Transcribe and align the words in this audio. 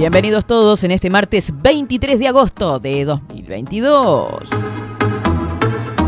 Bienvenidos 0.00 0.46
todos 0.46 0.82
en 0.82 0.92
este 0.92 1.10
martes 1.10 1.52
23 1.54 2.18
de 2.18 2.26
agosto 2.26 2.78
de 2.78 3.04
2022. 3.04 4.48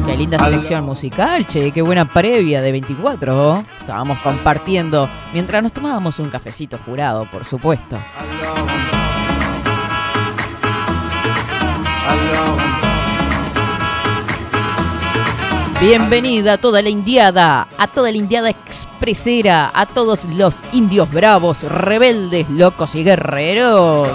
Qué 0.07 0.17
linda 0.17 0.39
selección 0.39 0.83
musical, 0.83 1.47
che, 1.47 1.73
qué 1.73 1.83
buena 1.83 2.07
previa 2.07 2.63
de 2.63 2.73
24. 2.73 3.63
Estábamos 3.81 4.19
compartiendo 4.21 5.07
mientras 5.35 5.63
nos 5.63 5.75
tomábamos 5.75 6.19
un 6.21 6.31
cafecito 6.31 6.79
jurado, 6.79 7.27
por 7.27 7.45
supuesto. 7.45 7.99
Bienvenida 15.83 16.53
a 16.53 16.59
toda 16.59 16.81
la 16.81 16.91
indiada, 16.91 17.67
a 17.77 17.89
toda 17.89 18.13
la 18.13 18.17
indiada 18.17 18.51
expresera, 18.51 19.69
a 19.75 19.85
todos 19.85 20.27
los 20.27 20.63
indios 20.73 21.11
bravos, 21.11 21.65
rebeldes, 21.65 22.49
locos 22.51 22.95
y 22.95 23.03
guerreros. 23.03 24.09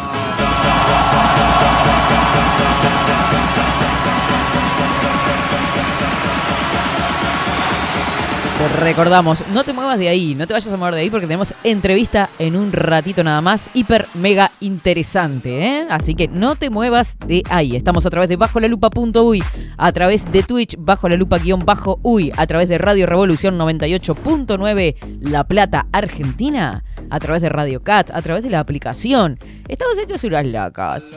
Recordamos, 8.80 9.44
no 9.54 9.64
te 9.64 9.74
muevas 9.74 10.00
de 10.00 10.10
ahí, 10.10 10.36
no 10.36 10.48
te 10.48 10.54
vayas 10.54 10.72
a 10.72 10.78
mover 10.78 10.96
de 10.96 11.02
ahí 11.02 11.10
porque 11.10 11.28
tenemos 11.28 11.54
entrevista 11.64 12.30
en 12.40 12.56
un 12.56 12.72
ratito 12.72 13.24
nada 13.24 13.42
más, 13.42 13.70
hiper 13.74 14.08
mega 14.14 14.52
interesante, 14.62 15.66
¿eh? 15.66 15.88
Así 15.90 16.16
que 16.16 16.28
no 16.28 16.56
te 16.56 16.70
muevas 16.70 17.18
de 17.26 17.44
ahí. 17.50 17.76
Estamos 17.76 18.06
a 18.06 18.10
través 18.10 18.30
de 18.30 18.36
bajo 18.36 18.60
la 18.60 18.68
lupa.uy, 18.68 19.44
a 19.78 19.92
través 19.92 20.32
de 20.32 20.44
Twitch 20.44 20.76
bajo 20.78 21.10
la 21.10 21.16
lupa 21.16 21.38
guion 21.38 21.60
bajo 21.66 22.00
uy, 22.04 22.32
a 22.36 22.48
través 22.48 22.70
de 22.70 22.78
Radio 22.78 23.06
Revolución 23.06 23.58
98.9 23.58 24.96
La 25.22 25.44
Plata, 25.46 25.88
Argentina, 25.92 26.84
a 27.10 27.20
través 27.20 27.42
de 27.42 27.50
Radio 27.50 27.84
Cat, 27.84 28.12
a 28.14 28.22
través 28.22 28.44
de 28.44 28.50
la 28.50 28.60
aplicación. 28.60 29.40
Estamos 29.68 29.98
hechos 29.98 30.24
unas 30.24 30.46
lacas. 30.46 31.16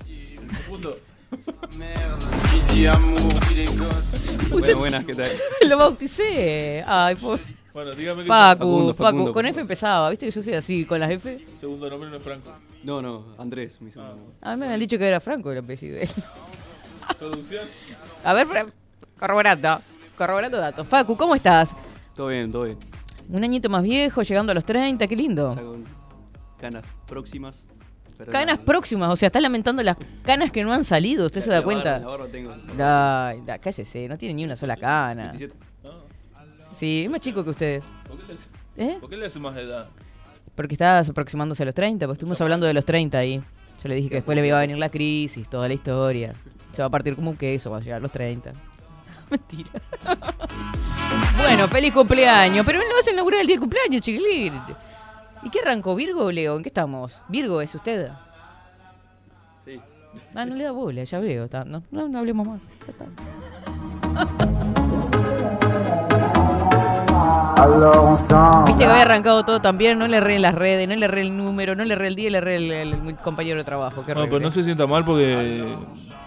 Bueno, 4.49 4.77
buenas, 4.79 5.05
¿qué 5.05 5.13
tal? 5.13 5.31
Lo 5.69 5.77
bauticé. 5.77 6.83
Ay, 6.87 7.15
por... 7.15 7.39
Bueno, 7.75 7.91
dígame 7.91 8.21
que 8.23 8.27
Facu, 8.29 8.59
Facundo, 8.59 8.93
Facu, 8.93 9.03
Facundo, 9.03 9.33
con 9.33 9.45
F 9.45 9.59
empezaba, 9.59 10.09
¿viste 10.09 10.25
que 10.25 10.31
yo 10.31 10.41
soy 10.41 10.53
así 10.53 10.85
con 10.85 10.97
las 10.99 11.11
F? 11.11 11.45
segundo 11.59 11.89
nombre 11.89 12.09
no 12.09 12.15
es 12.15 12.23
Franco. 12.23 12.51
No, 12.83 13.01
no, 13.01 13.25
Andrés, 13.37 13.81
mi 13.81 13.91
segundo 13.91 14.15
nombre. 14.15 14.35
A 14.41 14.51
mí 14.51 14.57
me 14.61 14.65
habían 14.67 14.79
dicho 14.79 14.97
que 14.97 15.05
era 15.05 15.19
Franco 15.19 15.51
el 15.51 15.57
apellido. 15.57 15.95
de 15.97 16.03
él. 16.03 16.09
Producción. 17.19 17.67
A 18.23 18.33
ver, 18.33 18.47
corroborando, 19.19 19.81
corroborando 20.17 20.57
datos. 20.57 20.87
Facu, 20.87 21.17
¿cómo 21.17 21.35
estás? 21.35 21.75
Todo 22.15 22.29
bien, 22.29 22.49
todo 22.51 22.63
bien. 22.63 22.77
Un 23.27 23.43
añito 23.43 23.69
más 23.69 23.83
viejo, 23.83 24.21
llegando 24.21 24.53
a 24.53 24.55
los 24.55 24.63
30, 24.65 25.05
qué 25.07 25.15
lindo. 25.15 25.53
Ya 25.55 25.61
con 25.61 25.83
canas 26.59 26.85
próximas. 27.05 27.65
pero 28.17 28.31
Canas 28.31 28.59
la- 28.59 28.63
próximas, 28.65 29.09
o 29.11 29.15
sea, 29.17 29.27
está 29.27 29.41
lamentando 29.41 29.83
las 29.83 29.97
canas 30.23 30.49
que 30.51 30.63
no 30.63 30.71
han 30.71 30.85
salido, 30.85 31.25
¿usted 31.25 31.41
se 31.41 31.49
la 31.49 31.55
da 31.55 31.61
barba- 31.61 31.65
cuenta? 31.65 31.99
La 31.99 32.07
barba 32.07 32.27
tengo. 32.27 32.51
Ay, 32.79 33.41
da, 33.45 33.59
cállese, 33.59 34.07
no 34.07 34.17
tiene 34.17 34.33
ni 34.35 34.45
una 34.45 34.55
sola 34.55 34.77
cana. 34.77 35.33
27. 35.33 35.53
Sí, 36.75 37.03
es 37.05 37.09
más 37.09 37.21
chico 37.21 37.43
que 37.43 37.49
ustedes. 37.51 37.83
¿Por 38.07 38.17
qué, 38.17 38.25
le 38.27 38.33
hace, 38.33 38.49
¿Eh? 38.77 38.97
por 38.99 39.09
qué 39.09 39.17
le 39.17 39.25
hace 39.27 39.39
más 39.39 39.55
edad? 39.57 39.87
Porque 40.55 40.75
estás 40.75 41.09
aproximándose 41.09 41.63
a 41.63 41.65
los 41.65 41.75
30, 41.75 42.05
pues 42.05 42.15
estuvimos 42.17 42.39
hablando 42.41 42.65
de 42.65 42.73
los 42.73 42.85
30 42.85 43.17
ahí. 43.17 43.41
Yo 43.83 43.89
le 43.89 43.95
dije 43.95 44.09
que 44.09 44.15
después 44.15 44.37
le 44.37 44.45
iba 44.45 44.57
a 44.57 44.61
venir 44.61 44.77
la 44.77 44.89
crisis, 44.89 45.47
toda 45.49 45.67
la 45.67 45.73
historia. 45.73 46.33
Se 46.71 46.81
va 46.81 46.87
a 46.87 46.91
partir 46.91 47.15
como 47.15 47.29
un 47.31 47.37
queso 47.37 47.69
cuando 47.69 47.83
llegar 47.85 47.99
a 47.99 48.01
los 48.01 48.11
30. 48.11 48.51
Mentira. 49.29 49.69
bueno, 51.37 51.67
feliz 51.67 51.93
cumpleaños. 51.93 52.65
Pero 52.65 52.79
no 52.79 52.85
vas 52.95 53.07
a 53.07 53.11
inaugurar 53.11 53.41
el 53.41 53.47
día 53.47 53.55
de 53.55 53.59
cumpleaños, 53.61 54.01
chiquilín. 54.01 54.53
¿Y 55.43 55.49
qué 55.49 55.59
arrancó? 55.59 55.95
¿Virgo 55.95 56.25
o 56.25 56.31
Leo? 56.31 56.57
¿En 56.57 56.63
qué 56.63 56.69
estamos? 56.69 57.21
¿Virgo 57.29 57.61
es 57.61 57.73
usted? 57.75 58.09
Sí. 59.63 59.79
Ah, 60.33 60.45
no 60.45 60.55
le 60.55 60.63
da 60.63 60.71
bola, 60.71 61.03
ya 61.03 61.19
veo. 61.19 61.45
está- 61.45 61.63
No, 61.65 61.83
no, 61.91 62.07
no 62.09 62.19
hablemos 62.19 62.47
más. 62.47 62.61
Ya 62.85 62.91
está. 62.91 63.05
Viste 68.67 68.83
que 68.83 68.89
había 68.89 69.01
arrancado 69.03 69.43
todo 69.45 69.59
también, 69.61 69.97
no 69.97 70.07
le 70.07 70.17
erré 70.17 70.35
en 70.35 70.41
las 70.41 70.53
redes, 70.55 70.87
no 70.87 70.95
le 70.95 71.05
erré 71.05 71.21
el 71.21 71.35
número, 71.35 71.75
no 71.75 71.83
le 71.83 71.93
erré 71.93 72.07
el 72.07 72.15
día, 72.15 72.29
le 72.29 72.37
erré 72.39 72.55
el, 72.57 72.71
el- 72.71 72.93
el 72.93 73.15
compañero 73.17 73.57
de 73.57 73.63
trabajo. 73.63 74.03
Qué 74.05 74.13
No, 74.13 74.25
pero 74.25 74.39
no 74.39 74.51
se 74.51 74.63
sienta 74.63 74.85
mal 74.87 75.03
porque 75.05 75.75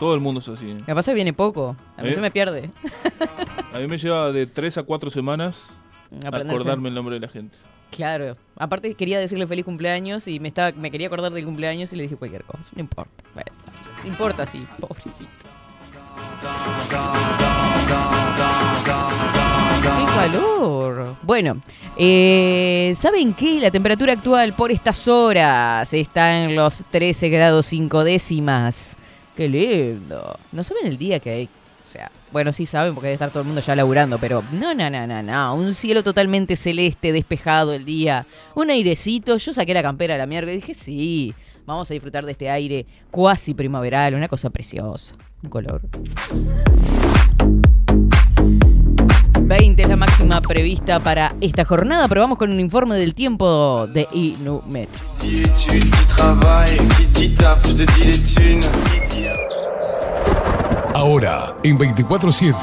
todo 0.00 0.14
el 0.14 0.20
mundo 0.20 0.40
es 0.40 0.48
así. 0.48 0.76
Me 0.86 0.94
pasa 0.94 1.12
que 1.12 1.16
viene 1.16 1.32
poco, 1.32 1.76
a 1.96 2.02
mí 2.02 2.08
¿Eh? 2.08 2.12
se 2.14 2.20
me 2.20 2.30
pierde. 2.30 2.70
A 3.74 3.78
mí 3.80 3.86
me 3.86 3.98
lleva 3.98 4.32
de 4.32 4.46
3 4.46 4.78
a 4.78 4.82
4 4.82 5.10
semanas 5.10 5.68
Aprenderse. 6.26 6.54
acordarme 6.54 6.88
el 6.88 6.94
nombre 6.94 7.16
de 7.16 7.20
la 7.20 7.28
gente. 7.28 7.54
Claro. 7.90 8.36
Aparte 8.56 8.94
quería 8.94 9.18
decirle 9.18 9.46
feliz 9.46 9.64
cumpleaños 9.64 10.26
y 10.26 10.40
me 10.40 10.48
estaba, 10.48 10.72
me 10.72 10.90
quería 10.90 11.06
acordar 11.08 11.30
del 11.32 11.44
cumpleaños 11.44 11.92
y 11.92 11.96
le 11.96 12.04
dije 12.04 12.16
cualquier 12.16 12.44
cosa. 12.44 12.64
No 12.74 12.80
importa. 12.80 13.22
Bueno, 13.34 13.50
no 14.02 14.08
importa, 14.08 14.46
sí, 14.46 14.66
pobrecito. 14.80 15.26
¡Qué 20.19 20.32
calor! 20.32 21.17
Bueno, 21.23 21.61
eh, 21.97 22.93
¿saben 22.97 23.35
qué? 23.35 23.61
La 23.61 23.70
temperatura 23.70 24.15
actual 24.15 24.53
por 24.53 24.73
estas 24.73 25.06
horas 25.06 25.94
está 25.94 26.43
en 26.43 26.56
los 26.56 26.82
13 26.91 27.29
grados 27.29 27.67
5 27.67 28.03
décimas. 28.03 28.97
¡Qué 29.37 29.49
lindo! 29.49 30.37
¿No 30.50 30.65
saben 30.65 30.88
el 30.88 30.99
día 30.99 31.20
que 31.20 31.31
hay? 31.31 31.44
O 31.44 31.88
sea, 31.88 32.11
bueno, 32.32 32.53
sí 32.53 32.67
saben 32.67 32.94
porque 32.94 33.06
debe 33.06 33.15
estar 33.15 33.31
todo 33.31 33.43
el 33.43 33.47
mundo 33.47 33.61
ya 33.61 33.76
laburando, 33.76 34.19
pero 34.19 34.43
no, 34.53 34.75
no, 34.75 34.91
no, 34.91 35.06
no, 35.06 35.23
no. 35.23 35.55
Un 35.55 35.73
cielo 35.73 36.03
totalmente 36.03 36.56
celeste, 36.56 37.12
despejado 37.12 37.73
el 37.73 37.85
día. 37.85 38.26
Un 38.56 38.70
airecito. 38.70 39.37
Yo 39.37 39.53
saqué 39.53 39.73
la 39.73 39.82
campera 39.82 40.17
a 40.17 40.19
la 40.19 40.26
mierda 40.26 40.53
y 40.53 40.56
dije, 40.56 40.75
sí, 40.75 41.32
vamos 41.65 41.88
a 41.93 41.94
disfrutar 41.94 42.26
de 42.26 42.32
este 42.32 42.50
aire 42.50 42.87
cuasi 43.12 43.55
primaveral, 43.55 44.15
una 44.15 44.26
cosa 44.26 44.50
preciosa. 44.50 45.15
Un 45.44 45.50
color. 45.50 45.81
20 49.48 49.80
es 49.80 49.88
la 49.88 49.96
máxima 49.96 50.42
prevista 50.42 51.00
para 51.00 51.34
esta 51.40 51.64
jornada, 51.64 52.06
pero 52.06 52.20
vamos 52.20 52.36
con 52.36 52.52
un 52.52 52.60
informe 52.60 52.96
del 52.96 53.14
tiempo 53.14 53.86
de 53.86 54.06
Inumet. 54.12 54.90
Ahora, 60.94 61.56
en 61.62 61.78
24-7. 61.78 62.56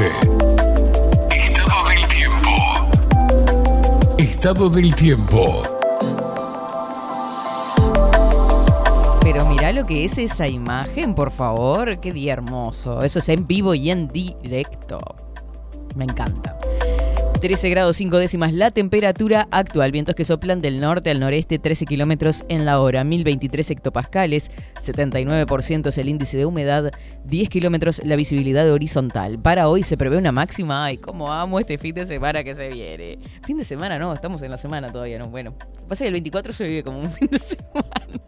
Estado 1.31 1.89
del 1.89 2.07
tiempo. 2.07 2.49
Estado 4.19 4.69
del 4.69 4.95
tiempo. 4.95 5.63
Pero 9.23 9.45
mirá 9.47 9.71
lo 9.71 9.87
que 9.87 10.05
es 10.05 10.19
esa 10.19 10.47
imagen, 10.47 11.15
por 11.15 11.31
favor. 11.31 11.99
Qué 11.99 12.11
día 12.11 12.33
hermoso. 12.33 13.01
Eso 13.01 13.17
es 13.17 13.29
en 13.29 13.47
vivo 13.47 13.73
y 13.73 13.89
en 13.89 14.07
directo. 14.07 14.99
Me 15.95 16.03
encanta. 16.03 16.55
13 17.45 17.69
grados 17.69 17.97
5 17.97 18.17
décimas 18.17 18.53
la 18.53 18.71
temperatura 18.71 19.47
actual. 19.51 19.91
Vientos 19.91 20.15
que 20.15 20.25
soplan 20.25 20.61
del 20.61 20.81
norte 20.81 21.11
al 21.11 21.19
noreste 21.19 21.59
13 21.59 21.85
kilómetros 21.85 22.43
en 22.49 22.65
la 22.65 22.81
hora. 22.81 23.03
1023 23.03 23.69
hectopascales. 23.69 24.49
79% 24.79 25.89
es 25.89 25.97
el 25.99 26.09
índice 26.09 26.37
de 26.37 26.47
humedad. 26.47 26.91
10 27.25 27.49
kilómetros 27.49 28.01
la 28.03 28.15
visibilidad 28.15 28.67
horizontal. 28.71 29.37
Para 29.37 29.67
hoy 29.67 29.83
se 29.83 29.95
prevé 29.95 30.17
una 30.17 30.31
máxima. 30.31 30.85
Ay, 30.85 30.97
cómo 30.97 31.31
amo 31.31 31.59
este 31.59 31.77
fin 31.77 31.93
de 31.93 32.07
semana 32.07 32.43
que 32.43 32.55
se 32.55 32.69
viene. 32.69 33.19
Fin 33.43 33.57
de 33.57 33.63
semana 33.63 33.99
no, 33.99 34.11
estamos 34.11 34.41
en 34.41 34.49
la 34.49 34.57
semana 34.57 34.91
todavía, 34.91 35.19
¿no? 35.19 35.27
Bueno, 35.27 35.53
pasa 35.87 36.03
que 36.03 36.07
el 36.07 36.13
24 36.13 36.51
se 36.51 36.63
vive 36.63 36.83
como 36.83 36.99
un 36.99 37.11
fin 37.11 37.27
de 37.27 37.37
semana. 37.37 38.24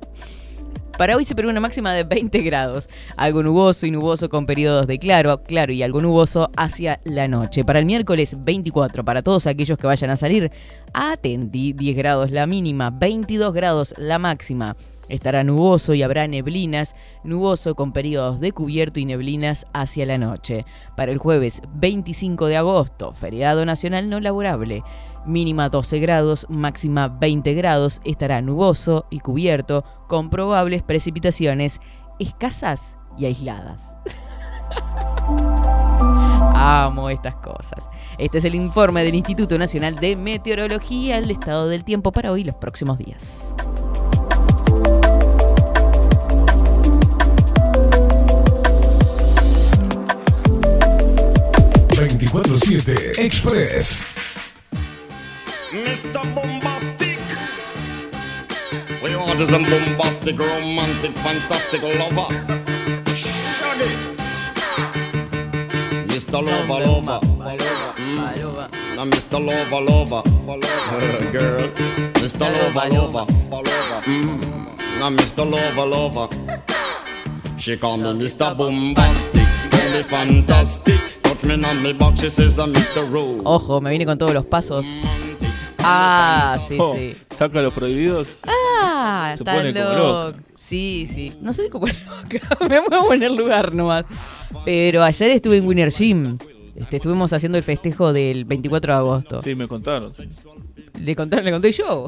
Para 0.98 1.16
hoy 1.16 1.26
se 1.26 1.36
prevé 1.36 1.52
una 1.52 1.60
máxima 1.60 1.94
de 1.94 2.04
20 2.04 2.42
grados. 2.42 2.90
Algo 3.18 3.44
nuboso 3.44 3.86
y 3.86 3.92
nuboso 3.92 4.30
con 4.30 4.48
periodos 4.48 4.88
de 4.88 4.98
claro, 4.98 5.44
claro 5.44 5.72
y 5.72 5.84
algo 5.84 6.02
nuboso 6.02 6.50
hacia 6.58 7.00
la 7.04 7.28
noche. 7.28 7.64
Para 7.64 7.78
el 7.78 7.86
miércoles 7.86 8.36
24, 8.40 9.06
para 9.06 9.22
todos 9.22 9.46
aquellos 9.46 9.78
que 9.78 9.86
vayan 9.86 10.10
a 10.10 10.16
salir, 10.16 10.52
atendí 10.94 11.74
10 11.74 11.96
grados 11.96 12.32
la 12.32 12.48
mínima, 12.48 12.90
22 12.90 13.54
grados 13.54 13.94
la 14.00 14.18
máxima. 14.18 14.76
Estará 15.08 15.44
nuboso 15.44 15.94
y 15.94 16.02
habrá 16.02 16.28
neblinas, 16.28 16.96
nuboso 17.24 17.76
con 17.76 17.94
periodos 17.94 18.40
de 18.40 18.52
cubierto 18.52 19.00
y 19.00 19.06
neblinas 19.06 19.68
hacia 19.74 20.06
la 20.08 20.18
noche. 20.18 20.66
Para 20.98 21.12
el 21.12 21.20
jueves 21.20 21.62
25 21.76 22.48
de 22.48 22.58
agosto, 22.58 23.14
feriado 23.14 23.66
nacional 23.66 24.10
no 24.10 24.20
laborable, 24.20 24.84
mínima 25.28 25.70
12 25.70 26.00
grados, 26.00 26.48
máxima 26.50 27.08
20 27.08 27.54
grados, 27.54 28.02
estará 28.04 28.42
nuboso 28.42 29.06
y 29.10 29.20
cubierto 29.20 29.84
con 30.08 30.30
probables 30.30 30.84
precipitaciones 30.84 31.80
escasas 32.20 32.98
y 33.18 33.26
aisladas. 33.26 33.96
Amo 36.60 37.10
estas 37.10 37.36
cosas. 37.36 37.90
Este 38.18 38.40
es 38.40 38.46
el 38.46 38.56
informe 38.56 39.04
del 39.04 39.16
Instituto 39.16 39.58
Nacional 39.58 39.96
de 39.96 40.16
Meteorología, 40.16 41.18
el 41.18 41.30
estado 41.30 41.68
del 41.68 41.84
tiempo 41.84 42.12
para 42.12 42.32
hoy 42.32 42.42
y 42.42 42.46
los 42.46 42.56
próximos 42.56 42.98
días. 42.98 43.56
24-7 51.98 53.18
Express. 53.20 54.06
Mr. 55.72 56.24
Bombastic. 56.34 57.20
We 59.04 59.12
is 59.12 59.52
a 59.52 59.60
bombastic, 59.60 60.40
romantic, 60.40 61.12
fantastic 61.12 61.82
lover. 61.82 62.34
Shaggy. 63.14 63.92
Mr. 66.08 66.42
Lover, 66.48 66.86
lover. 66.86 67.20
Mm. 67.98 68.96
Now, 68.96 69.06
Mr. 69.06 69.46
Lover, 69.46 69.82
lover. 69.82 70.24
Girl. 71.34 71.68
Mr. 72.14 72.40
Lover, 72.40 72.90
lover. 72.96 73.32
Mm. 74.04 75.00
Now, 75.00 75.10
Mr. 75.10 75.52
Lover, 75.52 75.86
lover. 75.86 76.28
She 77.58 77.76
call 77.76 77.98
me 77.98 78.14
Mr. 78.14 78.58
Bombastic. 78.58 79.48
Tell 79.70 79.92
me 79.92 80.04
fantastic. 80.04 81.02
Touch 81.24 81.44
me 81.44 81.62
on 81.62 81.84
me 81.84 81.92
back, 81.92 82.16
she 82.16 82.30
says 82.30 82.58
I'm 82.58 82.74
Mr. 82.74 83.12
Rose. 83.12 83.42
Ojo, 83.44 83.82
me 83.82 83.90
vine 83.92 84.06
con 84.06 84.18
todos 84.18 84.34
los 84.34 84.46
pasos. 84.46 84.86
Ah, 85.80 86.58
sí, 86.68 86.78
Oh, 86.80 86.94
sí. 86.96 87.16
Saca 87.36 87.62
los 87.62 87.74
prohibidos. 87.74 88.42
Ah, 88.48 89.32
Se 89.36 89.44
está 89.44 89.56
pone 89.56 89.74
como 89.74 89.86
loco. 89.94 90.32
loca. 90.32 90.44
Sí, 90.56 91.08
sí. 91.14 91.34
No 91.42 91.54
sé 91.54 91.70
cómo 91.70 91.88
loca. 91.88 92.68
Me 92.68 92.82
muevo 92.82 93.14
en 93.14 93.24
el 93.24 93.36
lugar 93.36 93.74
nomás. 93.74 94.06
Pero 94.66 95.04
ayer 95.04 95.32
estuve 95.32 95.58
en 95.58 95.68
Winner 95.68 95.92
Gym. 95.92 96.38
Este, 96.76 96.98
estuvimos 96.98 97.34
haciendo 97.34 97.58
el 97.58 97.64
festejo 97.64 98.14
del 98.14 98.46
24 98.46 98.94
de 98.94 98.98
agosto. 99.00 99.42
Sí, 99.42 99.56
me 99.56 99.68
contaron. 99.68 100.12
Le 101.04 101.16
conté, 101.16 101.42
le 101.42 101.52
conté 101.52 101.72
yo. 101.72 102.08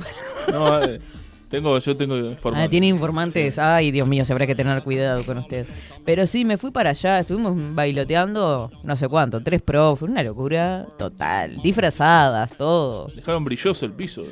No, 0.52 0.82
eh, 0.84 1.00
tengo, 1.50 1.78
yo 1.80 1.98
tengo 1.98 2.16
información. 2.18 2.68
Ah, 2.68 2.70
tiene 2.70 2.88
informantes. 2.88 3.58
Ay, 3.60 3.92
Dios 3.92 4.08
mío, 4.08 4.24
se 4.24 4.34
habrá 4.34 4.46
que 4.46 4.56
tener 4.56 4.82
cuidado 4.84 5.24
con 5.26 5.40
usted. 5.40 5.66
Pero 6.06 6.28
sí, 6.28 6.46
me 6.46 6.58
fui 6.58 6.72
para 6.72 6.92
allá. 6.92 7.20
Estuvimos 7.20 7.56
bailoteando 7.76 8.72
no 8.84 8.96
sé 8.96 9.08
cuánto. 9.08 9.42
Tres 9.42 9.62
profes. 9.62 10.08
Una 10.08 10.24
locura 10.24 10.86
total. 10.98 11.62
Disfrazadas, 11.62 12.56
todo. 12.58 13.08
Dejaron 13.16 13.44
brilloso 13.44 13.86
el 13.86 13.94
piso. 13.94 14.24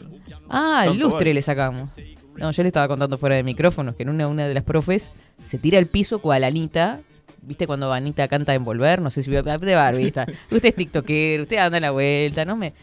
Ah, 0.49 0.85
el 0.87 0.97
lustre 0.97 1.19
vale. 1.19 1.33
le 1.33 1.41
sacamos. 1.41 1.89
No, 2.37 2.51
yo 2.51 2.63
le 2.63 2.67
estaba 2.67 2.87
contando 2.87 3.17
fuera 3.17 3.35
de 3.35 3.43
micrófonos 3.43 3.95
que 3.95 4.03
en 4.03 4.09
una, 4.09 4.27
una 4.27 4.47
de 4.47 4.53
las 4.53 4.63
profes 4.63 5.11
se 5.43 5.57
tira 5.57 5.79
al 5.79 5.87
piso 5.87 6.19
cual 6.19 6.43
Anita. 6.43 7.01
¿Viste 7.41 7.65
cuando 7.65 7.91
Anita 7.93 8.27
canta 8.27 8.53
Envolver? 8.53 9.01
No 9.01 9.09
sé 9.09 9.23
si 9.23 9.31
de 9.31 9.41
Barbie 9.41 10.07
está. 10.07 10.27
Usted 10.51 10.69
es 10.69 10.75
TikToker, 10.75 11.41
usted 11.41 11.57
anda 11.57 11.77
a 11.77 11.81
la 11.81 11.91
vuelta, 11.91 12.43
¿no? 12.43 12.57
me 12.57 12.73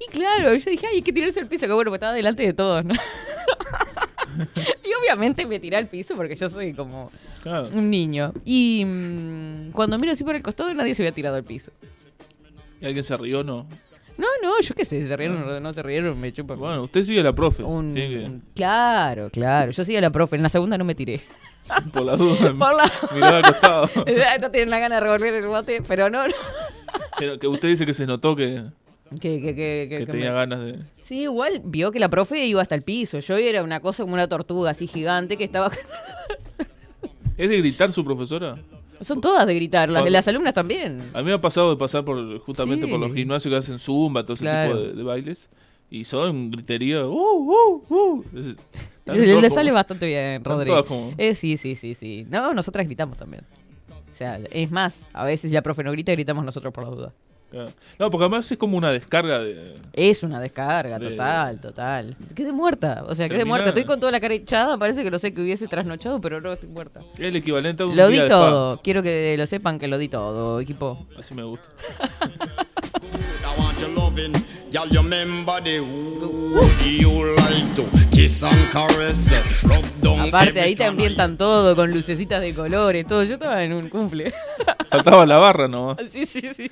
Y 0.00 0.10
claro, 0.10 0.54
yo 0.54 0.70
dije, 0.70 0.86
ay, 0.88 0.96
hay 0.96 1.02
que 1.02 1.12
tirarse 1.12 1.40
al 1.40 1.46
piso, 1.46 1.66
que 1.66 1.72
bueno, 1.72 1.90
porque 1.90 1.96
estaba 1.96 2.12
delante 2.14 2.42
de 2.42 2.52
todos, 2.54 2.84
¿no? 2.84 2.94
y 4.84 4.88
obviamente 5.00 5.44
me 5.46 5.58
tiré 5.58 5.76
al 5.76 5.86
piso 5.88 6.14
porque 6.16 6.34
yo 6.36 6.48
soy 6.48 6.72
como 6.72 7.10
Claro. 7.42 7.68
un 7.74 7.90
niño. 7.90 8.32
Y 8.44 8.84
mm, 8.86 9.70
cuando 9.72 9.98
miro 9.98 10.12
así 10.12 10.24
por 10.24 10.34
el 10.36 10.42
costado, 10.42 10.72
nadie 10.74 10.94
se 10.94 11.02
había 11.02 11.12
tirado 11.12 11.36
al 11.36 11.44
piso. 11.44 11.72
¿Y 12.80 12.86
alguien 12.86 13.04
se 13.04 13.16
rió 13.16 13.44
no? 13.44 13.66
No, 14.16 14.26
no, 14.42 14.60
yo 14.60 14.74
qué 14.74 14.84
sé, 14.84 15.00
si 15.00 15.08
se 15.08 15.16
rieron 15.16 15.42
o 15.48 15.60
no 15.60 15.72
se 15.72 15.82
rieron, 15.82 16.18
me 16.20 16.32
chupa. 16.32 16.54
Bueno, 16.54 16.82
usted 16.82 17.02
sigue 17.04 17.20
a 17.20 17.24
la 17.24 17.34
profe. 17.34 17.62
Un- 17.62 18.42
Claro, 18.54 19.30
claro. 19.30 19.70
Yo 19.72 19.82
sí 19.84 19.96
a 19.96 20.00
la 20.00 20.10
profe. 20.10 20.36
En 20.36 20.42
la 20.42 20.48
segunda 20.50 20.76
no 20.76 20.84
me 20.84 20.94
tiré. 20.94 21.20
por 21.92 22.04
la 22.04 22.16
duda, 22.16 22.54
Por 22.58 22.74
la- 22.74 22.90
miraba 23.14 23.38
al 23.38 23.42
costado. 23.44 23.90
no 24.40 24.50
tienen 24.50 24.70
la 24.70 24.78
gana 24.78 24.96
de 24.96 25.00
revolver 25.02 25.34
el 25.34 25.46
bote, 25.46 25.82
pero 25.86 26.10
no, 26.10 26.26
no. 26.28 26.34
Que 27.38 27.46
usted 27.46 27.68
dice 27.68 27.86
que 27.86 27.94
se 27.94 28.06
notó 28.06 28.34
que, 28.36 28.62
Que, 29.18 29.40
que, 29.40 29.54
que, 29.54 29.86
que- 29.88 30.06
tenía 30.06 30.30
me- 30.30 30.34
ganas 30.36 30.60
de... 30.60 30.78
Sí, 31.02 31.22
igual 31.22 31.62
vio 31.64 31.90
que 31.90 31.98
la 31.98 32.08
profe 32.08 32.46
iba 32.46 32.62
hasta 32.62 32.74
el 32.76 32.82
piso. 32.82 33.18
Yo 33.18 33.36
era 33.36 33.62
una 33.64 33.80
cosa 33.80 34.04
como 34.04 34.14
una 34.14 34.28
tortuga 34.28 34.70
así 34.70 34.86
gigante 34.86 35.36
que 35.36 35.44
estaba. 35.44 35.72
¿Es 37.36 37.48
de 37.48 37.58
gritar 37.58 37.92
su 37.92 38.04
profesora? 38.04 38.58
Son 39.00 39.20
todas 39.20 39.46
de 39.46 39.54
gritar, 39.54 39.88
las, 39.88 40.02
Cuando- 40.02 40.12
las 40.12 40.28
alumnas 40.28 40.54
también. 40.54 41.00
A 41.14 41.18
mí 41.18 41.24
me 41.24 41.32
ha 41.32 41.40
pasado 41.40 41.70
de 41.70 41.76
pasar 41.76 42.04
por 42.04 42.38
justamente 42.40 42.86
Sí. 42.86 42.90
por 42.92 43.00
los 43.00 43.12
gimnasios 43.14 43.50
que 43.50 43.56
hacen 43.56 43.78
zumba, 43.78 44.22
todo 44.22 44.34
ese 44.34 44.44
Claro. 44.44 44.74
tipo 44.76 44.86
de, 44.88 44.92
de 44.94 45.02
bailes. 45.02 45.48
Y 45.90 46.04
son 46.04 46.50
gritería. 46.52 47.04
¡Uh, 47.06 47.12
uh, 47.12 47.84
uh! 47.88 48.24
Le, 49.06 49.40
le 49.40 49.50
sale 49.50 49.72
bastante 49.72 50.06
bien, 50.06 50.44
Rodrigo. 50.44 50.84
como- 50.84 51.12
Eh, 51.18 51.34
sí, 51.34 51.56
sí, 51.56 51.74
sí, 51.74 51.94
sí. 51.94 52.26
No, 52.30 52.52
nosotras 52.54 52.86
gritamos 52.86 53.16
también. 53.18 53.42
O 53.90 54.12
sea, 54.14 54.38
es 54.52 54.70
más, 54.70 55.06
a 55.14 55.24
veces 55.24 55.50
si 55.50 55.54
la 55.54 55.62
profe 55.62 55.82
no 55.82 55.90
grita, 55.92 56.12
gritamos 56.12 56.44
nosotros 56.44 56.72
por 56.72 56.84
la 56.84 56.90
duda. 56.90 57.12
Claro. 57.50 57.70
No, 57.98 58.10
porque 58.10 58.24
además 58.24 58.50
es 58.52 58.56
como 58.58 58.76
una 58.76 58.92
descarga 58.92 59.40
de. 59.40 59.74
Es 59.92 60.22
una 60.22 60.38
descarga, 60.40 60.98
De- 61.00 61.10
total, 61.10 61.60
total. 61.60 62.16
Quedé 62.34 62.52
muerta, 62.52 63.04
o 63.08 63.14
sea, 63.14 63.28
quedé 63.28 63.38
Terminá- 63.38 63.48
muerta. 63.48 63.68
Estoy 63.70 63.84
con 63.84 63.98
toda 63.98 64.12
la 64.12 64.20
cara 64.20 64.34
echada, 64.34 64.78
parece 64.78 65.02
que 65.02 65.10
no 65.10 65.18
sé 65.18 65.34
que 65.34 65.42
hubiese 65.42 65.66
trasnochado, 65.66 66.20
pero 66.20 66.40
no, 66.40 66.52
estoy 66.52 66.68
muerta. 66.68 67.00
Es 67.14 67.20
el 67.20 67.34
equivalente 67.36 67.82
a 67.82 67.86
un 67.86 67.96
Lo 67.96 68.06
día 68.06 68.06
di 68.06 68.18
de 68.18 68.26
spa. 68.26 68.28
todo, 68.38 68.80
quiero 68.82 69.02
que 69.02 69.36
lo 69.36 69.46
sepan 69.46 69.78
que 69.80 69.88
lo 69.88 69.98
di 69.98 70.08
todo, 70.08 70.60
equipo. 70.60 71.06
Así 71.18 71.34
me 71.34 71.42
gusta. 71.42 71.66
I 74.72 74.78
want 74.78 74.92
your 74.92 75.02
loving. 75.02 75.02
Girl, 75.02 75.02
you 75.02 75.02
remember 75.02 75.62
the 75.62 75.78
who 75.78 76.88
you 76.88 77.34
like 77.36 77.74
to 77.76 77.84
kiss 78.10 78.42
and 78.42 78.70
caress. 78.70 79.30
Rub 79.64 79.84
down 80.00 80.20
Aparte, 80.28 80.60
ahí 80.60 80.74
te 80.74 80.84
ambientan 80.84 81.36
todo 81.36 81.74
con 81.76 81.90
lucecitas 81.90 82.40
de 82.40 82.54
colores, 82.54 83.06
todo. 83.06 83.24
Yo 83.24 83.34
estaba 83.34 83.62
en 83.64 83.72
un 83.72 83.88
cumple. 83.88 84.32
Faltaba 84.90 85.26
la 85.26 85.38
barra 85.38 85.68
nomás. 85.68 85.98
sí, 86.10 86.24
sí, 86.26 86.40
sí. 86.52 86.70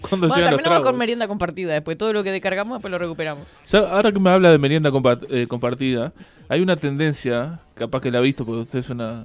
Cuando 0.00 0.26
Bueno, 0.28 0.36
llegan 0.36 0.50
los 0.52 0.58
terminamos 0.58 0.62
tragos. 0.62 0.86
con 0.86 0.98
merienda 0.98 1.28
compartida. 1.28 1.72
Después 1.74 1.96
todo 1.96 2.12
lo 2.12 2.22
que 2.24 2.30
descargamos, 2.32 2.76
después 2.78 2.90
lo 2.90 2.98
recuperamos. 2.98 3.46
¿Sabe? 3.64 3.88
Ahora 3.88 4.10
que 4.12 4.18
me 4.18 4.30
habla 4.30 4.50
de 4.50 4.58
merienda 4.58 4.90
compa- 4.90 5.24
eh, 5.30 5.46
compartida, 5.46 6.12
hay 6.48 6.60
una 6.60 6.76
tendencia, 6.76 7.60
capaz 7.74 8.00
que 8.00 8.10
la 8.10 8.18
ha 8.18 8.20
visto 8.20 8.44
porque 8.44 8.62
usted 8.62 8.80
es 8.80 8.90
una, 8.90 9.24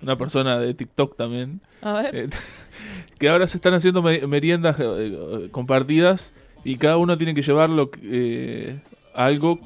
una 0.00 0.16
persona 0.16 0.58
de 0.60 0.72
TikTok 0.74 1.16
también, 1.16 1.60
A 1.82 1.94
ver. 1.94 2.14
eh, 2.16 2.28
que 3.18 3.28
ahora 3.28 3.48
se 3.48 3.56
están 3.56 3.74
haciendo 3.74 4.00
me- 4.02 4.24
meriendas 4.28 4.76
eh, 4.78 5.48
compartidas 5.50 6.32
y 6.72 6.76
cada 6.76 6.96
uno 6.98 7.16
tiene 7.16 7.34
que 7.34 7.42
llevarlo 7.42 7.90
eh, 8.02 8.78
algo 9.14 9.58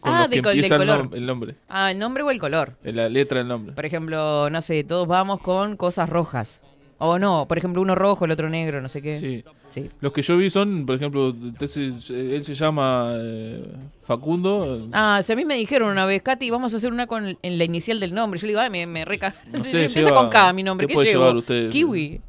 con 0.00 0.12
Ah, 0.14 0.22
lo 0.22 0.28
que 0.30 0.36
de 0.36 0.42
col- 0.42 0.52
de 0.52 0.58
empieza 0.58 0.74
el, 0.76 0.80
color. 0.88 1.10
nom- 1.10 1.14
el 1.16 1.26
nombre, 1.26 1.54
Ah, 1.68 1.90
el 1.90 1.98
nombre 1.98 2.22
o 2.22 2.30
el 2.30 2.38
color. 2.40 2.72
eh, 2.84 2.92
la 2.92 3.08
letra 3.08 3.38
del 3.38 3.48
nombre. 3.48 3.74
Por 3.74 3.84
ejemplo, 3.84 4.48
no 4.50 4.60
sé, 4.62 4.84
todos 4.84 5.06
vamos 5.08 5.40
con 5.40 5.76
cosas 5.76 6.08
rojas. 6.08 6.62
O 7.00 7.16
no, 7.18 7.46
por 7.46 7.58
ejemplo, 7.58 7.80
uno 7.80 7.94
rojo, 7.94 8.24
el 8.24 8.32
otro 8.32 8.48
negro, 8.50 8.80
no 8.80 8.88
sé 8.88 9.00
qué. 9.02 9.18
Sí. 9.18 9.44
Sí. 9.68 9.88
Los 10.00 10.12
que 10.12 10.22
yo 10.22 10.36
vi 10.36 10.50
son, 10.50 10.84
por 10.86 10.96
ejemplo, 10.96 11.32
se- 11.66 11.86
él 12.34 12.42
se 12.44 12.54
llama 12.54 13.12
eh, 13.14 13.62
Facundo. 14.00 14.74
eh, 14.74 14.88
Ah, 14.92 15.20
si 15.22 15.32
a 15.32 15.36
mí 15.36 15.44
me 15.44 15.54
dijeron 15.56 15.90
una 15.90 16.06
vez, 16.06 16.22
Katy, 16.22 16.50
vamos 16.50 16.74
a 16.74 16.78
hacer 16.78 16.92
una 16.92 17.06
con 17.06 17.36
en 17.40 17.58
la 17.58 17.64
inicial 17.64 18.00
del 18.00 18.14
nombre. 18.14 18.40
Yo 18.40 18.46
le 18.46 18.52
digo, 18.52 18.60
ay, 18.60 18.70
me, 18.70 18.86
me 18.86 19.04
reca... 19.04 19.32
No 19.52 19.62
sé, 19.64 19.84
Empieza 19.84 20.08
lleva- 20.10 20.20
con 20.22 20.30
K 20.30 20.52
mi 20.54 20.62
nombre. 20.64 20.86
¿qué 20.86 20.92
¿Qué, 20.92 20.94
puede 20.94 21.06
llevo? 21.08 21.22
llevar 21.22 21.36
usted? 21.36 21.70
Kiwi. 21.70 22.20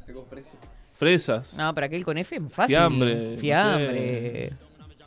Fresas. 1.00 1.54
No, 1.56 1.74
para 1.74 1.86
aquel 1.86 2.04
con 2.04 2.18
F 2.18 2.36
es 2.36 2.42
fácil. 2.52 2.76
Fiambre, 2.76 3.32
no 3.32 3.38
Fiambre. 3.38 4.52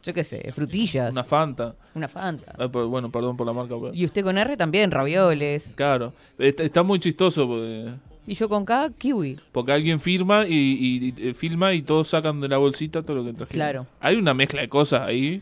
Yo 0.03 0.13
qué 0.13 0.23
sé, 0.23 0.51
frutillas. 0.51 1.11
Una 1.11 1.21
Una, 1.21 1.23
Fanta. 1.23 1.75
Fanta. 2.09 2.55
Ah, 2.57 2.67
pero 2.69 2.89
bueno, 2.89 3.09
perdón 3.11 3.37
por 3.37 3.45
la 3.47 3.53
marca. 3.53 3.75
pero- 3.79 3.93
Y 3.93 4.03
usted 4.03 4.23
con 4.23 4.37
R 4.37 4.57
también, 4.57 4.89
ravioles. 4.91 5.71
Claro. 5.75 6.11
Está, 6.39 6.63
está 6.63 6.81
muy 6.83 6.99
chistoso 6.99 7.47
porque, 7.47 7.91
Y 8.25 8.33
yo 8.33 8.49
con 8.49 8.65
K, 8.65 8.89
kiwi. 8.97 9.39
porque 9.51 9.71
alguien 9.71 9.99
firma 9.99 10.45
y, 10.47 10.53
y- 10.55 11.13
y, 11.23 11.29
eh, 11.29 11.33
filma 11.35 11.73
y 11.75 11.83
todos 11.83 12.07
sacan 12.09 12.41
de 12.41 12.49
la 12.49 12.57
bolsita 12.57 13.03
todo 13.03 13.17
lo 13.17 13.23
que 13.23 13.33
trajeron. 13.33 13.53
Claro. 13.55 13.87
Hay 14.01 14.15
una 14.17 14.33
mezcla 14.33 14.61
de 14.61 14.67
cosas 14.69 15.03
ahí. 15.07 15.41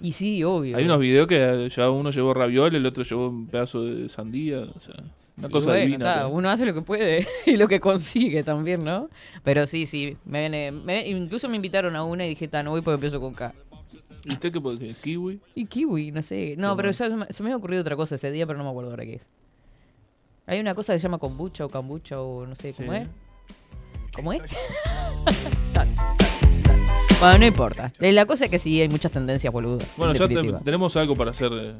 Y 0.00 0.12
sí, 0.12 0.42
obvio. 0.42 0.76
Hay 0.78 0.84
unos 0.86 0.98
videos 0.98 1.26
que 1.28 1.68
ya 1.76 1.90
uno 1.90 2.10
llevó 2.10 2.32
raviol, 2.32 2.74
el 2.74 2.86
otro 2.86 3.04
llevó 3.04 3.28
un 3.28 3.46
pedazo 3.48 3.84
de 3.84 4.08
sandía. 4.08 4.60
O 4.74 4.80
sea, 4.80 4.94
una 5.40 5.48
cosa 5.50 5.66
bueno, 5.70 5.80
divina. 5.84 6.10
está, 6.12 6.26
uno 6.28 6.48
hace 6.50 6.64
lo 6.66 6.74
que 6.74 6.82
puede 6.82 7.26
y 7.46 7.56
lo 7.56 7.66
que 7.68 7.80
consigue 7.80 8.42
también, 8.44 8.84
¿no? 8.84 9.08
Pero 9.42 9.66
sí, 9.66 9.86
sí. 9.86 10.16
Me, 10.24 10.40
viene- 10.40 10.70
me- 10.72 11.08
incluso 11.08 11.48
me 11.48 11.56
invitaron 11.56 11.96
a 11.96 12.04
una 12.04 12.24
y 12.26 12.30
dije, 12.30 12.48
no 12.62 12.70
voy 12.70 12.82
porque 12.82 12.94
empiezo 12.94 13.20
con 13.20 13.34
K. 13.34 13.52
¿Y 14.24 14.32
usted 14.32 14.52
qué 14.52 14.60
puede? 14.60 14.94
¿Kiwi? 14.94 15.40
Y 15.54 15.64
kiwi, 15.64 16.12
no 16.12 16.22
sé. 16.22 16.54
No, 16.58 16.76
pero 16.76 16.90
ya 16.90 17.08
se 17.30 17.42
me, 17.42 17.46
había 17.46 17.56
ocurrido 17.56 17.80
otra 17.80 17.96
cosa 17.96 18.14
ese 18.16 18.30
día, 18.30 18.46
pero 18.46 18.58
no 18.58 18.64
me 18.64 18.70
acuerdo 18.70 18.90
ahora 18.90 19.04
qué 19.04 19.14
es. 19.14 19.26
Hay 20.46 20.60
una 20.60 20.74
cosa 20.74 20.92
que 20.92 20.98
se 20.98 21.04
llama 21.04 21.18
kombucha 21.18 21.64
o 21.64 21.68
kombucha 21.70 22.20
o 22.20 22.44
no 22.46 22.54
sé 22.54 22.72
cómo 22.74 22.92
Sí. 22.92 22.98
es. 22.98 23.08
¿Cómo 24.14 24.32
es? 24.32 24.42
Bueno, 27.20 27.38
no 27.38 27.44
importa. 27.46 27.92
Eh, 28.00 28.12
La 28.12 28.24
cosa 28.24 28.46
es 28.46 28.50
que 28.50 28.58
sí, 28.58 28.80
hay 28.80 28.88
muchas 28.88 29.12
tendencias, 29.12 29.52
boludo. 29.52 29.78
Bueno, 29.98 30.12
en 30.14 30.18
ya 30.18 30.26
te- 30.26 30.64
tenemos 30.64 30.96
algo 30.96 31.14
para 31.14 31.32
hacer. 31.32 31.52
eh, 31.52 31.74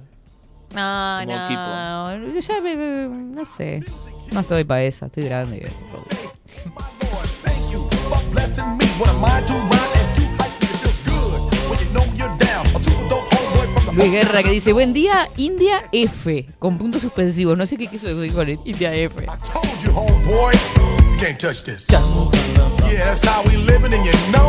No, 0.74 1.24
como 1.54 2.28
no. 2.34 2.40
Ya 2.40 2.60
me- 2.60 2.76
me- 2.76 3.08
no 3.08 3.44
sé. 3.44 3.82
No 4.32 4.40
estoy 4.40 4.64
para 4.64 4.82
esa, 4.82 5.06
estoy 5.06 5.24
grande. 5.24 5.70
Luis 13.92 14.12
Guerra 14.12 14.42
que 14.42 14.50
dice, 14.50 14.72
buen 14.72 14.92
día, 14.92 15.28
India 15.36 15.82
F, 15.92 16.46
con 16.58 16.78
puntos 16.78 17.02
suspensivos. 17.02 17.56
No 17.58 17.66
sé 17.66 17.76
qué 17.76 17.86
quiso 17.88 18.06
decir 18.14 18.32
con 18.32 18.48
el 18.48 18.58
India 18.64 18.94
F. 18.94 19.26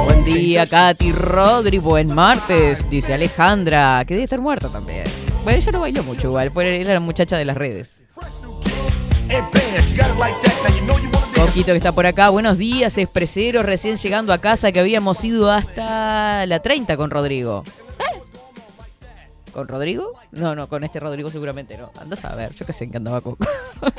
Buen 0.05 0.23
día, 0.23 0.67
Katy 0.67 1.11
Rodri, 1.11 1.79
buen 1.79 2.07
martes, 2.13 2.89
dice 2.89 3.13
Alejandra, 3.13 4.03
que 4.05 4.13
debe 4.13 4.23
estar 4.25 4.39
muerta 4.39 4.69
también. 4.69 5.03
Bueno, 5.43 5.57
ella 5.57 5.71
no 5.71 5.79
bailó 5.79 6.03
mucho 6.03 6.27
igual, 6.27 6.51
fue 6.51 6.81
era 6.81 6.93
la 6.93 6.99
muchacha 6.99 7.35
de 7.37 7.45
las 7.45 7.57
redes. 7.57 8.03
Coquito 11.35 11.71
que 11.71 11.77
está 11.77 11.91
por 11.91 12.05
acá, 12.05 12.29
buenos 12.29 12.59
días, 12.59 12.97
expreseros, 12.99 13.65
recién 13.65 13.95
llegando 13.95 14.33
a 14.33 14.37
casa 14.37 14.71
que 14.71 14.79
habíamos 14.79 15.23
ido 15.23 15.51
hasta 15.51 16.45
la 16.45 16.59
30 16.61 16.95
con 16.95 17.09
Rodrigo. 17.09 17.63
¿Eh? 17.99 18.21
¿Con 19.51 19.67
Rodrigo? 19.67 20.11
No, 20.31 20.53
no, 20.53 20.69
con 20.69 20.83
este 20.83 20.99
Rodrigo 20.99 21.31
seguramente 21.31 21.75
no. 21.75 21.91
Andás 21.99 22.23
a 22.23 22.35
ver, 22.35 22.53
yo 22.53 22.63
qué 22.65 22.73
sé 22.73 22.87
qué 22.89 22.97
andaba 22.97 23.21
Coco. 23.21 23.47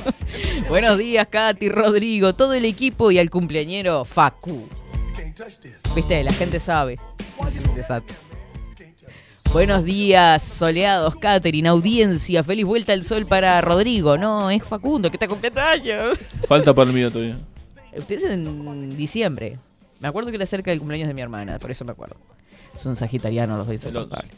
buenos 0.68 0.96
días, 0.96 1.26
Katy, 1.28 1.68
Rodrigo, 1.70 2.34
todo 2.34 2.54
el 2.54 2.64
equipo 2.64 3.10
y 3.10 3.18
al 3.18 3.30
cumpleañero 3.30 4.04
Facu. 4.04 4.68
Viste, 5.96 6.22
la 6.22 6.32
gente 6.32 6.60
sabe. 6.60 7.00
Exacto. 7.76 8.14
Buenos 9.52 9.84
días, 9.84 10.42
soleados, 10.42 11.14
Catherine, 11.16 11.68
audiencia. 11.68 12.42
Feliz 12.42 12.64
vuelta 12.64 12.94
al 12.94 13.04
sol 13.04 13.26
para 13.26 13.60
Rodrigo. 13.60 14.16
No, 14.16 14.48
es 14.50 14.64
Facundo, 14.64 15.10
que 15.10 15.16
está 15.16 15.28
cumpliendo 15.28 15.60
años. 15.60 16.18
Falta 16.48 16.72
para 16.74 16.88
el 16.88 16.96
mío 16.96 17.10
todavía. 17.10 17.38
Usted 17.94 18.14
es 18.14 18.22
en 18.24 18.96
diciembre. 18.96 19.58
Me 20.00 20.08
acuerdo 20.08 20.30
que 20.30 20.36
era 20.36 20.46
cerca 20.46 20.70
del 20.70 20.80
cumpleaños 20.80 21.06
de 21.06 21.12
mi 21.12 21.20
hermana, 21.20 21.58
por 21.58 21.70
eso 21.70 21.84
me 21.84 21.92
acuerdo. 21.92 22.16
Son 22.78 22.96
sagitarianos 22.96 23.58
los 23.58 23.66
dos 23.66 23.74
insoportables. 23.74 24.32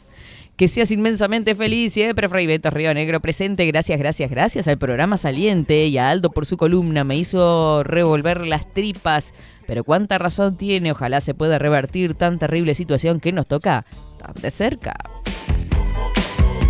Que 0.55 0.69
seas 0.69 0.89
inmensamente 0.91 1.53
feliz, 1.53 1.91
siempre 1.91 2.29
Fray 2.29 2.47
Beto 2.47 2.69
Río 2.69 2.93
Negro 2.93 3.19
presente. 3.19 3.65
Gracias, 3.65 3.99
gracias, 3.99 4.31
gracias 4.31 4.67
al 4.69 4.77
programa 4.77 5.17
saliente 5.17 5.85
y 5.87 5.97
a 5.97 6.09
Aldo 6.09 6.31
por 6.31 6.45
su 6.45 6.55
columna. 6.55 7.03
Me 7.03 7.17
hizo 7.17 7.83
revolver 7.83 8.47
las 8.47 8.71
tripas. 8.73 9.33
Pero 9.67 9.83
cuánta 9.83 10.17
razón 10.17 10.55
tiene. 10.55 10.91
Ojalá 10.91 11.19
se 11.19 11.33
pueda 11.33 11.59
revertir 11.59 12.13
tan 12.13 12.39
terrible 12.39 12.73
situación 12.73 13.19
que 13.19 13.33
nos 13.33 13.47
toca 13.47 13.85
tan 14.17 14.33
de 14.41 14.51
cerca. 14.51 14.93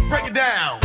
Break 0.09 0.29
it 0.29 0.33
down. 0.33 0.84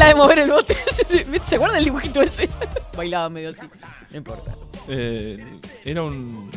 La 0.00 0.08
de 0.08 0.14
mover 0.16 0.38
el 0.40 0.50
bote? 0.50 0.76
Sí, 0.94 1.04
sí, 1.06 1.24
¿Se 1.44 1.54
acuerdan 1.56 1.76
del 1.76 1.84
dibujito 1.84 2.20
ese? 2.22 2.48
Bailaba 2.96 3.28
medio 3.28 3.50
así. 3.50 3.62
No 4.10 4.16
importa. 4.18 4.54
Eh, 4.88 5.44
era 5.84 6.02
un 6.02 6.50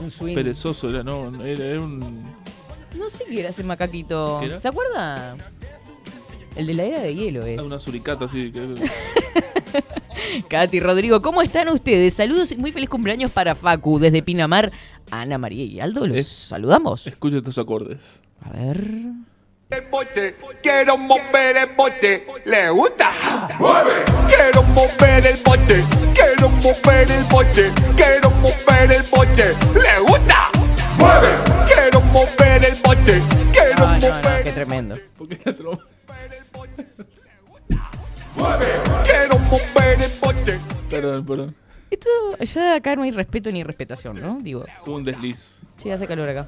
Un 0.00 0.10
swing. 0.10 0.34
perezoso, 0.34 0.90
era, 0.90 1.02
no, 1.02 1.28
era, 1.44 1.64
era 1.64 1.80
un... 1.80 2.22
No 2.96 3.08
sé 3.08 3.24
qué 3.28 3.40
era 3.40 3.48
ese 3.50 3.64
macaquito. 3.64 4.38
¿Qué 4.40 4.46
era? 4.46 4.60
¿Se 4.60 4.68
acuerda? 4.68 5.36
El 6.56 6.66
de 6.66 6.74
la 6.74 6.82
era 6.84 7.00
de 7.00 7.14
hielo 7.14 7.46
es. 7.46 7.58
ah, 7.58 7.62
una 7.62 7.78
suricata 7.78 8.26
que- 8.26 8.52
Katy, 10.48 10.80
Rodrigo, 10.80 11.22
¿cómo 11.22 11.40
están 11.42 11.68
ustedes? 11.68 12.14
Saludos 12.14 12.52
y 12.52 12.56
muy 12.56 12.72
feliz 12.72 12.88
cumpleaños 12.88 13.30
para 13.30 13.54
Facu 13.54 13.98
desde 13.98 14.22
Pinamar. 14.22 14.70
Ana 15.10 15.38
María 15.38 15.64
y 15.64 15.80
Aldo, 15.80 16.06
los 16.06 16.18
Es- 16.18 16.28
saludamos. 16.28 17.06
Escucha 17.06 17.38
estos 17.38 17.58
acordes. 17.58 18.20
A 18.42 18.50
ver. 18.50 18.84
El 19.72 19.82
bote, 19.82 20.36
quiero 20.62 20.98
mover 20.98 21.56
el 21.56 21.66
bote, 21.74 22.26
le 22.44 22.70
gusta, 22.70 23.12
mueve, 23.58 24.04
quiero 24.28 24.62
mover 24.64 25.26
el 25.26 25.36
bote, 25.38 25.84
quiero 26.14 26.48
mover 26.48 27.10
el 27.10 27.24
bote, 27.24 27.72
quiero 27.96 28.30
mover 28.30 28.92
el 28.92 29.02
bote, 29.04 29.56
le 29.74 30.00
gusta, 30.00 30.50
mueve, 30.98 31.28
quiero 31.66 32.00
mover 32.02 32.64
el 32.64 32.74
bote, 32.76 33.22
quiero 33.52 33.78
No, 33.78 33.86
no, 33.86 33.98
no, 33.98 34.16
mover, 34.22 34.44
qué 34.44 34.52
tremendo. 34.52 34.98
¿Por 35.16 35.28
qué 35.28 35.36
trompa? 35.36 35.84
mueve, 38.36 38.66
quiero 39.04 39.38
mover 39.38 40.02
el 40.02 40.12
bote. 40.20 40.58
Perdón, 40.90 41.26
perdón. 41.26 41.61
Esto, 41.92 42.08
ya 42.40 42.76
acá 42.76 42.96
no 42.96 43.02
hay 43.02 43.10
respeto 43.10 43.52
ni 43.52 43.62
respetación, 43.62 44.18
¿no? 44.18 44.38
Digo, 44.40 44.64
Tuvo 44.82 44.96
un 44.96 45.04
desliz. 45.04 45.60
sí, 45.76 45.90
hace 45.90 46.06
calor 46.06 46.26
acá. 46.30 46.46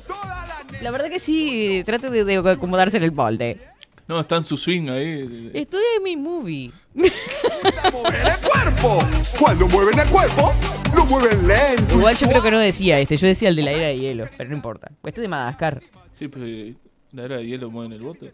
La 0.81 0.91
verdad 0.91 1.11
que 1.11 1.19
sí, 1.19 1.83
trate 1.85 2.09
de, 2.09 2.25
de 2.25 2.37
acomodarse 2.51 2.97
en 2.97 3.03
el 3.03 3.13
molde. 3.13 3.61
No, 4.09 4.21
está 4.21 4.37
en 4.37 4.45
su 4.47 4.57
swing 4.57 4.89
ahí. 4.89 5.51
Estoy 5.53 5.83
en 5.99 6.03
mi 6.03 6.17
movie. 6.17 6.73
Mover 6.95 8.15
el 8.27 8.39
cuerpo, 8.39 8.99
cuando 9.39 9.69
mueven 9.69 9.99
el 9.99 10.09
cuerpo, 10.09 10.51
lo 10.97 11.05
mueven 11.05 11.47
lento. 11.47 11.95
Igual 11.95 12.17
yo 12.17 12.27
creo 12.29 12.43
que 12.43 12.51
no 12.51 12.59
decía 12.59 12.99
este, 13.01 13.17
yo 13.19 13.27
decía 13.27 13.51
el 13.51 13.57
de 13.57 13.63
la 13.65 13.71
era 13.73 13.87
de 13.89 13.99
hielo, 13.99 14.29
pero 14.39 14.49
no 14.49 14.57
importa. 14.57 14.89
Pues 15.03 15.13
este 15.13 15.21
es 15.21 15.25
de 15.25 15.29
Madagascar. 15.29 15.83
Sí, 16.15 16.29
pero 16.29 16.47
eh, 16.47 16.75
la 17.13 17.25
era 17.25 17.37
de 17.37 17.47
hielo 17.47 17.71
mueve 17.71 17.89
en 17.89 17.93
el 17.93 18.03
bote. 18.03 18.33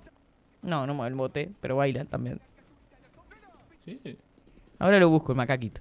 No, 0.62 0.86
no 0.86 0.94
mueve 0.94 1.08
el 1.08 1.14
bote, 1.16 1.50
pero 1.60 1.74
baila 1.74 2.04
también. 2.04 2.40
Sí. 3.84 3.98
Ahora 4.78 4.98
lo 4.98 5.08
busco, 5.10 5.32
el 5.32 5.36
macaquito. 5.36 5.80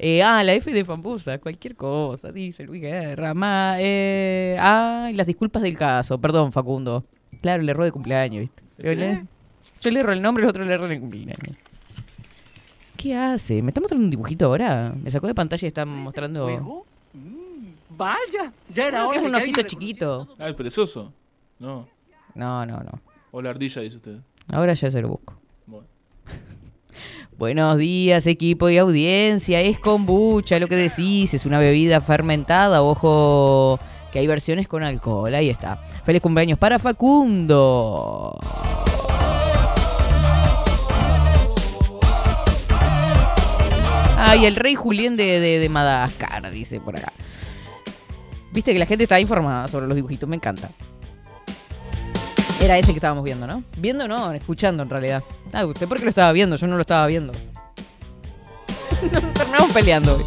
Eh, 0.00 0.22
ah, 0.22 0.44
la 0.44 0.54
F 0.54 0.72
de 0.72 0.84
Fambusa, 0.84 1.38
cualquier 1.38 1.74
cosa, 1.74 2.30
dice 2.30 2.62
Luis 2.64 2.80
Guerra. 2.80 3.34
Ma, 3.34 3.76
eh, 3.80 4.56
ah, 4.60 5.08
y 5.10 5.14
las 5.14 5.26
disculpas 5.26 5.62
del 5.62 5.76
caso. 5.76 6.20
Perdón, 6.20 6.52
Facundo. 6.52 7.04
Claro, 7.40 7.62
el 7.62 7.68
error 7.68 7.84
de 7.84 7.92
cumpleaños, 7.92 8.42
¿viste? 8.42 8.62
Yo 8.78 8.94
le, 8.94 9.26
yo 9.80 9.90
le 9.90 10.00
erro 10.00 10.12
el 10.12 10.22
nombre, 10.22 10.44
el 10.44 10.50
otro 10.50 10.64
le 10.64 10.72
erro 10.72 10.86
el 10.86 11.00
cumpleaños. 11.00 11.56
¿Qué 12.96 13.16
hace? 13.16 13.60
¿Me 13.62 13.70
está 13.70 13.80
mostrando 13.80 14.04
un 14.04 14.10
dibujito 14.10 14.46
ahora? 14.46 14.94
Me 15.02 15.10
sacó 15.10 15.26
de 15.26 15.34
pantalla 15.34 15.66
y 15.66 15.68
está 15.68 15.84
mostrando. 15.84 16.44
¿Juego? 16.44 16.86
Mm, 17.14 17.96
vaya, 17.96 18.52
ya 18.68 18.88
era 18.88 19.06
hora 19.06 19.18
es 19.18 19.26
un 19.26 19.34
osito 19.34 19.62
chiquito. 19.62 20.28
Ah, 20.38 20.48
el 20.48 20.54
perezoso. 20.54 21.12
No. 21.58 21.88
No, 22.34 22.64
no, 22.66 22.78
no. 22.78 23.00
O 23.32 23.42
la 23.42 23.50
ardilla, 23.50 23.82
dice 23.82 23.96
usted. 23.96 24.18
Ahora 24.48 24.74
ya 24.74 24.90
se 24.90 25.00
lo 25.00 25.08
busco. 25.08 25.37
Bueno. 27.38 27.66
Buenos 27.68 27.78
días, 27.78 28.26
equipo 28.26 28.68
y 28.68 28.78
audiencia. 28.78 29.60
Es 29.60 29.78
kombucha, 29.78 30.58
lo 30.58 30.66
que 30.66 30.74
decís. 30.76 31.32
Es 31.34 31.46
una 31.46 31.58
bebida 31.60 32.00
fermentada. 32.00 32.82
Ojo, 32.82 33.78
que 34.12 34.18
hay 34.18 34.26
versiones 34.26 34.66
con 34.66 34.82
alcohol. 34.82 35.32
Ahí 35.34 35.48
está. 35.48 35.76
Feliz 36.04 36.20
cumpleaños 36.20 36.58
para 36.58 36.78
Facundo. 36.80 38.36
Ay, 44.20 44.46
el 44.46 44.56
rey 44.56 44.74
Julián 44.74 45.16
de, 45.16 45.40
de- 45.40 45.58
de 45.58 45.68
Madagascar, 45.68 46.50
dice 46.50 46.80
por 46.80 46.96
acá. 46.96 47.12
Viste 48.52 48.72
que 48.72 48.78
la 48.78 48.86
gente 48.86 49.04
está 49.04 49.20
informada 49.20 49.68
sobre 49.68 49.86
los 49.86 49.94
dibujitos, 49.94 50.28
me 50.28 50.36
encanta. 50.36 50.70
Era 52.60 52.76
ese 52.76 52.88
que 52.92 52.98
estábamos 52.98 53.24
viendo, 53.24 53.46
¿no? 53.46 53.62
Viendo 53.76 54.08
no, 54.08 54.32
escuchando 54.32 54.82
en 54.82 54.90
realidad. 54.90 55.22
Ah, 55.52 55.64
usted 55.64 55.88
porque 55.88 56.04
lo 56.04 56.10
estaba 56.10 56.32
viendo, 56.32 56.56
yo 56.56 56.66
no 56.66 56.76
lo 56.76 56.82
estaba 56.82 57.06
viendo. 57.06 57.32
Terminamos 59.34 59.72
peleando 59.72 60.16
hoy. 60.16 60.24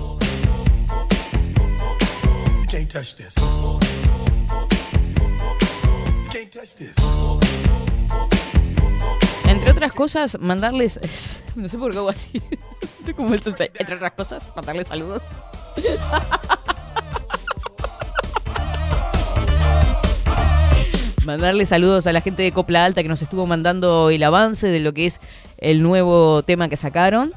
You 2.61 2.65
can't 2.67 2.89
touch 2.91 3.15
this. 3.15 3.35
You 3.35 3.79
can't 6.31 6.51
touch 6.51 6.75
this. 6.75 6.95
Entre 9.47 9.71
otras 9.71 9.91
cosas, 9.91 10.39
mandarles. 10.39 10.99
No 11.55 11.67
sé 11.67 11.77
por 11.77 11.91
qué 11.91 11.97
hago 11.97 12.09
así. 12.09 12.41
Estoy 12.81 13.13
como 13.13 13.33
el. 13.33 13.41
Entre 13.45 13.95
otras 13.95 14.13
cosas, 14.13 14.47
mandarles 14.55 14.87
saludos. 14.87 15.21
Mandarle 21.25 21.67
saludos 21.67 22.07
a 22.07 22.13
la 22.13 22.21
gente 22.21 22.41
de 22.41 22.51
Copla 22.51 22.83
Alta 22.83 23.03
que 23.03 23.09
nos 23.09 23.21
estuvo 23.21 23.45
mandando 23.45 24.09
el 24.09 24.23
avance 24.23 24.67
de 24.67 24.79
lo 24.79 24.91
que 24.91 25.05
es 25.05 25.21
el 25.59 25.83
nuevo 25.83 26.41
tema 26.41 26.67
que 26.67 26.75
sacaron, 26.77 27.31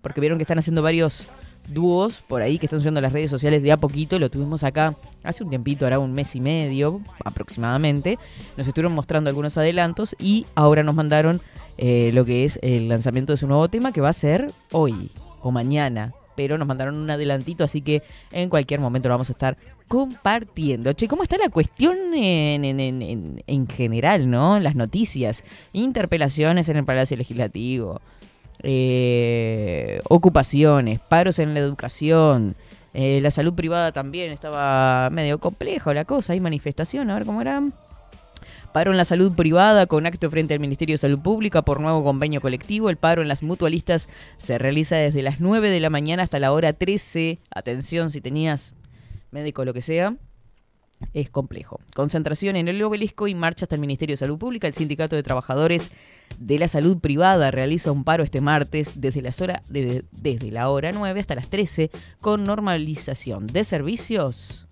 porque 0.00 0.20
vieron 0.20 0.38
que 0.38 0.42
están 0.42 0.58
haciendo 0.58 0.82
varios 0.82 1.26
dúos 1.68 2.22
por 2.26 2.40
ahí 2.40 2.58
que 2.58 2.64
están 2.64 2.80
subiendo 2.80 3.00
las 3.00 3.12
redes 3.12 3.30
sociales 3.30 3.62
de 3.62 3.72
a 3.72 3.76
poquito. 3.76 4.18
Lo 4.18 4.30
tuvimos 4.30 4.64
acá 4.64 4.96
hace 5.22 5.44
un 5.44 5.50
tiempito, 5.50 5.84
ahora 5.84 5.98
un 5.98 6.14
mes 6.14 6.34
y 6.34 6.40
medio 6.40 7.02
aproximadamente. 7.26 8.18
Nos 8.56 8.68
estuvieron 8.68 8.94
mostrando 8.94 9.28
algunos 9.28 9.58
adelantos 9.58 10.16
y 10.18 10.46
ahora 10.54 10.82
nos 10.82 10.94
mandaron 10.94 11.42
eh, 11.76 12.12
lo 12.14 12.24
que 12.24 12.46
es 12.46 12.58
el 12.62 12.88
lanzamiento 12.88 13.34
de 13.34 13.36
su 13.36 13.46
nuevo 13.46 13.68
tema 13.68 13.92
que 13.92 14.00
va 14.00 14.08
a 14.08 14.14
ser 14.14 14.46
hoy 14.72 15.10
o 15.42 15.50
mañana. 15.50 16.14
Pero 16.36 16.58
nos 16.58 16.68
mandaron 16.68 16.94
un 16.96 17.10
adelantito, 17.10 17.64
así 17.64 17.80
que 17.82 18.02
en 18.30 18.48
cualquier 18.50 18.78
momento 18.80 19.08
lo 19.08 19.14
vamos 19.14 19.30
a 19.30 19.32
estar 19.32 19.56
compartiendo. 19.88 20.92
Che, 20.92 21.08
¿cómo 21.08 21.22
está 21.22 21.38
la 21.38 21.48
cuestión 21.48 21.96
en, 22.14 22.64
en- 22.64 22.80
en- 22.80 23.02
en- 23.02 23.42
en 23.46 23.66
general, 23.66 24.28
no? 24.30 24.58
Las 24.60 24.74
noticias, 24.74 25.42
interpelaciones 25.72 26.68
en 26.68 26.76
el 26.76 26.84
Palacio 26.84 27.16
Legislativo, 27.16 28.00
eh, 28.62 30.00
ocupaciones, 30.08 31.00
paros 31.00 31.38
en 31.38 31.54
la 31.54 31.60
educación, 31.60 32.56
eh, 32.94 33.20
la 33.22 33.30
salud 33.30 33.54
privada 33.54 33.92
también 33.92 34.32
estaba 34.32 35.08
medio 35.10 35.38
complejo 35.38 35.92
la 35.92 36.04
cosa, 36.04 36.32
hay 36.32 36.40
manifestación, 36.40 37.10
a 37.10 37.14
ver 37.14 37.24
cómo 37.26 37.40
era. 37.40 37.62
Paro 38.72 38.90
en 38.90 38.96
la 38.96 39.04
salud 39.04 39.34
privada 39.34 39.86
con 39.86 40.06
acto 40.06 40.30
frente 40.30 40.54
al 40.54 40.60
Ministerio 40.60 40.94
de 40.94 40.98
Salud 40.98 41.18
Pública 41.20 41.62
por 41.62 41.80
nuevo 41.80 42.04
convenio 42.04 42.40
colectivo. 42.40 42.90
El 42.90 42.96
paro 42.96 43.22
en 43.22 43.28
las 43.28 43.42
mutualistas 43.42 44.08
se 44.38 44.58
realiza 44.58 44.96
desde 44.96 45.22
las 45.22 45.40
9 45.40 45.70
de 45.70 45.80
la 45.80 45.90
mañana 45.90 46.22
hasta 46.22 46.38
la 46.38 46.52
hora 46.52 46.72
13. 46.72 47.38
Atención 47.54 48.10
si 48.10 48.20
tenías 48.20 48.74
médico 49.30 49.62
o 49.62 49.64
lo 49.64 49.74
que 49.74 49.82
sea. 49.82 50.16
Es 51.12 51.28
complejo. 51.30 51.80
Concentración 51.94 52.56
en 52.56 52.68
el 52.68 52.82
obelisco 52.82 53.28
y 53.28 53.34
marcha 53.34 53.64
hasta 53.64 53.74
el 53.74 53.80
Ministerio 53.80 54.14
de 54.14 54.18
Salud 54.18 54.38
Pública. 54.38 54.66
El 54.66 54.74
Sindicato 54.74 55.14
de 55.16 55.22
Trabajadores 55.22 55.92
de 56.38 56.58
la 56.58 56.68
Salud 56.68 56.98
Privada 56.98 57.50
realiza 57.50 57.92
un 57.92 58.04
paro 58.04 58.24
este 58.24 58.40
martes 58.40 59.00
desde, 59.00 59.22
la 60.50 60.68
hora 60.70 60.92
9 60.92 61.20
hasta 61.20 61.34
las 61.34 61.50
13 61.50 61.90
con 62.20 62.44
normalización 62.44 63.46
de 63.46 63.64
servicios 63.64 64.68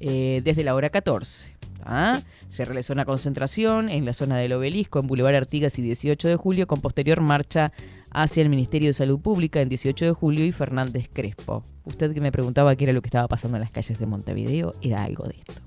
eh, 0.00 0.42
desde 0.44 0.64
la 0.64 0.74
hora 0.74 0.90
14. 0.90 1.60
¿ah? 1.84 2.20
Se 2.50 2.64
realizó 2.64 2.92
una 2.92 3.04
concentración 3.04 3.88
en 3.88 4.04
la 4.04 4.12
zona 4.12 4.36
del 4.36 4.52
obelisco, 4.52 4.98
en 4.98 5.06
Boulevard 5.06 5.36
Artigas 5.36 5.78
y 5.78 5.82
18 5.82 6.26
de 6.28 6.34
julio, 6.36 6.66
con 6.66 6.80
posterior 6.80 7.20
marcha 7.20 7.72
hacia 8.10 8.42
el 8.42 8.48
Ministerio 8.48 8.88
de 8.88 8.92
Salud 8.92 9.20
Pública 9.20 9.60
en 9.60 9.68
18 9.68 10.04
de 10.04 10.10
julio 10.12 10.44
y 10.44 10.50
Fernández 10.50 11.08
Crespo. 11.12 11.62
Usted 11.84 12.12
que 12.12 12.20
me 12.20 12.32
preguntaba 12.32 12.74
qué 12.74 12.84
era 12.84 12.92
lo 12.92 13.02
que 13.02 13.06
estaba 13.08 13.28
pasando 13.28 13.56
en 13.56 13.62
las 13.62 13.70
calles 13.70 13.98
de 13.98 14.04
Montevideo, 14.06 14.74
era 14.82 15.04
algo 15.04 15.24
de 15.28 15.36
esto. 15.38 15.62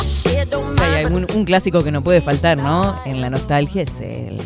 Si 0.00 0.28
hay 0.82 1.04
algún- 1.04 1.26
un 1.34 1.44
clásico 1.44 1.82
que 1.82 1.90
no 1.92 2.02
puede 2.02 2.20
faltar, 2.20 2.56
¿no? 2.58 2.98
En 3.04 3.20
la 3.20 3.28
nostalgia 3.30 3.82
es 3.82 4.00
el... 4.00 4.40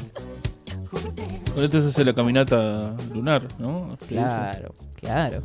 Este 1.46 1.80
se 1.83 1.88
hace 1.88 2.04
la 2.04 2.14
caminata 2.14 2.96
lunar, 3.12 3.46
¿no? 3.59 3.96
¿Se 4.00 4.14
dice? 4.14 4.66
Claro. 5.00 5.42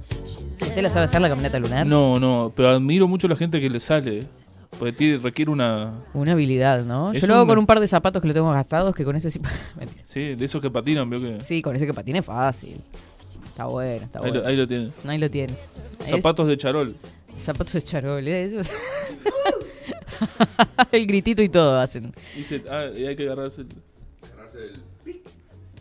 ¿Usted 0.62 0.82
la 0.82 0.90
sabe 0.90 1.06
hacer 1.06 1.22
la 1.22 1.30
caminata 1.30 1.60
lunar? 1.60 1.86
No, 1.86 2.20
no, 2.20 2.52
pero 2.56 2.70
admiro 2.70 3.08
mucho 3.08 3.28
a 3.28 3.30
la 3.30 3.36
gente 3.36 3.62
que 3.62 3.70
le 3.70 3.80
sale. 3.80 4.24
Porque 4.78 4.92
tiene- 4.92 5.18
requiere 5.20 5.50
una. 5.52 5.94
Una 6.14 6.34
habilidad, 6.34 6.84
¿no? 6.84 7.14
Es 7.14 7.22
Yo 7.22 7.28
lo 7.28 7.36
hago 7.36 7.48
con 7.48 7.58
un 7.58 7.66
par 7.66 7.80
de 7.80 7.88
zapatos 7.88 8.22
que 8.22 8.28
lo 8.28 8.34
tengo 8.34 8.52
gastados, 8.52 8.94
que 8.94 9.06
con 9.06 9.16
ese 9.16 9.32
sí... 9.32 9.40
Sí, 10.10 10.36
de 10.36 10.44
esos 10.46 10.62
que 10.62 10.70
patinan, 10.70 11.10
veo 11.10 11.22
que. 11.22 11.40
Sí, 11.42 11.62
con 11.62 11.76
ese 11.78 11.86
que 11.88 11.94
patine 11.94 12.20
es 12.20 12.26
fácil. 12.26 12.82
Está 13.48 13.68
bueno, 13.68 14.04
está 14.04 14.20
Ahí 14.20 14.26
bueno. 14.32 14.42
lo, 14.42 14.48
ahí 14.50 14.56
lo 14.58 14.68
tiene. 14.68 14.92
Ahí 15.08 15.18
lo 15.18 15.30
tiene. 15.32 15.54
Es- 16.02 16.10
Zapatos 16.10 16.48
de 16.50 16.58
charol. 16.58 16.96
zapatos 17.38 17.72
de 17.74 17.82
charol, 17.84 18.28
¿eh? 18.28 18.44
Eso- 18.44 18.62
El 20.92 21.08
gritito 21.08 21.42
y 21.42 21.50
todo 21.50 21.80
hacen. 21.80 22.12
Dice, 22.36 22.64
ah, 22.70 22.88
y 22.96 23.06
hay 23.06 23.16
que 23.16 23.24
agarrarse 23.24 23.62
el. 23.62 23.68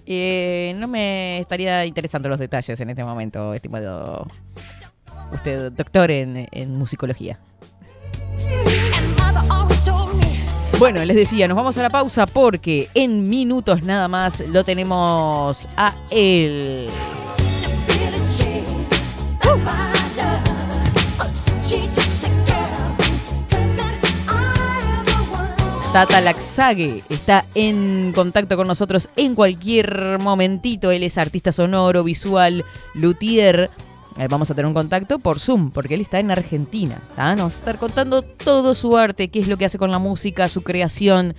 Eh, 0.07 0.75
no 0.77 0.87
me 0.87 1.39
estaría 1.39 1.85
interesando 1.87 2.29
los 2.29 2.39
detalles 2.39 2.79
en 2.81 2.91
este 2.91 3.05
momento, 3.05 3.55
estimado. 3.55 4.27
Usted, 5.33 5.73
doctor 5.73 6.11
en, 6.11 6.47
en 6.51 6.77
musicología. 6.77 7.39
Bueno, 10.79 11.05
les 11.05 11.17
decía, 11.17 11.47
nos 11.49 11.57
vamos 11.57 11.79
a 11.79 11.83
la 11.83 11.91
pausa 11.91 12.27
porque 12.27 12.89
en 12.95 13.29
minutos 13.29 13.83
nada 13.83 14.09
más 14.09 14.41
lo 14.41 14.65
tenemos 14.65 15.69
a 15.77 15.95
él. 16.11 16.89
Tata 25.95 26.21
Laxague 26.21 27.05
está 27.09 27.47
en 27.55 28.11
contacto 28.17 28.57
con 28.57 28.67
nosotros 28.67 29.09
en 29.15 29.37
cualquier 29.37 30.19
momentito. 30.19 30.91
Él 30.91 31.05
es 31.05 31.19
artista 31.19 31.53
sonoro, 31.53 32.03
visual, 32.03 32.65
luthier. 32.95 33.71
Eh, 34.19 34.27
vamos 34.29 34.51
a 34.51 34.57
tener 34.57 34.67
un 34.67 34.75
contacto 34.75 35.21
por 35.21 35.39
Zoom, 35.39 35.71
porque 35.71 35.95
él 35.95 36.01
está 36.01 36.19
en 36.19 36.33
Argentina. 36.33 37.01
Nos 37.37 37.39
va 37.39 37.45
a 37.45 37.47
estar 37.47 37.79
contando 37.79 38.23
todo 38.23 38.75
su 38.75 38.97
arte, 38.97 39.29
qué 39.29 39.39
es 39.39 39.47
lo 39.47 39.57
que 39.57 39.67
hace 39.67 39.79
con 39.79 39.93
la 39.93 40.01
música, 40.01 40.49
su 40.49 40.63
creación. 40.63 41.37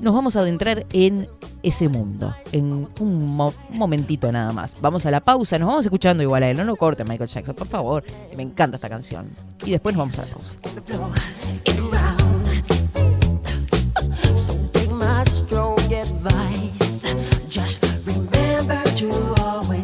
Nos 0.00 0.14
vamos 0.14 0.34
a 0.36 0.40
adentrar 0.40 0.86
en 0.94 1.28
ese 1.62 1.90
mundo, 1.90 2.34
en 2.52 2.88
un 3.00 3.26
mo- 3.36 3.52
momentito 3.68 4.32
nada 4.32 4.50
más. 4.54 4.76
Vamos 4.80 5.04
a 5.04 5.10
la 5.10 5.20
pausa, 5.20 5.58
nos 5.58 5.68
vamos 5.68 5.84
escuchando 5.84 6.22
igual 6.22 6.42
a 6.42 6.48
él. 6.50 6.56
No 6.56 6.64
lo 6.64 6.76
corte, 6.76 7.04
Michael 7.04 7.28
Jackson, 7.28 7.54
por 7.54 7.66
favor. 7.68 8.02
Me 8.34 8.44
encanta 8.44 8.76
esta 8.76 8.88
canción. 8.88 9.28
Y 9.62 9.72
después 9.72 9.94
nos 9.94 10.08
vamos 10.08 10.18
a 10.20 10.24
la 10.26 10.32
pausa. 10.34 10.58
Strong 15.28 15.78
advice. 15.92 17.14
Just 17.48 17.82
remember 18.06 18.82
to 18.96 19.10
always 19.40 19.83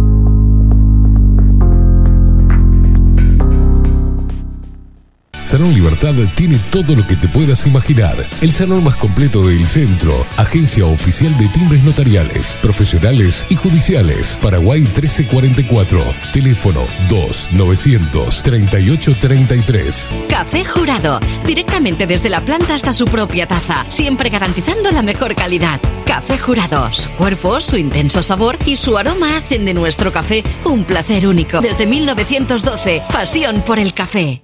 Salón 5.51 5.73
Libertad 5.73 6.13
tiene 6.33 6.57
todo 6.71 6.95
lo 6.95 7.05
que 7.05 7.17
te 7.17 7.27
puedas 7.27 7.67
imaginar. 7.67 8.25
El 8.39 8.53
salón 8.53 8.85
más 8.85 8.95
completo 8.95 9.45
del 9.45 9.67
centro. 9.67 10.25
Agencia 10.37 10.85
oficial 10.85 11.37
de 11.37 11.49
timbres 11.49 11.83
notariales, 11.83 12.57
profesionales 12.61 13.45
y 13.49 13.57
judiciales. 13.57 14.39
Paraguay 14.41 14.79
1344. 14.79 16.01
Teléfono 16.31 16.79
2 17.09 17.49
938 17.51 19.17
33. 19.19 20.09
Café 20.29 20.63
Jurado, 20.63 21.19
directamente 21.45 22.07
desde 22.07 22.29
la 22.29 22.45
planta 22.45 22.73
hasta 22.73 22.93
su 22.93 23.03
propia 23.03 23.45
taza, 23.45 23.85
siempre 23.89 24.29
garantizando 24.29 24.89
la 24.91 25.01
mejor 25.01 25.35
calidad. 25.35 25.81
Café 26.05 26.37
Jurado, 26.37 26.93
su 26.93 27.09
cuerpo, 27.09 27.59
su 27.59 27.75
intenso 27.75 28.23
sabor 28.23 28.57
y 28.65 28.77
su 28.77 28.97
aroma 28.97 29.35
hacen 29.35 29.65
de 29.65 29.73
nuestro 29.73 30.13
café 30.13 30.43
un 30.63 30.85
placer 30.85 31.27
único. 31.27 31.59
Desde 31.59 31.87
1912, 31.87 33.03
pasión 33.11 33.61
por 33.65 33.79
el 33.79 33.93
café. 33.93 34.43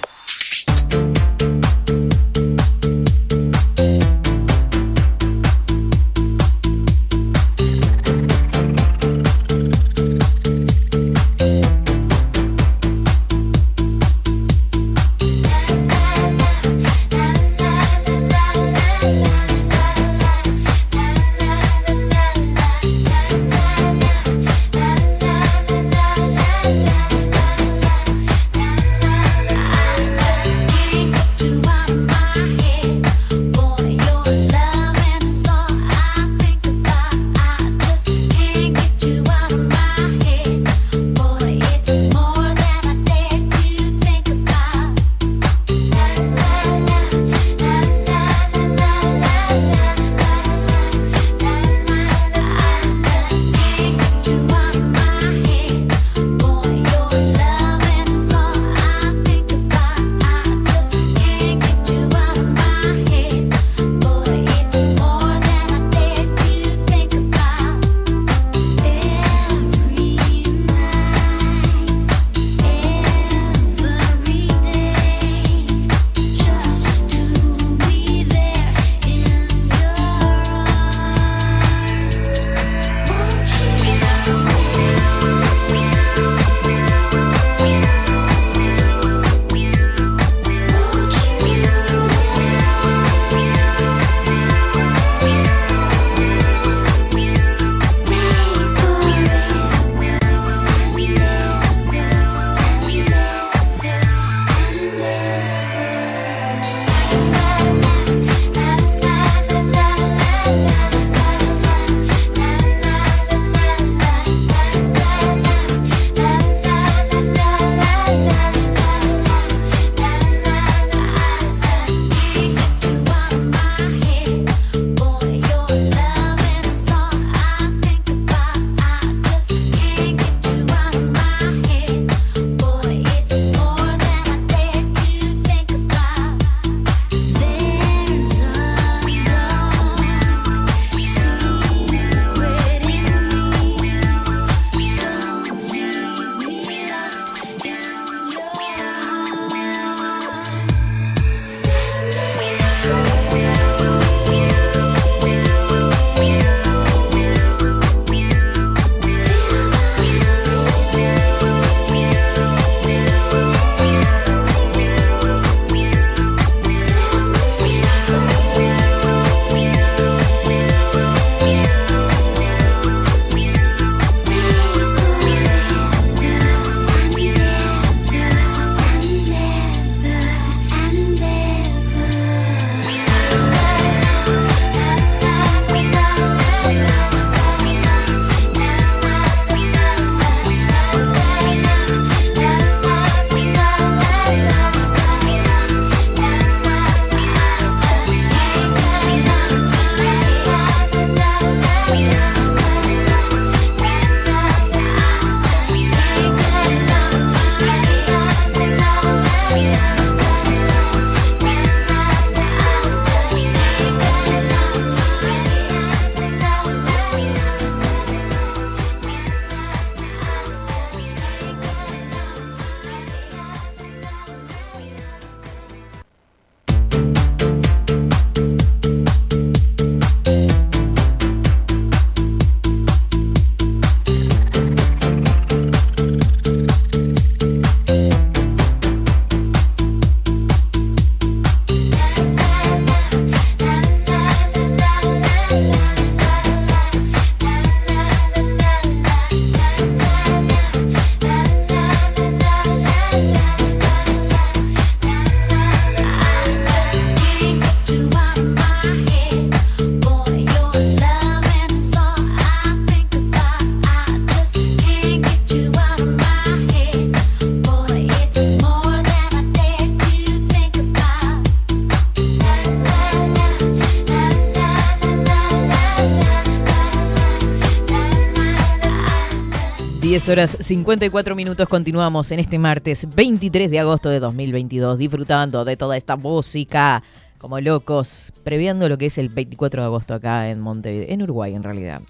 Horas 280.31 280.55
54 280.61 281.35
minutos 281.35 281.67
continuamos 281.67 282.31
en 282.31 282.39
este 282.39 282.57
martes 282.57 283.05
23 283.13 283.69
de 283.69 283.79
agosto 283.79 284.09
de 284.09 284.21
2022 284.21 284.97
disfrutando 284.97 285.65
de 285.65 285.75
toda 285.75 285.97
esta 285.97 286.15
música 286.15 287.03
como 287.37 287.59
locos, 287.59 288.31
previendo 288.43 288.87
lo 288.87 288.97
que 288.97 289.07
es 289.07 289.17
el 289.17 289.27
24 289.27 289.81
de 289.81 289.85
agosto 289.87 290.13
acá 290.13 290.49
en 290.49 290.61
Montevideo, 290.61 291.07
en 291.09 291.23
Uruguay 291.23 291.53
en 291.53 291.63
realidad. 291.63 292.01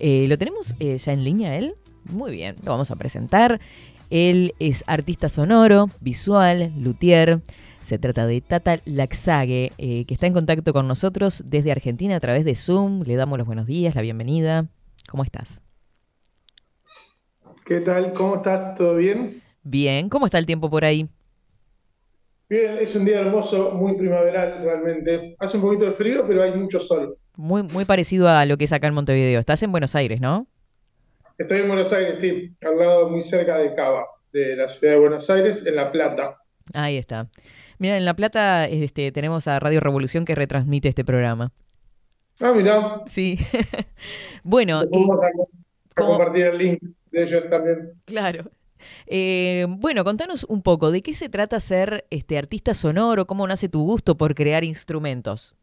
Eh, 0.00 0.26
¿Lo 0.28 0.38
tenemos 0.38 0.74
eh, 0.80 0.98
ya 0.98 1.12
en 1.12 1.22
línea 1.22 1.56
él? 1.56 1.76
Muy 2.04 2.32
bien, 2.32 2.56
lo 2.64 2.72
vamos 2.72 2.90
a 2.90 2.96
presentar. 2.96 3.60
Él 4.10 4.54
es 4.58 4.82
artista 4.88 5.28
sonoro, 5.28 5.88
visual, 6.00 6.72
luthier. 6.76 7.42
Se 7.80 7.96
trata 7.96 8.26
de 8.26 8.40
Tata 8.40 8.80
Laxague, 8.86 9.72
eh, 9.78 10.04
que 10.06 10.14
está 10.14 10.26
en 10.26 10.32
contacto 10.32 10.72
con 10.72 10.88
nosotros 10.88 11.44
desde 11.46 11.70
Argentina 11.70 12.16
a 12.16 12.20
través 12.20 12.44
de 12.44 12.56
Zoom. 12.56 13.02
Le 13.02 13.14
damos 13.14 13.38
los 13.38 13.46
buenos 13.46 13.66
días, 13.66 13.94
la 13.94 14.02
bienvenida. 14.02 14.66
¿Cómo 15.08 15.22
estás? 15.22 15.62
¿Qué 17.64 17.80
tal? 17.80 18.12
¿Cómo 18.12 18.36
estás? 18.36 18.74
¿Todo 18.74 18.96
bien? 18.96 19.40
Bien, 19.62 20.08
¿cómo 20.08 20.26
está 20.26 20.38
el 20.38 20.46
tiempo 20.46 20.68
por 20.68 20.84
ahí? 20.84 21.08
Bien, 22.48 22.78
es 22.80 22.94
un 22.96 23.04
día 23.04 23.20
hermoso, 23.20 23.70
muy 23.70 23.94
primaveral 23.96 24.62
realmente. 24.62 25.36
Hace 25.38 25.56
un 25.56 25.62
poquito 25.62 25.84
de 25.86 25.92
frío, 25.92 26.24
pero 26.26 26.42
hay 26.42 26.52
mucho 26.52 26.80
sol. 26.80 27.16
Muy, 27.36 27.62
muy 27.62 27.84
parecido 27.84 28.28
a 28.28 28.44
lo 28.46 28.56
que 28.58 28.64
es 28.64 28.72
acá 28.72 28.88
en 28.88 28.94
Montevideo. 28.94 29.38
Estás 29.38 29.62
en 29.62 29.70
Buenos 29.70 29.94
Aires, 29.94 30.20
¿no? 30.20 30.46
Estoy 31.38 31.60
en 31.60 31.68
Buenos 31.68 31.92
Aires, 31.92 32.18
sí, 32.18 32.52
al 32.60 32.78
lado 32.78 33.08
muy 33.08 33.22
cerca 33.22 33.56
de 33.56 33.74
Cava, 33.74 34.06
de 34.32 34.56
la 34.56 34.68
ciudad 34.68 34.94
de 34.94 34.98
Buenos 34.98 35.30
Aires, 35.30 35.64
en 35.64 35.76
La 35.76 35.90
Plata. 35.90 36.36
Ahí 36.74 36.98
está. 36.98 37.28
Mira, 37.78 37.96
en 37.96 38.04
La 38.04 38.14
Plata 38.14 38.66
este, 38.66 39.12
tenemos 39.12 39.46
a 39.48 39.58
Radio 39.60 39.80
Revolución 39.80 40.24
que 40.24 40.34
retransmite 40.34 40.88
este 40.88 41.04
programa. 41.04 41.52
Ah, 42.40 42.52
mira. 42.54 43.02
Sí. 43.06 43.38
bueno, 44.42 44.82
y- 44.90 45.04
a, 45.04 45.94
compartir 45.94 46.46
el 46.46 46.58
link 46.58 46.82
de 47.12 47.22
ellos 47.22 47.48
también. 47.48 47.92
Claro. 48.04 48.50
Eh, 49.06 49.66
bueno, 49.68 50.04
contanos 50.04 50.44
un 50.48 50.62
poco, 50.62 50.90
¿de 50.90 51.02
qué 51.02 51.14
se 51.14 51.28
trata 51.28 51.60
ser 51.60 52.06
este 52.10 52.38
artista 52.38 52.74
sonoro? 52.74 53.26
¿Cómo 53.26 53.46
nace 53.46 53.68
tu 53.68 53.84
gusto 53.84 54.16
por 54.16 54.34
crear 54.34 54.64
instrumentos? 54.64 55.54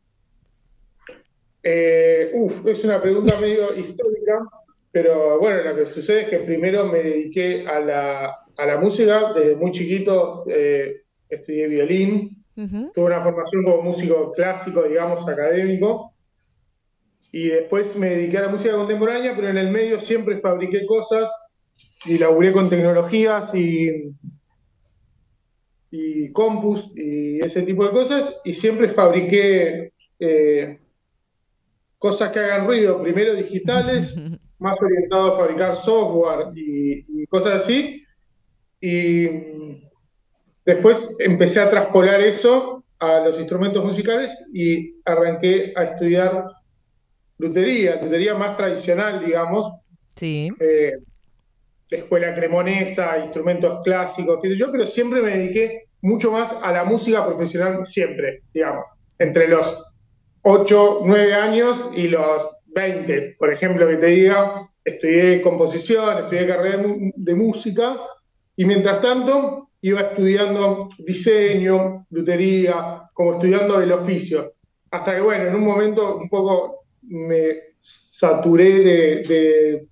Eh, 1.63 2.31
uf, 2.33 2.65
es 2.65 2.83
una 2.85 3.01
pregunta 3.01 3.39
medio 3.39 3.73
histórica, 3.77 4.39
pero 4.91 5.39
bueno, 5.39 5.63
lo 5.63 5.75
que 5.75 5.85
sucede 5.85 6.21
es 6.21 6.29
que 6.29 6.39
primero 6.39 6.85
me 6.85 6.99
dediqué 6.99 7.67
a 7.67 7.79
la, 7.79 8.37
a 8.55 8.65
la 8.65 8.77
música. 8.77 9.33
Desde 9.33 9.55
muy 9.55 9.71
chiquito 9.71 10.45
eh, 10.47 11.03
estudié 11.27 11.67
violín, 11.67 12.43
tuve 12.55 13.05
una 13.05 13.23
formación 13.23 13.63
como 13.63 13.81
músico 13.81 14.31
clásico, 14.33 14.83
digamos, 14.83 15.27
académico. 15.27 16.08
Y 17.31 17.49
después 17.49 17.95
me 17.95 18.09
dediqué 18.09 18.39
a 18.39 18.43
la 18.43 18.47
música 18.49 18.73
contemporánea, 18.73 19.33
pero 19.35 19.49
en 19.49 19.57
el 19.57 19.69
medio 19.69 19.99
siempre 19.99 20.39
fabriqué 20.39 20.85
cosas 20.85 21.29
y 22.05 22.17
laburé 22.17 22.51
con 22.51 22.69
tecnologías 22.69 23.53
y, 23.53 24.15
y 25.91 26.31
compus 26.31 26.91
y 26.95 27.39
ese 27.39 27.61
tipo 27.61 27.85
de 27.85 27.91
cosas. 27.91 28.41
Y 28.43 28.53
siempre 28.53 28.89
fabriqué 28.89 29.93
eh, 30.19 30.79
cosas 31.99 32.31
que 32.31 32.39
hagan 32.39 32.65
ruido, 32.65 33.01
primero 33.01 33.35
digitales, 33.35 34.15
más 34.59 34.77
orientado 34.81 35.33
a 35.33 35.37
fabricar 35.37 35.75
software 35.75 36.47
y, 36.55 37.05
y 37.07 37.27
cosas 37.27 37.63
así. 37.63 38.01
Y 38.81 39.29
después 40.65 41.15
empecé 41.19 41.59
a 41.59 41.69
traspolar 41.69 42.21
eso 42.21 42.83
a 42.97 43.19
los 43.19 43.37
instrumentos 43.37 43.83
musicales 43.83 44.31
y 44.51 44.95
arranqué 45.05 45.73
a 45.75 45.83
estudiar 45.83 46.45
lutería, 47.39 47.99
lutería 48.01 48.35
más 48.35 48.55
tradicional, 48.55 49.25
digamos, 49.25 49.73
Sí. 50.15 50.51
eh, 50.59 50.93
escuela 51.89 52.35
cremonesa, 52.35 53.17
instrumentos 53.17 53.81
clásicos, 53.83 54.39
qué 54.41 54.49
sé 54.49 54.55
yo, 54.55 54.71
pero 54.71 54.85
siempre 54.85 55.21
me 55.21 55.31
dediqué 55.31 55.85
mucho 56.01 56.31
más 56.31 56.55
a 56.61 56.71
la 56.71 56.83
música 56.83 57.25
profesional, 57.25 57.85
siempre, 57.85 58.43
digamos, 58.53 58.85
entre 59.17 59.47
los 59.47 59.83
8, 60.43 61.01
9 61.03 61.33
años 61.33 61.91
y 61.95 62.07
los 62.09 62.47
20, 62.67 63.35
por 63.39 63.51
ejemplo, 63.51 63.87
que 63.87 63.95
te 63.95 64.05
diga, 64.07 64.69
estudié 64.83 65.41
composición, 65.41 66.19
estudié 66.19 66.47
carrera 66.47 66.83
de 66.85 67.35
música, 67.35 67.97
y 68.55 68.65
mientras 68.65 69.01
tanto 69.01 69.69
iba 69.81 70.01
estudiando 70.01 70.89
diseño, 70.99 72.05
lutería, 72.09 73.09
como 73.13 73.33
estudiando 73.33 73.81
el 73.81 73.91
oficio. 73.91 74.53
Hasta 74.91 75.15
que, 75.15 75.21
bueno, 75.21 75.45
en 75.45 75.55
un 75.55 75.63
momento 75.65 76.17
un 76.17 76.29
poco 76.29 76.85
me 77.09 77.55
saturé 77.81 78.69
de, 78.79 79.23
de, 79.23 79.87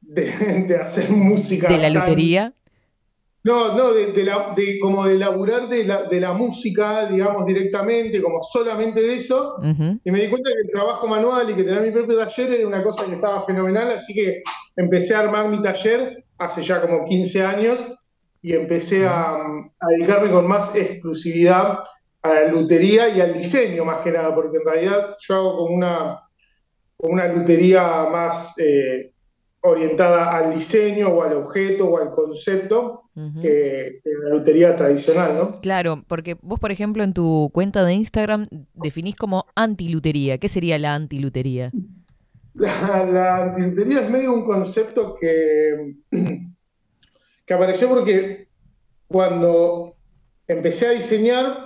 de- 0.00 0.64
de 0.66 0.76
hacer 0.76 1.10
música. 1.10 1.68
¿De 1.68 1.78
la 1.78 1.84
tan- 1.92 1.94
lutería? 1.94 2.52
no, 3.44 3.76
no, 3.76 3.92
de, 3.92 4.24
la, 4.24 4.52
de, 4.56 4.80
como 4.80 5.06
de 5.06 5.16
laburar 5.18 5.68
de 5.68 5.84
la, 5.84 6.02
de 6.02 6.20
la 6.20 6.32
música, 6.32 7.06
digamos, 7.06 7.46
directamente, 7.46 8.20
como 8.20 8.42
solamente 8.42 9.00
de 9.00 9.14
eso. 9.14 9.54
Ujú. 9.58 10.00
Y 10.04 10.10
me 10.10 10.20
di 10.20 10.28
cuenta 10.28 10.50
que 10.50 10.66
el 10.66 10.70
trabajo 10.72 11.06
manual 11.06 11.48
y 11.50 11.54
que 11.54 11.62
tener 11.62 11.80
mi 11.82 11.92
propio 11.92 12.18
taller 12.18 12.52
era 12.54 12.66
una 12.66 12.82
cosa 12.82 13.06
que 13.06 13.12
estaba 13.14 13.46
fenomenal, 13.46 13.92
así 13.92 14.12
que 14.14 14.42
empecé 14.76 15.14
a 15.14 15.20
armar 15.20 15.48
mi 15.48 15.62
taller 15.62 16.24
hace 16.38 16.60
ya 16.62 16.80
como 16.80 17.04
15 17.04 17.44
años 17.44 17.78
y 18.42 18.52
empecé 18.52 19.06
a, 19.06 19.34
a 19.36 19.86
dedicarme 19.96 20.30
con 20.30 20.46
más 20.48 20.74
exclusividad 20.74 21.78
a 22.26 22.42
la 22.42 22.48
lutería 22.48 23.08
y 23.08 23.20
al 23.20 23.34
diseño 23.34 23.84
más 23.84 24.02
que 24.02 24.12
nada, 24.12 24.34
porque 24.34 24.58
en 24.58 24.64
realidad 24.64 25.16
yo 25.20 25.34
hago 25.34 25.56
como 25.56 25.74
una, 25.74 26.20
como 26.96 27.14
una 27.14 27.28
lutería 27.28 28.06
más 28.10 28.54
eh, 28.58 29.12
orientada 29.60 30.36
al 30.36 30.54
diseño 30.54 31.08
o 31.08 31.22
al 31.22 31.34
objeto 31.34 31.86
o 31.88 31.98
al 31.98 32.10
concepto 32.10 33.02
que 33.40 34.00
la 34.04 34.34
lutería 34.34 34.76
tradicional, 34.76 35.34
¿no? 35.34 35.60
Claro, 35.62 36.04
porque 36.06 36.36
vos, 36.42 36.60
por 36.60 36.70
ejemplo, 36.70 37.02
en 37.02 37.14
tu 37.14 37.50
cuenta 37.50 37.82
de 37.82 37.94
Instagram 37.94 38.46
definís 38.74 39.16
como 39.16 39.46
antilutería. 39.54 40.36
¿Qué 40.36 40.48
sería 40.48 40.78
la 40.78 40.94
antilutería? 40.94 41.72
La, 42.52 43.04
la 43.04 43.42
antilutería 43.44 44.00
es 44.00 44.10
medio 44.10 44.34
un 44.34 44.44
concepto 44.44 45.16
que, 45.18 45.94
que 47.46 47.54
apareció 47.54 47.88
porque 47.88 48.48
cuando 49.06 49.94
empecé 50.46 50.86
a 50.86 50.90
diseñar, 50.90 51.65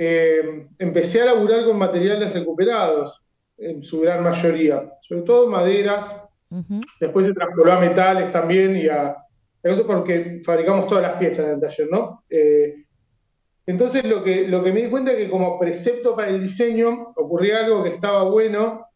eh, 0.00 0.66
empecé 0.78 1.20
a 1.20 1.26
laburar 1.26 1.64
con 1.66 1.76
materiales 1.76 2.32
recuperados, 2.32 3.22
en 3.58 3.82
su 3.82 4.00
gran 4.00 4.24
mayoría, 4.24 4.90
sobre 5.02 5.22
todo 5.22 5.46
maderas, 5.46 6.06
después 6.98 7.26
se 7.26 7.34
transportó 7.34 7.70
a 7.70 7.80
metales 7.80 8.32
también 8.32 8.76
y 8.76 8.88
a... 8.88 9.16
Eso 9.62 9.86
porque 9.86 10.40
fabricamos 10.42 10.86
todas 10.86 11.02
las 11.02 11.18
piezas 11.18 11.44
en 11.44 11.50
el 11.50 11.60
taller, 11.60 11.88
¿no? 11.90 12.24
Eh, 12.30 12.86
entonces 13.66 14.04
lo 14.06 14.24
que, 14.24 14.48
lo 14.48 14.64
que 14.64 14.72
me 14.72 14.82
di 14.82 14.90
cuenta 14.90 15.12
es 15.12 15.18
que 15.18 15.30
como 15.30 15.58
precepto 15.58 16.16
para 16.16 16.30
el 16.30 16.40
diseño 16.40 17.12
ocurría 17.14 17.66
algo 17.66 17.82
que 17.82 17.90
estaba 17.90 18.22
bueno, 18.22 18.86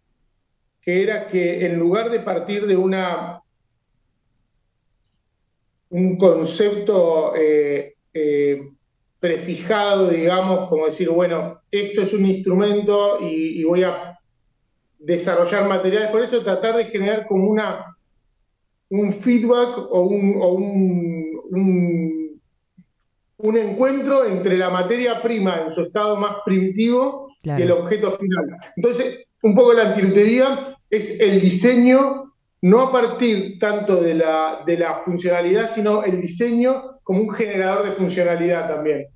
que 0.81 1.03
era 1.03 1.29
que 1.29 1.67
en 1.67 1.79
lugar 1.79 2.09
de 2.09 2.21
partir 2.21 2.67
de 2.67 2.77
una 2.77 3.43
un 5.91 6.17
concepto 6.17 7.35
eh, 7.37 7.95
eh, 8.13 8.73
prefijado, 9.25 10.11
digamos, 10.11 10.69
como 10.69 10.85
decir, 10.85 11.09
bueno, 11.09 11.59
esto 11.71 12.03
es 12.03 12.13
un 12.13 12.27
instrumento 12.27 13.17
y, 13.23 13.59
y 13.59 13.65
voy 13.65 13.83
a 13.83 14.19
desarrollar 14.99 15.67
materiales 15.67 16.11
por 16.11 16.21
eso, 16.21 16.43
tratar 16.43 16.77
de 16.77 16.85
generar 16.85 17.27
como 17.27 17.49
una 17.49 17.97
un 18.91 19.15
feedback 19.15 19.79
o 19.79 20.03
un, 20.03 20.35
o 20.43 20.49
un, 20.53 21.41
un, 21.53 22.41
un 23.39 23.57
encuentro 23.57 24.27
entre 24.27 24.59
la 24.59 24.69
materia 24.69 25.23
prima 25.23 25.63
en 25.65 25.73
su 25.73 25.81
estado 25.81 26.17
más 26.17 26.37
primitivo 26.45 27.29
Claro. 27.43 27.61
y 27.61 27.63
el 27.63 27.73
objeto 27.73 28.13
final. 28.13 28.45
Entonces, 28.77 29.25
un 29.43 29.55
poco 29.55 29.73
la 29.73 29.89
antilutería 29.89 30.77
es 30.91 31.19
el 31.19 31.41
diseño, 31.41 32.35
no 32.61 32.81
a 32.81 32.93
partir 32.93 33.59
tanto 33.59 33.97
de 33.97 34.15
la, 34.17 34.63
de 34.67 34.77
la 34.77 34.97
funcionalidad, 34.99 35.71
sino 35.75 36.05
el 36.05 36.21
diseño 36.21 37.01
como 37.03 37.21
un 37.23 37.31
generador 37.31 37.85
de 37.87 37.93
funcionalidad 37.93 38.69
también. 38.69 39.07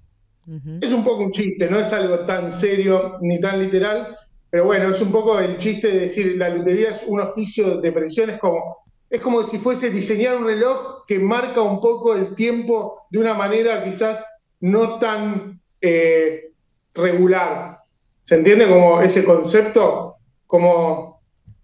Es 0.80 0.92
un 0.92 1.04
poco 1.04 1.24
un 1.24 1.32
chiste, 1.32 1.68
no 1.68 1.78
es 1.78 1.92
algo 1.92 2.20
tan 2.20 2.50
serio 2.50 3.18
ni 3.20 3.38
tan 3.38 3.60
literal, 3.60 4.16
pero 4.48 4.64
bueno, 4.64 4.90
es 4.90 5.00
un 5.00 5.12
poco 5.12 5.38
el 5.38 5.58
chiste 5.58 5.88
de 5.88 6.00
decir 6.00 6.38
la 6.38 6.48
lutería 6.48 6.92
es 6.92 7.02
un 7.06 7.20
oficio 7.20 7.76
de 7.78 7.92
precisión, 7.92 8.30
es 8.30 8.40
como, 8.40 8.74
es 9.10 9.20
como 9.20 9.42
si 9.42 9.58
fuese 9.58 9.90
diseñar 9.90 10.38
un 10.38 10.46
reloj 10.46 11.04
que 11.06 11.18
marca 11.18 11.60
un 11.60 11.80
poco 11.82 12.14
el 12.14 12.34
tiempo 12.34 12.98
de 13.10 13.18
una 13.18 13.34
manera 13.34 13.84
quizás 13.84 14.24
no 14.60 14.98
tan 14.98 15.60
eh, 15.82 16.50
regular. 16.94 17.76
¿Se 18.24 18.36
entiende 18.36 18.68
como 18.68 19.02
ese 19.02 19.24
concepto? 19.24 20.16
Como 20.46 21.20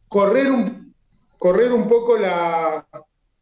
correr 0.08 0.50
un, 0.50 0.94
correr 1.38 1.72
un 1.72 1.86
poco 1.86 2.18
la. 2.18 2.86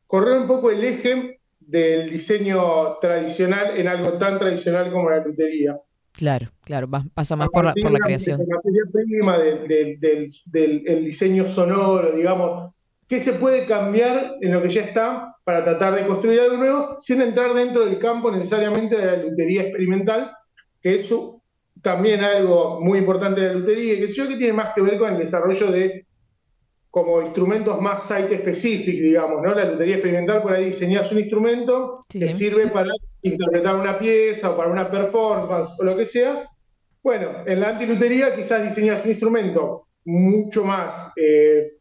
correr 0.06 0.38
un 0.38 0.46
poco 0.46 0.70
el 0.70 0.84
eje 0.84 1.40
del 1.72 2.10
diseño 2.10 2.98
tradicional 3.00 3.78
en 3.78 3.88
algo 3.88 4.12
tan 4.18 4.38
tradicional 4.38 4.92
como 4.92 5.08
la 5.08 5.24
lutería. 5.24 5.76
Claro, 6.12 6.50
claro, 6.60 6.86
pasa 7.14 7.34
más 7.36 7.48
por 7.48 7.64
la, 7.64 7.72
por 7.72 7.98
creación. 7.98 8.40
la 8.46 8.56
materia 8.56 8.82
prima 8.92 9.38
del, 9.38 9.66
del- 9.66 9.98
del- 9.98 10.30
del- 10.44 10.82
el 10.86 11.04
diseño 11.06 11.46
sonoro, 11.48 12.12
digamos, 12.12 12.74
qué 13.08 13.18
se 13.20 13.32
puede 13.32 13.64
cambiar 13.64 14.34
en 14.42 14.52
lo 14.52 14.60
que 14.60 14.68
ya 14.68 14.82
está 14.82 15.34
para 15.44 15.64
tratar 15.64 15.94
de 15.94 16.06
construir 16.06 16.40
algo 16.40 16.58
nuevo 16.58 16.96
sin 16.98 17.22
entrar 17.22 17.54
dentro 17.54 17.86
del 17.86 17.98
campo 17.98 18.30
necesariamente 18.30 18.96
de 18.98 19.06
la 19.06 19.16
lutería 19.16 19.62
experimental, 19.62 20.30
que 20.82 20.96
es 20.96 21.08
también 21.80 22.22
algo 22.22 22.80
muy 22.82 22.98
importante 22.98 23.40
de 23.40 23.46
la 23.48 23.54
lutería, 23.54 23.94
y 23.94 24.00
que 24.00 24.08
yo 24.08 24.28
que 24.28 24.36
tiene 24.36 24.52
más 24.52 24.74
que 24.74 24.82
ver 24.82 24.98
con 24.98 25.12
el 25.14 25.18
desarrollo 25.18 25.70
de 25.72 26.06
como 26.92 27.22
instrumentos 27.22 27.80
más 27.80 28.06
site 28.06 28.36
specific, 28.40 29.00
digamos, 29.00 29.42
¿no? 29.42 29.54
La 29.54 29.64
lutería 29.64 29.94
experimental 29.94 30.42
por 30.42 30.52
ahí 30.52 30.66
diseñas 30.66 31.10
un 31.10 31.20
instrumento 31.20 32.04
que 32.06 32.28
sirve 32.28 32.68
para 32.68 32.90
interpretar 33.22 33.76
una 33.76 33.98
pieza 33.98 34.50
o 34.50 34.56
para 34.58 34.70
una 34.70 34.90
performance 34.90 35.70
o 35.78 35.84
lo 35.84 35.96
que 35.96 36.04
sea. 36.04 36.46
Bueno, 37.02 37.30
en 37.46 37.60
la 37.60 37.70
antilutería 37.70 38.36
quizás 38.36 38.62
diseñas 38.62 39.02
un 39.06 39.10
instrumento 39.10 39.86
mucho 40.04 40.64
más 40.66 41.14
eh, 41.16 41.78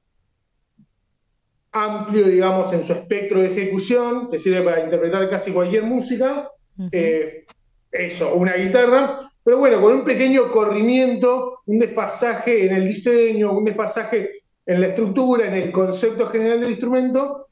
amplio, 1.74 2.24
digamos, 2.24 2.72
en 2.72 2.82
su 2.82 2.93
espectro 2.93 3.41
de 3.41 3.51
ejecución, 3.51 4.32
que 4.32 4.39
sirve 4.39 4.62
para 4.62 4.82
interpretar 4.82 5.30
casi 5.30 5.51
cualquier 5.51 5.84
música. 5.84 6.49
Eh, 6.89 7.43
eso, 7.91 8.34
una 8.34 8.53
guitarra, 8.53 9.30
pero 9.43 9.57
bueno, 9.57 9.82
con 9.82 9.93
un 9.93 10.05
pequeño 10.05 10.49
corrimiento, 10.53 11.59
un 11.66 11.80
desfasaje 11.80 12.66
en 12.66 12.76
el 12.76 12.88
diseño, 12.88 13.51
un 13.51 13.66
desfasaje 13.66 14.32
en 14.66 14.82
la 14.82 14.88
estructura, 14.88 15.47
en 15.47 15.53
el 15.55 15.72
concepto 15.72 16.28
general 16.28 16.62
del 16.62 16.72
instrumento. 16.72 17.47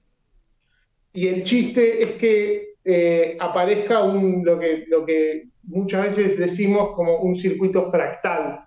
Y 1.13 1.27
el 1.27 1.43
chiste 1.43 2.03
es 2.03 2.11
que 2.13 2.73
eh, 2.83 3.37
aparezca 3.39 4.03
un, 4.03 4.43
lo, 4.45 4.59
que, 4.59 4.85
lo 4.87 5.05
que 5.05 5.45
muchas 5.63 6.03
veces 6.15 6.37
decimos 6.37 6.91
como 6.95 7.17
un 7.17 7.35
circuito 7.35 7.89
fractal, 7.91 8.59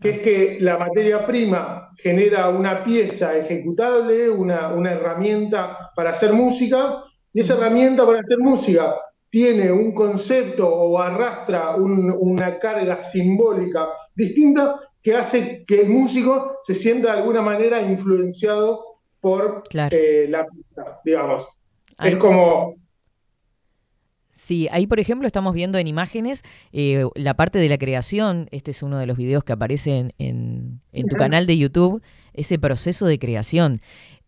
que 0.00 0.10
es 0.10 0.18
que 0.20 0.58
la 0.60 0.78
materia 0.78 1.26
prima 1.26 1.90
genera 1.96 2.48
una 2.50 2.84
pieza 2.84 3.36
ejecutable, 3.36 4.30
una, 4.30 4.72
una 4.72 4.92
herramienta 4.92 5.90
para 5.96 6.10
hacer 6.10 6.32
música, 6.32 7.02
y 7.32 7.40
esa 7.40 7.54
herramienta 7.54 8.06
para 8.06 8.20
hacer 8.20 8.38
música 8.38 8.96
tiene 9.30 9.70
un 9.72 9.92
concepto 9.92 10.66
o 10.68 10.98
arrastra 10.98 11.74
un- 11.76 12.14
una 12.18 12.58
carga 12.58 13.00
simbólica 13.00 13.88
distinta 14.14 14.80
que 15.08 15.16
hace 15.16 15.64
que 15.66 15.80
el 15.82 15.88
músico 15.88 16.58
se 16.60 16.74
sienta 16.74 17.12
de 17.12 17.18
alguna 17.20 17.40
manera 17.40 17.80
influenciado 17.80 18.84
por 19.20 19.62
eh, 19.90 20.26
la 20.28 20.46
pista, 20.46 21.00
digamos. 21.04 21.46
Ahí- 21.96 22.12
Es 22.12 22.18
como, 22.18 22.74
Sí, 24.30 24.68
ahí 24.70 24.86
por 24.86 25.00
ejemplo 25.00 25.26
estamos 25.26 25.52
viendo 25.52 25.78
en 25.78 25.88
imágenes 25.88 26.42
eh, 26.72 27.04
la 27.16 27.34
parte 27.34 27.58
de 27.58 27.68
la 27.68 27.78
creación. 27.78 28.46
Este 28.52 28.70
es 28.70 28.82
uno 28.82 28.98
de 28.98 29.06
los 29.06 29.16
videos 29.16 29.42
que 29.42 29.52
aparece 29.52 29.98
en, 29.98 30.12
en- 30.18 30.80
en 30.92 31.08
tu 31.08 31.16
canal 31.16 31.46
de 31.46 31.58
YouTube, 31.58 32.02
ese 32.34 32.58
proceso 32.58 33.06
de 33.06 33.18
creación. 33.18 33.80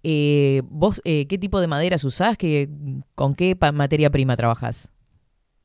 Eh, 0.02 0.62
¿Vos 0.68 1.00
eh, 1.04 1.26
qué 1.28 1.38
tipo 1.38 1.60
de 1.60 1.68
maderas 1.68 2.02
usás? 2.04 2.36
¿Qué, 2.36 2.68
¿Con 3.14 3.34
qué 3.34 3.56
materia 3.72 4.10
prima 4.10 4.34
trabajás? 4.34 4.88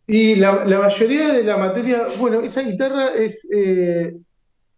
Y 0.07 0.36
la, 0.36 0.66
la 0.66 0.80
mayoría 0.80 1.34
de 1.34 1.43
la 1.43 1.57
materia, 1.57 2.03
bueno, 2.20 2.41
esa 2.41 2.61
guitarra 2.61 3.07
es, 3.16 3.47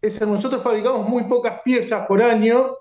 esa- 0.00 0.26
nosotros 0.26 0.62
fabricamos 0.62 1.08
muy 1.08 1.24
pocas 1.24 1.60
piezas 1.64 2.06
por 2.06 2.22
año, 2.22 2.76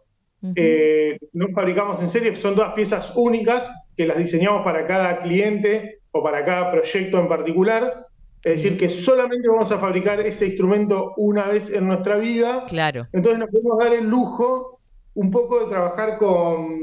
eh, 0.55 1.17
no 1.33 1.47
fabricamos 1.53 1.99
en 2.01 2.09
serie, 2.09 2.35
son 2.35 2.55
todas 2.55 2.73
piezas 2.73 3.11
únicas 3.15 3.69
que 3.95 4.05
las 4.05 4.17
diseñamos 4.17 4.63
para 4.63 4.85
cada 4.85 5.19
cliente 5.19 5.99
o 6.11 6.21
para 6.23 6.45
cada 6.45 6.71
proyecto 6.71 7.19
en 7.19 7.27
particular. 7.27 8.05
Es 8.43 8.57
decir, 8.57 8.77
que 8.77 8.89
solamente 8.89 9.47
vamos 9.49 9.71
a 9.71 9.79
fabricar 9.79 10.19
ese 10.21 10.45
instrumento 10.45 11.13
una 11.17 11.47
vez 11.47 11.71
en 11.73 11.87
nuestra 11.87 12.17
vida. 12.17 12.65
Claro. 12.67 13.07
Entonces 13.11 13.39
nos 13.39 13.49
podemos 13.49 13.79
dar 13.79 13.93
el 13.93 14.05
lujo 14.05 14.79
un 15.15 15.31
poco 15.31 15.61
de 15.61 15.65
trabajar 15.69 16.17
con, 16.19 16.79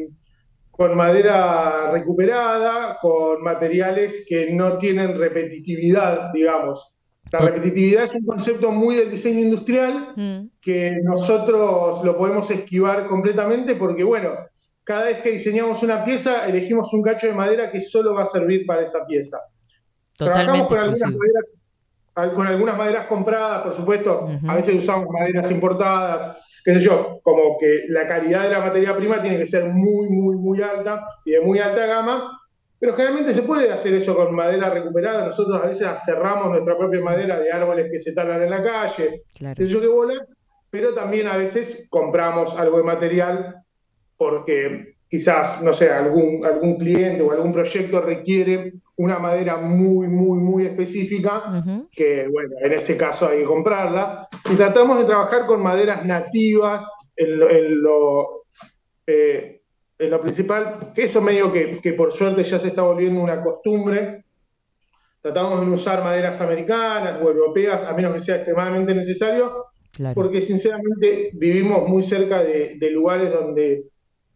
con 0.72 0.97
madera 0.97 1.93
recuperada, 1.93 2.99
con 3.01 3.41
materiales 3.43 4.26
que 4.28 4.53
no 4.53 4.76
tienen 4.78 5.16
repetitividad, 5.16 6.32
digamos. 6.35 6.93
La 7.33 7.39
repetitividad 7.41 8.05
es 8.05 8.11
un 8.14 8.27
concepto 8.27 8.70
muy 8.70 8.97
del 8.97 9.11
diseño 9.11 9.41
industrial 9.41 10.51
que 10.61 10.99
nosotros 11.03 12.05
lo 12.05 12.16
podemos 12.16 12.51
esquivar 12.51 13.07
completamente 13.07 13.75
porque, 13.75 14.05
bueno, 14.05 14.31
cada 14.85 15.07
vez 15.07 15.22
que 15.22 15.33
diseñamos 15.33 15.83
una 15.83 16.05
pieza, 16.05 16.47
elegimos 16.47 16.93
un 16.93 17.03
cacho 17.03 17.27
de 17.27 17.33
madera 17.33 17.70
que 17.70 17.81
solo 17.81 18.14
va 18.14 18.25
a 18.25 18.27
servir 18.27 18.66
para 18.66 18.83
esa 18.83 19.07
pieza. 19.07 19.39
Trabajamos 20.16 20.68
Totalmente 20.68 20.68
con 20.68 20.79
algunas, 20.79 21.14
maderas, 22.14 22.35
con 22.35 22.47
algunas 22.47 22.79
maderas 22.79 23.07
compradas, 23.07 23.62
por 23.62 23.72
supuesto. 23.75 24.29
A 24.47 24.57
veces 24.57 24.75
usamos 24.77 25.09
maderas 25.11 25.51
importadas, 25.51 26.39
qué 26.64 26.75
sé 26.75 26.81
yo, 26.81 27.20
como 27.22 27.59
que 27.59 27.85
la 27.89 28.07
calidad 28.07 28.45
de 28.45 28.51
la 28.51 28.61
materia 28.61 28.95
prima 28.95 29.20
tiene 29.22 29.39
que 29.39 29.47
ser 29.47 29.64
muy, 29.64 30.09
muy, 30.11 30.37
muy 30.37 30.62
alta 30.62 31.05
y 31.25 31.33
de 31.33 31.41
muy 31.41 31.59
alta 31.59 31.87
gama. 31.87 32.41
Pero 32.85 32.97
generalmente 32.97 33.32
se 33.32 33.41
puede 33.41 33.72
hacer 33.72 33.95
eso 33.95 34.14
con 34.14 34.35
madera 34.35 34.68
recuperada. 34.68 35.24
Nosotros 35.24 35.59
a 35.59 35.66
veces 35.68 35.89
cerramos 36.05 36.51
nuestra 36.51 36.76
propia 36.76 37.01
madera 37.01 37.41
de 37.41 37.51
árboles 37.51 37.89
que 37.91 37.99
se 37.99 38.12
talan 38.12 38.43
en 38.43 38.51
la 38.51 38.62
calle, 38.62 39.22
Claro. 39.35 39.64
yo 39.64 39.80
qué 39.80 39.87
bola. 39.87 40.26
Pero 40.68 40.93
también 40.93 41.26
a 41.28 41.39
veces 41.39 41.87
compramos 41.89 42.55
algo 42.59 42.76
de 42.76 42.82
material 42.82 43.57
porque 44.18 44.97
quizás, 45.09 45.62
no 45.62 45.72
sé, 45.72 45.91
algún, 45.91 46.45
algún 46.45 46.76
cliente 46.76 47.22
o 47.22 47.32
algún 47.32 47.55
proyecto 47.55 48.03
requiere 48.03 48.74
una 48.97 49.18
madera 49.18 49.57
muy, 49.57 50.07
muy, 50.07 50.39
muy 50.39 50.66
específica, 50.66 51.89
que 51.91 52.28
bueno, 52.30 52.57
en 52.61 52.72
ese 52.74 52.99
caso 52.99 53.28
hay 53.28 53.39
que 53.39 53.45
comprarla. 53.47 54.28
Y 54.53 54.57
tratamos 54.57 54.99
de 54.99 55.07
trabajar 55.07 55.47
con 55.47 55.62
maderas 55.62 56.05
nativas 56.05 56.87
en 57.16 57.39
lo, 57.39 57.49
en 57.49 57.82
lo, 57.82 58.45
eh, 59.07 59.54
en 59.99 60.11
lo 60.11 60.20
principal, 60.20 60.92
que 60.95 61.05
eso 61.05 61.20
medio 61.20 61.53
que, 61.53 61.80
que 61.80 61.92
por 61.92 62.12
suerte 62.12 62.42
ya 62.45 62.59
se 62.59 62.68
está 62.68 62.82
volviendo 62.82 63.20
una 63.22 63.40
costumbre. 63.42 64.24
Tratamos 65.20 65.61
de 65.61 65.66
no 65.66 65.74
usar 65.74 66.03
maderas 66.03 66.40
americanas 66.40 67.20
o 67.22 67.30
europeas, 67.30 67.82
a 67.84 67.92
menos 67.95 68.14
que 68.14 68.20
sea 68.20 68.36
extremadamente 68.36 68.95
necesario, 68.95 69.66
Claro. 69.92 70.14
porque 70.16 70.42
sinceramente 70.42 71.30
vivimos 71.34 71.88
muy 71.88 72.03
cerca 72.03 72.42
de, 72.42 72.74
de 72.80 72.90
lugares 72.90 73.32
donde, 73.32 73.84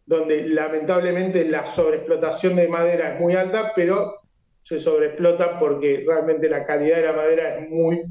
donde 0.05 0.47
lamentablemente 0.47 1.43
la 1.43 1.65
sobreexplotación 1.65 2.55
de 2.55 2.69
madera 2.69 3.13
es 3.13 3.19
muy 3.19 3.35
alta, 3.35 3.73
pero 3.75 4.21
se 4.63 4.79
sobreexplota 4.79 5.59
porque 5.59 6.05
realmente 6.07 6.47
la 6.47 6.65
calidad 6.65 6.95
de 6.97 7.05
la 7.07 7.11
madera 7.13 7.57
es 7.57 7.69
muy, 7.69 8.03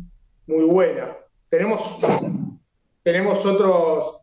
muy 0.47 0.65
buena. 0.65 1.17
Tenemos, 1.49 1.99
tenemos 3.03 3.45
otros, 3.47 4.18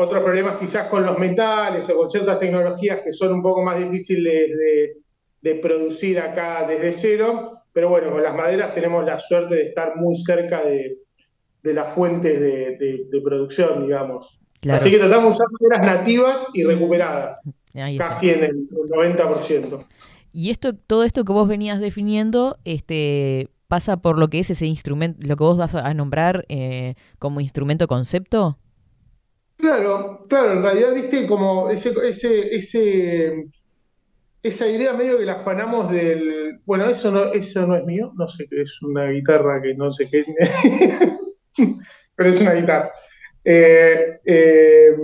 otros 0.00 0.22
problemas 0.22 0.56
quizás 0.56 0.88
con 0.88 1.04
los 1.04 1.18
metales 1.18 1.88
o 1.90 1.96
con 1.96 2.10
ciertas 2.10 2.38
tecnologías 2.38 3.00
que 3.00 3.12
son 3.12 3.32
un 3.32 3.42
poco 3.42 3.62
más 3.62 3.78
difíciles 3.78 4.50
de, 4.56 4.96
de 5.40 5.54
producir 5.56 6.18
acá 6.20 6.66
desde 6.66 6.92
cero, 6.92 7.62
pero 7.72 7.88
bueno, 7.88 8.10
con 8.10 8.22
las 8.22 8.34
maderas 8.34 8.74
tenemos 8.74 9.04
la 9.04 9.18
suerte 9.18 9.54
de 9.54 9.62
estar 9.68 9.96
muy 9.96 10.16
cerca 10.16 10.62
de, 10.62 10.98
de 11.62 11.74
las 11.74 11.94
fuentes 11.94 12.40
de, 12.40 13.20
producción, 13.22 13.86
digamos. 13.86 14.38
Claro. 14.60 14.80
Así 14.80 14.90
que 14.90 14.98
tratamos 14.98 15.30
de 15.30 15.34
usar 15.34 15.46
maderas 15.60 15.98
nativas 15.98 16.46
y 16.52 16.64
recuperadas, 16.64 17.40
Ahí 17.74 17.94
está. 17.94 18.08
casi 18.08 18.30
en 18.30 18.44
el 18.44 18.68
90%. 18.68 19.84
Y 20.32 20.50
esto, 20.50 20.74
todo 20.74 21.02
esto 21.02 21.24
que 21.24 21.32
vos 21.32 21.48
venías 21.48 21.80
definiendo, 21.80 22.58
este, 22.64 23.48
pasa 23.68 23.96
por 23.96 24.18
lo 24.18 24.28
que 24.28 24.38
es 24.38 24.50
ese 24.50 24.66
instrumento, 24.66 25.26
lo 25.26 25.36
que 25.36 25.44
vos 25.44 25.56
vas 25.56 25.74
a 25.74 25.92
nombrar 25.94 26.44
eh, 26.48 26.94
como 27.18 27.40
instrumento 27.40 27.88
concepto. 27.88 28.58
Claro, 29.60 30.26
claro, 30.28 30.52
en 30.52 30.62
realidad, 30.62 30.94
viste, 30.94 31.26
como 31.26 31.70
ese, 31.70 31.92
ese, 32.04 32.54
ese, 32.54 33.46
esa 34.42 34.68
idea 34.68 34.92
medio 34.94 35.18
que 35.18 35.24
la 35.26 35.34
afanamos 35.34 35.90
del, 35.92 36.60
bueno, 36.64 36.86
eso 36.86 37.10
no, 37.10 37.24
eso 37.32 37.66
no 37.66 37.76
es 37.76 37.84
mío, 37.84 38.12
no 38.16 38.28
sé 38.28 38.46
qué 38.48 38.62
es 38.62 38.80
una 38.82 39.10
guitarra 39.10 39.60
que 39.60 39.74
no 39.74 39.92
sé 39.92 40.08
qué 40.10 40.24
es, 40.38 41.46
pero 42.16 42.30
es 42.30 42.40
una 42.40 42.54
guitarra. 42.54 42.90
Eh, 43.44 44.18
eh, 44.24 44.96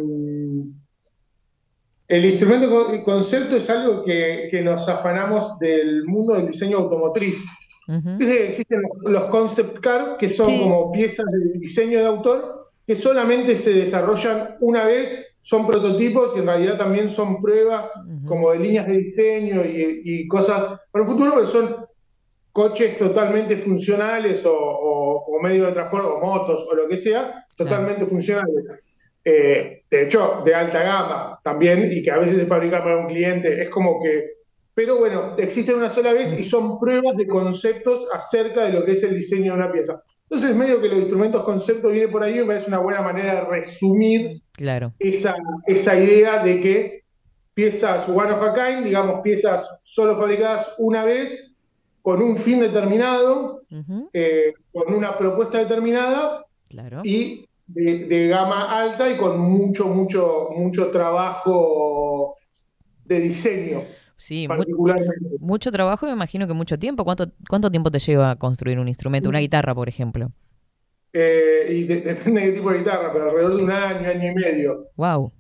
el 2.09 2.25
instrumento 2.25 2.71
con- 2.71 3.03
concepto 3.03 3.57
es 3.57 3.69
algo 3.69 4.05
que, 4.05 4.49
que 4.51 4.63
nos 4.63 4.89
afanamos 4.89 5.59
del 5.59 6.05
mundo 6.07 6.35
del 6.35 6.47
diseño 6.49 6.79
automotriz. 6.79 7.45
Existen 8.21 8.83
los, 8.83 9.13
los 9.13 9.25
concept 9.31 9.79
car, 9.81 10.17
que 10.19 10.29
son 10.29 10.47
como 10.59 10.93
piezas 10.93 11.27
de 11.27 11.59
diseño 11.59 11.99
de 12.01 12.07
autor, 12.07 12.66
que 12.87 12.95
solamente 12.95 13.57
se 13.57 13.73
desarrollan 13.73 14.57
una 14.61 14.85
vez, 14.85 15.37
son 15.43 15.67
prototipos 15.67 16.33
y 16.35 16.41
en 16.41 16.47
realidad 16.47 16.79
también 16.79 17.09
son 17.09 17.41
pruebas 17.41 17.91
como 18.27 18.51
de 18.53 18.59
líneas 18.59 18.87
de 18.87 18.99
diseño 18.99 19.65
y, 19.65 20.03
y 20.05 20.29
cosas 20.29 20.81
para 20.91 21.05
el 21.05 21.11
futuro, 21.11 21.33
pero 21.35 21.47
son 21.47 21.87
coches 22.53 22.97
totalmente 22.99 23.59
funcionales 23.59 24.45
o, 24.47 24.55
o, 24.55 25.25
o 25.27 25.43
medios 25.43 25.69
de 25.69 25.73
transporte, 25.75 26.09
o 26.09 26.21
motos 26.21 26.67
o 26.71 26.75
lo 26.75 26.89
que 26.89 26.97
sea, 26.97 27.45
totalmente 27.57 28.07
funcionales. 28.07 28.65
Eh, 29.25 29.83
de 29.91 30.03
hecho, 30.03 30.43
de 30.45 30.55
alta 30.55 30.83
gama 30.83 31.41
también, 31.43 31.91
y 31.93 32.03
que 32.03 32.11
a 32.11 32.19
veces 32.19 32.39
se 32.39 32.47
fabrican 32.47 32.83
para 32.83 32.99
un 32.99 33.09
cliente, 33.09 33.63
es 33.63 33.69
como 33.69 34.01
que 34.03 34.37
pero 34.77 34.99
bueno, 34.99 35.35
existen 35.39 35.77
una 35.77 35.89
sola 35.89 36.13
vez 36.13 36.39
y 36.39 36.45
son 36.45 36.79
pruebas 36.79 37.17
de 37.17 37.27
conceptos 37.27 38.07
acerca 38.13 38.65
de 38.65 38.75
lo 38.75 38.85
que 38.85 38.93
es 38.93 39.03
el 39.05 39.15
diseño 39.15 39.55
de 39.55 39.59
una 39.59 39.73
pieza. 39.73 40.03
Entonces, 40.29 40.57
medio 40.57 40.81
que 40.81 40.89
los 40.89 40.99
instrumentos 40.99 41.43
concepto 41.45 41.89
viene 41.89 42.09
por 42.09 42.23
ahí, 42.23 42.35
me 42.41 42.47
parece 42.47 42.67
una 42.69 42.79
buena 42.79 43.01
manera 43.03 43.35
de 43.37 43.41
resumir 43.43 44.43
Claro. 44.53 44.93
esa, 44.99 45.37
esa 45.67 45.97
idea 45.99 46.43
de 46.43 46.61
que 46.61 47.03
piezas 47.55 48.09
one 48.09 48.33
of 48.33 48.43
a 48.43 48.53
kind, 48.53 48.85
digamos, 48.85 49.21
piezas 49.23 49.65
solo 49.85 50.17
fabricadas 50.19 50.67
una 50.79 51.05
vez, 51.05 51.53
con 52.03 52.21
un 52.23 52.37
fin 52.37 52.61
determinado, 52.61 53.63
eh, 54.13 54.53
con 54.73 54.93
una 54.95 55.17
propuesta 55.17 55.59
determinada 55.59 56.45
Claro. 56.69 57.01
y 57.05 57.47
de, 57.69 58.05
de 58.07 58.29
gama 58.29 58.79
alta 58.81 59.09
y 59.11 59.17
con 59.17 59.39
mucho, 59.39 59.87
mucho, 59.87 60.49
mucho 60.57 60.91
trabajo 60.91 62.37
de 63.05 63.21
diseño. 63.21 63.83
Sí, 64.17 64.49
particularmente. 64.49 65.13
mucho 65.41 65.71
trabajo, 65.71 66.07
me 66.07 66.13
imagino 66.13 66.47
que 66.47 66.55
mucho 66.55 66.79
tiempo. 66.79 67.05
¿Cuánto, 67.05 67.27
¿Cuánto 67.49 67.71
tiempo 67.71 67.91
te 67.91 67.99
lleva 67.99 68.31
a 68.31 68.37
construir 68.37 68.79
un 68.79 68.89
instrumento? 68.89 69.29
Una 69.29 69.41
guitarra, 69.41 69.75
por 69.75 69.89
ejemplo. 69.89 70.31
Eh, 71.13 71.67
y 71.71 71.83
de- 71.85 72.01
depende 72.03 72.41
de 72.41 72.47
qué 72.49 72.53
tipo 72.55 72.71
de 72.71 72.79
guitarra, 72.79 73.13
pero 73.13 73.27
alrededor 73.31 73.57
de 73.57 73.65
un 73.65 73.71
año, 73.71 74.09
año 74.09 74.31
y 74.33 74.35
medio. 74.35 74.89
Wow. 74.97 75.33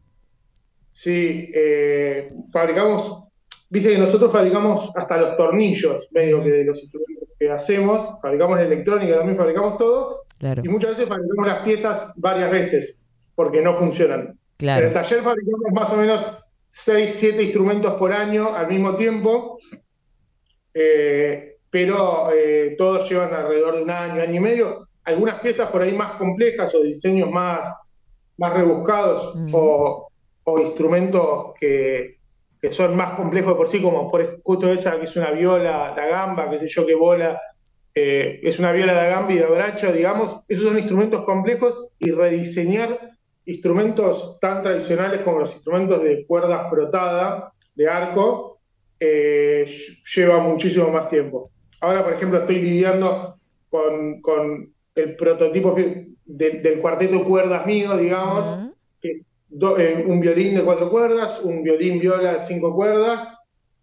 Sí, 0.92 1.50
eh, 1.54 2.32
fabricamos, 2.52 3.24
viste 3.68 3.90
que 3.90 3.98
nosotros 3.98 4.32
fabricamos 4.32 4.90
hasta 4.94 5.16
los 5.18 5.36
tornillos, 5.36 6.08
medio 6.10 6.42
que 6.42 6.50
de 6.50 6.64
los 6.64 6.82
instrumentos 6.82 7.28
que 7.38 7.50
hacemos, 7.50 8.18
fabricamos 8.22 8.58
electrónica, 8.60 9.16
también 9.18 9.36
fabricamos 9.36 9.76
todo, 9.76 10.22
Claro. 10.38 10.62
y 10.64 10.68
muchas 10.68 10.90
veces 10.90 11.06
fabricamos 11.08 11.46
las 11.46 11.62
piezas 11.64 12.12
varias 12.16 12.50
veces, 12.50 12.98
porque 13.34 13.60
no 13.60 13.76
funcionan. 13.76 14.38
Claro. 14.56 14.82
En 14.82 14.88
el 14.88 14.94
taller 14.94 15.22
fabricamos 15.22 15.60
más 15.74 15.90
o 15.92 15.96
menos 15.96 16.24
6, 16.70 17.14
7 17.14 17.42
instrumentos 17.42 17.94
por 17.94 18.12
año 18.12 18.54
al 18.54 18.68
mismo 18.68 18.96
tiempo, 18.96 19.58
eh, 20.74 21.56
pero 21.70 22.30
eh, 22.32 22.74
todos 22.76 23.08
llevan 23.08 23.32
alrededor 23.34 23.76
de 23.76 23.82
un 23.82 23.90
año, 23.90 24.22
año 24.22 24.34
y 24.34 24.40
medio. 24.40 24.88
Algunas 25.04 25.40
piezas 25.40 25.70
por 25.70 25.82
ahí 25.82 25.92
más 25.94 26.16
complejas 26.16 26.74
o 26.74 26.82
diseños 26.82 27.30
más, 27.30 27.72
más 28.36 28.54
rebuscados 28.54 29.34
o, 29.52 30.08
o 30.44 30.60
instrumentos 30.60 31.54
que, 31.58 32.16
que 32.60 32.72
son 32.72 32.96
más 32.96 33.12
complejos 33.12 33.52
de 33.52 33.56
por 33.56 33.68
sí, 33.68 33.80
como 33.80 34.10
por 34.10 34.20
ejemplo 34.22 34.72
esa 34.72 34.98
que 34.98 35.06
es 35.06 35.16
una 35.16 35.30
viola 35.30 35.94
da 35.96 36.06
gamba, 36.06 36.50
qué 36.50 36.58
sé 36.58 36.68
yo, 36.68 36.86
que 36.86 36.94
bola, 36.94 37.40
eh, 37.94 38.40
es 38.42 38.58
una 38.58 38.72
viola 38.72 38.94
da 38.94 39.06
gamba 39.06 39.32
y 39.32 39.38
de 39.38 39.46
bracho, 39.46 39.92
digamos, 39.92 40.42
esos 40.48 40.64
son 40.64 40.78
instrumentos 40.78 41.24
complejos 41.24 41.88
y 41.98 42.10
rediseñar 42.10 43.15
instrumentos 43.46 44.38
tan 44.40 44.62
tradicionales 44.62 45.22
como 45.22 45.40
los 45.40 45.54
instrumentos 45.54 46.02
de 46.02 46.26
cuerda 46.26 46.68
frotada, 46.68 47.52
de 47.74 47.88
arco, 47.88 48.58
eh, 48.98 49.64
ll- 49.66 50.02
lleva 50.14 50.38
muchísimo 50.40 50.88
más 50.90 51.08
tiempo. 51.08 51.50
Ahora, 51.80 52.02
por 52.04 52.14
ejemplo, 52.14 52.38
estoy 52.40 52.60
lidiando 52.60 53.36
con, 53.70 54.20
con 54.20 54.72
el 54.94 55.16
prototipo 55.16 55.74
de- 55.74 56.50
del 56.60 56.80
cuarteto 56.80 57.22
cuerdas 57.22 57.64
mío, 57.66 57.96
digamos, 57.96 58.44
que 59.00 59.20
do- 59.48 59.78
eh, 59.78 60.04
un 60.06 60.20
violín 60.20 60.56
de 60.56 60.62
cuatro 60.64 60.90
cuerdas, 60.90 61.40
un 61.42 61.62
violín 61.62 62.00
viola 62.00 62.34
de 62.34 62.40
cinco 62.40 62.74
cuerdas, 62.74 63.32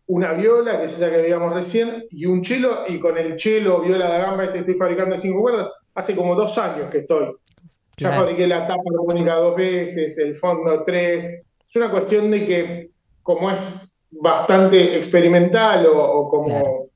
una 0.07 0.33
viola, 0.33 0.79
que 0.79 0.85
es 0.85 0.93
esa 0.93 1.09
que 1.09 1.17
veíamos 1.17 1.53
recién, 1.53 2.03
y 2.09 2.25
un 2.25 2.43
cello, 2.43 2.79
y 2.89 2.99
con 2.99 3.17
el 3.17 3.39
cello 3.39 3.79
viola 3.79 4.11
de 4.11 4.19
gamba 4.19 4.43
este 4.43 4.53
que 4.55 4.59
estoy 4.59 4.75
fabricando 4.75 5.15
de 5.15 5.21
cinco 5.21 5.41
cuerdas, 5.41 5.71
hace 5.95 6.15
como 6.15 6.35
dos 6.35 6.57
años 6.57 6.89
que 6.91 6.97
estoy. 6.99 7.27
Ya 7.97 8.09
Claro. 8.09 8.21
fabriqué 8.23 8.47
la 8.47 8.67
tapa 8.67 8.81
armónica 8.91 9.35
dos 9.35 9.55
veces, 9.55 10.17
el 10.17 10.35
fondo 10.35 10.83
tres. 10.83 11.25
Es 11.69 11.75
una 11.75 11.91
cuestión 11.91 12.31
de 12.31 12.45
que, 12.45 12.89
como 13.21 13.51
es 13.51 13.59
bastante 14.11 14.97
experimental 14.97 15.85
o, 15.87 15.97
o 16.03 16.29
como 16.29 16.87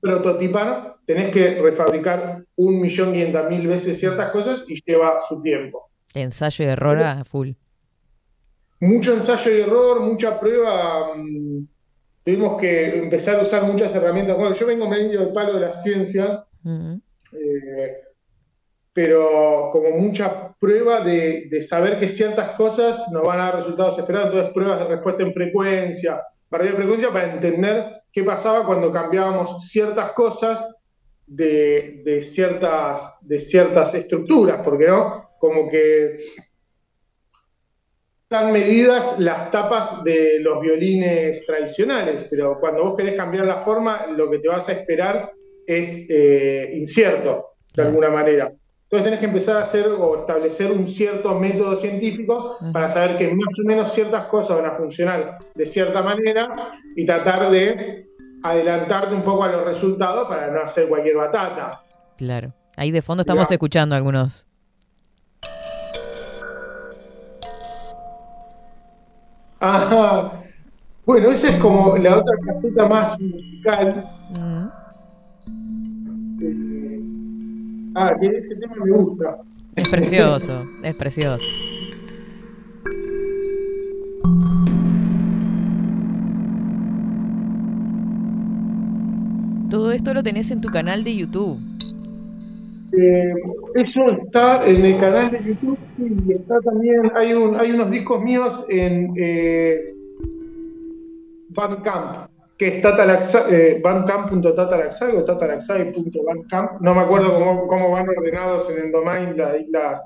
prototipar, 0.00 0.96
tenés 1.06 1.30
que 1.30 1.60
refabricar 1.60 2.44
un 2.56 2.80
millón 2.80 3.12
quinientas 3.12 3.48
mil 3.50 3.66
veces 3.66 3.98
ciertas 3.98 4.30
cosas 4.30 4.64
y 4.68 4.74
lleva 4.84 5.18
su 5.28 5.40
tiempo. 5.42 5.90
Ensayo 6.14 6.64
y 6.64 6.68
error 6.68 6.98
a 6.98 7.24
full. 7.24 7.50
Mucho 8.80 9.14
ensayo 9.14 9.50
y 9.56 9.60
error, 9.60 10.00
mucha 10.00 10.38
prueba. 10.38 11.14
mm, 11.16 11.66
Tuvimos 12.24 12.60
que 12.60 12.98
empezar 12.98 13.40
a 13.40 13.42
usar 13.42 13.64
muchas 13.64 13.92
herramientas. 13.96 14.36
Bueno, 14.36 14.54
yo 14.54 14.64
vengo 14.66 14.88
medio 14.88 15.20
del 15.20 15.32
palo 15.32 15.54
de 15.54 15.60
la 15.60 15.72
ciencia, 15.72 16.44
eh, 16.64 17.94
pero 18.92 19.70
como 19.72 19.90
mucha 19.90 20.54
prueba 20.58 21.00
de, 21.00 21.48
de 21.48 21.62
saber 21.62 21.98
que 21.98 22.08
ciertas 22.08 22.50
cosas 22.56 23.10
nos 23.10 23.22
van 23.22 23.40
a 23.40 23.44
dar 23.44 23.56
resultados 23.56 23.98
esperados, 23.98 24.28
entonces 24.28 24.52
pruebas 24.52 24.78
de 24.80 24.84
respuesta 24.84 25.22
en 25.22 25.32
frecuencia, 25.32 26.20
barrera 26.50 26.72
de 26.72 26.76
frecuencia 26.76 27.10
para 27.10 27.32
entender 27.32 28.02
qué 28.12 28.22
pasaba 28.22 28.66
cuando 28.66 28.92
cambiábamos 28.92 29.66
ciertas 29.68 30.12
cosas 30.12 30.76
de, 31.26 32.02
de 32.04 32.22
ciertas, 32.22 33.18
de 33.22 33.40
ciertas 33.40 33.94
estructuras, 33.94 34.60
porque 34.62 34.86
no, 34.86 35.30
como 35.38 35.68
que 35.68 36.18
están 38.32 38.52
medidas 38.52 39.18
las 39.18 39.50
tapas 39.50 40.04
de 40.04 40.38
los 40.40 40.60
violines 40.60 41.44
tradicionales, 41.44 42.26
pero 42.30 42.58
cuando 42.60 42.84
vos 42.84 42.96
querés 42.96 43.16
cambiar 43.16 43.46
la 43.46 43.62
forma, 43.62 44.06
lo 44.06 44.30
que 44.30 44.38
te 44.38 44.48
vas 44.48 44.68
a 44.68 44.72
esperar 44.72 45.32
es 45.66 46.06
eh, 46.08 46.70
incierto, 46.74 47.56
de 47.74 47.82
alguna 47.82 48.08
manera. 48.10 48.52
Entonces 48.92 49.06
tenés 49.06 49.20
que 49.20 49.26
empezar 49.26 49.56
a 49.56 49.62
hacer 49.62 49.86
o 49.86 50.20
establecer 50.20 50.70
un 50.70 50.86
cierto 50.86 51.38
método 51.38 51.76
científico 51.76 52.58
para 52.74 52.90
saber 52.90 53.16
que 53.16 53.34
más 53.34 53.58
o 53.58 53.66
menos 53.66 53.90
ciertas 53.94 54.26
cosas 54.26 54.58
van 54.58 54.66
a 54.66 54.72
funcionar 54.72 55.38
de 55.54 55.64
cierta 55.64 56.02
manera 56.02 56.72
y 56.94 57.06
tratar 57.06 57.50
de 57.50 58.06
adelantarte 58.42 59.14
un 59.14 59.22
poco 59.22 59.44
a 59.44 59.48
los 59.48 59.64
resultados 59.64 60.28
para 60.28 60.50
no 60.50 60.60
hacer 60.60 60.90
cualquier 60.90 61.16
batata. 61.16 61.80
Claro. 62.18 62.52
Ahí 62.76 62.90
de 62.90 63.00
fondo 63.00 63.22
estamos 63.22 63.50
escuchando 63.50 63.94
algunos. 63.94 64.46
Ajá. 69.58 70.32
Bueno, 71.06 71.30
esa 71.30 71.48
es 71.48 71.56
como 71.62 71.96
la 71.96 72.18
otra 72.18 72.34
faceta 72.46 72.88
más 72.88 73.18
musical. 73.18 74.06
Ah, 77.94 78.12
que 78.20 78.26
ese 78.26 78.56
tema 78.56 78.76
me 78.84 78.90
gusta. 78.90 79.38
Es 79.76 79.88
precioso, 79.88 80.66
es 80.82 80.94
precioso. 80.94 81.44
Todo 89.70 89.92
esto 89.92 90.12
lo 90.12 90.22
tenés 90.22 90.50
en 90.50 90.60
tu 90.60 90.68
canal 90.68 91.02
de 91.02 91.16
YouTube. 91.16 91.58
Eh, 92.92 93.32
eso 93.74 94.00
está 94.22 94.66
en 94.66 94.84
el 94.84 94.98
canal 94.98 95.30
de 95.30 95.42
YouTube 95.42 95.78
y 95.96 96.32
está 96.32 96.60
también, 96.60 97.10
hay, 97.14 97.32
un, 97.32 97.56
hay 97.58 97.70
unos 97.72 97.90
discos 97.90 98.22
míos 98.22 98.66
en 98.68 99.14
eh, 99.16 99.94
Bandcamp, 101.48 102.28
que 102.56 102.68
es 102.78 103.34
eh, 103.50 103.80
bandcamp.tatalaxai 103.82 105.16
o 105.16 105.24
tatalaxai.bandcamp, 105.24 106.80
no 106.80 106.94
me 106.94 107.00
acuerdo 107.00 107.34
cómo, 107.34 107.66
cómo 107.66 107.90
van 107.90 108.08
ordenados 108.08 108.70
en 108.70 108.78
el 108.86 108.92
domain, 108.92 109.36
la- 109.36 109.56
las- 109.70 110.02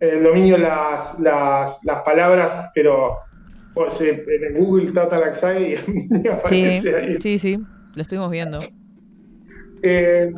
en 0.00 0.18
el 0.18 0.22
dominio 0.24 0.56
las, 0.58 1.18
las, 1.20 1.78
las 1.84 2.02
palabras, 2.02 2.70
pero 2.74 3.18
pues, 3.72 4.00
eh, 4.00 4.24
en 4.28 4.44
el 4.56 4.64
Google 4.64 4.92
Tatalaxai 4.92 5.76
me 6.10 6.30
Sí, 6.44 6.82
aparece 6.82 6.96
ahí. 6.96 7.18
sí, 7.18 7.38
sí, 7.38 7.58
lo 7.94 8.02
estuvimos 8.02 8.30
viendo. 8.30 8.72
Eh, 9.82 10.30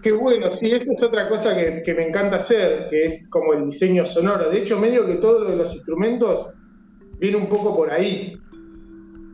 qué 0.00 0.12
bueno, 0.12 0.50
sí, 0.52 0.70
eso 0.72 0.92
es 0.92 1.02
otra 1.02 1.28
cosa 1.28 1.54
que, 1.56 1.82
que 1.82 1.94
me 1.94 2.06
encanta 2.08 2.36
hacer, 2.36 2.88
que 2.90 3.06
es 3.06 3.28
como 3.30 3.54
el 3.54 3.66
diseño 3.70 4.04
sonoro. 4.06 4.50
De 4.50 4.58
hecho, 4.58 4.78
medio 4.78 5.06
que 5.06 5.14
todo 5.16 5.40
lo 5.40 5.50
de 5.50 5.56
los 5.56 5.74
instrumentos 5.74 6.52
viene 7.18 7.38
un 7.38 7.48
poco 7.48 7.76
por 7.76 7.90
ahí. 7.92 8.43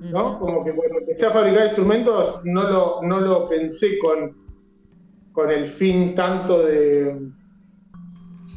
¿No? 0.00 0.38
Como 0.38 0.64
que 0.64 0.72
cuando 0.72 0.98
empecé 0.98 1.26
a 1.26 1.30
fabricar 1.30 1.66
instrumentos 1.66 2.40
no 2.44 2.62
lo, 2.62 3.02
no 3.02 3.20
lo 3.20 3.48
pensé 3.48 3.98
con, 3.98 4.34
con 5.32 5.50
el 5.50 5.68
fin 5.68 6.14
tanto 6.14 6.62
de, 6.62 7.28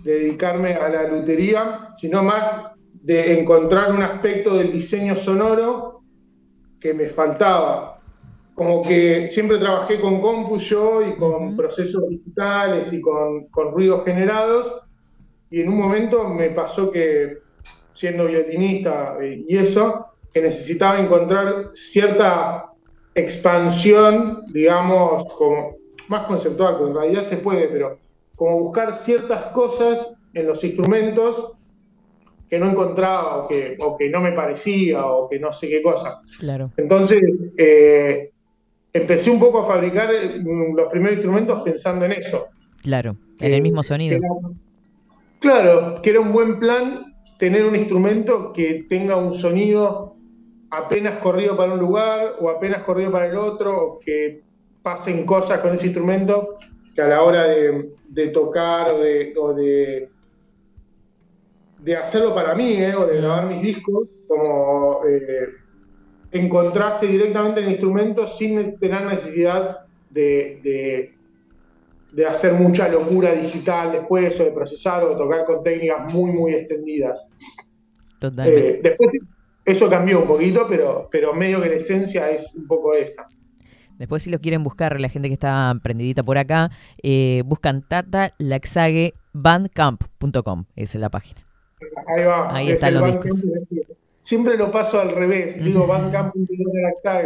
de 0.03 0.19
dedicarme 0.19 0.75
a 0.75 0.87
la 0.87 1.07
lutería, 1.09 1.89
sino 1.93 2.23
más 2.23 2.71
de 2.93 3.39
encontrar 3.39 3.91
un 3.91 4.01
aspecto 4.01 4.55
del 4.55 4.71
diseño 4.71 5.17
sonoro 5.17 6.01
que 6.79 6.93
me 6.93 7.09
faltaba 7.09 7.93
como 8.55 8.83
que 8.83 9.27
siempre 9.29 9.57
trabajé 9.57 9.99
con 9.99 10.21
compu 10.21 10.59
yo 10.59 11.01
y 11.05 11.15
con 11.15 11.55
procesos 11.55 12.07
digitales 12.07 12.93
y 12.93 13.01
con, 13.01 13.47
con 13.47 13.71
ruidos 13.71 14.03
generados. 14.05 14.81
Y 15.49 15.61
en 15.61 15.69
un 15.69 15.77
momento 15.79 16.27
me 16.27 16.49
pasó 16.49 16.91
que, 16.91 17.39
siendo 17.91 18.25
violinista 18.25 19.17
eh, 19.21 19.43
y 19.47 19.57
eso, 19.57 20.12
que 20.33 20.41
necesitaba 20.41 20.99
encontrar 20.99 21.69
cierta 21.73 22.65
expansión, 23.13 24.43
digamos, 24.51 25.25
como 25.35 25.75
más 26.07 26.25
conceptual, 26.25 26.77
porque 26.77 26.91
en 26.91 26.97
realidad 26.97 27.23
se 27.23 27.37
puede, 27.37 27.67
pero 27.67 27.99
como 28.35 28.59
buscar 28.59 28.95
ciertas 28.95 29.45
cosas 29.51 30.15
en 30.33 30.47
los 30.47 30.63
instrumentos 30.63 31.53
que 32.49 32.57
no 32.59 32.69
encontraba 32.69 33.37
o 33.37 33.47
que, 33.47 33.77
o 33.79 33.95
que 33.95 34.09
no 34.09 34.21
me 34.21 34.31
parecía 34.31 35.05
o 35.05 35.29
que 35.29 35.39
no 35.39 35.53
sé 35.53 35.69
qué 35.69 35.81
cosa. 35.81 36.21
Claro. 36.39 36.71
Entonces, 36.77 37.19
eh, 37.57 38.31
empecé 38.91 39.29
un 39.29 39.39
poco 39.39 39.61
a 39.61 39.67
fabricar 39.67 40.11
eh, 40.13 40.41
los 40.43 40.89
primeros 40.89 41.17
instrumentos 41.17 41.61
pensando 41.61 42.05
en 42.05 42.13
eso. 42.13 42.47
Claro, 42.81 43.15
en 43.39 43.53
el 43.53 43.61
mismo 43.61 43.83
sonido. 43.83 44.17
Era- 44.17 44.27
claro, 45.39 46.01
que 46.01 46.09
era 46.09 46.19
un 46.19 46.33
buen 46.33 46.59
plan 46.59 47.13
tener 47.37 47.65
un 47.65 47.75
instrumento 47.75 48.51
que 48.53 48.85
tenga 48.89 49.15
un 49.15 49.33
sonido 49.33 50.15
apenas 50.73 51.19
corrido 51.19 51.55
para 51.55 51.73
un 51.73 51.79
lugar 51.79 52.35
o 52.39 52.49
apenas 52.49 52.83
corrido 52.83 53.11
para 53.11 53.27
el 53.27 53.37
otro, 53.37 53.77
o 53.77 53.99
que 53.99 54.41
pasen 54.81 55.25
cosas 55.25 55.59
con 55.59 55.73
ese 55.73 55.85
instrumento 55.87 56.55
que 56.95 57.01
a 57.01 57.07
la 57.07 57.23
hora 57.23 57.43
de, 57.45 57.91
de 58.09 58.27
tocar 58.27 58.91
o 58.93 58.99
de, 58.99 59.33
o 59.37 59.53
de, 59.53 60.09
de 61.79 61.95
hacerlo 61.97 62.33
para 62.35 62.53
mí, 62.55 62.73
¿eh? 62.73 62.95
o 62.95 63.05
de 63.05 63.17
grabar 63.17 63.47
mis 63.47 63.61
discos, 63.61 64.07
como 64.27 65.01
eh, 65.07 65.47
encontrarse 66.31 67.07
directamente 67.07 67.59
en 67.59 67.65
el 67.67 67.71
instrumento 67.73 68.27
sin 68.27 68.77
tener 68.79 69.05
necesidad 69.05 69.85
de, 70.09 70.59
de- 70.63 71.13
de 72.13 72.27
hacer 72.27 72.53
mucha 72.53 72.87
locura 72.89 73.31
digital 73.31 73.91
después, 73.91 74.39
o 74.39 74.43
de 74.43 74.51
procesar, 74.51 75.03
o 75.03 75.09
de 75.09 75.15
tocar 75.15 75.45
con 75.45 75.63
técnicas 75.63 76.13
muy, 76.13 76.31
muy 76.31 76.53
extendidas. 76.53 77.19
Totalmente. 78.19 78.69
Eh, 78.69 78.79
después 78.83 79.09
eso 79.65 79.89
cambió 79.89 80.21
un 80.21 80.27
poquito, 80.27 80.65
pero, 80.69 81.07
pero 81.11 81.33
medio 81.33 81.61
que 81.61 81.69
la 81.69 81.75
esencia 81.75 82.29
es 82.29 82.53
un 82.53 82.67
poco 82.67 82.93
esa. 82.93 83.27
Después, 83.97 84.23
si 84.23 84.29
lo 84.29 84.39
quieren 84.39 84.63
buscar, 84.63 84.99
la 84.99 85.09
gente 85.09 85.29
que 85.29 85.33
está 85.33 85.73
prendidita 85.81 86.23
por 86.23 86.37
acá, 86.37 86.71
eh, 87.01 87.43
buscan 87.45 87.87
Tata 87.87 88.33
Laxague 88.37 89.13
bandcamp.com. 89.33 90.65
Esa 90.75 90.97
es 90.97 91.01
la 91.01 91.09
página. 91.09 91.45
Ahí 92.07 92.23
va. 92.23 92.55
Ahí 92.55 92.67
es 92.67 92.73
están 92.73 92.95
los 92.95 93.03
Bandcamp. 93.03 93.33
Siempre 94.19 94.57
lo 94.57 94.71
paso 94.71 95.01
al 95.01 95.11
revés, 95.11 95.61
digo 95.61 95.85
Bandcamp 95.85 96.33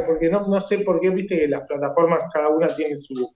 porque 0.07 0.29
no, 0.29 0.47
no 0.47 0.59
sé 0.61 0.79
por 0.79 0.99
qué, 0.99 1.11
viste 1.11 1.37
que 1.37 1.47
las 1.47 1.61
plataformas 1.67 2.21
cada 2.33 2.49
una 2.49 2.67
tiene 2.67 2.97
su, 2.97 3.35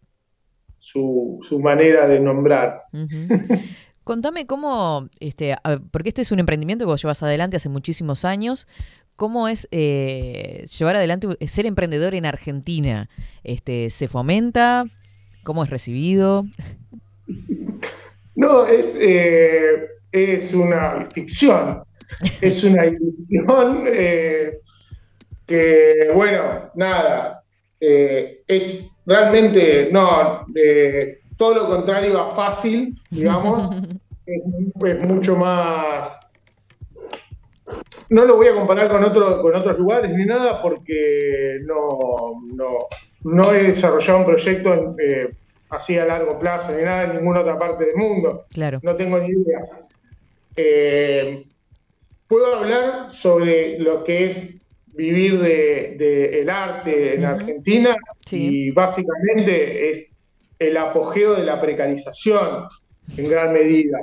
su, 0.80 1.40
su 1.48 1.60
manera 1.60 2.08
de 2.08 2.20
nombrar. 2.20 2.84
Ujú. 2.92 3.06
Contame 4.12 4.46
cómo, 4.46 5.08
este, 5.22 5.56
porque 5.90 6.10
este 6.10 6.22
es 6.22 6.34
un 6.34 6.40
emprendimiento 6.40 6.84
que 6.84 6.92
vos 6.92 7.02
llevas 7.02 7.24
adelante 7.24 7.56
hace 7.56 7.70
muchísimos 7.70 8.26
años. 8.26 8.68
¿Cómo 9.16 9.48
es 9.48 9.70
eh, 9.72 10.66
llevar 10.78 10.98
adelante, 10.98 11.30
eh, 11.40 11.48
ser 11.48 11.66
emprendedor 11.66 12.14
en 12.14 12.26
Argentina? 12.26 13.08
Este, 13.46 13.90
¿Se 13.90 14.10
fomenta? 14.10 14.84
¿Cómo 15.44 15.64
es 15.64 15.70
recibido? 15.70 16.46
No, 18.36 18.66
es, 18.66 18.98
eh, 19.00 19.88
es 20.12 20.54
una 20.54 21.08
ficción, 21.14 21.84
es 22.42 22.64
una 22.66 22.88
ilusión 22.88 23.84
eh, 23.88 24.58
que, 25.46 26.12
bueno, 26.14 26.72
nada, 26.76 27.44
es 27.80 28.86
realmente, 29.06 29.90
no, 29.92 30.46
todo 31.38 31.56
lo 31.56 31.68
contrario 31.68 32.20
a 32.20 32.32
fácil, 32.32 32.96
digamos, 33.10 33.76
es, 34.36 35.08
mucho 35.08 35.36
más... 35.36 36.18
No 38.10 38.26
lo 38.26 38.36
voy 38.36 38.48
a 38.48 38.54
comparar 38.56 38.90
con, 38.90 39.04
otro, 39.04 39.42
con 39.42 39.56
otros 39.56 39.80
lugares 39.80 40.12
ni 40.12 40.26
nada 40.26 40.62
porque 40.62 41.60
no, 41.64 42.42
no, 42.54 42.78
no 43.24 43.54
he 43.54 43.64
desarrollado 43.64 44.20
un 44.20 44.26
proyecto 44.26 44.74
en, 44.74 44.96
eh, 45.02 45.34
así 45.70 45.98
a 45.98 46.06
largo 46.06 46.38
plazo 46.38 46.76
ni 46.76 46.84
nada 46.84 47.04
en 47.04 47.18
ninguna 47.18 47.40
otra 47.40 47.58
parte 47.58 47.86
del 47.86 47.96
mundo. 47.96 48.46
Claro. 48.52 48.80
No 48.84 48.96
tengo 48.96 49.18
ni 49.20 49.28
idea. 49.30 49.62
Eh, 50.56 51.46
Puedo 52.32 52.56
hablar 52.56 53.12
sobre 53.12 53.78
lo 53.78 54.06
que 54.06 54.32
es 54.32 54.54
vivir 54.94 55.38
de, 55.42 55.96
de 56.00 56.40
el 56.40 56.50
arte 56.50 57.16
en. 57.16 57.26
Argentina 57.26 57.94
Sí. 58.26 58.68
y 58.68 58.72
básicamente 58.72 59.92
es 59.92 60.16
el 60.58 60.78
apogeo 60.78 61.34
de 61.34 61.44
la 61.44 61.60
precarización 61.60 62.68
en 63.18 63.30
gran 63.30 63.54
medida. 63.54 63.98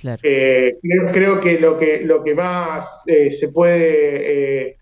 Claro. 0.00 0.20
Eh, 0.22 0.78
creo, 0.82 1.12
creo 1.12 1.40
que 1.40 1.58
lo 1.58 1.78
que 1.78 2.00
lo 2.02 2.22
que 2.22 2.34
más 2.34 3.02
eh, 3.06 3.30
se 3.30 3.48
puede 3.48 4.68
eh, 4.68 4.76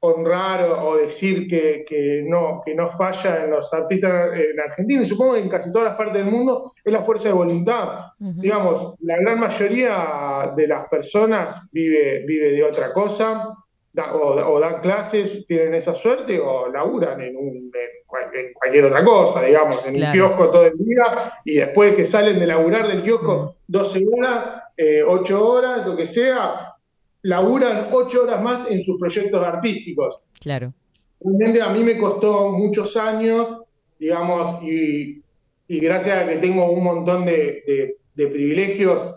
honrar 0.00 0.62
o, 0.62 0.90
o 0.90 0.96
decir 0.98 1.48
que, 1.48 1.84
que 1.88 2.22
no, 2.26 2.62
que 2.64 2.74
no 2.74 2.90
falla 2.90 3.44
en 3.44 3.50
los 3.50 3.72
artistas 3.72 4.32
en 4.34 4.60
Argentina 4.60 5.02
y 5.02 5.06
supongo 5.06 5.34
que 5.34 5.40
en 5.40 5.48
casi 5.48 5.72
todas 5.72 5.88
las 5.88 5.96
partes 5.96 6.22
del 6.22 6.32
mundo 6.32 6.72
es 6.84 6.92
la 6.92 7.02
fuerza 7.02 7.28
de 7.28 7.34
voluntad. 7.34 8.00
Digamos, 8.18 8.94
la 9.00 9.16
gran 9.16 9.40
mayoría 9.40 10.52
de 10.54 10.68
las 10.68 10.88
personas 10.88 11.62
vive, 11.72 12.22
vive 12.26 12.52
de 12.52 12.62
otra 12.62 12.92
cosa, 12.92 13.54
da- 13.94 14.12
o, 14.14 14.52
o 14.54 14.60
dan 14.60 14.80
clases, 14.82 15.46
tienen 15.46 15.72
esa 15.72 15.94
suerte, 15.94 16.38
o 16.38 16.68
laburan 16.70 17.20
en, 17.22 17.36
un, 17.36 17.46
en, 17.56 17.70
cual- 18.06 18.28
en 18.34 18.52
cualquier 18.52 18.84
otra 18.84 19.02
cosa, 19.02 19.40
digamos, 19.42 19.86
en 19.86 19.94
Claro. 19.94 20.12
un 20.12 20.28
kiosco 20.34 20.50
todo 20.50 20.66
el 20.66 20.76
día, 20.76 21.32
y 21.44 21.54
después 21.54 21.94
que 21.94 22.04
salen 22.04 22.38
de 22.38 22.46
laburar 22.46 22.88
del 22.88 23.02
kiosco 23.02 23.56
12 23.68 24.04
horas, 24.12 24.62
eh, 24.76 25.02
8 25.06 25.48
horas, 25.48 25.86
lo 25.86 25.96
que 25.96 26.04
sea, 26.06 26.74
laburan 27.22 27.86
8 27.92 28.24
horas 28.24 28.42
más 28.42 28.70
en 28.70 28.82
sus 28.82 28.98
proyectos 28.98 29.42
artísticos. 29.42 30.22
Claro. 30.40 30.74
Realmente 31.20 31.62
a 31.62 31.68
mí 31.70 31.82
me 31.82 31.96
costó 31.96 32.50
muchos 32.50 32.96
años, 32.96 33.62
digamos, 33.98 34.62
y, 34.64 35.22
y 35.68 35.78
gracias 35.78 36.18
a 36.24 36.26
que 36.28 36.36
tengo 36.36 36.70
un 36.70 36.84
montón 36.84 37.24
de, 37.24 37.62
de- 37.66 37.96
de 38.14 38.26
privilegios, 38.28 39.14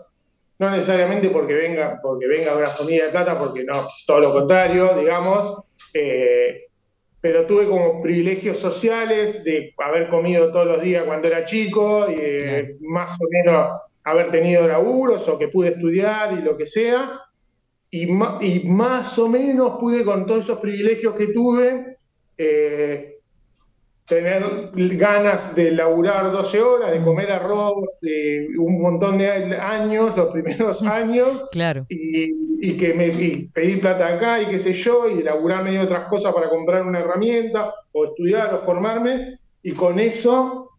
no 0.58 0.70
necesariamente 0.70 1.30
porque 1.30 1.54
venga, 1.54 2.00
porque 2.02 2.26
venga 2.26 2.52
de 2.52 2.58
una 2.58 2.68
familia 2.68 3.06
de 3.06 3.10
plata, 3.10 3.38
porque 3.38 3.64
no, 3.64 3.86
todo 4.06 4.20
lo 4.20 4.32
contrario, 4.32 4.94
digamos, 4.98 5.64
eh, 5.94 6.64
pero 7.20 7.46
tuve 7.46 7.68
como 7.68 8.00
privilegios 8.00 8.58
sociales 8.58 9.42
de 9.44 9.74
haber 9.78 10.08
comido 10.08 10.50
todos 10.52 10.66
los 10.66 10.82
días 10.82 11.04
cuando 11.04 11.28
era 11.28 11.44
chico 11.44 12.06
y 12.08 12.14
de 12.14 12.76
más 12.80 13.18
o 13.20 13.24
menos 13.30 13.80
haber 14.04 14.30
tenido 14.30 14.66
laburos 14.66 15.28
o 15.28 15.38
que 15.38 15.48
pude 15.48 15.70
estudiar 15.70 16.38
y 16.38 16.42
lo 16.42 16.56
que 16.56 16.66
sea. 16.66 17.20
Y, 17.90 18.04
y 18.04 18.62
más 18.66 19.18
o 19.18 19.28
menos 19.28 19.78
pude 19.78 20.04
con 20.04 20.26
todos 20.26 20.44
esos 20.44 20.58
privilegios 20.58 21.14
que 21.14 21.28
tuve 21.28 21.98
eh, 22.36 23.17
tener 24.08 24.70
ganas 24.96 25.54
de 25.54 25.70
laburar 25.72 26.32
12 26.32 26.60
horas, 26.62 26.90
de 26.92 27.02
comer 27.02 27.30
arroz, 27.30 27.84
de 28.00 28.48
un 28.58 28.80
montón 28.80 29.18
de 29.18 29.28
años, 29.56 30.16
los 30.16 30.28
primeros 30.32 30.82
años, 31.00 31.44
Claro. 31.52 31.84
y, 31.88 32.32
y 32.60 32.76
que 32.76 32.94
me 32.94 33.08
y 33.08 33.48
pedir 33.48 33.80
plata 33.80 34.08
acá 34.08 34.40
y 34.42 34.46
qué 34.46 34.58
sé 34.58 34.72
yo, 34.72 35.08
y 35.08 35.22
laburar 35.22 35.62
medio 35.62 35.82
otras 35.82 36.04
cosas 36.04 36.32
para 36.34 36.48
comprar 36.48 36.86
una 36.86 37.00
herramienta, 37.00 37.74
o 37.92 38.04
estudiar, 38.06 38.54
o 38.54 38.64
formarme, 38.64 39.38
y 39.62 39.72
con 39.72 39.98
eso 39.98 40.70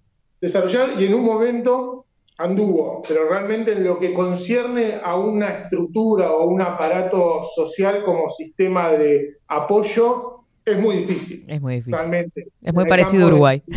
desarrollar, 0.42 0.94
y 1.00 1.06
en 1.06 1.14
un 1.14 1.24
momento 1.24 2.06
anduvo, 2.38 3.02
pero 3.08 3.28
realmente 3.30 3.74
en 3.74 3.84
lo 3.84 4.00
que 4.00 4.14
concierne 4.14 4.96
a 5.04 5.16
una 5.18 5.50
estructura 5.64 6.32
o 6.32 6.46
un 6.48 6.62
aparato 6.62 7.44
social 7.54 8.04
como 8.06 8.30
sistema 8.30 8.92
de 8.92 9.36
apoyo, 9.50 10.46
es 10.72 10.80
muy 10.80 10.98
difícil. 10.98 11.46
Es 11.48 11.62
muy 11.62 11.76
difícil. 11.76 11.94
Realmente. 11.96 12.48
Es 12.62 12.74
muy 12.74 12.84
En 12.84 12.90
parecido 12.90 13.24
a 13.24 13.26
de- 13.28 13.32
Uruguay. 13.34 13.64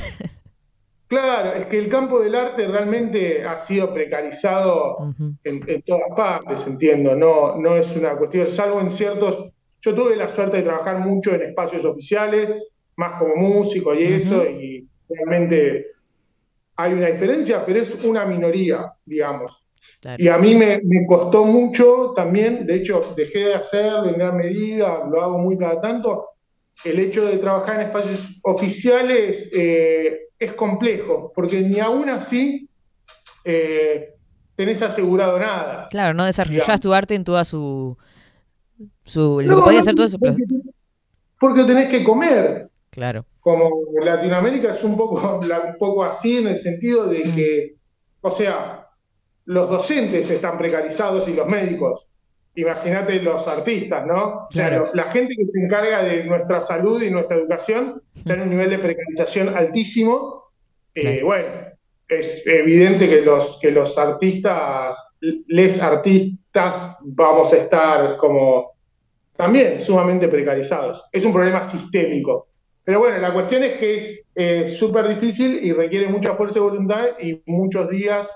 Claro, 1.06 1.52
es 1.52 1.66
que 1.66 1.78
el 1.78 1.90
campo 1.90 2.20
del 2.20 2.34
arte 2.34 2.66
realmente 2.66 3.44
ha 3.44 3.58
sido 3.58 3.92
precarizado 3.92 5.12
en, 5.44 5.62
en 5.68 5.82
todas 5.82 6.08
partes, 6.16 6.66
entiendo. 6.66 7.14
No, 7.14 7.54
no 7.56 7.76
es 7.76 7.94
una 7.96 8.16
cuestión, 8.16 8.48
salvo 8.48 8.80
en 8.80 8.88
ciertos. 8.88 9.50
Yo 9.82 9.94
tuve 9.94 10.16
la 10.16 10.30
suerte 10.30 10.58
de 10.58 10.62
trabajar 10.62 11.00
mucho 11.00 11.34
en 11.34 11.42
espacios 11.42 11.84
oficiales, 11.84 12.48
más 12.96 13.18
como 13.20 13.36
músico 13.36 13.94
y 13.94 14.04
eso, 14.04 14.42
y 14.48 14.88
realmente 15.06 15.88
hay 16.76 16.94
una 16.94 17.08
diferencia, 17.08 17.62
pero 17.66 17.80
es 17.82 18.02
una 18.04 18.24
minoría, 18.24 18.90
digamos. 19.04 19.66
Y 20.16 20.28
a 20.28 20.38
mí 20.38 20.54
me, 20.54 20.80
me 20.82 21.04
costó 21.06 21.44
mucho 21.44 22.14
también, 22.16 22.64
de 22.64 22.76
hecho, 22.76 23.02
dejé 23.14 23.40
de 23.48 23.54
hacerlo 23.56 24.08
en 24.08 24.14
gran 24.14 24.36
medida, 24.38 25.06
lo 25.10 25.20
hago 25.20 25.36
muy 25.36 25.58
cada 25.58 25.78
tanto. 25.78 26.28
El 26.84 26.98
hecho 26.98 27.24
de 27.26 27.36
trabajar 27.38 27.76
en 27.80 27.86
espacios 27.86 28.40
oficiales 28.42 29.50
eh, 29.54 30.28
es 30.38 30.52
complejo, 30.54 31.32
porque 31.34 31.60
ni 31.60 31.78
aún 31.78 32.08
así 32.08 32.68
eh, 33.44 34.14
tenés 34.56 34.82
asegurado 34.82 35.38
nada. 35.38 35.86
Claro, 35.90 36.14
no 36.14 36.24
desarrollás 36.24 36.62
Digamos. 36.66 36.80
tu 36.80 36.92
arte 36.92 37.14
en 37.14 37.24
toda 37.24 37.44
su. 37.44 37.96
su 39.04 39.40
lo 39.42 39.46
No, 39.52 39.56
que 39.58 39.62
podía 39.62 39.80
hacer 39.80 39.94
todo 39.94 40.06
eso. 40.06 40.18
pero- 40.18 40.34
Porque 41.38 41.64
tenés 41.64 41.88
que 41.88 42.02
comer. 42.04 42.68
Claro. 42.90 43.24
Como 43.40 43.68
Latinoamérica 44.02 44.74
es 44.74 44.84
un 44.84 44.96
poco, 44.96 45.40
la- 45.46 45.60
un 45.60 45.76
poco 45.78 46.04
así 46.04 46.38
en 46.38 46.48
el 46.48 46.56
sentido 46.56 47.06
de 47.06 47.22
que, 47.22 47.74
o 48.20 48.30
sea, 48.30 48.86
los 49.46 49.68
docentes 49.70 50.30
están 50.30 50.58
precarizados 50.58 51.26
y 51.28 51.34
los 51.34 51.48
médicos. 51.48 52.06
Imagínate 52.54 53.22
los 53.22 53.46
artistas, 53.48 54.06
¿no? 54.06 54.46
O 54.46 54.48
sea, 54.50 54.68
Claro. 54.68 54.88
la 54.94 55.04
gente 55.04 55.34
que 55.34 55.44
se 55.46 55.58
encarga 55.58 56.02
de 56.02 56.24
nuestra 56.24 56.60
salud 56.60 57.02
y 57.02 57.10
nuestra 57.10 57.36
educación 57.38 58.02
está 58.14 58.34
en 58.34 58.42
un 58.42 58.50
nivel 58.50 58.70
de 58.70 58.78
precarización 58.78 59.56
altísimo. 59.56 60.50
Eh, 60.94 61.22
bueno, 61.24 61.46
es 62.08 62.46
evidente 62.46 63.08
que 63.08 63.22
los, 63.22 63.58
que 63.60 63.70
los 63.70 63.96
artistas, 63.96 64.96
les 65.20 65.80
artistas, 65.82 66.98
vamos 67.02 67.52
a 67.54 67.56
estar 67.56 68.16
como 68.18 68.72
también 69.34 69.80
sumamente 69.80 70.28
precarizados. 70.28 71.02
Es 71.10 71.24
un 71.24 71.32
problema 71.32 71.64
sistémico. 71.64 72.48
Pero 72.84 72.98
bueno, 72.98 73.16
la 73.18 73.32
cuestión 73.32 73.62
es 73.62 73.78
que 73.78 73.96
es 73.96 74.22
eh, 74.34 74.76
súper 74.78 75.08
difícil 75.08 75.58
y 75.64 75.72
requiere 75.72 76.08
mucha 76.08 76.34
fuerza 76.34 76.54
de 76.54 76.66
voluntad 76.66 77.04
y 77.20 77.40
muchos 77.46 77.88
días 77.88 78.28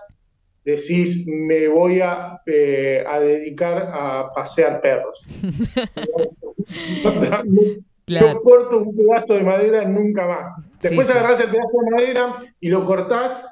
decís, 0.66 1.24
me 1.26 1.68
voy 1.68 2.00
a, 2.00 2.40
eh, 2.44 3.04
a 3.06 3.20
dedicar 3.20 3.88
a 3.92 4.32
pasear 4.34 4.80
perros. 4.80 5.22
Claro. 8.06 8.34
no 8.34 8.40
corto 8.42 8.78
un 8.78 8.96
pedazo 8.96 9.34
de 9.34 9.42
madera 9.42 9.84
nunca 9.84 10.28
más. 10.28 10.52
Después 10.80 11.08
Sí, 11.08 11.12
sí. 11.12 11.18
agarrás 11.18 11.40
el 11.40 11.50
pedazo 11.50 11.70
de 11.84 11.90
madera 11.90 12.36
y 12.60 12.68
lo 12.68 12.86
cortás 12.86 13.44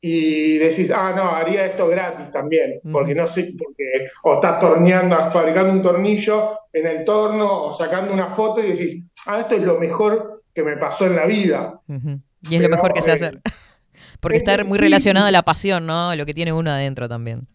y 0.00 0.56
decís, 0.56 0.90
ah, 0.94 1.12
no, 1.14 1.24
haría 1.30 1.66
esto 1.66 1.86
gratis 1.88 2.30
también, 2.32 2.80
porque 2.90 3.14
no 3.14 3.26
sé, 3.26 3.52
porque 3.58 4.08
o 4.22 4.34
estás 4.36 4.60
torneando, 4.60 5.14
fabricando 5.30 5.72
un 5.74 5.82
tornillo 5.82 6.58
en 6.72 6.86
el 6.86 7.04
torno 7.04 7.64
o 7.66 7.72
sacando 7.74 8.14
una 8.14 8.28
foto 8.34 8.64
y 8.64 8.70
decís, 8.70 9.04
ah, 9.26 9.40
esto 9.40 9.56
es 9.56 9.62
lo 9.62 9.78
mejor 9.78 10.42
que 10.54 10.62
me 10.62 10.78
pasó 10.78 11.04
en 11.04 11.16
la 11.16 11.26
vida. 11.26 11.78
Y 12.48 12.54
es 12.54 12.62
lo 12.62 12.68
mejor 12.70 12.94
que 12.94 13.02
sé 13.02 13.10
eh, 13.10 13.14
hacer. 13.14 13.40
Porque 14.20 14.38
es 14.38 14.42
está 14.42 14.56
que 14.56 14.64
muy 14.64 14.78
relacionado 14.78 15.26
a 15.26 15.30
la 15.30 15.42
pasión, 15.42 15.86
¿no? 15.86 16.14
Lo 16.16 16.26
que 16.26 16.34
tiene 16.34 16.52
uno 16.52 16.70
adentro 16.70 17.08
también. 17.08 17.46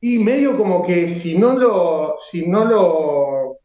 Y 0.00 0.18
medio 0.18 0.56
como 0.56 0.84
que 0.86 1.08
si 1.08 1.38
no 1.38 1.56
lo, 1.58 2.16
si 2.30 2.46
no 2.46 2.64
lo, 2.64 3.58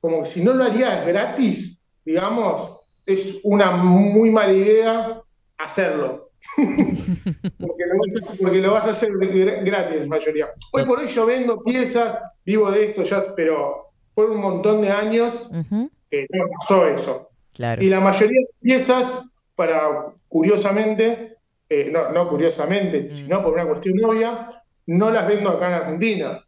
como 0.00 0.22
que 0.22 0.28
si 0.28 0.42
no 0.42 0.52
lo 0.52 0.64
harías 0.64 1.06
gratis, 1.06 1.80
digamos, 2.04 2.80
es 3.06 3.36
una 3.44 3.70
muy 3.72 4.30
mala 4.30 4.52
idea 4.52 5.22
hacerlo. 5.58 6.30
porque, 6.56 7.84
lo 7.86 7.98
vas 7.98 8.30
a, 8.30 8.34
porque 8.42 8.58
lo 8.60 8.72
vas 8.72 8.86
a 8.86 8.90
hacer 8.90 9.10
gra- 9.12 9.64
gratis 9.64 10.06
mayoría. 10.06 10.48
Hoy 10.72 10.84
por 10.84 11.00
hoy 11.00 11.08
yo 11.08 11.26
vendo 11.26 11.62
piezas, 11.62 12.18
vivo 12.44 12.70
de 12.70 12.86
esto 12.90 13.02
ya, 13.02 13.22
pero 13.34 13.90
por 14.14 14.30
un 14.30 14.40
montón 14.40 14.80
de 14.82 14.90
años 14.90 15.32
Ujú. 15.50 15.90
que 16.10 16.26
no 16.30 16.44
pasó 16.60 16.86
eso. 16.88 17.30
Claro. 17.52 17.82
Y 17.82 17.88
la 17.88 18.00
mayoría 18.00 18.40
de 18.40 18.48
piezas, 18.60 19.06
para 19.54 19.88
curiosamente, 20.28 21.36
eh, 21.68 21.88
no, 21.90 22.10
no 22.12 22.28
curiosamente, 22.28 23.10
sino 23.10 23.42
por 23.42 23.54
una 23.54 23.66
cuestión 23.66 24.02
obvia, 24.04 24.62
no 24.86 25.10
las 25.10 25.26
vendo 25.26 25.50
acá 25.50 25.68
en 25.68 25.74
Argentina. 25.74 26.44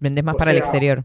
Vendés 0.00 0.24
más 0.24 0.34
o 0.34 0.38
para 0.38 0.50
el 0.50 0.58
exterior. 0.58 1.04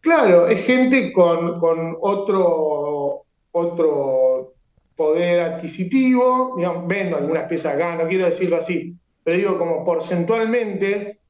Claro, 0.00 0.48
es 0.48 0.64
gente 0.64 1.12
con, 1.12 1.60
con 1.60 1.96
otro, 2.00 3.24
otro 3.52 4.54
poder 4.96 5.40
adquisitivo, 5.40 6.54
digamos, 6.56 6.86
vendo 6.86 7.16
algunas 7.16 7.48
piezas 7.48 7.74
acá, 7.74 7.96
no 7.96 8.08
quiero 8.08 8.26
decirlo 8.26 8.56
así, 8.56 8.96
pero 9.22 9.36
digo 9.36 9.58
como 9.58 9.84
porcentualmente 9.84 11.20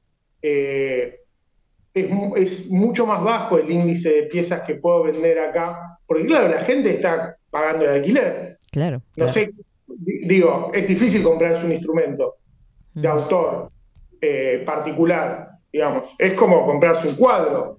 eh, 0.41 1.19
es, 1.93 2.05
es 2.35 2.67
mucho 2.69 3.05
más 3.05 3.23
bajo 3.23 3.57
el 3.57 3.69
índice 3.69 4.09
de 4.09 4.23
piezas 4.23 4.61
que 4.65 4.75
puedo 4.75 5.03
vender 5.03 5.39
acá, 5.39 5.99
porque 6.05 6.25
claro, 6.25 6.47
la 6.49 6.61
gente 6.61 6.95
está 6.95 7.37
pagando 7.49 7.85
el 7.85 7.91
alquiler. 7.91 8.57
Claro. 8.73 8.97
No 8.97 9.25
claro. 9.25 9.31
sé, 9.33 9.51
di- 9.87 10.27
digo, 10.27 10.71
es 10.73 10.87
difícil 10.87 11.23
comprarse 11.23 11.63
un 11.65 11.71
instrumento 11.71 12.35
de 12.93 13.07
autor 13.07 13.69
eh, 14.19 14.63
particular, 14.65 15.47
digamos. 15.71 16.09
Es 16.19 16.33
como 16.33 16.65
comprarse 16.65 17.07
un 17.07 17.15
cuadro, 17.15 17.77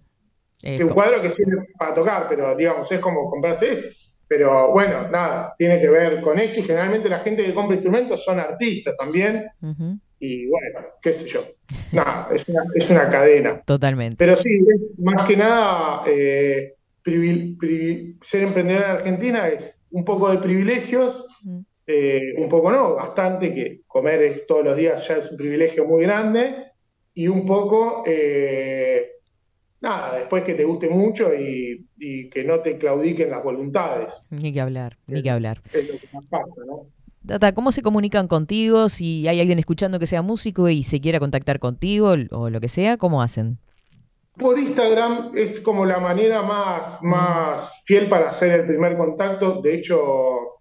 Eh, 0.62 0.78
que 0.78 0.84
un 0.84 0.90
cuadro 0.94 1.20
que 1.20 1.28
sirve 1.28 1.66
para 1.78 1.92
tocar, 1.92 2.26
pero 2.28 2.54
digamos, 2.56 2.90
es 2.90 3.00
como 3.00 3.28
comprarse 3.28 3.72
eso. 3.74 3.88
Pero 4.26 4.72
bueno, 4.72 5.08
nada, 5.10 5.54
tiene 5.58 5.78
que 5.80 5.88
ver 5.90 6.22
con 6.22 6.38
eso 6.38 6.58
y 6.60 6.62
generalmente 6.62 7.08
la 7.10 7.18
gente 7.18 7.44
que 7.44 7.52
compra 7.52 7.74
instrumentos 7.76 8.24
son 8.24 8.40
artistas 8.40 8.94
también 8.96 9.44
y 10.18 10.46
bueno, 10.46 10.80
qué 11.02 11.12
sé 11.12 11.26
yo. 11.26 11.44
Nada, 11.92 12.28
es 12.32 12.48
una, 12.48 12.62
es 12.74 12.88
una 12.88 13.10
cadena. 13.10 13.60
Totalmente. 13.66 14.16
Pero 14.16 14.36
sí, 14.36 14.48
más 14.98 15.28
que 15.28 15.36
nada, 15.36 16.02
eh, 16.06 16.72
ser 18.22 18.42
emprendedor 18.44 18.84
en 18.84 18.90
Argentina 18.90 19.48
es 19.48 19.76
un 19.94 20.04
poco 20.04 20.28
de 20.28 20.38
privilegios, 20.38 21.24
eh, 21.86 22.34
un 22.38 22.48
poco 22.48 22.72
no, 22.72 22.96
bastante, 22.96 23.54
que 23.54 23.82
comer 23.86 24.22
es 24.22 24.46
todos 24.46 24.64
los 24.64 24.76
días 24.76 25.06
ya 25.06 25.18
es 25.18 25.30
un 25.30 25.36
privilegio 25.36 25.84
muy 25.86 26.02
grande, 26.02 26.72
y 27.14 27.28
un 27.28 27.46
poco, 27.46 28.02
eh, 28.04 29.06
nada, 29.80 30.16
después 30.18 30.42
que 30.42 30.54
te 30.54 30.64
guste 30.64 30.88
mucho 30.88 31.32
y, 31.32 31.86
y 31.96 32.28
que 32.28 32.42
no 32.42 32.58
te 32.58 32.76
claudiquen 32.76 33.30
las 33.30 33.44
voluntades, 33.44 34.12
Ni 34.30 34.52
que 34.52 34.60
hablar, 34.60 34.98
ni 35.06 35.22
que 35.22 35.30
hablar. 35.30 35.62
es 35.72 35.88
lo 35.88 35.96
que 35.98 36.08
más 36.12 36.26
pasa, 36.26 36.60
¿no? 36.66 36.86
Tata, 37.24 37.54
¿cómo 37.54 37.70
se 37.70 37.80
comunican 37.80 38.26
contigo? 38.26 38.88
Si 38.88 39.26
hay 39.28 39.38
alguien 39.40 39.58
escuchando 39.60 39.98
que 39.98 40.06
sea 40.06 40.20
músico 40.22 40.68
y 40.68 40.82
se 40.82 41.00
quiera 41.00 41.20
contactar 41.20 41.58
contigo 41.58 42.14
o 42.32 42.50
lo 42.50 42.60
que 42.60 42.68
sea, 42.68 42.98
¿cómo 42.98 43.22
hacen? 43.22 43.58
Por 44.36 44.58
Instagram 44.58 45.30
es 45.36 45.60
como 45.60 45.86
la 45.86 45.98
manera 45.98 46.42
más, 46.42 47.00
más 47.02 47.82
fiel 47.84 48.08
para 48.08 48.30
hacer 48.30 48.60
el 48.60 48.66
primer 48.66 48.96
contacto. 48.96 49.60
De 49.62 49.74
hecho, 49.74 50.60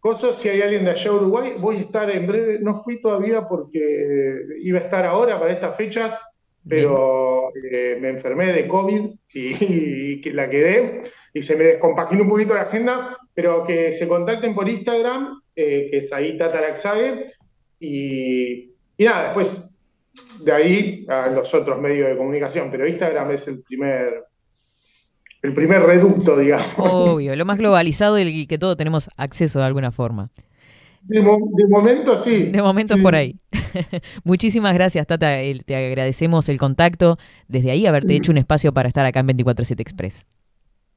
cosas, 0.00 0.36
si 0.36 0.48
hay 0.48 0.62
alguien 0.62 0.84
de 0.84 0.92
allá 0.92 1.10
de 1.10 1.16
Uruguay, 1.16 1.54
voy 1.58 1.76
a 1.76 1.80
estar 1.80 2.10
en 2.10 2.26
breve. 2.26 2.58
No 2.60 2.82
fui 2.82 3.02
todavía 3.02 3.46
porque 3.46 4.38
iba 4.62 4.78
a 4.78 4.82
estar 4.82 5.04
ahora 5.04 5.38
para 5.38 5.52
estas 5.52 5.76
fechas, 5.76 6.18
pero 6.66 7.50
eh, 7.70 7.98
me 8.00 8.08
enfermé 8.08 8.52
de 8.52 8.66
COVID 8.66 9.10
y, 9.34 10.20
que 10.22 10.32
la 10.32 10.48
quedé 10.48 11.02
y 11.34 11.42
se 11.42 11.56
me 11.56 11.64
descompaginó 11.64 12.22
un 12.22 12.28
poquito 12.28 12.54
la 12.54 12.62
agenda, 12.62 13.18
pero 13.34 13.64
que 13.64 13.92
se 13.92 14.08
contacten 14.08 14.54
por 14.54 14.68
Instagram, 14.68 15.42
eh, 15.54 15.88
que 15.90 15.98
es 15.98 16.12
ahí 16.12 16.38
Tata 16.38 16.60
Laxague, 16.60 17.32
y, 17.78 18.72
y 18.96 19.04
nada, 19.04 19.24
después 19.24 19.71
de 20.40 20.52
ahí 20.52 21.06
a 21.08 21.28
los 21.28 21.52
otros 21.54 21.80
medios 21.80 22.08
de 22.08 22.16
comunicación, 22.16 22.70
pero 22.70 22.86
Instagram 22.88 23.30
es 23.30 23.46
el 23.48 23.62
primer, 23.62 24.24
el 25.42 25.54
primer 25.54 25.82
reducto, 25.82 26.36
digamos. 26.38 26.66
Obvio, 26.78 27.34
lo 27.36 27.44
más 27.44 27.58
globalizado 27.58 28.18
y 28.18 28.46
que 28.46 28.58
todos 28.58 28.76
tenemos 28.76 29.08
acceso 29.16 29.58
de 29.60 29.64
alguna 29.66 29.90
forma. 29.90 30.30
De, 31.02 31.20
mo- 31.20 31.50
de 31.56 31.66
momento 31.66 32.16
sí. 32.16 32.44
De 32.52 32.62
momento 32.62 32.94
es 32.94 33.00
por 33.02 33.14
ahí. 33.14 33.36
Muchísimas 34.24 34.72
gracias, 34.74 35.04
Tata. 35.06 35.38
Te 35.64 35.74
agradecemos 35.74 36.48
el 36.48 36.58
contacto. 36.58 37.18
Desde 37.48 37.72
ahí 37.72 37.86
haberte 37.86 38.14
hecho 38.14 38.30
un 38.30 38.38
espacio 38.38 38.72
para 38.72 38.86
estar 38.88 39.04
acá 39.04 39.18
en 39.20 39.26
24-7 39.28 39.80
Express. 39.80 40.26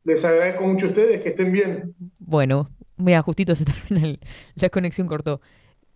Les 0.04 0.24
agradezco 0.24 0.64
mucho 0.68 0.86
a 0.86 0.90
ustedes, 0.90 1.22
que 1.24 1.30
estén 1.30 1.52
bien. 1.52 1.96
Bueno, 2.20 2.70
mira, 2.98 3.24
justito 3.24 3.56
se 3.56 3.66
termina 3.90 4.06
el- 4.06 4.20
la 4.56 4.70
conexión 4.70 5.08
cortó. 5.08 5.42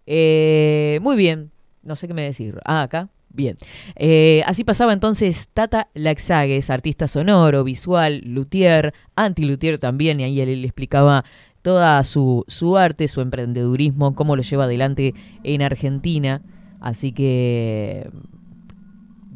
Eh, 0.07 0.97
muy 1.03 1.15
bien, 1.15 1.51
no 1.89 1.97
sé 1.97 2.07
qué 2.07 2.13
me 2.13 2.21
decir. 2.21 2.59
Ah, 2.63 2.83
acá. 2.83 3.09
Bien. 3.31 3.57
Eh, 3.95 4.41
así 4.45 4.63
pasaba 4.63 4.93
entonces 4.93 5.49
Tata 5.53 5.89
Laxagues, 5.93 6.69
artista 6.69 7.07
sonoro, 7.07 7.63
visual, 7.63 8.21
luthier, 8.23 8.93
anti-luthier 9.15 9.77
también, 9.77 10.19
y 10.19 10.23
ahí 10.23 10.39
él, 10.39 10.61
le 10.61 10.67
explicaba 10.67 11.25
toda 11.61 12.01
su, 12.03 12.45
su 12.47 12.77
arte, 12.77 13.07
su 13.07 13.21
emprendedurismo, 13.21 14.15
cómo 14.15 14.35
lo 14.35 14.41
lleva 14.41 14.63
adelante 14.63 15.13
en 15.43 15.61
Argentina. 15.61 16.41
Así 16.79 17.11
que 17.11 18.09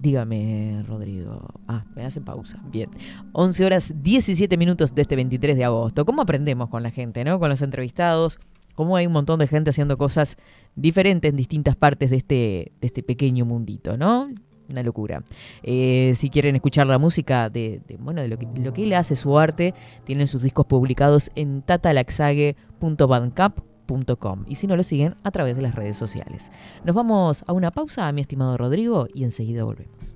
Dígame, 0.04 0.84
Rodrigo. 0.86 1.48
Ah, 1.66 1.86
me 1.96 2.06
hacen 2.06 2.26
pausa. 2.26 2.62
Bien. 2.66 2.90
11 3.32 3.66
horas 3.66 3.94
17 4.04 4.58
minutos 4.58 4.94
de 4.94 5.02
este 5.02 5.16
23 5.16 5.56
de 5.56 5.64
agosto. 5.64 6.06
¿Cómo 6.06 6.22
aprendemos 6.22 6.68
con 6.68 6.84
la 6.84 6.92
gente, 6.92 7.24
no? 7.24 7.40
Con 7.40 7.50
los 7.50 7.62
entrevistados. 7.62 8.38
Cómo 8.76 8.98
hay 8.98 9.08
un 9.08 9.14
montón 9.14 9.40
de 9.40 9.48
gente 9.48 9.70
haciendo 9.70 9.98
cosas 9.98 10.38
diferentes 10.76 11.30
en 11.30 11.36
distintas 11.36 11.76
partes 11.76 12.10
de 12.10 12.16
este, 12.18 12.72
de 12.80 12.88
este 12.88 13.04
pequeño 13.04 13.46
mundito, 13.46 13.98
¿no? 13.98 14.30
Una 14.70 14.84
locura. 14.84 15.24
Eh, 15.62 16.14
si 16.16 16.30
quieren 16.30 16.56
escuchar 16.56 16.88
la 16.88 16.98
música 16.98 17.50
de, 17.50 17.82
bueno, 18.00 18.22
de 18.22 18.30
lo 18.30 18.38
que, 18.38 18.46
lo 18.46 18.74
él 18.74 18.94
hace, 18.94 19.16
su 19.16 19.38
arte, 19.38 19.74
tienen 20.04 20.28
sus 20.28 20.44
discos 20.44 20.66
publicados 20.66 21.32
en 21.36 21.62
tatalaxague.bandcamp.com 21.62 24.46
y 24.48 24.56
si 24.56 24.68
no 24.68 24.76
lo 24.76 24.84
siguen 24.84 25.16
a 25.24 25.32
través 25.32 25.56
de 25.56 25.62
las 25.62 25.76
redes 25.76 25.96
sociales. 25.98 26.52
Nos 26.86 26.96
vamos 26.96 27.46
a 27.48 27.54
una 27.54 27.72
pausa, 27.72 28.12
mi 28.12 28.22
estimado 28.22 28.58
Rodrigo, 28.58 29.08
y 29.14 29.24
enseguida 29.26 29.64
volvemos. 29.64 30.16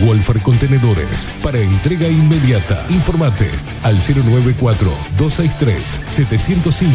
Wolfer 0.00 0.40
Contenedores 0.40 1.30
para 1.42 1.60
entrega 1.60 2.08
inmediata. 2.08 2.86
Informate 2.90 3.50
al 3.82 4.00
094-263-705 4.00 6.86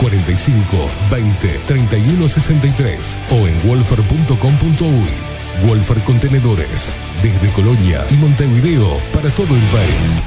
45 0.00 0.90
20 1.10 1.48
31 1.66 2.28
63 2.28 3.18
o 3.30 3.46
en 3.46 3.68
wolfer.com.uy. 3.68 5.34
Wolfer 5.66 5.98
Contenedores 6.04 6.90
desde 7.22 7.50
Colonia 7.52 8.06
y 8.10 8.14
Montevideo 8.14 8.96
para 9.12 9.28
todo 9.30 9.54
el 9.54 9.62
país. 9.64 10.20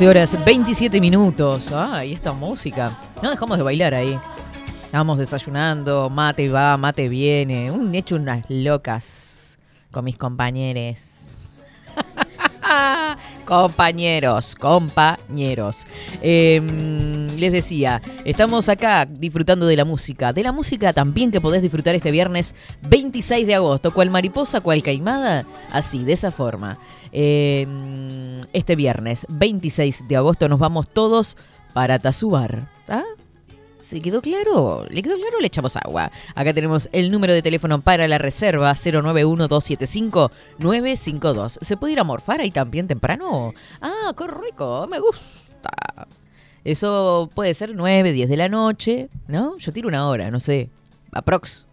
13 0.00 0.08
horas 0.08 0.44
27 0.46 0.98
minutos. 0.98 1.72
Ay, 1.72 2.14
esta 2.14 2.32
música. 2.32 2.90
No 3.22 3.28
dejamos 3.28 3.58
de 3.58 3.64
bailar 3.64 3.92
ahí. 3.92 4.18
estamos 4.82 5.18
desayunando, 5.18 6.08
mate 6.08 6.48
va, 6.48 6.74
mate 6.78 7.06
viene. 7.06 7.70
Un 7.70 7.94
hecho 7.94 8.16
unas 8.16 8.46
locas 8.48 9.58
con 9.90 10.06
mis 10.06 10.16
compañeros. 10.16 11.36
compañeros, 13.44 14.54
compañeros. 14.54 15.86
Les 16.22 17.52
decía, 17.52 18.00
estamos 18.24 18.70
acá 18.70 19.04
disfrutando 19.04 19.66
de 19.66 19.76
la 19.76 19.84
música. 19.84 20.32
De 20.32 20.42
la 20.42 20.52
música 20.52 20.94
también 20.94 21.30
que 21.30 21.42
podés 21.42 21.60
disfrutar 21.60 21.94
este 21.94 22.10
viernes 22.10 22.54
26 22.88 23.46
de 23.46 23.54
agosto. 23.54 23.92
cuál 23.92 24.08
mariposa, 24.08 24.62
cual 24.62 24.82
caimada. 24.82 25.44
Así, 25.70 26.04
de 26.04 26.14
esa 26.14 26.30
forma. 26.30 26.78
Eh, 27.12 27.66
este 28.52 28.76
viernes 28.76 29.26
26 29.28 30.08
de 30.08 30.16
agosto 30.16 30.48
nos 30.48 30.58
vamos 30.58 30.88
todos 30.88 31.36
para 31.72 31.98
Tazubar. 31.98 32.68
¿Ah? 32.88 33.04
¿Se 33.80 34.00
quedó 34.00 34.20
claro? 34.20 34.84
¿Le 34.88 35.02
quedó 35.02 35.16
claro? 35.16 35.40
Le 35.40 35.46
echamos 35.46 35.76
agua. 35.76 36.10
Acá 36.34 36.52
tenemos 36.52 36.88
el 36.92 37.10
número 37.10 37.32
de 37.32 37.42
teléfono 37.42 37.80
para 37.80 38.06
la 38.08 38.18
reserva 38.18 38.72
091-275-952. 38.72 41.58
¿Se 41.60 41.76
puede 41.76 41.94
ir 41.94 42.00
a 42.00 42.04
morfar 42.04 42.40
ahí 42.40 42.50
también 42.50 42.86
temprano? 42.86 43.54
Ah, 43.80 44.12
qué 44.16 44.26
rico, 44.26 44.86
me 44.90 45.00
gusta. 45.00 46.06
Eso 46.62 47.30
puede 47.34 47.54
ser 47.54 47.74
9, 47.74 48.12
10 48.12 48.28
de 48.28 48.36
la 48.36 48.50
noche, 48.50 49.08
¿no? 49.28 49.56
Yo 49.56 49.72
tiro 49.72 49.88
una 49.88 50.06
hora, 50.08 50.30
no 50.30 50.40
sé. 50.40 50.68
Aprox. 51.12 51.66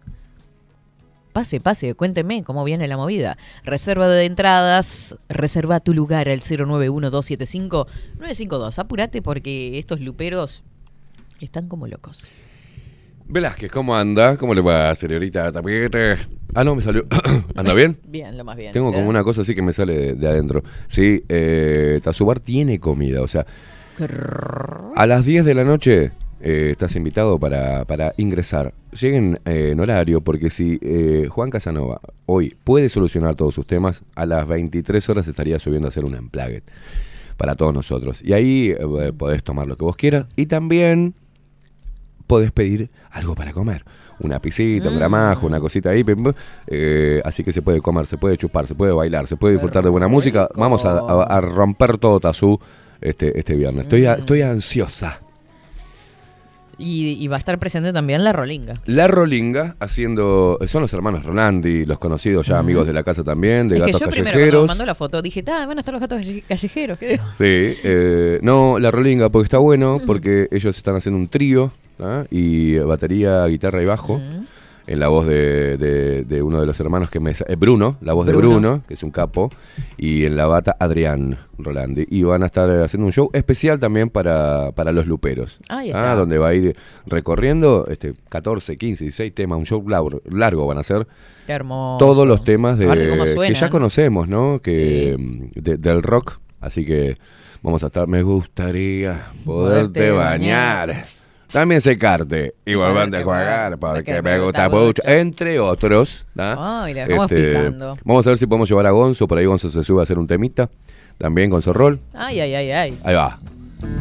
Pase, 1.38 1.60
pase, 1.60 1.94
cuénteme 1.94 2.42
cómo 2.42 2.64
viene 2.64 2.88
la 2.88 2.96
movida. 2.96 3.38
Reserva 3.62 4.08
de 4.08 4.24
entradas, 4.24 5.16
reserva 5.28 5.78
tu 5.78 5.94
lugar 5.94 6.28
al 6.28 6.40
091-275-952. 6.40 8.80
Apúrate 8.80 9.22
porque 9.22 9.78
estos 9.78 10.00
luperos 10.00 10.64
están 11.40 11.68
como 11.68 11.86
locos. 11.86 12.26
Velázquez, 13.28 13.70
¿cómo 13.70 13.94
anda? 13.94 14.36
¿Cómo 14.36 14.52
le 14.52 14.62
va, 14.62 14.92
señorita 14.96 15.52
Tapete? 15.52 16.16
Ah, 16.54 16.64
no, 16.64 16.74
me 16.74 16.82
salió. 16.82 17.06
¿Anda 17.54 17.72
bien? 17.72 18.00
Bien, 18.08 18.36
lo 18.36 18.42
más 18.42 18.56
bien. 18.56 18.72
Tengo 18.72 18.92
como 18.92 19.08
una 19.08 19.22
cosa 19.22 19.42
así 19.42 19.54
que 19.54 19.62
me 19.62 19.72
sale 19.72 19.96
de, 19.96 20.14
de 20.14 20.26
adentro. 20.26 20.64
Sí, 20.88 21.22
eh, 21.28 22.00
Tazubar 22.02 22.40
tiene 22.40 22.80
comida, 22.80 23.22
o 23.22 23.28
sea, 23.28 23.46
a 24.96 25.06
las 25.06 25.24
10 25.24 25.44
de 25.44 25.54
la 25.54 25.62
noche 25.62 26.10
eh, 26.40 26.68
estás 26.72 26.94
invitado 26.96 27.38
para, 27.38 27.84
para 27.84 28.12
ingresar. 28.16 28.72
Lleguen 28.98 29.40
eh, 29.44 29.70
en 29.72 29.80
horario, 29.80 30.20
porque 30.20 30.50
si 30.50 30.78
eh, 30.82 31.26
Juan 31.30 31.50
Casanova 31.50 32.00
hoy 32.26 32.56
puede 32.64 32.88
solucionar 32.88 33.34
todos 33.36 33.54
sus 33.54 33.66
temas, 33.66 34.02
a 34.14 34.24
las 34.26 34.46
23 34.46 35.08
horas 35.08 35.28
estaría 35.28 35.58
subiendo 35.58 35.88
a 35.88 35.90
hacer 35.90 36.04
un 36.04 36.14
unplugged 36.14 36.62
para 37.36 37.54
todos 37.54 37.72
nosotros. 37.74 38.20
Y 38.24 38.32
ahí 38.32 38.70
eh, 38.70 39.12
podés 39.16 39.42
tomar 39.44 39.66
lo 39.66 39.76
que 39.76 39.84
vos 39.84 39.96
quieras 39.96 40.26
y 40.36 40.46
también 40.46 41.14
podés 42.26 42.52
pedir 42.52 42.90
algo 43.10 43.34
para 43.34 43.52
comer. 43.52 43.84
Una 44.20 44.40
pisita, 44.40 44.88
un 44.88 44.94
Mm. 44.96 44.98
gramajo, 44.98 45.46
una 45.46 45.60
cosita 45.60 45.90
ahí. 45.90 46.04
así 47.24 47.44
que 47.44 47.52
se 47.52 47.62
puede 47.62 47.80
comer, 47.80 48.06
se 48.06 48.18
puede 48.18 48.36
chupar, 48.36 48.66
se 48.66 48.74
puede 48.74 48.92
bailar, 48.92 49.26
se 49.28 49.36
puede 49.36 49.54
disfrutar 49.54 49.84
de 49.84 49.90
buena 49.90 50.08
música. 50.08 50.48
Vamos 50.56 50.84
a, 50.84 50.98
a- 50.98 51.22
a 51.24 51.40
romper 51.40 51.98
todo 51.98 52.18
Tazú 52.20 52.58
este, 53.00 53.38
este 53.38 53.54
viernes. 53.54 53.84
Estoy, 53.84 54.02
Mm. 54.02 54.08
a- 54.08 54.14
estoy 54.14 54.42
ansiosa. 54.42 55.20
Y, 56.80 57.22
y 57.22 57.26
va 57.26 57.34
a 57.36 57.38
estar 57.40 57.58
presente 57.58 57.92
también 57.92 58.22
la 58.22 58.32
Rolinga. 58.32 58.74
La 58.86 59.08
Rolinga 59.08 59.74
haciendo. 59.80 60.58
Son 60.66 60.80
los 60.82 60.92
hermanos 60.92 61.24
Rolandi, 61.24 61.84
los 61.84 61.98
conocidos 61.98 62.46
ya 62.46 62.58
amigos 62.60 62.86
de 62.86 62.92
la 62.92 63.02
casa 63.02 63.24
también, 63.24 63.68
de 63.68 63.76
es 63.78 63.82
que 63.82 63.92
gatos 63.92 64.00
yo 64.00 64.10
primero 64.10 64.24
cuando 64.30 64.38
callejeros. 64.38 64.68
mandó 64.68 64.86
la 64.86 64.94
foto 64.94 65.20
dije, 65.20 65.42
ah, 65.48 65.66
van 65.66 65.78
a 65.78 65.80
estar 65.80 65.92
los 65.92 66.00
gatos 66.00 66.20
calle- 66.20 66.42
callejeros. 66.46 66.98
¿qué? 66.98 67.16
Sí, 67.36 67.78
eh, 67.82 68.38
no, 68.42 68.78
la 68.78 68.90
Rolinga, 68.92 69.28
porque 69.28 69.44
está 69.44 69.58
bueno, 69.58 70.00
porque 70.06 70.46
ellos 70.52 70.76
están 70.76 70.94
haciendo 70.94 71.18
un 71.18 71.26
trío, 71.28 71.72
¿ah? 71.98 72.24
y 72.30 72.76
batería, 72.78 73.44
guitarra 73.46 73.82
y 73.82 73.86
bajo, 73.86 74.20
en 74.88 74.98
la 75.00 75.08
voz 75.08 75.26
de, 75.26 75.76
de- 75.76 76.24
de 76.24 76.42
uno 76.42 76.60
de 76.60 76.66
los 76.66 76.80
hermanos 76.80 77.10
que 77.10 77.20
me... 77.20 77.30
eh, 77.32 77.56
Bruno, 77.56 77.96
la 78.00 78.12
voz 78.14 78.26
de 78.26 78.32
Bruno. 78.32 78.82
Que 78.88 78.94
es 78.94 79.02
un 79.02 79.10
capo, 79.10 79.50
y 79.96 80.24
en 80.24 80.36
la 80.36 80.46
bata 80.46 80.76
Adrián 80.80 81.36
Rolandi. 81.58 82.06
Y 82.10 82.22
van 82.22 82.42
a 82.42 82.46
estar 82.46 82.70
haciendo 82.82 83.06
un 83.06 83.12
show 83.12 83.30
especial 83.32 83.78
también 83.78 84.08
para, 84.10 84.72
para 84.72 84.90
los 84.92 85.06
luperos, 85.06 85.58
Ahí 85.68 85.90
¿ah? 85.90 85.98
está. 86.00 86.14
donde 86.14 86.38
va 86.38 86.48
a 86.48 86.54
ir 86.54 86.74
recorriendo 87.06 87.86
este 87.88 88.14
14, 88.28 88.76
15, 88.76 89.04
16 89.04 89.34
temas, 89.34 89.58
un 89.58 89.66
show 89.66 89.86
largo, 89.88 90.20
largo 90.30 90.66
van 90.66 90.78
a 90.78 90.82
ser. 90.82 91.06
Qué 91.46 91.52
hermoso. 91.52 91.98
Todos 92.04 92.26
los 92.26 92.44
temas 92.44 92.78
de, 92.78 92.86
que 93.46 93.54
ya 93.54 93.70
conocemos, 93.70 94.28
¿no? 94.28 94.58
Que 94.62 95.16
mm, 95.18 95.60
de- 95.60 95.76
del 95.76 96.02
rock, 96.02 96.38
así 96.60 96.84
que 96.84 97.16
vamos 97.62 97.82
a 97.84 97.86
estar. 97.88 98.06
Me 98.08 98.22
gustaría 98.22 99.26
poderte 99.44 100.10
Poderte 100.10 100.10
bañar. 100.12 100.88
bañar. 100.88 101.04
También 101.52 101.80
secarte 101.80 102.54
y 102.66 102.74
volverte 102.74 103.16
a 103.18 103.22
jugar 103.22 103.78
porque 103.78 104.20
me 104.22 104.38
gusta 104.38 104.68
mucho. 104.68 105.02
Entre 105.06 105.58
otros. 105.58 106.26
Ay, 106.36 106.94
le 106.94 107.06
dejamos 107.06 107.30
picando. 107.30 107.96
Vamos 108.04 108.26
a 108.26 108.30
ver 108.30 108.38
si 108.38 108.46
podemos 108.46 108.68
llevar 108.68 108.86
a 108.86 108.90
Gonzo. 108.90 109.26
Por 109.26 109.38
ahí 109.38 109.46
Gonzo 109.46 109.70
se 109.70 109.82
sube 109.82 110.00
a 110.00 110.02
hacer 110.02 110.18
un 110.18 110.26
temita. 110.26 110.68
También 111.16 111.50
con 111.50 111.62
Zorrol. 111.62 112.00
Ay, 112.14 112.40
ay, 112.40 112.54
ay, 112.54 112.70
ay. 112.70 112.98
Ahí 113.02 113.14
va. 113.14 113.38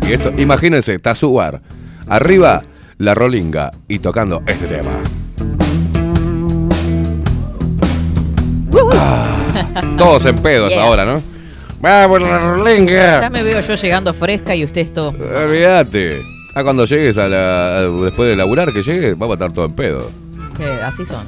Y 0.07 0.11
esto, 0.13 0.31
imagínense, 0.37 0.99
Tazubar. 0.99 1.61
Arriba, 2.07 2.63
la 2.97 3.15
Rolinga. 3.15 3.71
Y 3.87 3.99
tocando 3.99 4.43
este 4.45 4.67
tema. 4.67 4.91
Ah, 8.93 9.95
todos 9.97 10.25
en 10.25 10.35
pedos 10.39 10.69
Yeah. 10.73 10.83
ahora, 10.83 11.05
¿no? 11.05 11.21
Vamos, 11.79 12.21
la 12.21 12.39
Rolinga. 12.39 13.21
Ya 13.21 13.29
me 13.29 13.41
veo 13.43 13.61
yo 13.61 13.75
llegando 13.75 14.13
fresca 14.13 14.55
y 14.55 14.65
usted 14.65 14.81
esto. 14.81 15.09
Olvídate. 15.09 16.21
Ah, 16.57 16.63
cuando 16.63 16.85
llegues 16.85 17.19
a 17.19 17.29
la. 17.29 17.81
después 17.83 18.31
de 18.31 18.35
laburar 18.35 18.73
que 18.73 18.81
llegues, 18.81 19.15
vamos 19.15 19.33
a 19.33 19.35
estar 19.35 19.53
todo 19.53 19.65
en 19.65 19.73
pedo. 19.73 20.09
Que 20.57 20.65
así 20.81 21.05
son. 21.05 21.23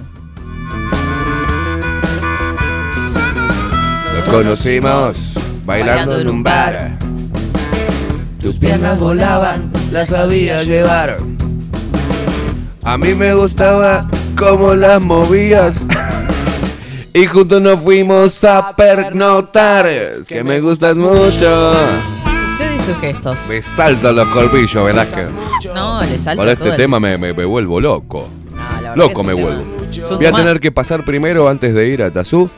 Nos 4.16 4.24
conocimos 4.24 5.36
bailando 5.68 6.18
en 6.18 6.30
un 6.30 6.42
bar. 6.42 6.98
Tus 8.42 8.58
piernas 8.58 9.00
volaban, 9.00 9.72
las 9.92 10.10
sabías 10.10 10.66
llevar. 10.66 11.18
A 12.84 12.98
mí 12.98 13.14
me 13.14 13.36
gustaba 13.36 14.08
cómo 14.36 14.74
las 14.74 15.00
movías. 15.00 15.76
Y 17.12 17.26
juntos 17.26 17.62
nos 17.62 17.82
fuimos 17.82 18.44
a 18.44 18.76
pernoctar. 18.76 19.88
Es 19.88 20.28
que 20.28 20.44
me 20.44 20.60
gustas 20.60 20.96
mucho. 20.96 21.74
Sus 22.90 22.98
gestos. 23.02 23.38
Me 23.48 23.62
saltan 23.62 24.16
los 24.16 24.28
corbillos, 24.30 24.84
Velázquez. 24.86 25.30
No, 25.74 26.02
le 26.02 26.18
salta 26.18 26.42
Por 26.42 26.50
este 26.50 26.64
todo 26.64 26.72
el- 26.74 26.78
tema 26.78 27.00
me, 27.00 27.18
me- 27.18 27.34
me 27.34 27.46
vuelvo 27.46 27.80
loco. 27.80 28.28
La 28.56 28.70
verdad 28.82 28.96
Loco 28.96 29.22
que 29.22 29.28
me 29.28 29.34
es 29.34 29.38
un 29.38 29.44
vuelvo. 29.44 29.62
tema- 29.78 29.90
es 29.92 29.98
un 30.00 30.04
Voy 30.18 30.26
a 30.26 30.30
tema- 30.32 30.38
tener 30.40 30.60
que 30.60 30.72
pasar 30.72 31.06
primero, 31.06 31.48
antes 31.50 31.74
de 31.74 31.88
ir 31.88 32.02
a 32.04 32.12
Tazú, 32.12 32.50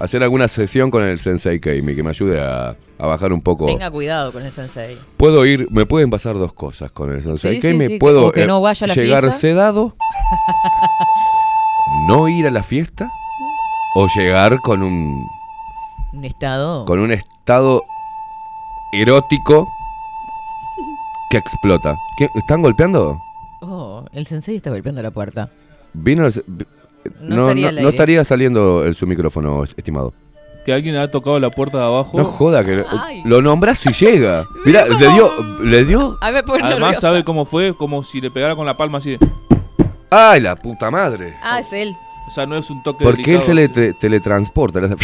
a 0.00 0.04
hacer 0.04 0.22
alguna 0.22 0.48
sesión 0.48 0.90
con 0.90 1.04
el 1.04 1.18
Sensei 1.18 1.60
Keimi, 1.60 1.94
que 1.94 2.02
me 2.02 2.10
ayude 2.10 2.40
a, 2.40 2.76
a 2.98 3.06
bajar 3.06 3.32
un 3.32 3.40
poco. 3.42 3.66
Tenga 3.66 3.90
cuidado 3.90 4.32
con 4.32 4.42
el 4.44 4.52
sensei. 4.52 4.96
Puedo 5.16 5.44
ir, 5.44 5.66
me 5.70 5.86
pueden 5.86 6.08
pasar 6.10 6.34
dos 6.34 6.52
cosas 6.52 6.90
con 6.92 7.12
el 7.12 7.22
Sensei 7.22 7.56
Sí, 7.56 7.60
sí, 7.60 7.68
Keimi. 7.68 7.86
sí, 7.86 7.98
Puedo 7.98 8.26
o 8.28 8.32
que 8.32 8.42
eh, 8.42 8.46
no 8.46 8.60
vaya 8.60 8.84
a 8.84 8.88
la 8.88 8.94
llegar 8.94 9.22
fiesta. 9.24 9.40
sedado, 9.40 9.96
no 12.08 12.28
ir 12.28 12.46
a 12.46 12.50
la 12.50 12.62
fiesta, 12.62 13.10
o 13.96 14.06
llegar 14.16 14.58
con 14.60 14.82
un, 14.82 15.26
Un 16.12 16.24
estado. 16.24 16.84
con 16.84 16.98
un 17.00 17.12
estado 17.12 17.82
erótico 19.00 19.66
que 21.30 21.38
explota. 21.38 21.96
¿Qué- 22.16 22.28
¿Están 22.34 22.62
golpeando? 22.62 23.20
Oh, 23.60 24.04
el 24.12 24.26
sensei 24.26 24.56
está 24.56 24.70
golpeando 24.70 25.02
la 25.02 25.10
puerta. 25.10 25.48
Vino 25.92 26.26
el 26.26 26.32
se- 26.32 26.44
vi- 26.46 26.66
No 27.20 27.36
no, 27.36 27.42
estaría 27.48 27.62
no- 27.64 27.68
al 27.68 27.74
no 27.74 27.78
aire. 27.80 27.88
estaría 27.90 28.24
saliendo 28.24 28.84
el, 28.84 28.94
su 28.94 29.06
micrófono, 29.06 29.64
estimado. 29.64 30.12
Que 30.64 30.72
alguien 30.72 30.96
ha 30.96 31.10
tocado 31.10 31.38
la 31.40 31.50
puerta 31.50 31.78
de 31.78 31.84
abajo. 31.84 32.16
No 32.16 32.24
joda 32.24 32.64
que 32.64 32.84
Ay. 32.88 33.22
lo 33.26 33.42
nombras 33.42 33.84
y 33.86 33.92
llega. 33.92 34.44
Mira, 34.64 34.86
le 34.86 35.12
dio, 35.12 35.30
le 35.62 35.84
dio. 35.84 36.16
A 36.22 36.30
ver, 36.30 36.44
pues 36.44 36.62
Además 36.62 36.80
nerviosa. 36.80 37.00
sabe 37.00 37.22
cómo 37.24 37.44
fue, 37.44 37.76
como 37.76 38.02
si 38.02 38.20
le 38.20 38.30
pegara 38.30 38.56
con 38.56 38.64
la 38.64 38.76
palma 38.76 38.98
así. 38.98 39.16
de- 39.16 39.18
Ay, 40.10 40.40
la 40.40 40.56
puta 40.56 40.90
madre. 40.90 41.36
Ah, 41.42 41.58
es 41.60 41.72
él. 41.72 41.94
O 42.26 42.30
sea, 42.30 42.46
no 42.46 42.56
es 42.56 42.70
un 42.70 42.82
toque 42.82 43.04
Porque 43.04 43.20
él 43.20 43.26
delicado, 43.40 43.46
se 43.46 43.54
le 43.54 43.68
te- 43.68 43.92
teletransporta. 43.94 44.80
le 44.80 44.86
hace- 44.94 44.96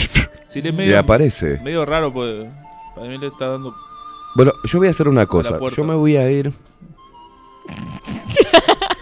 Sí, 0.49 0.63
le, 0.63 0.71
es 0.71 0.75
le 0.77 0.85
medio, 0.85 0.99
aparece. 0.99 1.61
medio 1.63 1.85
raro, 1.85 2.11
pues. 2.13 2.47
Para 2.95 3.09
mí 3.09 3.19
le 3.19 3.29
está 3.29 3.49
dando. 3.49 3.75
Bueno, 4.37 4.53
yo 4.65 4.79
voy 4.79 4.89
a 4.89 4.91
hacer 4.91 5.09
una 5.09 5.27
cosa. 5.27 5.59
Yo 5.77 5.85
me 5.85 5.95
voy 5.95 6.17
a 6.17 6.31
ir. 6.31 6.53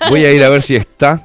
Voy 0.09 0.24
a 0.24 0.32
ir 0.32 0.43
a 0.43 0.48
ver 0.48 0.62
si 0.62 0.77
está. 0.77 1.24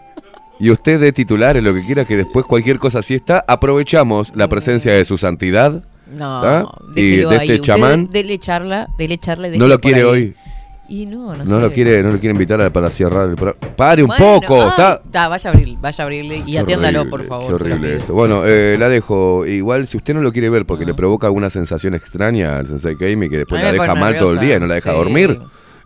Y 0.59 0.69
usted 0.69 0.99
de 0.99 1.11
titulares, 1.11 1.63
lo 1.63 1.73
que 1.73 1.85
quiera, 1.85 2.05
que 2.05 2.15
después 2.15 2.45
cualquier 2.45 2.79
cosa 2.79 3.01
si 3.01 3.15
está, 3.15 3.43
aprovechamos 3.47 4.31
la 4.35 4.47
presencia 4.47 4.93
de 4.93 5.03
su 5.03 5.17
santidad. 5.17 5.83
No. 6.07 6.71
Y 6.95 7.17
de 7.17 7.35
este 7.35 7.59
chamán. 7.59 8.09
Dele 8.11 8.37
charla, 8.39 8.87
dele 8.97 9.17
charla 9.17 9.49
No 9.49 9.67
lo 9.67 9.79
quiere 9.79 10.01
ahí. 10.01 10.05
hoy. 10.05 10.35
Y 10.95 11.07
no, 11.07 11.33
no, 11.33 11.43
No 11.43 11.45
sé. 11.45 11.59
lo 11.59 11.71
quiere, 11.71 12.03
no 12.03 12.11
lo 12.11 12.19
quiere 12.19 12.33
invitar 12.33 12.61
a- 12.61 12.69
para 12.71 12.91
cerrar 12.91 13.27
el 13.27 13.35
programa. 13.35 13.57
Pare 13.75 14.03
un 14.03 14.09
Bueno, 14.09 14.39
poco. 14.41 14.61
ah, 14.61 14.67
está, 14.69 15.01
está, 15.03 15.27
vaya 15.27 15.49
a 15.49 15.53
abrir, 15.53 15.77
vaya 15.81 16.03
a 16.03 16.05
abrirle 16.05 16.43
y 16.45 16.57
atiéndalo, 16.57 16.99
horrible, 17.01 17.17
por 17.17 17.27
favor. 17.27 17.47
Qué 17.47 17.53
horrible 17.55 17.95
esto. 17.95 18.13
Bueno, 18.13 18.43
eh, 18.45 18.75
la 18.77 18.89
dejo. 18.89 19.43
Igual, 19.47 19.87
si 19.87 19.97
usted 19.97 20.13
no 20.13 20.21
lo 20.21 20.31
quiere 20.31 20.51
ver 20.51 20.67
porque 20.67 20.85
le 20.85 20.93
provoca 20.93 21.25
alguna 21.25 21.49
sensación 21.49 21.95
extraña 21.95 22.57
al 22.59 22.67
Sensei 22.67 22.95
Keimi 22.95 23.27
que 23.27 23.37
después 23.39 23.59
la 23.63 23.71
deja 23.71 23.95
mal 23.95 24.15
todo 24.19 24.33
el 24.33 24.39
día 24.39 24.57
y 24.57 24.59
no 24.59 24.67
la 24.67 24.75
deja 24.75 24.91
sí. 24.91 24.95
dormir, 24.97 25.39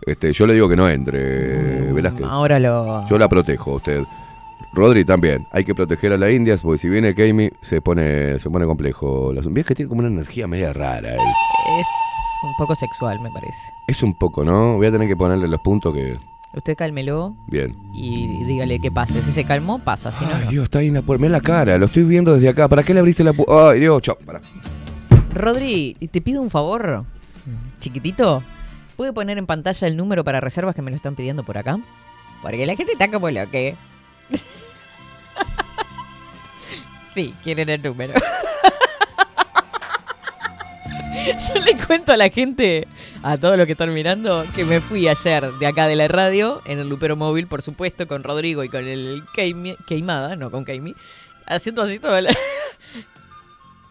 este, 0.04 0.32
yo 0.34 0.46
le 0.46 0.52
digo 0.52 0.68
que 0.68 0.76
no 0.76 0.86
entre, 0.90 1.90
Velázquez. 1.92 2.26
Ahora 2.28 2.58
lo. 2.60 3.08
Yo 3.08 3.16
la 3.18 3.28
protejo 3.28 3.72
a 3.72 3.74
usted. 3.76 4.02
Rodri 4.74 5.06
también. 5.06 5.46
Hay 5.52 5.64
que 5.64 5.74
proteger 5.74 6.12
a 6.12 6.18
la 6.18 6.30
Indias 6.30 6.60
porque 6.60 6.76
si 6.78 6.90
viene 6.90 7.14
Keimi 7.14 7.48
se 7.62 7.80
pone, 7.80 8.38
se 8.38 8.50
pone 8.50 8.66
complejo. 8.66 9.32
Las 9.32 9.46
es 9.46 9.64
que 9.66 9.74
tiene 9.74 9.88
como 9.88 10.00
una 10.00 10.08
energía 10.08 10.46
media 10.46 10.74
rara. 10.74 11.14
él. 11.14 11.18
Es 11.80 11.86
un 12.42 12.54
poco 12.56 12.74
sexual, 12.74 13.20
me 13.20 13.30
parece. 13.30 13.70
Es 13.86 14.02
un 14.02 14.14
poco, 14.14 14.44
¿no? 14.44 14.76
Voy 14.76 14.86
a 14.86 14.92
tener 14.92 15.08
que 15.08 15.16
ponerle 15.16 15.48
los 15.48 15.60
puntos 15.60 15.94
que. 15.94 16.16
Usted 16.54 16.76
cálmelo 16.76 17.36
Bien. 17.46 17.76
y 17.92 18.42
dígale 18.44 18.80
qué 18.80 18.90
pase. 18.90 19.20
Si 19.20 19.32
se 19.32 19.44
calmó, 19.44 19.80
pasa. 19.80 20.10
Si 20.10 20.24
no, 20.24 20.30
Ay, 20.34 20.44
no. 20.44 20.50
Dios, 20.50 20.64
está 20.64 20.78
ahí 20.78 20.88
en 20.88 20.94
la 20.94 21.02
puerta. 21.02 21.20
Mira 21.22 21.32
la 21.32 21.40
cara, 21.42 21.76
lo 21.76 21.86
estoy 21.86 22.04
viendo 22.04 22.32
desde 22.34 22.48
acá. 22.48 22.68
¿Para 22.68 22.82
qué 22.82 22.94
le 22.94 23.00
abriste 23.00 23.22
la 23.22 23.34
puerta? 23.34 23.70
Ay, 23.70 23.80
Dios, 23.80 24.00
chao. 24.00 24.16
Pará. 24.24 24.40
Rodri, 25.34 25.94
te 26.10 26.20
pido 26.22 26.40
un 26.40 26.48
favor, 26.48 27.04
chiquitito. 27.80 28.42
¿Puede 28.96 29.12
poner 29.12 29.36
en 29.38 29.46
pantalla 29.46 29.86
el 29.86 29.96
número 29.96 30.24
para 30.24 30.40
reservas 30.40 30.74
que 30.74 30.82
me 30.82 30.90
lo 30.90 30.96
están 30.96 31.14
pidiendo 31.14 31.44
por 31.44 31.58
acá? 31.58 31.78
Porque 32.42 32.64
la 32.66 32.74
gente 32.76 32.92
está 32.92 33.10
como 33.10 33.30
lo 33.30 33.48
que. 33.50 33.76
sí, 37.14 37.34
quieren 37.44 37.68
el 37.68 37.82
número. 37.82 38.14
Yo 41.54 41.60
le 41.60 41.76
cuento 41.76 42.12
a 42.12 42.16
la 42.16 42.28
gente, 42.30 42.86
a 43.22 43.36
todos 43.38 43.56
los 43.56 43.66
que 43.66 43.72
están 43.72 43.92
mirando, 43.92 44.44
que 44.54 44.64
me 44.64 44.80
fui 44.80 45.08
ayer 45.08 45.50
de 45.52 45.66
acá 45.66 45.86
de 45.86 45.96
la 45.96 46.08
radio, 46.08 46.62
en 46.64 46.78
el 46.78 46.88
Lupero 46.88 47.16
Móvil, 47.16 47.46
por 47.46 47.62
supuesto, 47.62 48.06
con 48.06 48.22
Rodrigo 48.24 48.64
y 48.64 48.68
con 48.68 48.86
el 48.86 49.24
Keimi- 49.36 49.76
Keimada, 49.86 50.36
no 50.36 50.50
con 50.50 50.64
Keimi, 50.64 50.94
haciendo 51.46 51.82
así 51.82 51.98
todo 51.98 52.16
el... 52.16 52.28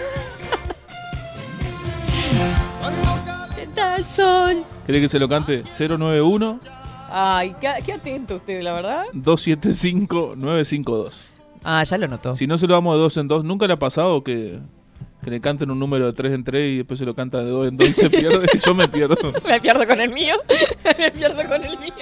¿Qué 4.04 4.08
tal, 4.08 4.08
sol? 4.08 4.66
¿Cree 4.86 5.00
que 5.00 5.08
se 5.08 5.18
lo 5.18 5.30
cante? 5.30 5.64
091 5.64 6.60
Ay, 7.10 7.56
qué, 7.62 7.70
qué 7.86 7.94
atento 7.94 8.36
usted, 8.36 8.62
la 8.62 8.74
verdad. 8.74 9.06
275 9.14 10.34
952. 10.36 11.32
Ah, 11.64 11.84
ya 11.84 11.98
lo 11.98 12.08
notó. 12.10 12.36
Si 12.36 12.46
no 12.46 12.58
se 12.58 12.68
lo 12.68 12.74
damos 12.74 12.96
de 12.98 13.02
dos 13.02 13.16
en 13.16 13.30
dos, 13.30 13.46
¿nunca 13.46 13.66
le 13.66 13.74
ha 13.74 13.80
pasado 13.80 14.22
que, 14.22 14.60
que 15.24 15.30
le 15.30 15.40
canten 15.40 15.72
un 15.72 15.80
número 15.80 16.06
de 16.08 16.12
tres 16.14 16.34
en 16.34 16.44
tres 16.44 16.74
y 16.74 16.78
después 16.78 17.00
se 17.00 17.06
lo 17.06 17.16
canta 17.16 17.38
de 17.44 17.50
dos 17.50 17.66
en 17.66 17.78
dos 17.78 17.88
y 17.88 17.94
se 17.94 18.10
pierde? 18.10 18.46
Yo 18.66 18.74
me 18.76 18.90
pierdo. 18.90 19.16
Me 19.48 19.62
pierdo 19.62 19.88
con 19.88 20.02
el 20.02 20.12
mío. 20.12 20.36
me 21.00 21.12
pierdo 21.12 21.48
con 21.48 21.64
el 21.64 21.80
mío. 21.80 21.94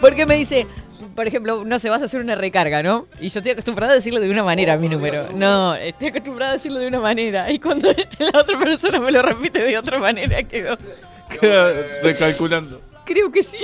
Porque 0.00 0.26
me 0.26 0.36
dice, 0.36 0.66
por 1.14 1.26
ejemplo, 1.26 1.64
no 1.64 1.78
sé, 1.78 1.90
vas 1.90 2.02
a 2.02 2.06
hacer 2.06 2.20
una 2.20 2.34
recarga, 2.34 2.82
¿no? 2.82 3.06
Y 3.20 3.28
yo 3.28 3.40
estoy 3.40 3.52
acostumbrada 3.52 3.92
a 3.92 3.96
decirlo 3.96 4.20
de 4.20 4.30
una 4.30 4.42
manera 4.42 4.74
a 4.74 4.76
mi 4.76 4.88
número. 4.88 5.28
No, 5.32 5.74
estoy 5.74 6.08
acostumbrada 6.08 6.52
a 6.52 6.54
decirlo 6.54 6.78
de 6.78 6.88
una 6.88 7.00
manera. 7.00 7.50
Y 7.50 7.58
cuando 7.58 7.88
la 8.18 8.40
otra 8.40 8.58
persona 8.58 8.98
me 9.00 9.12
lo 9.12 9.22
repite 9.22 9.62
de 9.62 9.78
otra 9.78 9.98
manera, 9.98 10.42
quedo. 10.42 10.76
Queda 11.40 11.72
recalculando. 12.02 12.80
Creo 13.04 13.30
que 13.30 13.42
sí. 13.42 13.58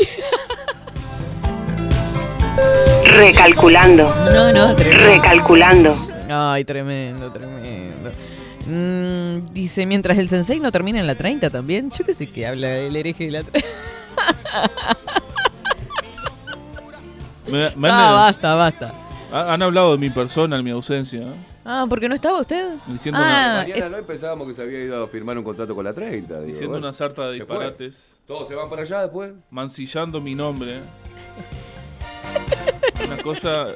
Recalculando. 3.05 4.15
No, 4.33 4.53
no, 4.53 4.77
tremendo. 4.77 5.07
Recalculando. 5.07 5.97
Ay, 6.29 6.65
tremendo, 6.65 7.33
tremendo. 7.33 8.11
Mm, 8.67 9.53
dice, 9.53 9.87
mientras 9.87 10.19
el 10.19 10.29
sensei 10.29 10.59
no 10.59 10.73
termina 10.73 10.99
en 11.01 11.07
la 11.07 11.15
30 11.15 11.51
también. 11.51 11.91
Yo 11.91 12.05
qué 12.05 12.15
sé 12.15 12.27
qué 12.29 12.47
habla 12.47 12.77
el 12.77 12.97
hereje 12.97 13.27
de 13.27 13.31
la 13.31 13.43
30. 13.43 13.69
Me- 17.49 17.71
me 17.77 17.89
Ah, 17.89 18.09
han, 18.09 18.15
basta, 18.15 18.55
basta. 18.55 18.95
ha- 19.33 19.53
han 19.53 19.63
hablado 19.63 19.93
de 19.93 19.99
mi 19.99 20.11
persona 20.11 20.57
en 20.57 20.65
mi 20.65 20.71
ausencia. 20.71 21.21
¿eh? 21.23 21.35
Ah, 21.65 21.85
¿porque 21.89 22.09
no 22.09 22.15
estaba 22.15 22.41
usted? 22.41 22.75
Diciendo 22.87 23.21
ah, 23.23 23.65
Mañana 23.67 23.97
no 23.99 24.03
pensábamos 24.05 24.47
que 24.49 24.55
se 24.55 24.63
había 24.63 24.81
ido 24.85 25.03
a 25.03 25.09
firmar 25.09 25.37
un 25.37 25.45
contrato 25.45 25.75
con 25.75 25.85
la 25.85 25.93
30. 25.93 26.35
digo, 26.35 26.47
Diciendo 26.47 26.71
bueno. 26.71 26.87
una 26.87 26.93
sarta 26.93 27.23
de 27.29 27.39
fue. 27.45 27.57
disparates. 27.57 28.17
Todos 28.27 28.49
se 28.49 28.55
van 28.55 28.71
para 28.71 28.83
allá 28.83 29.03
después. 29.03 29.33
Mancillando 29.51 30.21
mi 30.21 30.35
nombre. 30.35 30.77
¿eh? 30.77 30.81
Una 33.07 33.23
cosa. 33.23 33.67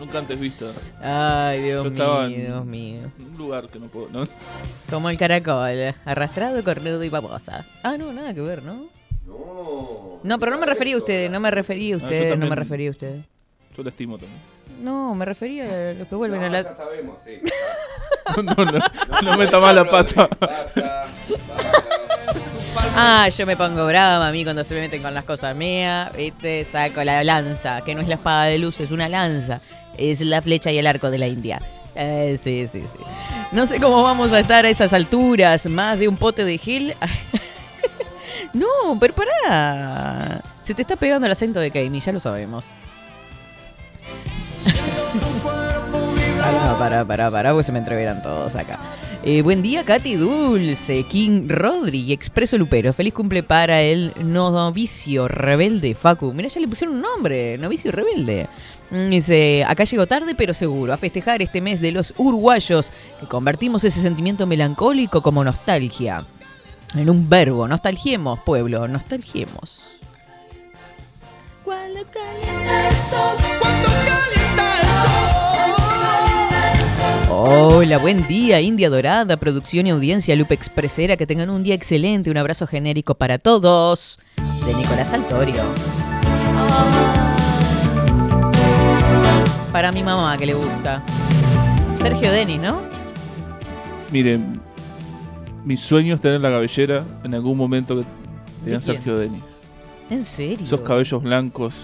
Nunca 0.00 0.18
antes 0.18 0.38
vista. 0.38 0.66
Ay, 1.02 1.62
Dios 1.62 1.84
Yo 1.84 1.90
mío, 1.90 2.02
estaba 2.02 2.26
en 2.26 2.44
Dios 2.46 2.64
mío. 2.66 3.00
un 3.32 3.38
lugar 3.38 3.68
que 3.68 3.78
no 3.78 3.86
puedo. 3.86 4.08
¿no? 4.12 4.24
Como 4.90 5.08
el 5.08 5.16
caracol, 5.16 5.94
arrastrado, 6.04 6.62
cornudo 6.62 7.02
y 7.02 7.08
babosa. 7.08 7.64
Ah, 7.82 7.96
no, 7.96 8.12
nada 8.12 8.34
que 8.34 8.42
ver, 8.42 8.62
¿no? 8.62 8.88
No, 10.22 10.38
pero 10.40 10.52
no 10.52 10.58
me 10.58 10.66
refería 10.66 10.94
a 10.96 10.98
usted, 10.98 11.30
no 11.30 11.40
me 11.40 11.50
refería 11.50 11.94
a 11.94 11.98
Ah, 11.98 12.00
yo 12.00 12.06
usted, 12.06 12.36
no 12.36 12.46
me 12.46 12.56
refería 12.56 12.88
a 12.88 12.92
usted. 12.92 13.20
Yo 13.76 13.82
la 13.82 13.90
estimo 13.90 14.18
también. 14.18 14.40
No, 14.82 15.14
me 15.14 15.24
refería 15.24 15.90
a 15.90 15.94
los 15.94 16.08
que 16.08 16.14
vuelven 16.14 16.42
a 16.42 16.48
la... 16.48 16.74
sabemos, 16.74 17.18
sí. 17.24 17.40
no, 18.42 18.64
no, 18.64 18.80
no 19.22 19.38
meta 19.38 19.60
más 19.60 19.74
la 19.74 19.84
pata. 19.88 20.28
Ah, 22.98 23.28
yo 23.28 23.46
me 23.46 23.56
pongo 23.56 23.86
brava 23.86 24.26
a 24.26 24.32
mí 24.32 24.42
cuando 24.42 24.64
se 24.64 24.74
me 24.74 24.80
meten 24.80 25.02
con 25.02 25.12
las 25.12 25.24
cosas 25.24 25.54
mías, 25.54 26.14
¿viste? 26.16 26.64
Saco 26.64 27.04
la 27.04 27.22
lanza, 27.24 27.82
que 27.82 27.94
no 27.94 28.00
es 28.00 28.08
la 28.08 28.14
espada 28.14 28.44
de 28.44 28.58
luz, 28.58 28.80
es 28.80 28.90
una 28.90 29.08
lanza. 29.08 29.60
Es 29.98 30.20
la 30.22 30.40
flecha 30.42 30.70
y 30.72 30.78
el 30.78 30.86
arco 30.86 31.10
de 31.10 31.18
la 31.18 31.26
India. 31.26 31.60
Eh, 31.94 32.36
sí, 32.38 32.66
sí, 32.66 32.80
sí. 32.80 32.98
No 33.52 33.66
sé 33.66 33.80
cómo 33.80 34.02
vamos 34.02 34.32
a 34.32 34.40
estar 34.40 34.66
a 34.66 34.68
esas 34.68 34.92
alturas, 34.92 35.66
más 35.66 35.98
de 35.98 36.08
un 36.08 36.16
pote 36.16 36.44
de 36.44 36.58
gel. 36.58 36.94
No, 38.52 38.98
pero 38.98 39.14
pará. 39.14 40.42
Se 40.62 40.74
te 40.74 40.82
está 40.82 40.96
pegando 40.96 41.26
el 41.26 41.32
acento 41.32 41.60
de 41.60 41.70
Kami, 41.70 42.00
ya 42.00 42.12
lo 42.12 42.20
sabemos. 42.20 42.64
Pará, 46.38 46.78
pará, 46.78 47.04
pará, 47.04 47.30
pará, 47.30 47.50
porque 47.50 47.64
se 47.64 47.72
me 47.72 47.78
entreveran 47.78 48.22
todos 48.22 48.54
acá. 48.54 48.78
Eh, 49.22 49.42
buen 49.42 49.60
día, 49.62 49.84
Katy 49.84 50.14
Dulce, 50.14 51.02
King 51.04 51.48
Rodri 51.48 52.02
y 52.02 52.12
Expreso 52.12 52.56
Lupero. 52.56 52.92
Feliz 52.92 53.12
cumple 53.12 53.42
para 53.42 53.82
el 53.82 54.12
novicio 54.22 55.26
rebelde 55.26 55.94
Facu. 55.96 56.32
Mira, 56.32 56.48
ya 56.48 56.60
le 56.60 56.68
pusieron 56.68 56.96
un 56.96 57.02
nombre, 57.02 57.58
novicio 57.58 57.90
rebelde. 57.90 58.48
Mm, 58.90 59.10
Dice, 59.10 59.64
acá 59.66 59.82
llego 59.82 60.06
tarde 60.06 60.36
pero 60.36 60.54
seguro 60.54 60.92
a 60.92 60.96
festejar 60.96 61.42
este 61.42 61.60
mes 61.60 61.80
de 61.80 61.90
los 61.90 62.14
uruguayos 62.16 62.92
que 63.18 63.26
convertimos 63.26 63.82
ese 63.82 64.00
sentimiento 64.00 64.46
melancólico 64.46 65.22
como 65.22 65.42
nostalgia. 65.42 66.24
En 66.96 67.10
un 67.10 67.28
verbo, 67.28 67.68
nostalgiemos, 67.68 68.38
pueblo, 68.40 68.88
nostalgiemos. 68.88 69.98
Cuando 71.62 72.00
calienta 72.10 72.88
el 72.88 72.94
sol, 72.94 73.36
cuando 73.60 73.88
calienta 74.06 74.80
el 74.80 74.86
Hola, 77.30 77.98
buen 77.98 78.26
día, 78.26 78.62
India 78.62 78.88
Dorada, 78.88 79.36
producción 79.36 79.86
y 79.86 79.90
audiencia 79.90 80.34
Lupe 80.36 80.54
Expresera. 80.54 81.18
Que 81.18 81.26
tengan 81.26 81.50
un 81.50 81.62
día 81.62 81.74
excelente. 81.74 82.30
Un 82.30 82.38
abrazo 82.38 82.66
genérico 82.66 83.14
para 83.14 83.36
todos. 83.36 84.18
De 84.66 84.72
Nicolás 84.72 85.12
Altorio. 85.12 85.64
Para 89.70 89.92
mi 89.92 90.02
mamá, 90.02 90.38
que 90.38 90.46
le 90.46 90.54
gusta. 90.54 91.02
Sergio 92.00 92.32
Denis, 92.32 92.58
¿no? 92.58 92.80
Miren, 94.10 94.62
mi 95.66 95.76
sueño 95.76 96.14
es 96.14 96.20
tener 96.20 96.40
la 96.40 96.50
cabellera 96.50 97.04
en 97.24 97.34
algún 97.34 97.58
momento 97.58 97.96
que 97.96 98.02
tenga 98.64 98.78
quién? 98.78 98.82
Sergio 98.82 99.18
Denis. 99.18 99.42
¿En 100.08 100.22
serio? 100.22 100.64
Esos 100.64 100.80
cabellos 100.82 101.20
blancos. 101.20 101.74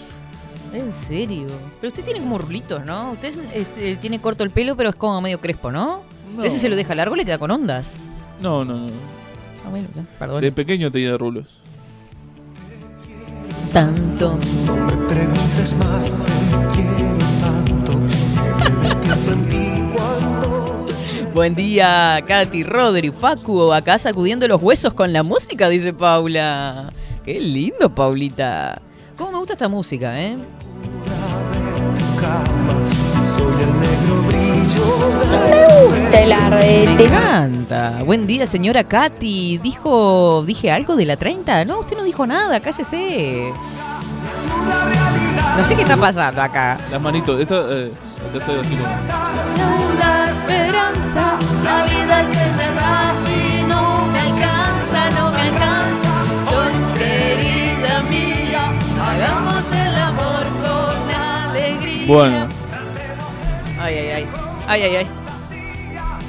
¿En 0.72 0.92
serio? 0.92 1.48
Pero 1.80 1.90
usted 1.90 2.04
tiene 2.04 2.20
como 2.20 2.38
rulitos, 2.38 2.86
¿no? 2.86 3.10
Usted 3.10 3.34
este, 3.52 3.96
tiene 3.96 4.20
corto 4.20 4.44
el 4.44 4.50
pelo, 4.50 4.76
pero 4.76 4.90
es 4.90 4.94
como 4.94 5.20
medio 5.20 5.40
crespo, 5.40 5.72
¿no? 5.72 6.02
No. 6.36 6.44
Ese 6.44 6.60
se 6.60 6.68
lo 6.68 6.76
deja 6.76 6.94
largo, 6.94 7.16
le 7.16 7.24
queda 7.24 7.38
con 7.38 7.50
ondas. 7.50 7.96
No, 8.40 8.64
no, 8.64 8.78
no. 8.78 8.86
Ah, 9.66 9.70
bueno, 9.70 9.88
ya, 9.96 10.04
perdón. 10.16 10.40
De 10.40 10.52
pequeño 10.52 10.90
tenía 10.92 11.18
rulos. 11.18 11.60
Tanto. 13.72 14.38
No 14.64 14.76
me 14.76 14.92
preguntes 15.08 15.74
más, 15.76 16.16
te 16.16 16.76
quiero 16.76 17.18
tanto. 17.40 17.71
Buen 21.34 21.54
día, 21.54 22.22
Katy, 22.26 22.62
Rodri, 22.62 23.10
Facu, 23.10 23.72
acá 23.72 23.98
sacudiendo 23.98 24.46
los 24.46 24.62
huesos 24.62 24.92
con 24.92 25.12
la 25.12 25.22
música, 25.22 25.68
dice 25.68 25.92
Paula. 25.94 26.92
Qué 27.24 27.40
lindo, 27.40 27.88
Paulita. 27.88 28.80
¿Cómo 29.16 29.32
me 29.32 29.38
gusta 29.38 29.54
esta 29.54 29.68
música, 29.68 30.20
eh? 30.20 30.36
soy 33.24 33.44
el 33.62 33.80
negro 33.80 34.22
brillo 34.26 34.84
Me 35.30 36.00
gusta 36.00 36.20
el. 36.20 36.96
Me 36.96 37.04
encanta. 37.04 37.98
Buen 38.04 38.26
día, 38.26 38.46
señora 38.46 38.84
Katy. 38.84 39.58
¿Dijo, 39.58 40.42
dije 40.46 40.70
algo 40.70 40.96
de 40.96 41.06
la 41.06 41.16
30? 41.16 41.64
No, 41.64 41.80
usted 41.80 41.96
no 41.96 42.04
dijo 42.04 42.26
nada, 42.26 42.60
cállese. 42.60 43.52
No 45.56 45.64
sé 45.64 45.76
qué 45.76 45.82
está 45.82 45.96
pasando 45.96 46.42
acá. 46.42 46.76
Las 46.90 47.00
manitos. 47.00 47.40
Esta, 47.40 47.54
eh, 47.70 47.90
acá 48.28 48.44
se 48.44 48.52
así 48.60 48.76
como- 48.76 49.81
La 51.64 51.84
vida 51.84 52.26
que 52.32 52.44
me 52.56 52.74
das 52.74 53.26
y 53.28 53.62
no 53.68 54.06
me 54.06 54.18
alcanza, 54.18 55.10
no 55.10 55.30
me 55.30 55.40
alcanza. 55.40 56.08
Querida 56.98 58.02
mía, 58.10 58.72
hagamos 59.00 59.72
el 59.72 59.94
amor 59.94 60.44
con 60.60 61.14
alegría. 61.14 62.06
Bueno, 62.06 62.48
Ay, 63.80 63.94
ay, 63.94 64.08
ay. 64.08 64.26
Ay, 64.66 64.82
ay, 64.82 64.96
ay. 64.96 65.06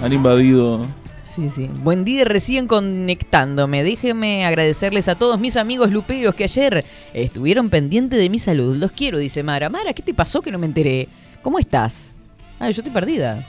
han 0.03 0.13
invadido. 0.13 0.85
Sí, 1.23 1.49
sí. 1.49 1.69
Buen 1.83 2.05
día, 2.05 2.23
recién 2.25 2.67
conectándome. 2.67 3.83
Déjenme 3.83 4.45
agradecerles 4.45 5.07
a 5.07 5.15
todos 5.15 5.39
mis 5.39 5.57
amigos 5.57 5.91
luperos 5.91 6.35
que 6.35 6.43
ayer 6.43 6.85
estuvieron 7.13 7.69
pendientes 7.71 8.19
de 8.19 8.29
mi 8.29 8.37
salud. 8.37 8.75
Los 8.77 8.91
quiero, 8.91 9.17
dice 9.17 9.41
Mara. 9.41 9.69
Mara, 9.69 9.93
¿qué 9.93 10.03
te 10.03 10.13
pasó 10.13 10.41
que 10.41 10.51
no 10.51 10.59
me 10.59 10.67
enteré? 10.67 11.07
¿Cómo 11.41 11.57
estás? 11.57 12.15
Ah, 12.59 12.69
yo 12.69 12.81
estoy 12.81 12.91
perdida. 12.93 13.43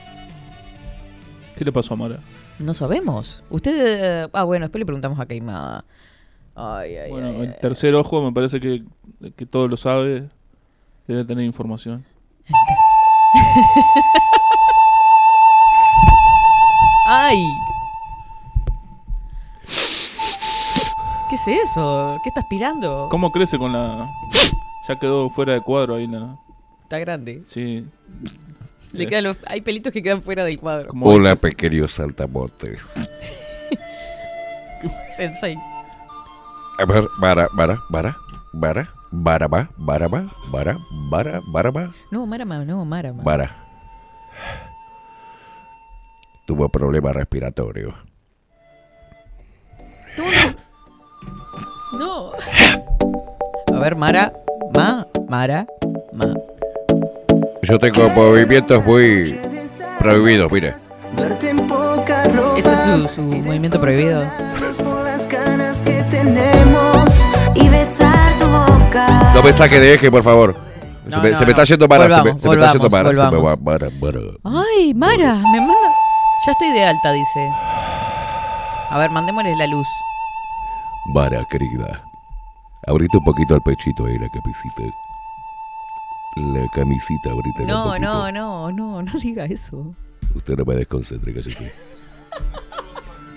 ¿Qué 1.57 1.65
le 1.65 1.73
pasó 1.73 1.95
a 1.95 1.97
Mara? 1.97 2.19
No 2.59 2.75
sabemos. 2.75 3.43
Usted. 3.51 4.25
eh, 4.25 4.29
ah, 4.33 4.45
bueno, 4.45 4.65
después 4.67 4.81
le 4.81 4.87
preguntamos 4.87 5.19
a 5.21 5.27
Caimada. 5.27 5.85
Ay, 6.57 6.97
ay, 6.97 7.11
Bueno, 7.11 7.29
ay, 7.29 7.35
el 7.43 7.49
ay. 7.51 7.57
tercer 7.61 7.95
ojo 7.95 8.23
me 8.23 8.33
parece 8.33 8.61
que, 8.61 8.85
que 9.37 9.47
todo 9.47 9.69
lo 9.69 9.77
sabe. 9.77 10.29
Debe 11.07 11.25
tener 11.25 11.45
información. 11.45 12.05
¡Ay! 17.07 17.37
¿Qué 21.29 21.35
es 21.37 21.49
eso? 21.49 22.19
¿Qué 22.23 22.29
está 22.31 22.41
aspirando? 22.41 23.09
¿Cómo 23.11 23.31
crece 23.31 23.59
con 23.59 23.73
la.? 23.73 24.09
Ya 24.89 24.99
quedó 24.99 25.29
fuera 25.31 25.55
de 25.55 25.61
cuadro 25.61 25.95
ahí 25.97 26.07
la. 26.07 26.37
Está 26.83 26.99
grande. 26.99 27.43
Sí. 27.47 27.87
Le 28.95 29.05
Eh, 29.05 29.09
quedan 29.09 29.25
los- 29.25 29.39
hay 29.47 29.61
pelitos 29.61 29.93
que 29.93 30.03
quedan 30.03 30.23
fuera 30.23 30.45
del 30.45 30.59
cuadro. 30.59 30.91
Hola, 31.03 31.37
pequeños 31.37 31.93
saltamontes. 31.93 32.87
Sensei. 35.17 35.57
A 36.79 36.85
ver, 36.85 37.05
bara, 37.21 37.49
bara, 37.57 37.79
bara, 37.91 38.17
bara, 38.53 38.89
bara, 39.11 39.49
ba, 39.49 39.69
bara, 39.77 40.09
ba, 40.09 40.31
bara, 40.51 40.77
bara, 41.11 41.41
bara, 41.53 41.71
ba, 41.71 41.91
No, 42.11 42.27
Marama, 42.27 42.65
no, 42.65 42.85
Marama. 42.85 43.23
bara. 43.23 43.57
Tuvo 46.47 46.69
problema 46.69 47.13
respiratorio. 47.13 47.95
No. 51.99 52.33
A 53.73 53.79
ver, 53.79 53.97
Mara. 53.97 54.33
Ma, 54.75 55.07
Mara, 55.29 55.67
Ma. 56.13 56.35
Yo 57.65 57.79
tengo 57.79 58.09
movimientos 58.11 58.85
muy 58.85 59.41
prohibidos, 59.99 60.53
mire. 60.53 60.75
Ese 62.59 62.73
es 62.73 62.81
su, 62.81 63.09
su 63.15 63.23
movimiento 63.23 63.81
prohibido. 63.81 64.25
No 69.35 69.43
me 69.43 69.53
saque 69.53 69.81
de 69.81 69.95
eje, 69.95 70.11
por 70.11 70.23
favor. 70.23 70.55
se, 71.05 71.11
No, 71.11 71.23
me, 71.23 71.31
no, 71.31 71.39
se 71.39 71.45
me 71.45 71.47
no. 71.47 71.51
está 71.53 71.65
yendo 71.65 71.89
Mara, 71.89 72.05
se 72.05 72.09
me, 72.11 72.17
Volvamos, 72.33 72.41
se 72.41 72.49
me 72.49 72.55
está 72.55 72.73
yendo 72.73 72.89
volvamos, 72.91 72.91
Mara. 72.91 73.15
Se 73.15 73.37
me 73.37 73.43
va 73.43 73.55
volvamos. 73.57 73.61
Mara, 73.63 73.91
Mara. 74.01 74.65
Ay, 74.77 74.95
Mara, 74.95 75.35
me 75.37 75.61
manda. 75.61 75.89
Ya 76.47 76.53
estoy 76.53 76.73
de 76.73 76.85
alta, 76.85 77.13
dice. 77.13 77.51
A 78.91 78.99
ver, 78.99 79.11
mandémosle 79.11 79.57
la 79.57 79.67
luz. 79.67 79.87
Mara, 81.15 81.45
querida. 81.51 82.03
Abrite 82.87 83.17
un 83.17 83.25
poquito 83.25 83.55
el 83.55 83.63
pechito 83.63 84.05
ahí, 84.07 84.19
la 84.19 84.29
camisita. 84.29 84.83
La 86.37 86.67
camisita, 86.75 87.33
un 87.35 87.67
No, 87.67 87.99
no, 87.99 88.31
no, 88.33 88.73
no, 88.73 89.03
no 89.03 89.13
diga 89.23 89.45
eso. 89.45 89.95
Usted 90.35 90.57
no 90.57 90.65
me 90.65 90.75
desconcentre, 90.77 91.33
cállese. 91.33 91.73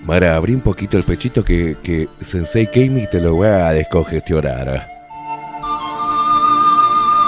Mara, 0.03 0.35
abrí 0.35 0.53
un 0.55 0.61
poquito 0.61 0.97
el 0.97 1.03
pechito 1.03 1.43
que, 1.43 1.77
que 1.83 2.07
Sensei 2.21 2.65
Kami 2.65 3.07
te 3.11 3.19
lo 3.21 3.35
voy 3.35 3.47
a 3.47 3.69
descongestionar. 3.71 4.67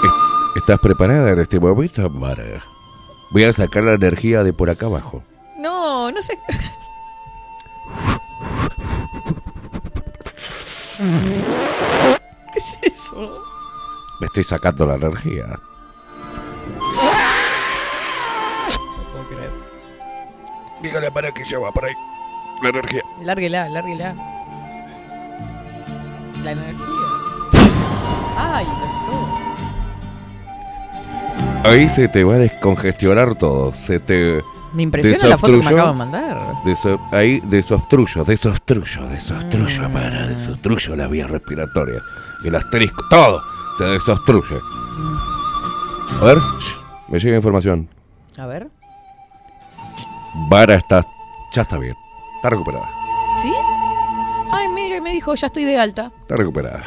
¿Est- 0.03 0.57
¿Estás 0.57 0.79
preparada 0.79 1.29
en 1.31 1.39
este 1.39 1.59
momento, 1.59 2.09
Mara? 2.09 2.63
Voy 3.31 3.43
a 3.43 3.53
sacar 3.53 3.83
la 3.83 3.93
energía 3.93 4.43
de 4.43 4.53
por 4.53 4.69
acá 4.71 4.87
abajo. 4.87 5.21
No, 5.59 6.09
no 6.11 6.21
sé. 6.21 6.33
¿Qué 12.53 12.59
es 12.59 12.79
eso? 12.81 13.41
Me 14.19 14.27
estoy 14.27 14.43
sacando 14.43 14.85
la 14.85 14.95
energía. 14.95 15.47
No 15.47 15.57
puedo 19.11 19.27
creer. 19.29 19.51
Dígale 20.81 21.11
para 21.11 21.31
que 21.31 21.43
ya 21.45 21.57
va 21.59 21.71
por 21.71 21.85
ahí. 21.85 21.93
La 22.61 22.69
energía. 22.69 23.01
Lárguela, 23.21 23.69
lárguela. 23.69 24.15
La 26.43 26.51
energía. 26.51 26.85
Ay, 28.37 28.65
doctor. 28.65 29.49
Ahí 31.63 31.89
se 31.89 32.07
te 32.07 32.23
va 32.23 32.35
a 32.35 32.39
descongestionar 32.39 33.35
todo. 33.35 33.73
Se 33.73 33.99
te. 33.99 34.41
Me 34.73 34.83
impresiona 34.83 35.29
la 35.29 35.37
foto 35.37 35.53
que 35.53 35.65
me 35.65 35.67
acabo 35.67 35.91
de 35.91 35.97
mandar. 35.97 36.39
Deso, 36.65 36.99
ahí 37.11 37.41
desobstruyo, 37.45 38.23
desobstruyo, 38.23 39.07
desobstruyo, 39.07 39.89
mm. 39.89 39.93
para, 39.93 40.27
desobstruyo 40.27 40.95
la 40.95 41.07
vía 41.07 41.25
respiratoria. 41.27 42.01
El 42.43 42.55
asterisco, 42.55 43.01
todo 43.09 43.41
se 43.80 43.85
desobstruye. 43.85 44.60
A 46.22 46.26
ver, 46.26 46.38
me 47.07 47.18
llega 47.18 47.38
información. 47.38 47.88
A 48.38 48.45
ver. 48.45 48.68
Vara 50.49 50.76
está, 50.76 51.01
ya 51.56 51.61
está 51.61 51.77
bien, 51.80 51.95
está 52.35 52.49
recuperada, 52.49 52.88
¿Sí? 53.41 53.51
Ay, 54.51 54.68
mire, 54.68 54.99
me 55.01 55.11
dijo, 55.14 55.34
ya 55.34 55.47
estoy 55.47 55.64
de 55.64 55.77
alta. 55.80 56.11
está 56.22 56.35
recuperada. 56.35 56.84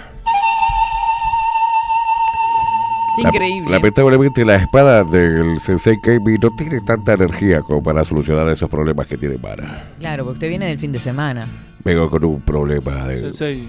Qué 3.17 3.23
La- 3.23 3.29
increíble. 3.31 3.71
Lamentablemente 3.71 4.45
la 4.45 4.57
espada 4.57 5.03
del 5.05 5.59
Sensei 5.61 5.99
Kami 6.01 6.37
no 6.39 6.51
tiene 6.57 6.81
tanta 6.83 7.15
energía 7.15 7.61
como 7.63 7.83
para 7.83 8.05
solucionar 8.05 8.49
esos 8.49 8.69
problemas 8.71 9.07
que 9.07 9.17
tiene 9.19 9.37
Vara. 9.37 9.93
Claro, 9.99 10.25
porque 10.25 10.35
usted 10.35 10.49
viene 10.49 10.67
del 10.67 10.79
fin 10.79 10.93
de 10.93 10.99
semana. 10.99 11.47
Vengo 11.85 12.09
con 12.11 12.25
un 12.25 12.41
problema 12.43 13.07
de... 13.07 13.17
Sensei, 13.19 13.69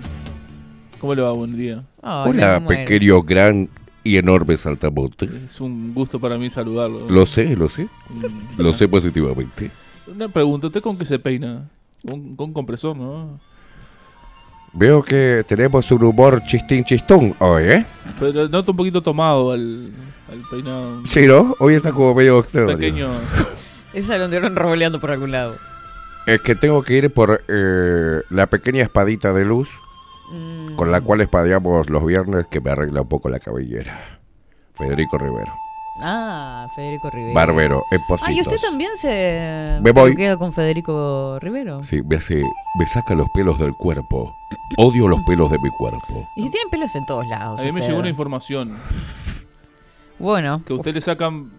¿cómo 1.03 1.15
le 1.15 1.21
va? 1.21 1.33
Buen 1.33 1.53
día. 1.57 1.83
Ay, 2.01 2.29
Hola, 2.29 2.65
pequeño, 2.65 3.21
gran 3.23 3.67
y 4.05 4.15
enorme 4.15 4.55
saltamontes. 4.55 5.33
Es 5.33 5.59
un 5.59 5.93
gusto 5.93 6.17
para 6.17 6.37
mí 6.37 6.49
saludarlo. 6.49 7.09
Lo 7.09 7.25
sé, 7.25 7.57
lo 7.57 7.67
sé. 7.67 7.89
Mm. 8.09 8.61
Lo 8.61 8.71
sé 8.71 8.87
positivamente. 8.87 9.69
Una 10.07 10.29
pregunta, 10.29 10.67
¿usted 10.67 10.81
con 10.81 10.97
qué 10.97 11.03
se 11.03 11.19
peina? 11.19 11.69
Con, 12.07 12.37
con 12.37 12.53
compresor, 12.53 12.95
¿no? 12.95 13.37
Veo 14.71 15.03
que 15.03 15.43
tenemos 15.45 15.91
un 15.91 16.05
humor 16.05 16.41
chistín 16.45 16.85
chistón 16.85 17.35
hoy, 17.39 17.63
¿eh? 17.63 17.85
Pero 18.17 18.47
noto 18.47 18.71
un 18.71 18.77
poquito 18.77 19.01
tomado 19.01 19.51
al, 19.51 19.91
al 20.31 20.41
peinado. 20.49 21.01
Sí, 21.05 21.27
¿no? 21.27 21.53
Hoy 21.59 21.73
está 21.73 21.91
como 21.91 22.15
medio 22.15 22.39
extraño. 22.39 22.77
Pequeño. 22.77 23.09
Es 23.93 24.09
a 24.09 24.17
donde 24.17 24.37
eran 24.37 24.55
revoleando 24.55 25.01
por 25.01 25.11
algún 25.11 25.31
lado. 25.31 25.57
Es 26.25 26.41
que 26.41 26.55
tengo 26.55 26.81
que 26.81 26.93
ir 26.95 27.11
por 27.11 27.43
eh, 27.49 28.21
la 28.29 28.47
pequeña 28.47 28.81
espadita 28.83 29.33
de 29.33 29.43
luz 29.45 29.69
Mm. 30.31 30.75
con 30.75 30.91
la 30.91 31.01
cual 31.01 31.21
espadeamos 31.21 31.89
los 31.89 32.05
viernes 32.05 32.47
que 32.47 32.61
me 32.61 32.71
arregla 32.71 33.01
un 33.01 33.07
poco 33.09 33.29
la 33.29 33.39
cabellera. 33.39 34.19
Federico 34.75 35.17
Rivero. 35.17 35.53
Ah, 36.01 36.65
Federico 36.75 37.09
Rivero. 37.11 37.33
Barbero, 37.35 37.83
en 37.91 38.01
Ah, 38.21 38.31
¿y 38.31 38.41
usted 38.41 38.57
también 38.59 38.89
se 38.97 39.77
Me 39.83 39.91
voy. 39.91 40.15
queda 40.15 40.37
con 40.37 40.51
Federico 40.51 41.37
Rivero? 41.39 41.83
Sí, 41.83 42.01
me 42.01 42.15
hace, 42.15 42.41
me 42.79 42.87
saca 42.87 43.13
los 43.13 43.29
pelos 43.31 43.59
del 43.59 43.73
cuerpo. 43.75 44.33
Odio 44.77 45.07
los 45.07 45.21
pelos 45.23 45.51
de 45.51 45.59
mi 45.59 45.69
cuerpo. 45.69 46.27
Y 46.35 46.43
si 46.43 46.49
tienen 46.49 46.69
pelos 46.71 46.95
en 46.95 47.05
todos 47.05 47.27
lados. 47.27 47.59
A 47.59 47.63
mí 47.63 47.71
me 47.71 47.75
usted. 47.81 47.89
llegó 47.89 47.99
una 47.99 48.09
información. 48.09 48.77
Bueno. 50.17 50.63
Que 50.65 50.73
a 50.73 50.75
usted 50.77 50.93
le 50.95 51.01
sacan 51.01 51.51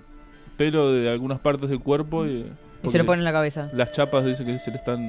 pelo 0.57 0.91
de 0.93 1.11
algunas 1.11 1.39
partes 1.39 1.69
del 1.71 1.81
cuerpo 1.81 2.27
y... 2.27 2.51
Y 2.83 2.89
se 2.91 2.99
lo 2.99 3.07
ponen 3.07 3.21
en 3.21 3.25
la 3.25 3.33
cabeza. 3.33 3.71
Las 3.73 3.93
chapas 3.93 4.25
dicen 4.25 4.47
que 4.47 4.59
se 4.59 4.71
le 4.71 4.77
están... 4.79 5.01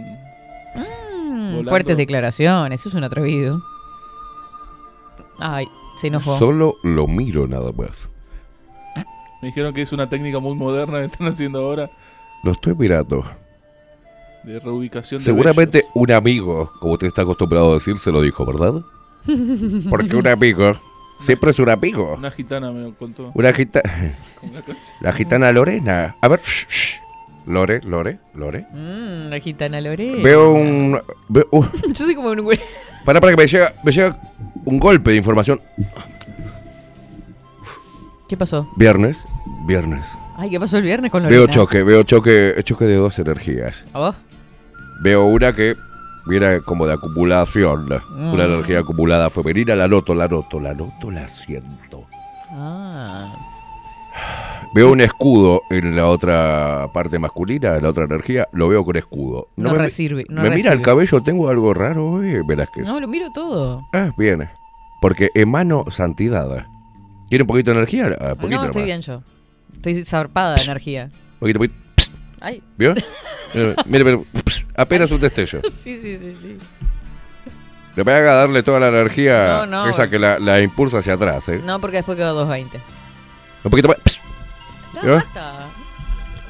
Mm, 0.75 0.83
volando. 1.51 1.69
fuertes 1.69 1.97
declaraciones, 1.97 2.79
eso 2.81 2.89
es 2.89 2.95
un 2.95 3.03
atrevido. 3.03 3.61
Ay, 5.39 5.67
se 5.97 6.07
enojó. 6.07 6.37
Solo 6.39 6.75
lo 6.83 7.07
miro 7.07 7.47
nada 7.47 7.71
más. 7.71 8.09
Me 9.41 9.49
dijeron 9.49 9.73
que 9.73 9.81
es 9.81 9.91
una 9.93 10.09
técnica 10.09 10.39
muy 10.39 10.55
moderna 10.55 10.99
que 10.99 11.05
están 11.05 11.27
haciendo 11.27 11.59
ahora 11.59 11.89
Lo 12.43 12.51
estoy 12.53 12.73
mirando. 12.73 13.23
de 14.43 14.59
reubicación 14.59 15.19
de 15.19 15.25
Seguramente 15.25 15.83
un 15.93 16.11
amigo, 16.11 16.71
como 16.79 16.93
usted 16.93 17.07
está 17.07 17.23
acostumbrado 17.23 17.71
a 17.71 17.73
decir, 17.75 17.99
se 17.99 18.11
lo 18.11 18.21
dijo, 18.21 18.45
¿verdad? 18.45 18.81
Porque 19.89 20.15
un 20.15 20.27
amigo 20.27 20.73
siempre 21.19 21.51
es 21.51 21.59
un 21.59 21.69
amigo. 21.69 22.15
Una 22.17 22.31
gitana 22.31 22.71
me 22.71 22.81
lo 22.83 22.93
contó. 22.95 23.31
Una 23.33 23.51
gitana. 23.53 24.13
La. 24.53 24.63
La 25.01 25.13
gitana 25.13 25.51
Lorena. 25.51 26.15
A 26.21 26.27
ver. 26.27 26.39
shh, 26.41 26.65
shh. 26.69 26.99
Lore, 27.45 27.81
Lore, 27.83 28.19
Lore. 28.33 28.65
Mmm, 28.71 29.29
la 29.29 29.39
gitana 29.39 29.79
Lore. 29.81 30.21
Veo 30.21 30.53
un. 30.53 30.99
veo- 31.29 31.47
uh, 31.51 31.65
Yo 31.87 31.93
soy 32.05 32.15
como 32.15 32.29
un 32.29 32.41
güey. 32.41 32.59
para, 33.05 33.19
para 33.21 33.35
que 33.35 33.41
me 33.41 33.47
llega, 33.47 33.73
me 33.83 33.91
llega 33.91 34.17
un 34.65 34.79
golpe 34.79 35.11
de 35.11 35.17
información. 35.17 35.61
¿Qué 38.27 38.35
pasó? 38.37 38.67
Viernes, 38.75 39.23
viernes. 39.67 40.07
Ay, 40.37 40.49
¿qué 40.49 40.59
pasó 40.59 40.77
el 40.77 40.83
viernes 40.83 41.11
con 41.11 41.23
Lorena? 41.23 41.37
Veo 41.39 41.47
choque, 41.47 41.83
veo 41.83 42.03
choque, 42.03 42.55
choque 42.63 42.85
de 42.85 42.95
dos 42.95 43.19
energías. 43.19 43.85
¿A 43.93 43.99
vos? 43.99 44.15
Veo 45.03 45.25
una 45.25 45.53
que 45.53 45.75
viene 46.25 46.59
como 46.61 46.87
de 46.87 46.93
acumulación. 46.93 47.85
Mm. 47.87 48.33
Una 48.33 48.45
energía 48.45 48.79
acumulada 48.79 49.29
femenina, 49.29 49.75
la 49.75 49.87
noto, 49.87 50.15
la 50.15 50.27
noto, 50.27 50.59
la 50.59 50.73
noto, 50.73 51.11
la 51.11 51.27
siento. 51.27 52.05
Ah. 52.51 53.31
Veo 54.75 54.91
un 54.91 54.99
escudo 54.99 55.61
en 55.69 55.95
la 55.95 56.07
otra 56.07 56.89
parte 56.93 57.17
masculina, 57.17 57.77
en 57.77 57.83
la 57.83 57.89
otra 57.91 58.03
energía, 58.03 58.45
lo 58.51 58.67
veo 58.67 58.83
con 58.83 58.97
escudo. 58.97 59.47
No 59.55 59.71
me, 59.71 59.87
no 60.27 60.41
me 60.41 60.49
mira 60.49 60.73
el 60.73 60.81
cabello, 60.81 61.23
tengo 61.23 61.47
algo 61.47 61.73
raro 61.73 62.05
hoy, 62.11 62.41
Velázquez. 62.45 62.83
No, 62.85 62.99
lo 62.99 63.07
miro 63.07 63.31
todo. 63.31 63.87
Ah, 63.93 64.11
bien. 64.17 64.49
Porque 64.99 65.29
emano 65.33 65.85
santidad. 65.89 66.65
¿Tiene 67.29 67.43
un 67.43 67.47
poquito 67.47 67.71
de 67.71 67.77
energía? 67.77 68.17
Ah, 68.19 68.35
poquito 68.35 68.59
no, 68.59 68.65
estoy 68.65 68.81
nomás. 68.81 68.85
bien 68.85 69.01
yo. 69.01 69.23
Estoy 69.75 70.03
zarpada 70.03 70.55
de 70.55 70.63
energía. 70.63 71.09
Poquito, 71.39 71.59
poquito. 71.59 71.75
Ay. 72.41 72.61
¿Vio? 72.77 72.93
Mire, 73.85 74.03
mire, 74.03 74.25
pss, 74.45 74.67
apenas 74.75 75.09
un 75.09 75.21
destello. 75.21 75.61
Sí, 75.71 75.97
sí, 75.97 76.17
sí, 76.19 76.35
sí. 76.41 76.57
Le 77.95 78.03
voy 78.03 78.11
a 78.13 78.19
darle 78.23 78.61
toda 78.61 78.81
la 78.81 78.89
energía 78.89 79.59
No, 79.59 79.67
no. 79.67 79.89
esa 79.89 80.09
que 80.09 80.19
la, 80.19 80.37
la 80.37 80.59
impulsa 80.61 80.97
hacia 80.97 81.13
atrás, 81.13 81.47
¿eh? 81.47 81.61
No, 81.63 81.79
porque 81.79 81.95
después 81.95 82.17
quedó 82.17 82.45
2.20. 82.45 82.71
Un 83.63 83.71
poquito 83.71 83.87
más. 83.87 83.97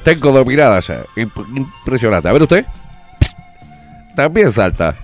Tengo 0.02 0.30
dominada 0.32 0.80
ya. 0.80 1.04
Imp- 1.16 1.46
impresionante. 1.56 2.28
A 2.28 2.32
ver 2.32 2.42
usted. 2.42 2.64
También 4.14 4.50
salta. 4.52 4.96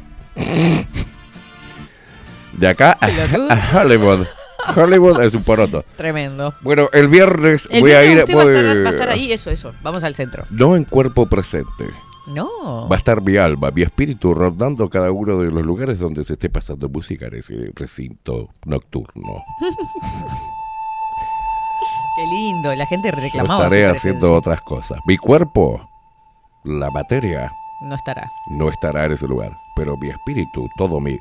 De 2.53 2.69
acá 2.69 2.97
a, 3.01 3.79
Hollywood. 3.81 4.27
Hollywood 4.77 5.21
es 5.23 5.35
un 5.35 5.43
poroto. 5.43 5.85
Tremendo. 5.97 6.55
Bueno, 6.61 6.89
el 6.93 7.09
viernes 7.09 7.69
El 7.71 7.81
voy 7.81 7.93
a 7.93 8.05
ir. 8.05 8.19
usted 8.21 8.37
va, 8.37 8.43
a 8.43 8.45
voy- 8.45 8.55
estar, 8.55 8.85
va 8.85 8.89
a 8.89 8.93
estar 8.93 9.09
ahí, 9.11 9.33
eso, 9.33 9.51
eso. 9.51 9.73
Vamos 9.83 10.05
al 10.05 10.15
centro. 10.15 10.45
No 10.51 10.77
en 10.77 10.85
cuerpo 10.85 11.27
presente. 11.27 11.91
No. 12.29 12.89
Va 12.89 12.95
a 12.95 12.99
estar 12.99 13.21
mi 13.21 13.37
alma, 13.37 13.73
mi 13.73 13.83
espíritu 13.83 14.33
rondando 14.33 14.89
cada 14.89 15.11
uno 15.11 15.41
de 15.41 15.51
los 15.51 15.65
lugares 15.65 15.99
donde 15.99 16.23
se 16.23 16.35
esté 16.35 16.49
pasando 16.49 16.89
música 16.89 17.27
en 17.27 17.35
ese 17.35 17.73
recinto 17.75 18.51
nocturno. 18.65 19.43
Qué 22.17 22.27
lindo. 22.27 22.75
La 22.75 22.87
gente 22.87 23.11
Yo 23.11 23.17
reclamaba. 23.21 23.65
estaré 23.65 23.89
su 23.89 23.97
haciendo 23.97 24.35
otras 24.35 24.61
cosas. 24.63 24.99
Mi 25.07 25.17
cuerpo, 25.17 25.89
la 26.65 26.91
materia, 26.91 27.51
No 27.83 27.95
estará. 27.95 28.31
no 28.51 28.69
estará 28.69 29.07
en 29.07 29.13
ese 29.13 29.27
lugar. 29.27 29.57
Pero 29.77 29.97
mi 29.97 30.11
espíritu, 30.11 30.69
todo 30.77 31.01
mi. 31.01 31.19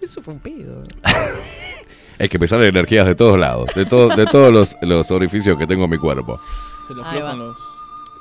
Eso 0.00 0.22
fue 0.22 0.34
un 0.34 0.40
pedo. 0.40 0.82
Es 2.18 2.28
que 2.30 2.38
me 2.38 2.48
salen 2.48 2.68
energías 2.68 3.06
de 3.06 3.14
todos 3.14 3.38
lados, 3.38 3.74
de, 3.74 3.84
todo- 3.84 4.08
de 4.16 4.24
todos 4.26 4.52
los, 4.52 4.76
los 4.80 5.10
orificios 5.10 5.58
que 5.58 5.66
tengo 5.66 5.84
en 5.84 5.90
mi 5.90 5.98
cuerpo. 5.98 6.40
Se 6.88 6.94
le 6.94 7.02
aflojan 7.02 7.38
los... 7.38 7.56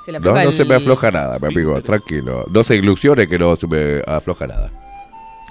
Se 0.05 0.11
le 0.11 0.19
No, 0.19 0.29
afloja 0.29 0.43
no 0.45 0.51
se 0.51 0.61
el- 0.63 0.67
me 0.69 0.75
afloja 0.75 1.11
nada, 1.11 1.39
mi 1.39 1.47
amigo, 1.47 1.81
tranquilo. 1.81 2.45
No 2.51 2.63
se 2.63 2.75
ilusione 2.75 3.27
que 3.27 3.39
no 3.39 3.55
se 3.55 3.67
me 3.67 4.01
afloja 4.05 4.47
nada. 4.47 4.71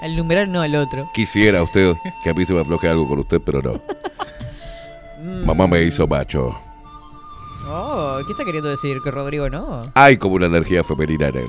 El 0.04 0.16
numeral 0.16 0.52
no, 0.52 0.62
el 0.62 0.76
otro. 0.76 1.08
Quisiera 1.14 1.62
usted 1.62 1.94
que 2.22 2.28
a 2.28 2.34
mí 2.34 2.44
se 2.44 2.52
me 2.52 2.60
afloje 2.60 2.88
algo 2.88 3.08
con 3.08 3.20
usted, 3.20 3.40
pero 3.44 3.62
no. 3.62 3.80
Mm. 5.18 5.46
Mamá 5.46 5.66
me 5.66 5.82
hizo 5.82 6.06
macho. 6.06 6.54
Oh, 7.66 8.18
¿qué 8.26 8.32
está 8.32 8.44
queriendo 8.44 8.68
decir? 8.68 8.98
Que 9.02 9.10
Rodrigo 9.10 9.48
no. 9.48 9.82
Hay 9.94 10.18
como 10.18 10.34
una 10.34 10.44
energía 10.44 10.84
femenina 10.84 11.28
en 11.28 11.36
él. 11.38 11.48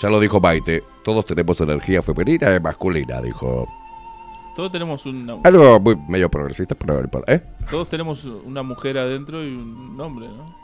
Ya 0.00 0.08
lo 0.08 0.20
dijo 0.20 0.38
Maite, 0.38 0.84
todos 1.04 1.26
tenemos 1.26 1.60
energía 1.60 2.00
femenina 2.00 2.54
y 2.54 2.60
masculina, 2.60 3.20
dijo. 3.20 3.68
Todos 4.54 4.70
tenemos 4.70 5.04
una... 5.06 5.34
Algo 5.42 5.80
muy 5.80 5.96
medio 6.08 6.30
progresista, 6.30 6.76
pero 6.76 7.02
¿eh? 7.26 7.42
Todos 7.68 7.88
tenemos 7.88 8.24
una 8.24 8.62
mujer 8.62 8.98
adentro 8.98 9.44
y 9.44 9.52
un 9.52 10.00
hombre, 10.00 10.28
¿no? 10.28 10.54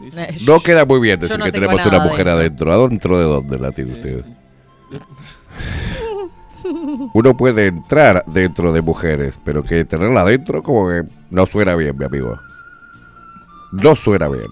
Dice. 0.00 0.22
Eh, 0.22 0.36
No 0.46 0.58
queda 0.60 0.86
muy 0.86 1.00
bien 1.00 1.20
decir 1.20 1.38
no 1.38 1.44
que 1.44 1.52
tenemos 1.52 1.84
una 1.84 2.00
mujer 2.00 2.28
adentro. 2.30 2.72
adentro. 2.72 2.72
¿Adentro 2.72 3.18
de 3.18 3.24
dónde 3.24 3.58
la 3.58 3.72
tiene 3.72 3.92
usted? 3.92 4.24
Uno 7.14 7.36
puede 7.36 7.68
entrar 7.68 8.24
dentro 8.26 8.72
de 8.72 8.82
mujeres, 8.82 9.38
pero 9.44 9.62
que 9.62 9.84
tenerla 9.84 10.22
adentro 10.22 10.62
como 10.62 10.88
que 10.88 11.02
no 11.30 11.46
suena 11.46 11.74
bien, 11.74 11.96
mi 11.96 12.04
amigo. 12.04 12.38
No 13.72 13.96
suena 13.96 14.28
bien. 14.28 14.48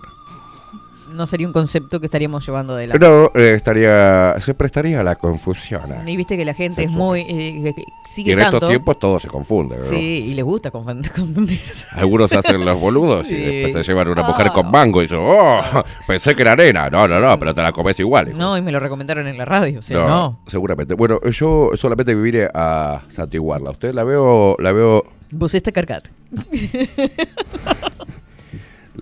No 1.15 1.27
sería 1.27 1.47
un 1.47 1.53
concepto 1.53 2.01
que 2.01 2.07
estaríamos 2.07 2.45
llevando 2.47 2.75
adelante. 2.75 3.07
No, 3.07 3.27
eh, 3.35 3.55
estaría, 3.55 4.35
se 4.41 4.55
prestaría 4.55 5.01
a 5.01 5.05
la 5.05 5.17
confusión. 5.17 5.93
¿eh? 5.93 6.03
Y 6.07 6.17
viste 6.17 6.37
que 6.37 6.45
la 6.45 6.55
gente 6.55 6.85
es 6.85 6.91
muy. 6.91 7.21
eh, 7.21 7.75
Y 7.77 7.85
sigue 8.09 8.33
en 8.33 8.39
tanto. 8.39 8.57
estos 8.57 8.69
tiempos 8.71 8.99
todo 8.99 9.19
se 9.19 9.29
confunde. 9.29 9.77
¿no? 9.77 9.83
Sí, 9.83 9.97
y 9.97 10.35
les 10.35 10.45
gusta 10.45 10.73
confund- 10.73 11.11
confundirse. 11.15 11.87
Algunos 11.93 12.33
hacen 12.33 12.65
los 12.65 12.81
boludos 12.81 13.31
y 13.31 13.37
después 13.37 13.73
se 13.73 13.83
llevan 13.93 14.09
una 14.09 14.23
Ah. 14.23 14.29
mujer 14.29 14.51
con 14.53 14.71
mango 14.71 15.03
y 15.03 15.07
yo, 15.07 15.19
oh, 15.23 15.61
pensé 16.07 16.35
que 16.35 16.43
era 16.43 16.53
arena. 16.53 16.91
No, 16.91 17.07
no, 17.09 17.21
no, 17.21 17.39
pero 17.39 17.55
te 17.55 17.63
la 17.63 17.73
comes 17.73 17.99
igual. 18.01 18.29
hijo. 18.29 18.39
No, 18.39 18.57
y 18.57 18.63
me 18.63 18.73
lo 18.73 18.81
recomendaron 18.81 19.27
en 19.27 19.37
la 19.39 19.45
radio. 19.45 19.79
O 19.79 19.83
sea, 19.83 19.99
no. 20.07 20.41
seguramente. 20.47 20.95
Bueno, 20.95 21.21
yo 21.31 21.71
solamente 21.75 22.15
viviré 22.15 22.49
a 22.55 23.03
santiguarla. 23.09 23.71
Usted 23.71 23.93
la 23.95 24.05
veo, 24.05 24.57
la 24.59 24.73
veo, 24.73 25.05
Vos 25.33 25.57
carcat. 25.73 26.09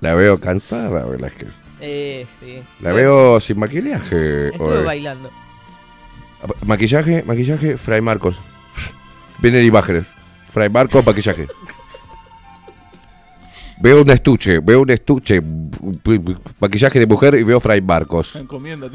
la 0.01 0.15
veo 0.15 0.39
cansada, 0.39 1.05
Velázquez. 1.05 1.65
eh, 1.81 2.27
sí. 2.39 2.63
La 2.81 2.93
veo 2.93 3.41
sin 3.41 3.59
maquillaje. 3.59 4.49
Estuve 4.49 4.79
hoy. 4.79 4.85
bailando. 4.85 5.31
Maquillaje, 6.65 7.23
maquillaje, 7.25 7.77
Fray 7.77 8.01
Marcos. 8.01 8.37
Vienen 9.39 9.65
imágenes. 9.65 10.13
Fray 10.53 10.69
Marcos, 10.71 11.05
maquillaje. 11.05 11.47
Veo 13.81 14.03
un 14.03 14.11
estuche, 14.11 14.59
veo 14.59 14.83
un 14.83 14.91
estuche, 14.91 15.41
maquillaje 16.59 16.99
de 16.99 17.07
mujer 17.07 17.37
y 17.37 17.45
veo 17.45 17.61
Fray 17.61 17.81
Marcos. 17.81 18.35
Mandar. 18.51 18.91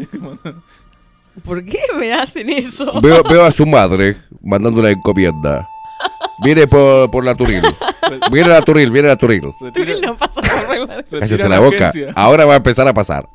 ¿Por 1.41 1.63
qué 1.63 1.79
me 1.97 2.13
hacen 2.13 2.49
eso? 2.49 2.99
Veo, 3.01 3.23
veo 3.23 3.45
a 3.45 3.51
su 3.53 3.65
madre 3.77 4.17
mandando 4.41 4.81
una 4.81 4.89
encomienda. 4.91 5.65
Viene 6.39 6.67
por, 6.67 7.09
por 7.11 7.23
la 7.25 7.35
Turil. 7.35 7.61
Viene 8.31 8.49
la 8.49 8.61
Turil, 8.61 8.91
viene 8.91 9.07
la 9.07 9.15
Turil. 9.15 9.41
Turil 9.73 10.01
no 10.01 10.15
pasa 10.17 10.41
por 10.41 10.69
Real 10.69 11.05
Cállese 11.19 11.47
la 11.49 11.59
boca. 11.59 11.91
Ahora 12.15 12.45
va 12.45 12.53
a 12.53 12.57
empezar 12.57 12.87
a 12.87 12.93
pasar. 12.93 13.27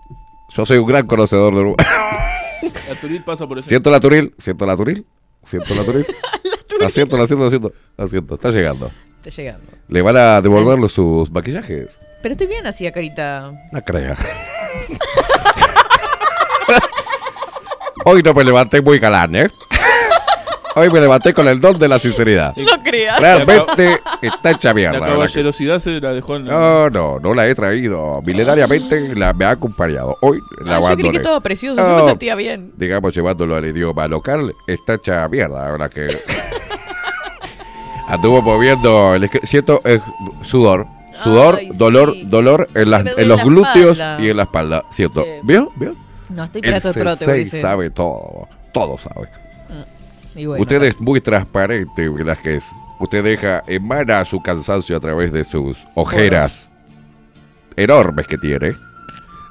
Yo 0.51 0.65
soy 0.67 0.79
un 0.79 0.87
gran 0.87 1.07
conocedor 1.07 1.55
de 1.55 1.61
Uruguay. 1.61 1.87
La 2.89 2.95
Turil 3.01 3.23
pasa 3.25 3.47
por 3.47 3.59
ese. 3.59 3.69
Siento 3.69 3.91
la 3.91 4.01
Turil, 4.01 4.35
siento 4.39 4.67
la 4.67 4.77
Turil, 4.77 5.07
siento 5.43 5.75
la 5.75 5.85
Turil. 5.85 6.07
La 6.81 6.91
siento, 6.91 7.17
la 7.17 7.27
siento, 7.27 7.43
la 7.45 7.51
siento, 7.51 7.73
la 7.97 8.07
siento. 8.07 8.35
Está 8.37 8.51
llegando. 8.53 8.89
Está 9.25 9.31
llegando. 9.43 9.67
Le 9.89 10.01
van 10.01 10.17
a 10.17 10.41
devolver 10.41 10.79
los- 10.79 10.93
sus 10.93 11.29
maquillajes. 11.29 11.99
Pero 12.23 12.33
estoy 12.35 12.47
bien 12.47 12.65
así, 12.69 12.87
a 12.87 12.93
carita. 12.93 13.51
No 13.73 13.83
crea. 13.85 14.17
Hoy 18.05 18.23
no 18.23 18.33
me 18.33 18.45
levanté 18.45 18.81
muy 18.81 19.01
galán, 19.01 19.35
¿eh? 19.35 19.51
Hoy 20.79 20.91
me 20.91 21.01
levanté 21.01 21.35
con 21.35 21.47
el 21.49 21.61
don 21.61 21.79
de 21.79 21.89
la 21.89 21.99
sinceridad. 21.99 22.55
No 22.57 22.83
creas. 22.83 23.21
Realmente 23.21 24.01
está 24.23 24.51
hecha 24.53 24.73
mierda. 24.75 24.93
La 24.95 25.01
¿verdad 25.01 25.07
que- 25.15 25.19
caballerosidad 25.19 25.79
se 25.79 26.01
la 26.01 26.13
dejó 26.13 26.37
en 26.37 26.47
la. 26.47 26.53
No, 26.53 26.91
no, 26.91 27.19
no 27.21 27.35
la 27.35 27.47
he 27.47 27.55
traído. 27.55 28.21
Milenariamente 28.23 29.15
la, 29.15 29.33
me 29.33 29.45
ha 29.45 29.51
acompañado. 29.51 30.17
Hoy 30.23 30.41
la 30.65 30.77
Ah, 30.77 30.81
yo 30.91 30.97
creí 30.97 31.11
que 31.11 31.17
estaba 31.19 31.41
precioso, 31.41 31.81
yo 31.81 31.89
me 31.89 31.97
No, 31.97 32.05
sentía 32.09 32.35
bien. 32.35 32.73
Digamos, 32.77 33.15
llevándolo 33.15 33.57
al 33.57 33.65
idioma 33.67 34.07
local, 34.09 34.55
está 34.67 34.95
hecha 34.95 35.29
mierda. 35.29 35.65
La 35.65 35.71
verdad 35.73 35.91
que. 35.91 36.09
Anduvo 38.09 38.41
moviendo. 38.43 39.15
El 39.15 39.29
siento 39.45 39.81
eh, 39.85 40.01
sudor. 40.43 40.87
Sudor, 41.23 41.57
Ay, 41.59 41.71
dolor, 41.75 42.13
sí. 42.13 42.25
dolor 42.27 42.69
en, 42.77 42.91
las- 42.93 43.05
en 43.19 43.27
los 43.29 43.39
la 43.39 43.45
glúteos 43.45 43.99
espalda. 43.99 44.23
y 44.25 44.31
en 44.31 44.37
la 44.37 44.43
espalda. 44.45 44.85
Siento. 44.89 45.25
Sí. 45.25 45.31
¿Vio? 45.43 45.73
¿Vio? 45.75 45.97
No, 46.29 46.45
estoy 46.45 46.61
El 46.65 46.71
para 46.71 46.81
tu 46.81 46.93
trote, 46.99 47.45
sabe 47.47 47.91
todo. 47.91 48.49
Todo 48.73 48.97
sabe. 48.99 49.29
Bueno, 50.47 50.63
Usted 50.63 50.83
es 50.83 51.01
muy 51.01 51.21
transparente, 51.21 52.09
Velázquez. 52.09 52.65
Usted 53.01 53.23
deja, 53.25 53.63
emana 53.67 54.25
su 54.25 54.41
cansancio 54.41 54.97
a 54.97 55.01
través 55.01 55.33
de 55.33 55.45
sus 55.45 55.77
ojeras 55.95 56.69
enormes 57.77 58.27
que 58.27 58.37
tiene. 58.39 58.71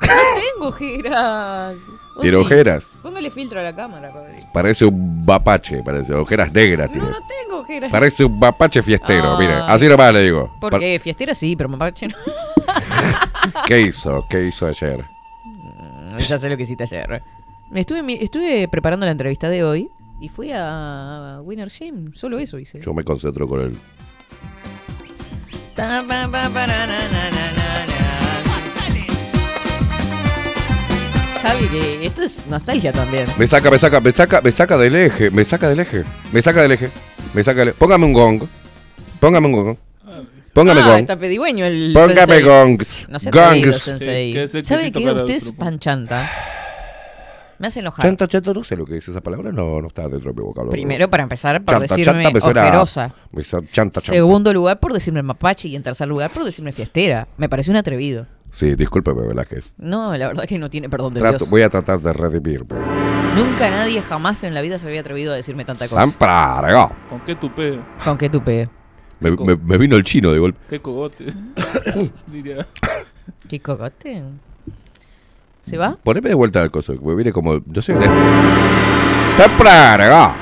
No 0.01 0.07
tengo 0.35 0.67
ojeras. 0.67 1.77
¿O 2.15 2.19
Tiene 2.21 2.37
sí? 2.37 2.43
ojeras. 2.43 2.87
Póngale 3.01 3.29
filtro 3.29 3.59
a 3.59 3.63
la 3.63 3.75
cámara, 3.75 4.11
Rodri. 4.11 4.37
Parece 4.53 4.85
un 4.85 5.23
mapache, 5.25 5.81
parece. 5.83 6.13
Ojeras 6.13 6.51
negras 6.51 6.91
tiene. 6.91 7.07
No, 7.07 7.13
no 7.13 7.25
tengo 7.27 7.59
ojeras. 7.61 7.89
Parece 7.91 8.25
un 8.25 8.37
mapache 8.37 8.81
fiestero, 8.83 9.35
Ah. 9.35 9.39
mire. 9.39 9.53
Así 9.53 9.87
nomás 9.87 10.13
le 10.13 10.23
digo. 10.23 10.47
Par- 10.59 10.71
Porque 10.71 10.99
fiestera 10.99 11.33
sí, 11.33 11.55
pero 11.55 11.69
mapache 11.69 12.07
no. 12.09 12.15
¿Qué 13.67 13.81
hizo? 13.81 14.25
¿Qué 14.29 14.45
hizo 14.45 14.67
ayer? 14.67 15.05
ya 16.17 16.37
sé 16.37 16.49
lo 16.49 16.57
que 16.57 16.63
hiciste 16.63 16.83
ayer. 16.83 17.21
Estuve 17.73 18.67
preparando 18.67 19.05
la 19.05 19.11
entrevista 19.11 19.49
de 19.49 19.63
hoy 19.63 19.89
y 20.19 20.29
fui 20.29 20.51
a 20.53 21.39
Winner 21.43 21.69
Gym. 21.69 22.13
Solo 22.13 22.39
eso 22.39 22.57
hice. 22.59 22.79
Yo 22.79 22.93
me 22.93 23.03
concentro 23.03 23.47
con 23.47 23.61
él. 23.61 23.77
Sabe 31.41 31.67
que 31.69 32.05
esto 32.05 32.23
es 32.23 32.45
nostalgia 32.47 32.91
también. 32.91 33.27
Me 33.37 33.47
saca, 33.47 33.69
me 33.69 33.77
saca, 33.77 34.01
me 34.01 34.11
saca, 34.11 34.41
me 34.41 34.51
saca 34.51 34.77
del 34.77 34.95
eje, 34.95 35.29
me 35.29 35.45
saca 35.45 35.69
del 35.69 35.79
eje, 35.79 36.03
me 36.33 36.41
saca 36.41 36.61
del 36.61 36.71
eje, 36.71 36.89
me 37.33 37.43
saca 37.43 37.63
del 37.63 37.73
Póngame 37.73 38.05
un 38.05 38.13
gong. 38.13 38.43
Póngame 39.19 39.47
un 39.47 39.53
gong. 39.53 39.77
Póngame 40.53 40.81
ah, 40.81 40.87
gong. 40.87 40.99
está 41.01 41.19
pedigüeño 41.19 41.65
el 41.65 41.91
Póngame 41.93 42.15
sensei. 42.25 42.41
gongs. 42.41 43.05
No 43.09 43.17
atrevido, 43.17 43.49
Gongs. 43.49 43.75
sensei. 43.83 44.33
Sí, 44.47 44.51
que 44.51 44.65
¿Sabe 44.65 44.91
que 44.91 45.11
usted 45.11 45.35
es 45.35 45.43
grupo. 45.43 45.63
panchanta? 45.63 46.27
Me 47.59 47.67
hace 47.67 47.79
enojar. 47.79 48.05
Chanta, 48.05 48.27
chanta, 48.27 48.53
no 48.53 48.63
sé 48.63 48.75
lo 48.77 48.85
que 48.85 48.97
es 48.97 49.07
esa 49.07 49.21
palabra, 49.21 49.51
no, 49.51 49.81
no 49.81 49.87
está 49.87 50.03
dentro 50.07 50.31
de 50.31 50.39
mi 50.39 50.45
vocabulario. 50.45 50.71
Primero, 50.71 51.09
para 51.09 51.23
empezar, 51.23 51.63
por 51.63 51.73
Chanta, 51.75 51.95
decirme 51.95 52.23
chanta 52.23 52.31
me 52.31 52.39
suena- 52.41 52.61
ojerosa. 52.61 53.13
me 53.31 53.43
chanta, 53.43 53.71
chanta. 53.71 54.01
Segundo 54.01 54.53
lugar, 54.53 54.79
por 54.79 54.93
decirme 54.93 55.23
mapache. 55.23 55.67
Y 55.67 55.75
en 55.75 55.83
tercer 55.83 56.07
lugar, 56.07 56.29
por 56.29 56.43
decirme 56.43 56.71
fiestera. 56.71 57.27
Me 57.37 57.49
parece 57.49 57.71
un 57.71 57.77
atrevido. 57.77 58.27
Sí, 58.49 58.75
discúlpeme, 58.75 59.27
Velázquez. 59.27 59.71
No, 59.77 60.15
la 60.15 60.27
verdad 60.27 60.45
que 60.45 60.57
no 60.57 60.69
tiene 60.69 60.89
perdón 60.89 61.13
de 61.15 61.19
Trato- 61.19 61.39
Dios. 61.39 61.49
voy 61.49 61.61
a 61.63 61.69
tratar 61.69 61.99
de 61.99 62.13
redimirme. 62.13 62.79
Nunca 63.35 63.69
nadie 63.69 64.01
jamás 64.01 64.43
en 64.43 64.53
la 64.53 64.61
vida 64.61 64.79
se 64.79 64.87
había 64.87 65.01
atrevido 65.01 65.33
a 65.33 65.35
decirme 65.35 65.65
tanta 65.65 65.87
cosa. 65.87 66.01
Sampraga. 66.01 66.89
¿Con 67.09 67.19
qué 67.21 67.35
tupé? 67.35 67.79
Con 68.03 68.17
qué 68.17 68.29
tupe. 68.29 68.69
Me, 69.19 69.31
me- 69.31 69.55
me 69.57 69.77
vino 69.77 69.95
el 69.95 70.03
chino 70.03 70.31
de 70.31 70.39
golpe. 70.39 70.59
¿Qué 70.69 70.79
cogote? 70.79 71.25
Diría. 72.27 72.65
¿Qué 73.49 73.59
cogote? 73.59 74.23
¿Se 75.67 75.77
va? 75.77 75.97
Poneme 76.01 76.29
de 76.29 76.35
vuelta 76.35 76.61
al 76.61 76.71
coso, 76.71 76.93
que 76.97 77.05
me 77.05 77.13
viene 77.13 77.33
como. 77.33 77.59
Yo 77.65 77.81
soy 77.81 77.95
un. 77.95 78.03
¡Sampraga! 79.35 80.33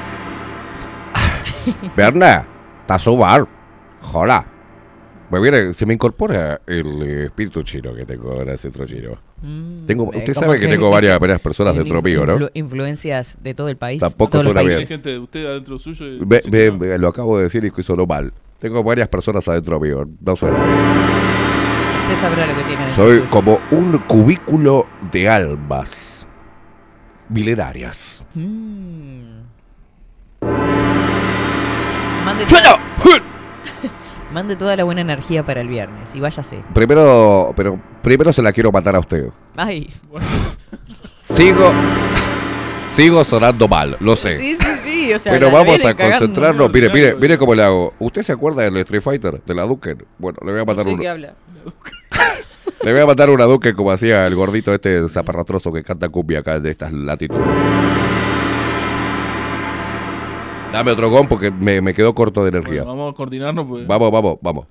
Berna, 1.97 2.45
Tazubar. 2.85 3.47
Jola. 4.01 4.45
Me 5.31 5.39
viene, 5.41 5.73
se 5.73 5.87
me 5.87 5.95
incorpora 5.95 6.61
el 6.67 7.01
eh, 7.01 7.25
espíritu 7.25 7.63
chino 7.63 7.95
que 7.95 8.05
tengo 8.05 8.31
ahora, 8.33 8.55
centro 8.55 8.85
chino. 8.85 9.17
tengo, 9.87 10.13
Eh, 10.13 10.19
usted 10.19 10.33
sabe 10.35 10.59
que, 10.59 10.67
tengo 10.67 10.91
varias, 10.91 11.19
varias 11.19 11.41
personas 11.41 11.75
dentro 11.75 11.99
influ- 11.99 12.03
mío, 12.03 12.25
¿no? 12.27 12.37
influ- 12.37 12.51
influencias 12.53 13.39
de 13.41 13.55
todo 13.55 13.67
el 13.69 13.77
país. 13.77 13.99
Tampoco 13.99 14.43
suena 14.43 14.61
bien. 14.61 14.85
Gente, 14.85 15.17
usted 15.17 15.43
adentro 15.47 15.79
suyo. 15.79 16.05
y- 16.05 16.97
lo 16.99 17.07
acabo 17.07 17.37
de 17.37 17.43
decir 17.45 17.65
y 17.75 17.83
sonó 17.83 18.05
mal. 18.05 18.31
Tengo 18.59 18.83
varias 18.83 19.07
personas 19.09 19.47
adentro 19.47 19.79
mío. 19.79 20.07
No 20.21 20.35
suena 20.35 20.63
bien. 20.63 20.77
Usted 22.03 22.15
sabrá 22.17 22.45
lo 22.45 22.55
que 22.55 22.63
tiene. 22.63 22.85
dentro 22.85 23.03
Soy 23.03 23.17
suyo. 23.17 23.29
como 23.31 23.59
un 23.71 23.97
cubículo 24.07 24.85
de 25.11 25.29
almas 25.29 26.27
milenarias. 27.29 28.23
Mm. 28.33 29.41
Mande, 32.25 32.45
toda, 32.45 32.79
mande 34.31 34.55
toda 34.55 34.75
la 34.75 34.83
buena 34.83 35.01
energía 35.01 35.43
para 35.43 35.61
el 35.61 35.67
viernes 35.67 36.15
y 36.15 36.19
váyase. 36.19 36.63
Primero, 36.73 37.53
pero 37.55 37.79
primero 38.01 38.33
se 38.33 38.41
la 38.41 38.51
quiero 38.51 38.71
matar 38.71 38.95
a 38.95 38.99
usted. 38.99 39.29
Ay. 39.55 39.89
Sigo, 41.21 41.71
sigo 42.87 43.23
sonando 43.23 43.67
mal, 43.67 43.97
lo 43.99 44.15
sé. 44.15 44.37
Sí, 44.37 44.55
sí, 44.55 44.73
sí. 44.83 45.13
O 45.13 45.19
sea, 45.19 45.31
pero 45.33 45.51
vamos 45.51 45.83
a 45.85 45.93
concentrarnos. 45.95 46.71
Mire, 46.73 46.89
mire, 46.91 47.15
mire 47.15 47.37
cómo 47.37 47.53
le 47.53 47.63
hago. 47.63 47.93
¿Usted 47.99 48.23
se 48.23 48.31
acuerda 48.31 48.63
del 48.63 48.77
Street 48.77 49.01
Fighter, 49.01 49.41
de 49.43 49.53
la 49.53 49.63
Duken? 49.63 50.03
Bueno, 50.17 50.39
le 50.43 50.51
voy 50.51 50.61
a 50.61 50.65
No 50.65 50.65
matar 50.65 50.85
sé 50.85 50.91
uno. 50.91 51.01
qué 51.01 51.09
habla. 51.09 51.33
Le 52.83 52.91
voy 52.93 53.01
a 53.01 53.05
matar 53.05 53.29
una 53.29 53.45
Duken 53.45 53.75
como 53.75 53.91
hacía 53.91 54.27
el 54.27 54.35
gordito 54.35 54.73
este 54.73 55.07
zaparratroso 55.09 55.71
que 55.73 55.83
canta 55.83 56.09
cumbia 56.09 56.39
acá 56.39 56.59
de 56.59 56.69
estas 56.69 56.93
latitudes. 56.93 57.59
Dame 60.71 60.91
otro 60.91 61.09
gon 61.09 61.27
porque 61.27 61.51
me, 61.51 61.81
me 61.81 61.93
quedó 61.93 62.13
corto 62.13 62.43
de 62.43 62.49
energía. 62.49 62.83
Bueno, 62.83 62.97
vamos 62.97 63.13
a 63.13 63.15
coordinarnos. 63.15 63.65
Pues. 63.65 63.87
Vamos, 63.87 64.11
vamos, 64.11 64.37
vamos. 64.41 64.65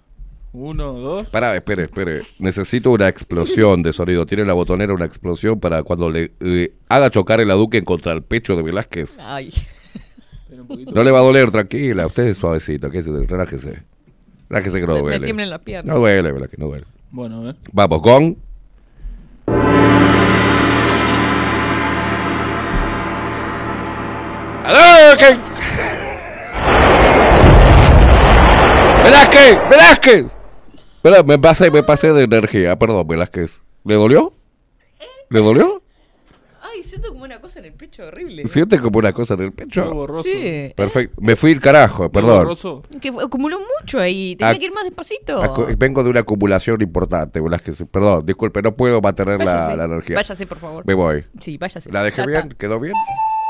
Uno, 0.52 0.92
dos. 0.92 1.30
Pará, 1.30 1.56
espere, 1.56 1.84
espere. 1.84 2.22
Necesito 2.38 2.90
una 2.90 3.08
explosión 3.08 3.82
de 3.82 3.92
sonido. 3.92 4.26
Tiene 4.26 4.44
la 4.44 4.52
botonera 4.52 4.92
una 4.92 5.06
explosión 5.06 5.58
para 5.58 5.82
cuando 5.82 6.10
le 6.10 6.32
eh, 6.40 6.74
haga 6.88 7.10
chocar 7.10 7.40
el 7.40 7.48
Duken 7.48 7.84
contra 7.84 8.12
el 8.12 8.22
pecho 8.22 8.54
de 8.54 8.62
Velázquez. 8.62 9.14
Ay. 9.18 9.50
No 10.94 11.02
le 11.02 11.10
va 11.10 11.18
a 11.18 11.22
doler, 11.22 11.50
tranquila. 11.50 12.06
Usted 12.06 12.24
es 12.24 12.36
suavecito. 12.38 12.90
Que 12.90 13.02
se, 13.02 13.10
relájese. 13.26 13.82
Relájese 14.50 14.80
que 14.80 14.86
no 14.86 14.92
Me- 14.94 14.98
me 15.00 15.02
duele. 15.08 15.24
tiemblan 15.24 15.50
las 15.50 15.60
piernas. 15.60 15.92
No 15.94 16.00
duele, 16.00 16.30
Velázquez, 16.32 16.58
no 16.60 16.66
duele. 16.66 16.86
Bueno, 17.14 17.38
a 17.38 17.44
ver. 17.44 17.56
Vamos, 17.70 18.00
con. 18.02 18.36
¡Hadouken! 24.64 25.40
¡Velázquez! 29.04 29.58
¡Velázquez! 29.70 30.26
Espera, 30.96 31.22
me 31.22 31.38
pasé, 31.38 31.70
me 31.70 31.84
pasé 31.84 32.12
de 32.12 32.24
energía. 32.24 32.76
Perdón, 32.76 33.06
Velázquez. 33.06 33.62
¿Le 33.84 33.94
dolió? 33.94 34.32
¿Le 35.30 35.40
dolió? 35.40 35.83
Siento 36.94 37.08
como 37.12 37.24
una 37.24 37.40
cosa 37.40 37.58
en 37.58 37.64
el 37.64 37.72
pecho 37.72 38.04
horrible. 38.06 38.44
¿Sientes 38.44 38.80
como 38.80 38.98
una 39.00 39.12
cosa 39.12 39.34
en 39.34 39.40
el 39.42 39.52
pecho? 39.52 40.06
Sí. 40.22 40.72
Perfecto. 40.76 41.20
Me 41.20 41.34
fui 41.34 41.50
el 41.50 41.60
carajo, 41.60 42.08
perdón. 42.10 42.48
Que 43.00 43.08
acumuló 43.08 43.58
mucho 43.80 43.98
ahí. 43.98 44.36
Tenía 44.36 44.54
Ac- 44.54 44.58
que 44.60 44.64
ir 44.66 44.72
más 44.72 44.84
despacito. 44.84 45.42
Acu- 45.42 45.76
Vengo 45.76 46.04
de 46.04 46.10
una 46.10 46.20
acumulación 46.20 46.80
importante. 46.82 47.40
Perdón, 47.90 48.24
disculpe, 48.24 48.62
no 48.62 48.72
puedo 48.72 49.00
mantener 49.00 49.38
la, 49.40 49.44
Váyase, 49.44 49.76
la 49.76 49.84
energía. 49.86 50.14
váyase, 50.16 50.46
por 50.46 50.58
favor. 50.58 50.84
Me 50.86 50.94
voy. 50.94 51.24
Sí, 51.40 51.58
váyase. 51.58 51.90
¿La 51.90 52.02
dejé 52.04 52.18
Ya 52.18 52.26
bien? 52.26 52.42
está. 52.42 52.54
¿Quedó 52.54 52.78
bien? 52.78 52.94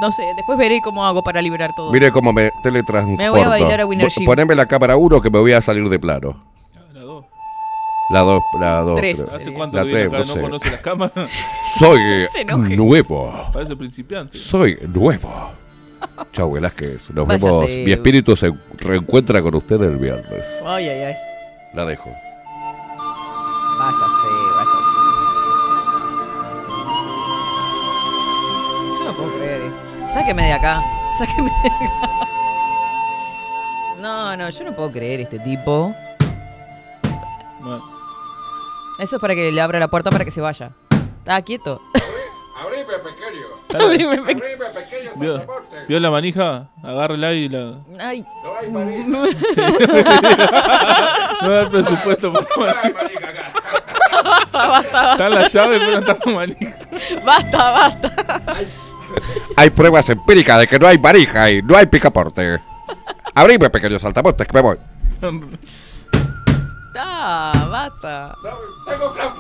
No 0.01 0.11
sé, 0.11 0.23
después 0.37 0.59
veré 0.59 0.81
cómo 0.83 1.05
hago 1.05 1.23
para 1.23 1.43
liberar 1.43 1.71
todo. 1.77 1.93
Mire 1.93 2.11
cómo 2.11 2.33
me 2.33 2.51
teletransporto. 2.63 3.23
Me 3.23 3.29
voy 3.29 3.41
a 3.43 3.49
bailar 3.49 3.81
a 3.81 3.87
Winner. 3.87 4.09
Poneme 4.25 4.55
la 4.55 4.67
cámara 4.67 4.97
1 4.97 5.21
que 5.21 5.31
me 5.31 5.39
voy 5.39 5.53
a 5.53 5.61
salir 5.61 5.87
de 5.89 5.99
plano. 5.99 6.54
La 8.11 8.21
2, 8.21 8.43
la 8.61 8.81
2. 8.81 8.95
Tres. 8.97 9.21
¿Hace 9.33 9.53
cuánto 9.53 9.79
La 9.79 9.85
que 9.85 9.89
viene 9.95 10.09
3, 10.11 10.15
acá? 10.15 10.19
no 10.19 10.27
¿No 10.27 10.35
sé. 10.35 10.41
conoce 10.41 10.71
las 10.71 10.81
cámaras? 10.81 11.31
Soy 11.79 11.99
nuevo. 12.77 13.33
Parece 13.53 13.77
principiante. 13.77 14.37
Soy 14.37 14.79
nuevo. 14.93 15.53
Chau, 16.33 16.53
Velázquez. 16.53 17.11
Nos 17.11 17.27
Váyase. 17.27 17.47
vemos. 17.47 17.63
Mi 17.63 17.93
espíritu 17.93 18.37
se 18.37 18.53
reencuentra 18.77 19.41
con 19.41 19.55
usted 19.55 19.81
el 19.83 19.97
viernes. 19.97 20.47
Ay, 20.67 20.87
ay, 20.89 21.03
ay. 21.05 21.15
La 21.73 21.87
dejo. 21.87 22.11
Váyase, 23.79 24.29
váyase. 24.55 24.85
Yo 28.99 29.05
no 29.07 29.13
puedo 29.17 29.33
creer 29.39 29.63
esto. 29.63 30.13
Sáqueme 30.13 30.43
de 30.45 30.53
acá. 30.53 30.83
Sáqueme 31.19 31.51
de 31.63 31.69
acá. 31.69 32.11
No, 34.01 34.37
no, 34.37 34.51
yo 34.51 34.65
no 34.65 34.73
puedo 34.77 34.93
creer 34.93 35.21
este 35.21 35.39
tipo. 35.39 35.95
Eso 38.99 39.17
es 39.17 39.21
para 39.21 39.35
que 39.35 39.51
le 39.51 39.61
abra 39.61 39.79
la 39.81 39.89
puerta 39.89 40.11
para 40.11 40.25
que 40.25 40.31
se 40.31 40.41
vaya. 40.41 40.71
Está 41.19 41.43
quieto. 41.43 41.81
Abrime, 42.57 42.85
pequeño. 43.03 43.47
Abrime, 43.85 44.23
pequeño. 44.23 44.41
pequeño. 44.73 45.11
¿Vio, 45.17 45.45
vio 45.89 46.01
la 46.01 46.11
manija? 46.11 46.69
Agárrela 46.83 47.33
y 47.33 47.49
la. 47.49 47.79
Ay. 47.99 48.25
no 48.69 49.23
va 49.23 49.27
a 51.41 51.45
haber 51.45 51.69
presupuesto 51.69 52.33
para 52.33 52.75
manija. 52.93 53.53
basta, 54.23 54.69
basta. 54.69 55.13
Está 55.13 55.29
la 55.29 55.49
llave, 55.49 55.79
pero 55.79 55.93
no 55.93 55.99
está 55.99 56.17
la 56.25 56.33
manija. 56.33 56.77
Basta, 57.25 57.71
basta. 57.71 58.13
Hay 59.57 59.71
pruebas 59.71 60.09
empíricas 60.09 60.61
de 60.61 60.67
que 60.69 60.79
no 60.79 60.87
hay 60.87 60.99
varija 60.99 61.51
y 61.51 61.63
no 61.63 61.77
hay 61.77 61.87
picaporte. 61.87 62.61
Abrime, 63.35 63.71
pequeño 63.71 63.99
saltamontes, 63.99 64.47
que 64.47 64.53
me 64.53 64.61
voy. 64.61 64.77
Ah, 66.99 67.67
basta. 67.71 68.35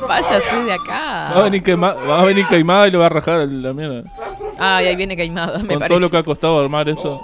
Váyase 0.09 0.57
de 0.65 0.73
acá. 0.73 1.33
Va 1.35 1.41
a 1.41 1.43
venir, 1.45 1.63
quema- 1.63 1.95
va 2.09 2.21
a 2.21 2.25
venir 2.25 2.47
queimada 2.49 2.89
y 2.89 2.91
le 2.91 2.99
va 2.99 3.07
a 3.07 3.09
rajar 3.11 3.47
la 3.49 3.73
mierda. 3.73 4.03
Ay, 4.59 4.87
ahí 4.87 4.97
viene 4.97 5.17
Caimada, 5.17 5.59
me 5.59 5.69
Con 5.69 5.79
parece. 5.79 5.89
todo 5.89 6.01
lo 6.01 6.11
que 6.11 6.17
ha 6.17 6.23
costado 6.23 6.61
armar 6.61 6.89
esto. 6.89 7.21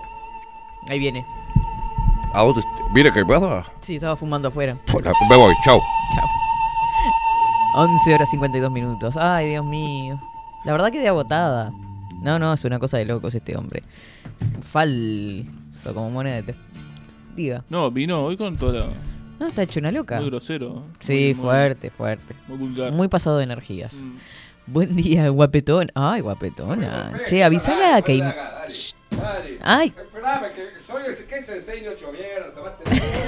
Ahí 0.88 0.98
viene. 0.98 1.24
¿A 2.34 2.42
dónde? 2.42 2.62
que 3.12 3.24
me 3.24 3.62
Sí, 3.80 3.94
estaba 3.96 4.16
fumando 4.16 4.48
afuera. 4.48 4.76
Me 5.28 5.36
voy, 5.36 5.54
chau. 5.64 5.80
11 7.76 8.14
horas 8.14 8.28
52 8.30 8.70
minutos. 8.70 9.16
Ay, 9.16 9.50
Dios 9.50 9.64
mío. 9.64 10.18
La 10.64 10.72
verdad 10.72 10.90
quedé 10.90 11.08
agotada. 11.08 11.70
No, 12.22 12.38
no, 12.38 12.52
es 12.52 12.64
una 12.64 12.78
cosa 12.78 12.98
de 12.98 13.04
locos 13.04 13.34
este 13.34 13.56
hombre. 13.56 13.82
Falso, 14.60 15.94
como 15.94 16.10
moneda 16.10 16.36
de 16.36 16.42
té. 16.42 16.54
Diga. 17.34 17.64
No, 17.68 17.90
vino 17.90 18.22
hoy 18.24 18.36
con 18.36 18.56
toda 18.56 18.80
la. 18.80 18.86
No, 19.40 19.46
está 19.46 19.62
hecho 19.62 19.80
una 19.80 19.90
loca. 19.90 20.20
Muy 20.20 20.28
grosero. 20.28 20.82
Sí, 21.00 21.12
Muy- 21.14 21.24
muy- 21.24 21.34
fuerte, 21.34 21.90
fuerte. 21.90 22.34
Muy 22.46 22.58
vulgar. 22.58 22.92
Mm. 22.92 22.94
Muy 22.94 23.08
pasado 23.08 23.38
de 23.38 23.44
energías. 23.44 23.96
Buen 24.66 24.94
día, 24.94 25.28
guapetón. 25.30 25.90
Ay, 25.94 26.20
guapetona. 26.20 27.12
Che, 27.26 27.42
avisale 27.42 27.86
a 27.86 28.02
que... 28.02 28.22
Ay. 29.62 29.94
Esperame, 29.96 30.48
que 30.52 30.68
soy 30.86 31.02
el 31.08 31.16
que 31.26 31.34
es 31.36 31.48
el 31.48 31.62
6 31.62 31.82
8 31.96 32.12
mierda. 32.12 32.76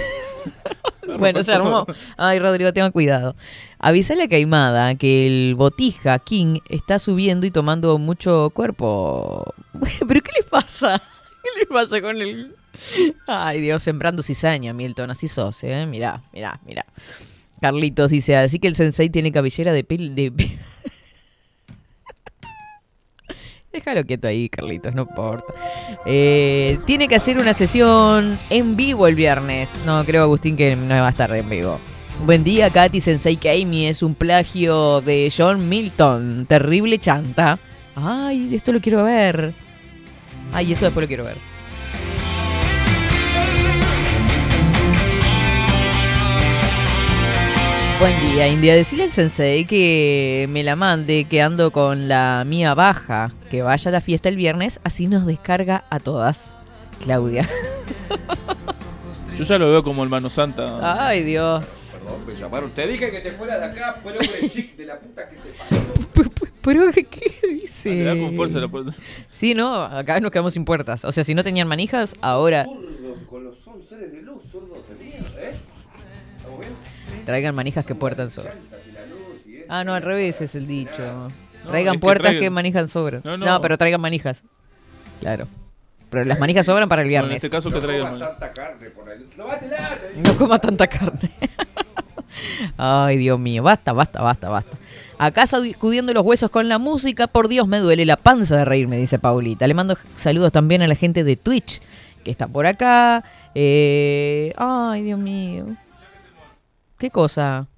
Bueno, 1.18 1.42
se 1.42 1.52
armó. 1.52 1.86
Ay, 2.16 2.38
Rodrigo, 2.38 2.72
tenga 2.72 2.90
cuidado. 2.90 3.34
Avísale 3.78 4.22
a 4.24 4.28
Caimada 4.28 4.94
que 4.94 5.26
el 5.26 5.54
botija 5.56 6.18
King 6.20 6.60
está 6.68 6.98
subiendo 6.98 7.46
y 7.46 7.50
tomando 7.50 7.96
mucho 7.98 8.50
cuerpo. 8.50 9.54
Bueno, 9.72 9.96
pero 10.06 10.20
¿qué 10.20 10.30
le 10.38 10.44
pasa? 10.48 11.00
¿Qué 11.54 11.60
le 11.60 11.66
pasa 11.66 12.00
con 12.00 12.20
el...? 12.20 12.54
Ay, 13.26 13.60
Dios, 13.60 13.82
sembrando 13.82 14.22
cizaña, 14.22 14.72
Milton, 14.72 15.10
así 15.10 15.28
sos, 15.28 15.62
¿eh? 15.64 15.86
Mirá, 15.86 16.22
mirá, 16.32 16.60
mirá. 16.64 16.86
Carlitos 17.60 18.10
dice, 18.10 18.36
así 18.36 18.58
que 18.58 18.68
el 18.68 18.74
sensei 18.74 19.10
tiene 19.10 19.30
cabellera 19.30 19.72
de 19.72 19.84
piel 19.84 20.14
de... 20.14 20.32
Déjalo 23.72 24.04
quieto 24.04 24.28
ahí, 24.28 24.48
Carlitos, 24.50 24.94
no 24.94 25.02
importa. 25.02 25.54
Eh, 26.04 26.78
tiene 26.86 27.08
que 27.08 27.14
hacer 27.14 27.38
una 27.38 27.54
sesión 27.54 28.38
en 28.50 28.76
vivo 28.76 29.06
el 29.06 29.14
viernes. 29.14 29.78
No, 29.86 30.04
creo, 30.04 30.24
Agustín, 30.24 30.56
que 30.56 30.76
no 30.76 30.88
va 30.88 31.06
a 31.06 31.10
estar 31.10 31.34
en 31.34 31.48
vivo. 31.48 31.80
Buen 32.26 32.44
día, 32.44 32.68
Katy 32.70 33.00
Sensei 33.00 33.38
Amy 33.44 33.86
es 33.86 34.02
un 34.02 34.14
plagio 34.14 35.00
de 35.00 35.32
John 35.34 35.68
Milton. 35.68 36.44
Terrible 36.46 36.98
chanta. 36.98 37.58
Ay, 37.94 38.54
esto 38.54 38.72
lo 38.72 38.80
quiero 38.80 39.04
ver. 39.04 39.54
Ay, 40.52 40.72
esto 40.72 40.84
después 40.84 41.04
lo 41.04 41.08
quiero 41.08 41.24
ver. 41.24 41.36
Buen 47.98 48.20
día, 48.20 48.48
India. 48.48 48.74
Decirle 48.74 49.04
al 49.04 49.12
sensei 49.12 49.64
que 49.64 50.46
me 50.50 50.64
la 50.64 50.74
mande, 50.74 51.24
que 51.24 51.40
ando 51.40 51.70
con 51.70 52.08
la 52.08 52.44
mía 52.46 52.74
baja. 52.74 53.30
Que 53.50 53.62
vaya 53.62 53.90
a 53.90 53.92
la 53.92 54.00
fiesta 54.00 54.28
el 54.28 54.36
viernes, 54.36 54.80
así 54.82 55.06
nos 55.06 55.24
descarga 55.24 55.84
a 55.88 56.00
todas. 56.00 56.56
Claudia. 57.04 57.48
Yo 59.38 59.44
ya 59.44 59.58
lo 59.58 59.70
veo 59.70 59.82
como 59.82 60.02
el 60.02 60.08
mano 60.08 60.30
santa. 60.30 61.06
Ay, 61.06 61.22
Dios. 61.22 61.92
Perdón, 61.92 62.26
me 62.26 62.34
llamaron. 62.34 62.70
Te 62.72 62.86
dije 62.86 63.10
que 63.10 63.20
te 63.20 63.32
fueras 63.32 63.60
de 63.60 63.66
acá, 63.66 64.00
pero 64.02 64.18
de 64.18 64.84
la 64.84 64.98
puta 64.98 65.28
que 65.28 65.36
te 65.36 66.42
¿Pero 66.62 66.90
qué 66.92 67.32
dice? 67.60 68.04
Da 68.04 68.16
con 68.16 68.34
fuerza 68.34 68.58
la 68.60 68.68
puerta. 68.68 68.92
Sí, 69.28 69.54
no, 69.54 69.82
acá 69.82 70.20
nos 70.20 70.30
quedamos 70.30 70.52
sin 70.54 70.64
puertas. 70.64 71.04
O 71.04 71.12
sea, 71.12 71.24
si 71.24 71.34
no 71.34 71.42
tenían 71.42 71.66
manijas, 71.68 72.14
ahora 72.20 72.64
Zurdo, 72.64 73.26
con 73.28 73.44
los 73.44 73.58
son 73.60 73.82
seres 73.82 74.12
de 74.12 74.22
luz, 74.22 74.42
zurdos 74.50 74.78
de 74.88 75.04
mierda, 75.04 75.26
¿eh? 75.42 75.50
¿Estamos 76.36 76.60
bien? 76.60 77.24
traigan 77.26 77.54
manijas 77.54 77.84
que 77.84 77.94
puertan 77.94 78.30
sobra. 78.30 78.54
Ah, 79.68 79.84
no, 79.84 79.94
al 79.94 80.02
revés 80.02 80.40
es 80.40 80.54
el 80.54 80.66
dicho. 80.66 81.28
Traigan 81.66 81.94
es 81.94 82.00
que 82.00 82.04
puertas 82.04 82.26
traigan- 82.32 82.40
que 82.40 82.50
manijas 82.50 82.90
sobran. 82.90 83.22
No, 83.24 83.36
No, 83.36 83.46
no. 83.46 83.60
pero 83.60 83.78
traigan 83.78 84.00
manijas. 84.00 84.42
Claro. 85.20 85.46
Pero 86.10 86.24
las 86.26 86.38
manijas 86.38 86.66
sobran 86.66 86.88
para 86.88 87.02
el 87.02 87.06
en 87.06 87.10
viernes. 87.10 87.36
este 87.36 87.48
caso 87.48 87.70
que 87.70 87.76
No 87.76 87.80
traigan 87.80 88.12
comas 88.18 88.38
tanta 88.38 88.52
carne 88.52 88.90
por 88.90 89.08
ahí. 89.08 89.18
No 90.26 90.36
coma 90.36 90.58
tanta 90.58 90.86
carne. 90.86 91.30
Ay, 92.76 93.16
Dios 93.18 93.38
mío, 93.38 93.62
basta, 93.62 93.92
basta, 93.92 94.20
basta, 94.22 94.48
basta. 94.48 94.76
Acá 95.22 95.46
sacudiendo 95.46 96.12
los 96.12 96.24
huesos 96.24 96.50
con 96.50 96.68
la 96.68 96.80
música, 96.80 97.28
por 97.28 97.46
Dios 97.46 97.68
me 97.68 97.78
duele 97.78 98.04
la 98.04 98.16
panza 98.16 98.56
de 98.56 98.64
reírme, 98.64 98.96
dice 98.96 99.20
Paulita. 99.20 99.68
Le 99.68 99.74
mando 99.74 99.96
saludos 100.16 100.50
también 100.50 100.82
a 100.82 100.88
la 100.88 100.96
gente 100.96 101.22
de 101.22 101.36
Twitch, 101.36 101.80
que 102.24 102.32
está 102.32 102.48
por 102.48 102.66
acá. 102.66 103.22
Eh, 103.54 104.52
ay, 104.56 105.02
Dios 105.02 105.20
mío. 105.20 105.66
¿Qué 106.98 107.08
cosa? 107.10 107.68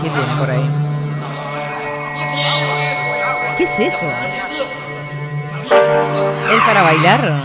¿Qué 0.00 0.08
tiene 0.08 0.36
por 0.38 0.50
ahí? 0.50 0.70
¿Qué 3.58 3.64
es 3.64 3.80
eso? 3.80 4.06
¿Es 6.50 6.62
para 6.64 6.82
bailar? 6.82 7.42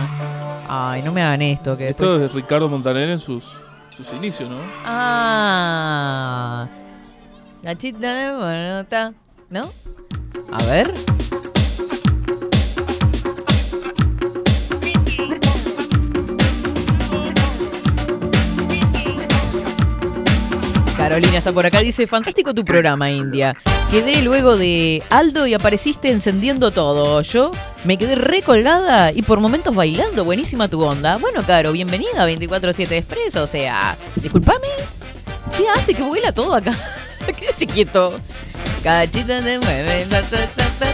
Ay, 0.70 1.02
no 1.02 1.12
me 1.12 1.22
hagan 1.22 1.42
esto. 1.42 1.76
Que 1.76 1.88
después... 1.88 2.10
Esto 2.10 2.26
es 2.26 2.34
Ricardo 2.34 2.70
Montaner 2.70 3.10
en 3.10 3.20
sus, 3.20 3.60
sus 3.92 4.12
inicios, 4.14 4.50
¿no? 4.50 4.58
Ah. 4.86 6.68
La 7.62 7.78
chita 7.78 8.14
de. 8.14 9.14
¿No? 9.50 9.70
A 10.52 10.64
ver. 10.64 10.94
Carolina 21.02 21.40
está 21.40 21.52
por 21.52 21.66
acá, 21.66 21.80
dice, 21.80 22.06
fantástico 22.06 22.54
tu 22.54 22.64
programa, 22.64 23.10
India. 23.10 23.58
Quedé 23.90 24.22
luego 24.22 24.56
de 24.56 25.02
Aldo 25.10 25.48
y 25.48 25.56
apareciste 25.56 26.12
encendiendo 26.12 26.70
todo. 26.70 27.22
Yo 27.24 27.52
me 27.86 27.98
quedé 27.98 28.14
recolgada 28.14 29.12
y 29.12 29.24
por 29.24 29.40
momentos 29.40 29.74
bailando. 29.74 30.24
Buenísima 30.24 30.68
tu 30.68 30.84
onda. 30.84 31.18
Bueno, 31.18 31.42
Caro, 31.42 31.72
bienvenida 31.72 32.22
a 32.24 32.30
24-7 32.30 32.92
Expreso. 32.92 33.42
O 33.42 33.48
sea, 33.48 33.98
discúlpame. 34.16 34.68
¿Qué 35.58 35.68
hace 35.76 35.96
que 35.96 36.04
vuela 36.04 36.32
todo 36.32 36.54
acá? 36.54 36.76
Quédese 37.36 37.66
quieto. 37.66 38.14
Cachita 38.84 39.42
te 39.42 39.58
mueve. 39.58 40.06
ta, 40.06 40.22
ta, 40.22 40.38
ta. 40.80 40.88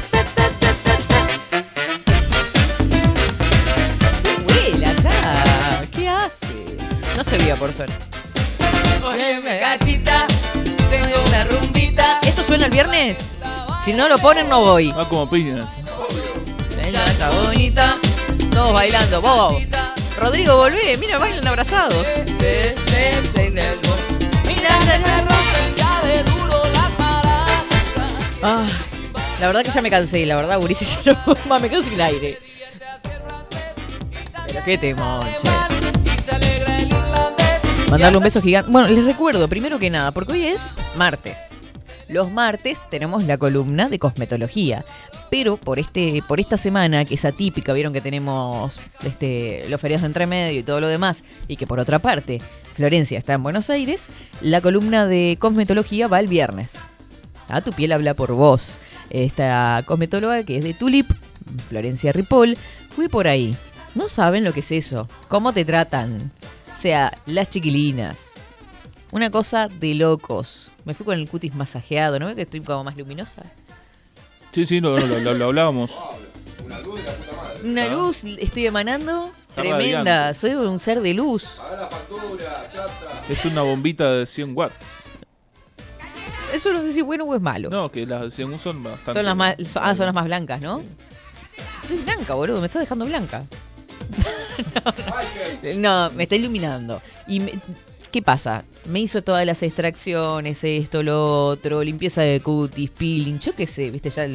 No 7.17 7.23
se 7.23 7.37
vio, 7.39 7.57
por 7.57 7.73
suerte. 7.73 8.16
Cachita, 9.07 10.27
tengo 10.89 11.07
una 11.27 11.43
rumbita. 11.45 12.19
¿Esto 12.23 12.43
suena 12.43 12.65
el 12.65 12.71
viernes? 12.71 13.17
Si 13.83 13.93
no 13.93 14.09
lo 14.09 14.17
ponen, 14.17 14.49
no 14.49 14.59
voy. 14.59 14.91
Va 14.91 15.07
como 15.07 15.29
piña. 15.29 15.65
Ella 16.83 17.05
está 17.05 17.29
bonita. 17.29 17.95
Todos 18.51 18.73
bailando. 18.73 19.21
Vos. 19.21 19.55
Rodrigo, 20.19 20.57
volvé. 20.57 20.97
Mira, 20.97 21.17
bailan 21.17 21.47
abrazados. 21.47 22.05
Ah, 28.43 28.67
la 29.39 29.47
verdad 29.47 29.63
que 29.63 29.71
ya 29.71 29.81
me 29.81 29.89
cansé, 29.89 30.25
la 30.25 30.35
verdad, 30.35 30.59
Gurisi, 30.59 30.85
yo 31.03 31.13
no, 31.13 31.35
ma, 31.47 31.59
me 31.59 31.69
quedo 31.69 31.81
sin 31.81 31.99
aire. 31.99 32.39
Pero 34.47 34.63
qué 34.63 34.77
temón, 34.77 35.25
che. 35.41 36.56
Mandarle 37.89 38.17
un 38.17 38.23
beso 38.23 38.41
gigante. 38.41 38.69
Bueno, 38.69 38.89
les 38.89 39.05
recuerdo, 39.05 39.47
primero 39.47 39.79
que 39.79 39.89
nada, 39.89 40.11
porque 40.11 40.33
hoy 40.33 40.43
es 40.43 40.73
martes. 40.97 41.55
Los 42.09 42.31
martes 42.31 42.87
tenemos 42.91 43.23
la 43.23 43.37
columna 43.37 43.87
de 43.87 43.97
cosmetología. 43.97 44.85
Pero 45.29 45.57
por 45.57 45.79
este, 45.79 46.21
por 46.27 46.39
esta 46.39 46.57
semana, 46.57 47.05
que 47.05 47.15
es 47.15 47.25
atípica, 47.25 47.73
vieron 47.73 47.93
que 47.93 48.01
tenemos 48.01 48.79
este, 49.03 49.65
los 49.69 49.79
feriados 49.79 50.01
de 50.01 50.07
entremedio 50.07 50.59
y 50.59 50.63
todo 50.63 50.81
lo 50.81 50.87
demás, 50.87 51.23
y 51.47 51.57
que 51.57 51.67
por 51.67 51.79
otra 51.79 51.99
parte, 51.99 52.41
Florencia 52.73 53.17
está 53.17 53.33
en 53.33 53.43
Buenos 53.43 53.69
Aires, 53.69 54.09
la 54.41 54.61
columna 54.61 55.05
de 55.05 55.37
cosmetología 55.39 56.07
va 56.07 56.19
el 56.19 56.27
viernes. 56.27 56.79
Ah, 57.49 57.61
tu 57.61 57.71
piel 57.71 57.91
habla 57.91 58.13
por 58.13 58.33
vos. 58.33 58.77
Esta 59.09 59.81
cosmetóloga 59.85 60.43
que 60.43 60.57
es 60.57 60.63
de 60.63 60.73
Tulip, 60.73 61.09
Florencia 61.69 62.11
Ripoll, 62.11 62.57
fui 62.89 63.07
por 63.07 63.27
ahí. 63.27 63.55
No 63.95 64.09
saben 64.09 64.43
lo 64.43 64.53
que 64.53 64.59
es 64.59 64.71
eso. 64.71 65.07
¿Cómo 65.27 65.53
te 65.53 65.65
tratan? 65.65 66.31
O 66.77 66.79
sea, 66.79 67.11
las 67.25 67.49
chiquilinas. 67.49 68.33
Una 69.09 69.31
cosa 69.31 69.67
de 69.67 69.95
locos. 69.95 70.69
Me 70.85 70.93
fui 70.93 71.07
con 71.07 71.17
el 71.17 71.27
cutis 71.27 71.55
masajeado, 71.55 72.19
¿no 72.19 72.27
ves 72.27 72.35
que 72.35 72.43
estoy 72.43 72.61
como 72.61 72.83
más 72.83 72.95
luminosa? 72.95 73.41
Sí, 74.51 74.63
sí, 74.67 74.79
lo, 74.79 74.95
lo- 74.95 75.17
lo- 75.19 75.33
lo 75.33 75.45
hablábamos. 75.45 75.91
Una 77.63 77.83
Ah. 77.85 77.87
luz 77.87 78.23
estoy 78.25 78.67
emanando 78.67 79.31
Está 79.49 79.61
tremenda. 79.63 80.03
radiante. 80.27 80.33
Soy 80.39 80.51
un 80.53 80.79
ser 80.79 81.01
de 81.01 81.15
luz. 81.15 81.47
Es 83.27 83.43
una 83.45 83.63
bombita 83.63 84.11
de 84.11 84.27
100 84.27 84.55
watts. 84.55 84.75
Eso 86.53 86.71
no 86.73 86.83
sé 86.83 86.93
si 86.93 86.99
es 86.99 87.05
bueno 87.07 87.23
o 87.25 87.33
es 87.33 87.41
malo. 87.41 87.71
No, 87.71 87.91
que 87.91 88.05
las 88.05 88.21
de 88.21 88.29
100 88.29 88.59
son 88.59 88.83
bastante. 88.83 89.13
Son 89.13 89.25
las 89.25 89.35
más, 89.35 89.55
ah, 89.81 89.95
son 89.95 90.05
las 90.05 90.13
más 90.13 90.25
blancas, 90.25 90.61
¿no? 90.61 90.83
Estoy 91.81 91.97
blanca, 92.03 92.35
boludo, 92.35 92.59
me 92.61 92.67
estás 92.67 92.81
dejando 92.81 93.05
blanca. 93.05 93.45
no, 95.77 96.11
me 96.11 96.23
está 96.23 96.35
iluminando. 96.35 97.01
Y 97.27 97.39
me- 97.39 97.53
¿qué 98.11 98.21
pasa? 98.21 98.63
Me 98.87 98.99
hizo 98.99 99.21
todas 99.21 99.45
las 99.45 99.63
extracciones, 99.63 100.63
esto, 100.63 101.03
lo 101.03 101.47
otro, 101.47 101.83
limpieza 101.83 102.21
de 102.21 102.39
cutis, 102.39 102.89
peeling, 102.91 103.39
yo 103.39 103.53
qué 103.53 103.67
sé, 103.67 103.91
viste, 103.91 104.09
ya 104.09 104.27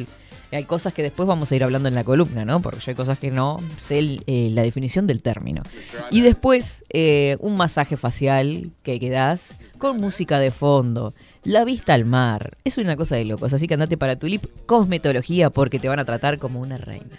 hay 0.51 0.65
cosas 0.65 0.93
que 0.93 1.01
después 1.01 1.27
vamos 1.27 1.51
a 1.51 1.55
ir 1.55 1.63
hablando 1.63 1.89
en 1.89 1.95
la 1.95 2.03
columna, 2.03 2.45
¿no? 2.45 2.61
Porque 2.61 2.79
yo 2.79 2.91
hay 2.91 2.95
cosas 2.95 3.17
que 3.17 3.31
no 3.31 3.57
sé 3.83 4.19
eh, 4.27 4.49
la 4.51 4.61
definición 4.61 5.07
del 5.07 5.23
término. 5.23 5.63
Y 6.11 6.21
después 6.21 6.83
eh, 6.89 7.37
un 7.39 7.57
masaje 7.57 7.97
facial 7.97 8.69
que 8.83 8.99
quedás 8.99 9.55
con 9.79 9.97
música 9.97 10.37
de 10.39 10.51
fondo. 10.51 11.13
La 11.43 11.65
vista 11.65 11.95
al 11.95 12.05
mar. 12.05 12.55
Es 12.63 12.77
una 12.77 12.95
cosa 12.95 13.15
de 13.15 13.25
locos. 13.25 13.51
Así 13.51 13.67
que 13.67 13.73
andate 13.73 13.97
para 13.97 14.15
Tulip 14.17 14.45
Cosmetología 14.67 15.49
porque 15.49 15.79
te 15.79 15.89
van 15.89 15.97
a 15.99 16.05
tratar 16.05 16.37
como 16.37 16.59
una 16.59 16.77
reina. 16.77 17.17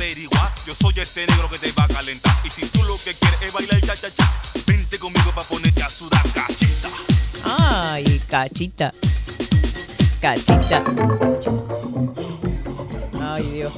Averiguar, 0.00 0.50
yo 0.66 0.74
soy 0.80 0.94
ese 0.96 1.26
negro 1.26 1.48
que 1.50 1.58
te 1.58 1.72
va 1.72 1.84
a 1.84 1.88
calentar. 1.88 2.32
Y 2.44 2.48
si 2.48 2.66
tú 2.68 2.82
lo 2.84 2.96
que 2.96 3.12
quieres 3.12 3.42
es 3.42 3.52
bailar 3.52 3.80
cha 3.82 3.94
cha 3.94 4.10
cha, 4.10 4.32
vente 4.66 4.98
conmigo 4.98 5.30
pa' 5.34 5.42
ponerte 5.42 5.82
a 5.82 5.88
sudar 5.88 6.22
cachita. 6.32 6.88
Ay, 7.44 8.20
cachita. 8.28 8.92
Cachita. 10.20 10.84
Ay, 13.20 13.50
Dios. 13.50 13.72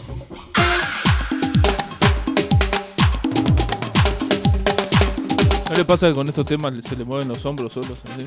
¿No 5.71 5.77
le 5.77 5.85
pasa 5.85 6.09
que 6.09 6.15
con 6.15 6.29
estos 6.29 6.47
temas 6.47 6.75
se 6.85 6.97
le 6.97 7.05
mueven 7.05 7.29
los 7.29 7.45
hombros 7.47 7.73
solos? 7.73 7.99
así? 8.05 8.27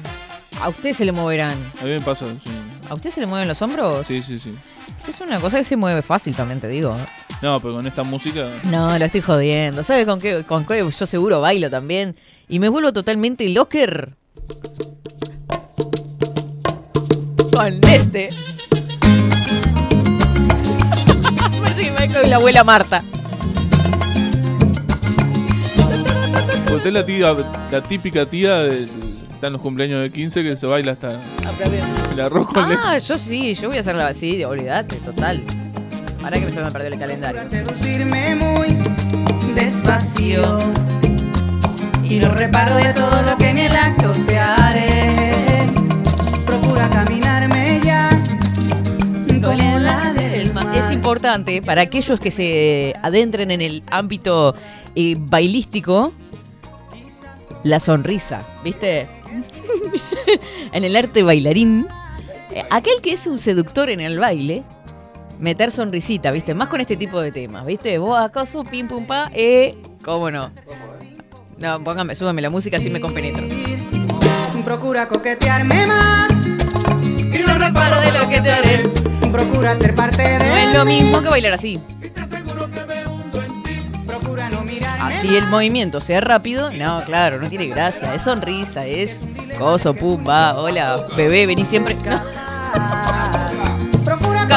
A 0.60 0.70
usted 0.70 0.94
se 0.94 1.06
le 1.06 1.12
moverán. 1.12 1.58
A 1.80 1.84
mí 1.84 1.92
me 1.92 2.02
pasa, 2.02 2.26
sí. 2.44 2.50
¿A 2.90 2.94
usted 2.94 3.12
se 3.12 3.22
le 3.22 3.28
mueven 3.28 3.48
los 3.48 3.62
hombros? 3.62 4.06
Sí, 4.08 4.22
sí, 4.22 4.40
sí. 4.40 4.54
Es 5.08 5.22
una 5.22 5.40
cosa 5.40 5.60
que 5.60 5.64
se 5.64 5.78
mueve 5.78 6.02
fácil 6.02 6.36
también, 6.36 6.60
te 6.60 6.68
digo. 6.68 6.94
No, 7.42 7.60
pero 7.60 7.76
con 7.76 7.86
esta 7.86 8.04
música. 8.04 8.50
No, 8.66 8.98
la 8.98 9.06
estoy 9.06 9.22
jodiendo. 9.22 9.84
¿Sabes 9.84 10.06
con 10.06 10.20
qué? 10.20 10.44
Con 10.44 10.66
qué 10.66 10.80
yo 10.80 11.06
seguro 11.06 11.42
bailo 11.42 11.70
también. 11.70 12.16
Y 12.50 12.60
me 12.60 12.70
vuelvo 12.70 12.92
totalmente 12.92 13.48
locker. 13.50 14.14
Con 17.56 17.80
este. 17.88 18.30
Con 22.14 22.30
la 22.30 22.38
abuela 22.38 22.64
Marta. 22.64 23.04
Usted 26.74 26.88
es 26.88 26.94
la 26.94 27.06
tía, 27.06 27.36
la 27.72 27.84
típica 27.84 28.26
tía 28.26 28.60
de. 28.60 29.05
Está 29.46 29.50
en 29.50 29.54
los 29.54 29.62
cumpleaños 29.62 30.02
de 30.02 30.10
15 30.10 30.42
que 30.42 30.56
se 30.56 30.66
baila 30.66 30.94
hasta 30.94 31.22
el 32.12 32.20
arroz 32.20 32.48
con 32.48 32.68
leche. 32.68 32.82
Ah, 32.84 32.98
yo 32.98 33.16
sí, 33.16 33.54
yo 33.54 33.68
voy 33.68 33.78
a 33.78 33.82
hacerla 33.82 34.08
así, 34.08 34.44
olvídate, 34.44 34.96
total. 34.96 35.44
Ahora 36.24 36.40
que 36.40 36.50
se 36.50 36.60
me 36.60 36.72
perdió 36.72 36.88
el 36.88 36.98
calendario. 36.98 37.46
Seducirme 37.46 38.34
muy 38.34 38.76
despacio 39.54 40.58
y 42.02 42.16
no 42.16 42.30
reparo 42.30 42.76
de 42.76 42.92
todo 42.96 43.22
lo 43.22 43.38
que 43.38 43.50
en 43.50 43.60
el 43.60 43.72
acto 43.76 44.14
te 44.26 44.40
haré. 44.40 45.68
Procura 46.48 46.90
caminarme 46.90 47.80
ya 47.84 48.10
como 49.44 49.80
la 49.80 50.12
del 50.14 50.56
mar. 50.56 50.76
Es 50.76 50.90
importante 50.90 51.62
para 51.62 51.82
aquellos 51.82 52.20
que 52.20 52.32
se 52.32 52.96
adentren 53.04 53.52
en 53.52 53.62
el 53.62 53.84
ámbito 53.92 54.56
eh, 54.96 55.16
bailístico 55.20 56.14
la 57.62 57.80
sonrisa, 57.80 58.42
¿viste? 58.64 59.08
en 60.72 60.84
el 60.84 60.96
arte 60.96 61.24
bailarín, 61.24 61.88
eh, 62.54 62.64
aquel 62.70 63.02
que 63.02 63.14
es 63.14 63.28
un 63.28 63.38
seductor 63.38 63.90
en 63.90 64.02
el 64.02 64.20
baile, 64.20 64.64
meter 65.40 65.72
sonrisita, 65.72 66.32
¿viste? 66.32 66.54
Más 66.54 66.68
con 66.68 66.82
este 66.82 66.96
tipo 66.96 67.20
de 67.20 67.32
temas, 67.32 67.66
¿viste? 67.66 67.98
Vos 67.98 68.18
acaso, 68.18 68.64
pim 68.64 68.88
pum 68.88 69.06
pa, 69.06 69.30
eh, 69.34 69.76
¿cómo 70.04 70.32
no? 70.32 70.50
No, 71.58 71.84
póngame, 71.84 72.16
súbame 72.16 72.42
la 72.42 72.50
música 72.50 72.78
así 72.78 72.90
me 72.90 73.00
compenetro. 73.00 73.46
Procura 74.64 75.08
coquetearme 75.08 75.86
más 75.86 76.32
y 77.08 77.38
no 77.46 77.58
reparo 77.58 78.02
de 78.02 78.12
lo 78.12 78.28
que 78.28 78.42
te 78.42 78.52
haré. 78.52 78.90
Procura 79.32 79.76
ser 79.76 79.94
parte 79.94 80.22
de 80.22 80.40
No 80.40 80.56
es 80.56 80.74
lo 80.74 80.86
mismo 80.86 81.22
que 81.22 81.30
bailar 81.30 81.54
así. 81.54 81.80
No 85.06 85.12
Así 85.12 85.38
el 85.38 85.48
movimiento 85.50 86.02
sea 86.02 86.20
rápido, 86.20 86.72
no, 86.72 87.04
claro, 87.06 87.40
no 87.40 87.48
tiene 87.48 87.68
gracia. 87.68 88.16
Es 88.16 88.24
sonrisa, 88.24 88.88
es 88.88 89.22
coso, 89.56 89.94
pum, 89.94 90.26
va, 90.28 90.58
hola, 90.58 91.06
bebé, 91.16 91.46
vení 91.46 91.64
siempre. 91.64 91.94
No. 91.94 92.24
Procura 94.04 94.48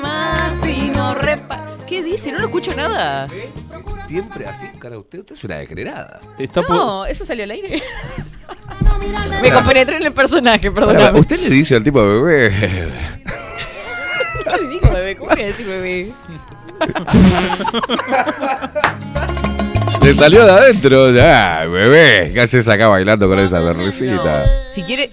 más 0.00 0.66
y 0.66 0.88
no 0.88 1.14
repa. 1.14 1.76
¿Qué 1.86 2.02
dice? 2.02 2.32
No 2.32 2.38
lo 2.38 2.46
escucho 2.46 2.74
nada. 2.74 3.28
Siempre 4.08 4.46
así, 4.46 4.68
cara, 4.78 4.98
usted, 4.98 5.18
usted 5.18 5.34
es 5.36 5.44
una 5.44 5.56
degenerada. 5.56 6.18
Está 6.38 6.62
No, 6.62 7.04
eso 7.04 7.26
salió 7.26 7.44
al 7.44 7.50
aire. 7.50 7.82
Me 9.42 9.50
compenetré 9.50 9.98
en 9.98 10.06
el 10.06 10.12
personaje, 10.12 10.70
perdóname. 10.70 11.20
usted 11.20 11.38
le 11.40 11.50
dice 11.50 11.76
al 11.76 11.84
tipo 11.84 12.02
bebé. 12.02 12.50
¿Qué 14.44 14.62
le 14.62 14.68
digo, 14.68 14.90
bebé? 14.90 15.14
¿Cómo 15.16 15.30
voy 15.30 15.42
a 15.42 15.46
decir 15.46 15.66
bebé? 15.66 16.10
Le 20.02 20.14
salió 20.14 20.44
de 20.44 20.50
adentro. 20.50 21.06
Ah, 21.20 21.64
bebé, 21.66 22.30
¿qué 22.32 22.40
haces 22.40 22.66
acá 22.68 22.88
bailando 22.88 23.28
con 23.28 23.38
esa 23.38 23.60
sonrisita? 23.60 24.66
Si 24.66 24.82
quiere, 24.82 25.12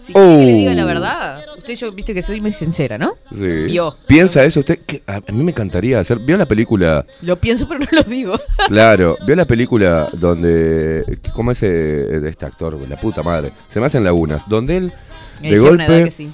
si 0.00 0.12
quiere 0.12 0.38
que 0.38 0.44
le 0.46 0.52
diga 0.54 0.74
la 0.74 0.84
Oh. 0.84 0.86
verdad, 0.86 1.40
usted 1.56 1.74
yo 1.74 1.92
viste 1.92 2.14
que 2.14 2.22
soy 2.22 2.40
muy 2.40 2.52
sincera, 2.52 2.98
¿no? 2.98 3.12
Sí. 3.32 3.46
Vio. 3.64 3.96
¿Piensa 4.06 4.42
eso 4.44 4.60
usted? 4.60 4.80
Que 4.84 5.02
A 5.06 5.20
mí 5.32 5.42
me 5.44 5.50
encantaría 5.52 6.00
hacer. 6.00 6.18
¿Vio 6.18 6.36
la 6.36 6.46
película? 6.46 7.04
Lo 7.22 7.36
pienso 7.36 7.68
pero 7.68 7.80
no 7.80 7.86
lo 7.90 8.02
digo. 8.02 8.34
Claro, 8.68 9.16
¿vio 9.26 9.36
la 9.36 9.44
película 9.44 10.08
donde. 10.12 11.18
¿Cómo 11.32 11.52
es 11.52 11.62
eh, 11.62 12.20
este 12.28 12.44
actor? 12.46 12.76
La 12.88 12.96
puta 12.96 13.22
madre. 13.22 13.50
Se 13.70 13.78
me 13.80 13.86
hacen 13.86 14.02
lagunas. 14.04 14.48
Donde 14.48 14.76
él, 14.78 14.92
de 15.40 15.58
golpe. 15.58 16.04
que 16.04 16.10
sí. 16.10 16.30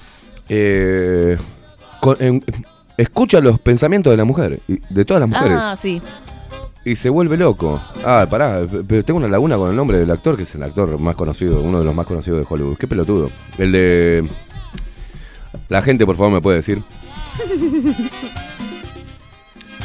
eh, 0.49 1.37
con- 2.01 2.17
en- 2.21 2.45
escucha 2.97 3.41
los 3.41 3.59
pensamientos 3.61 4.11
de 4.13 4.17
la 4.17 4.25
mujer. 4.25 4.61
De 4.89 5.05
todas 5.05 5.21
las 5.21 5.29
mujeres. 5.29 5.59
Ah, 5.61 5.77
sí. 5.77 6.01
Y 6.85 6.97
se 6.97 7.09
vuelve 7.09 7.37
loco. 7.37 7.81
Ah, 8.05 8.27
pará, 8.29 8.61
pero 8.87 9.03
tengo 9.05 9.19
una 9.19 9.29
laguna 9.29 9.57
con 9.57 9.71
el 9.71 9.77
nombre 9.77 9.99
del 9.99 10.11
actor, 10.11 10.37
que 10.37 10.43
es 10.43 10.55
el 10.55 10.63
actor 10.63 10.99
más 10.99 11.17
conocido, 11.17 11.63
uno 11.63 11.79
de 11.79 11.85
los 11.85 11.95
más 11.95 12.07
conocidos 12.07 12.41
de 12.41 12.47
Hollywood. 12.49 12.77
Qué 12.77 12.87
pelotudo. 12.87 13.31
El 13.57 13.73
de. 13.73 14.29
La 15.69 15.81
gente, 15.81 16.05
por 16.05 16.17
favor, 16.17 16.33
me 16.33 16.41
puede 16.43 16.59
decir. 16.59 16.83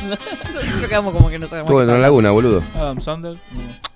Nosotros 0.09 0.87
quedamos 0.89 1.13
como 1.13 1.29
que 1.29 1.39
no 1.39 1.47
sabemos. 1.47 1.67
Estuvo 1.67 1.81
en 1.81 1.87
la 1.87 1.99
laguna, 1.99 2.31
boludo. 2.31 2.61
Adam 2.75 2.99
Sandler. 2.99 3.37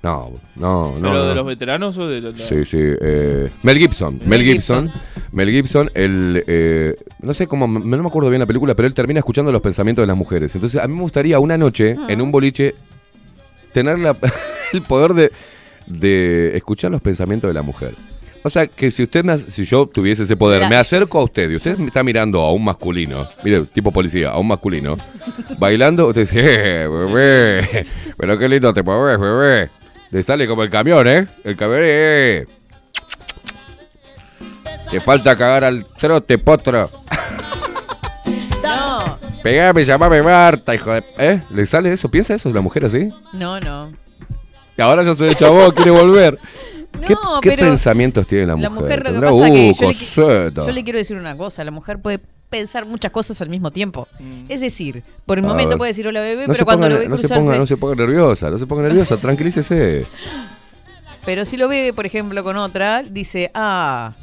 No, 0.02 0.32
no, 0.56 0.94
no. 0.94 1.02
¿Pero 1.02 1.14
no, 1.14 1.22
de 1.24 1.30
no. 1.30 1.36
los 1.36 1.46
veteranos 1.46 1.98
o 1.98 2.08
de 2.08 2.22
los.? 2.22 2.36
Sí, 2.42 2.66
sí. 2.66 2.78
eh, 2.80 3.50
Mel 3.64 3.78
Gibson. 3.78 4.20
Mel, 4.20 4.30
Mel 4.30 4.44
Gibson. 4.44 4.90
Gibson. 4.90 5.02
Mel 5.32 5.50
Gibson, 5.50 5.90
él, 5.96 6.44
eh, 6.46 6.96
no 7.22 7.34
sé 7.34 7.48
cómo, 7.48 7.68
no 7.68 7.80
me 7.80 8.08
acuerdo 8.08 8.30
bien 8.30 8.40
la 8.40 8.46
película, 8.46 8.76
pero 8.76 8.88
él 8.88 8.94
termina 8.94 9.20
escuchando 9.20 9.52
los 9.52 9.62
pensamientos 9.62 10.04
de 10.04 10.08
las 10.08 10.18
mujeres. 10.18 10.54
Entonces, 10.54 10.80
a 10.82 10.88
mí 10.88 10.94
me 10.94 11.02
gustaría 11.02 11.40
una 11.40 11.58
noche, 11.58 11.96
en 12.08 12.22
un 12.22 12.32
boliche, 12.32 12.76
tener 13.74 14.00
la- 14.00 14.16
el 14.74 14.82
poder 14.84 15.14
de, 15.14 15.32
de 15.88 16.56
escuchar 16.56 16.92
los 16.92 17.02
pensamientos 17.02 17.50
de 17.50 17.54
la 17.54 17.62
mujer. 17.62 17.92
O 18.46 18.50
sea, 18.50 18.68
que 18.68 18.92
si 18.92 19.04
usted 19.04 19.24
me, 19.24 19.38
si 19.38 19.64
yo 19.64 19.86
tuviese 19.88 20.24
ese 20.24 20.36
poder, 20.36 20.68
me 20.70 20.76
acerco 20.76 21.18
a 21.20 21.24
usted 21.24 21.50
y 21.50 21.56
usted 21.56 21.78
me 21.78 21.88
está 21.88 22.04
mirando 22.04 22.42
a 22.42 22.52
un 22.52 22.66
masculino, 22.66 23.26
mire, 23.44 23.62
tipo 23.64 23.90
policía, 23.92 24.32
a 24.32 24.38
un 24.38 24.48
masculino, 24.48 24.98
bailando, 25.60 26.08
usted 26.08 26.22
dice, 26.22 26.84
eh, 26.84 26.88
bebé, 26.90 27.86
pero 28.18 28.38
qué 28.38 28.50
lindo 28.50 28.74
te 28.74 28.84
mueves, 28.84 29.18
bebé. 29.18 29.70
Le 30.12 30.22
sale 30.24 30.46
como 30.46 30.62
el 30.64 30.70
camión, 30.70 31.08
¿eh? 31.08 31.26
El 31.46 31.56
camión, 31.56 31.80
eh. 31.84 32.46
Te 34.92 35.00
falta 35.00 35.36
cagar 35.36 35.64
al 35.64 35.86
trote, 35.86 36.38
potro. 36.38 36.92
No, 39.44 39.50
Pegame, 39.50 39.84
llamame 39.86 40.24
Marta, 40.24 40.74
hijo 40.74 40.94
de... 40.94 41.04
¿Eh? 41.18 41.42
¿Le 41.52 41.66
sale 41.66 41.92
eso? 41.92 42.10
¿Piensa 42.10 42.34
eso 42.36 42.50
la 42.52 42.62
mujer 42.62 42.86
así? 42.86 43.10
no, 43.34 43.60
no. 43.60 43.92
Y 44.78 44.82
ahora 44.82 45.04
ya 45.04 45.14
se 45.14 45.26
de 45.26 45.36
chabón, 45.36 45.72
quiere 45.72 45.92
volver. 45.92 46.40
¿Qué, 47.08 47.14
No, 47.14 47.42
qué 47.42 47.50
pero 47.50 47.64
pensamientos 47.68 48.26
tiene 48.26 48.46
la 48.48 48.56
mujer? 48.56 48.72
La 48.72 48.80
mujer 48.80 49.04
lo 49.04 49.14
que 49.14 49.20
pasa 49.20 49.36
uh, 49.36 49.44
que 49.44 49.74
yo 50.54 50.72
le, 50.72 50.74
yo 50.76 50.84
quiero 50.84 50.98
decir 51.00 51.18
una 51.18 51.36
cosa, 51.36 51.64
la 51.64 51.72
mujer 51.72 52.00
puede 52.00 52.20
pensar 52.50 52.86
muchas 52.86 53.12
cosas 53.12 53.42
al 53.42 53.50
mismo 53.50 53.72
tiempo. 53.72 54.08
Es 54.48 54.62
decir, 54.62 55.04
por 55.26 55.40
el 55.40 55.46
A 55.46 55.48
momento 55.48 55.70
ver. 55.70 55.78
puede 55.80 55.90
decir 55.90 56.08
hola 56.08 56.22
bebé, 56.22 56.48
No 56.48 56.54
pero 56.54 56.66
cuando 56.66 56.88
ponga- 56.88 56.94
lo 56.94 57.00
ve 57.00 57.08
no 57.10 57.18
se, 57.18 57.24
cruzarse, 57.24 57.46
ponga, 57.46 57.58
no 57.58 57.66
se 57.66 57.78
ponga 57.78 57.96
nerviosa, 57.96 58.50
no 58.50 58.58
se 58.58 58.68
ponga 58.68 58.84
nerviosa, 58.84 59.18
tranquilícese. 59.18 60.06
pero 61.26 61.46
si 61.46 61.58
lo 61.58 61.68
ve, 61.68 61.94
por 61.96 62.06
ejemplo, 62.06 62.44
con 62.44 62.58
otra, 62.58 63.04
dice, 63.04 63.52
ah, 63.54 64.14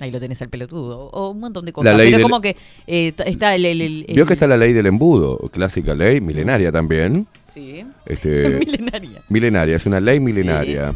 ahí 0.00 0.10
lo 0.10 0.20
tenés 0.20 0.40
al 0.42 0.48
pelotudo, 0.48 0.98
o 1.10 1.30
un 1.30 1.40
montón 1.40 1.64
de 1.64 1.72
cosas. 1.72 1.96
ley 1.96 2.06
Pero 2.06 2.18
del- 2.18 2.22
como 2.22 2.40
que 2.40 2.56
eh, 2.86 3.12
está 3.26 3.54
el... 3.54 3.64
el- 3.66 3.80
el- 3.82 4.06
Vio 4.14 4.26
que 4.26 4.32
está 4.34 4.46
la 4.46 4.56
ley 4.56 4.72
del 4.72 4.86
embudo, 4.86 5.38
clásica 5.52 5.94
ley, 5.94 6.20
milenaria 6.20 6.70
también. 6.72 7.26
Sí. 7.54 7.84
Este, 8.06 8.58
Milenaria. 8.66 9.22
Milenaria, 9.28 9.76
es 9.76 9.86
una 9.86 10.00
ley 10.00 10.20
milenaria. 10.20 10.94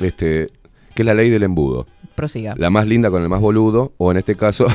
Este, 0.00 0.46
que 0.94 1.02
es 1.02 1.06
la 1.06 1.14
ley 1.14 1.30
del 1.30 1.42
embudo. 1.42 1.86
Prosiga. 2.14 2.54
La 2.56 2.70
más 2.70 2.86
linda 2.86 3.10
con 3.10 3.22
el 3.22 3.28
más 3.28 3.40
boludo, 3.40 3.92
o 3.98 4.10
en 4.10 4.16
este 4.18 4.36
caso, 4.36 4.66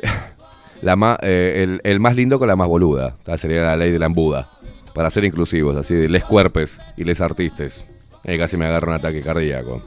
la 0.82 0.96
más, 0.96 1.18
eh, 1.22 1.62
el, 1.62 1.80
el 1.84 2.00
más 2.00 2.14
lindo 2.16 2.38
con 2.38 2.48
la 2.48 2.56
más 2.56 2.68
boluda. 2.68 3.16
Esta 3.18 3.38
sería 3.38 3.62
la 3.62 3.76
ley 3.76 3.90
de 3.90 3.98
la 3.98 4.06
embuda. 4.06 4.50
Para 4.94 5.10
ser 5.10 5.24
inclusivos, 5.24 5.76
así 5.76 5.94
de 5.94 6.08
les 6.08 6.24
cuerpes 6.24 6.80
y 6.96 7.04
les 7.04 7.20
artistas. 7.20 7.84
Eh, 8.24 8.38
casi 8.38 8.56
me 8.56 8.64
agarra 8.66 8.88
un 8.88 8.94
ataque 8.94 9.20
cardíaco. 9.20 9.82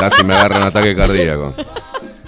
Casi 0.00 0.24
me 0.24 0.34
agarra 0.34 0.56
un 0.56 0.62
ataque 0.62 0.96
cardíaco. 0.96 1.52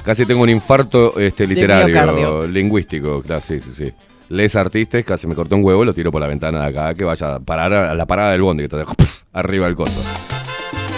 Casi 0.05 0.27
tengo 0.27 0.43
un 0.43 0.51
infarto 0.51 1.19
este, 1.19 1.47
literario, 1.47 2.47
lingüístico. 2.47 3.23
Sí, 3.41 3.61
sí, 3.61 3.71
sí. 3.73 3.93
Les 4.29 4.55
artistas, 4.57 5.03
casi 5.05 5.27
me 5.27 5.35
cortó 5.35 5.57
un 5.57 5.65
huevo 5.65 5.83
y 5.83 5.87
lo 5.87 5.95
tiro 5.95 6.13
por 6.13 6.21
la 6.21 6.27
ventana 6.27 6.61
de 6.61 6.67
acá, 6.67 6.95
que 6.95 7.05
vaya 7.05 7.37
a 7.37 7.41
parar 7.41 7.73
a 7.73 7.95
la 7.95 8.07
parada 8.07 8.33
del 8.33 8.43
bondi, 8.43 8.69
que 8.69 8.77
está 8.77 8.93
arriba 9.33 9.67
del 9.67 9.75
costo. 9.75 10.01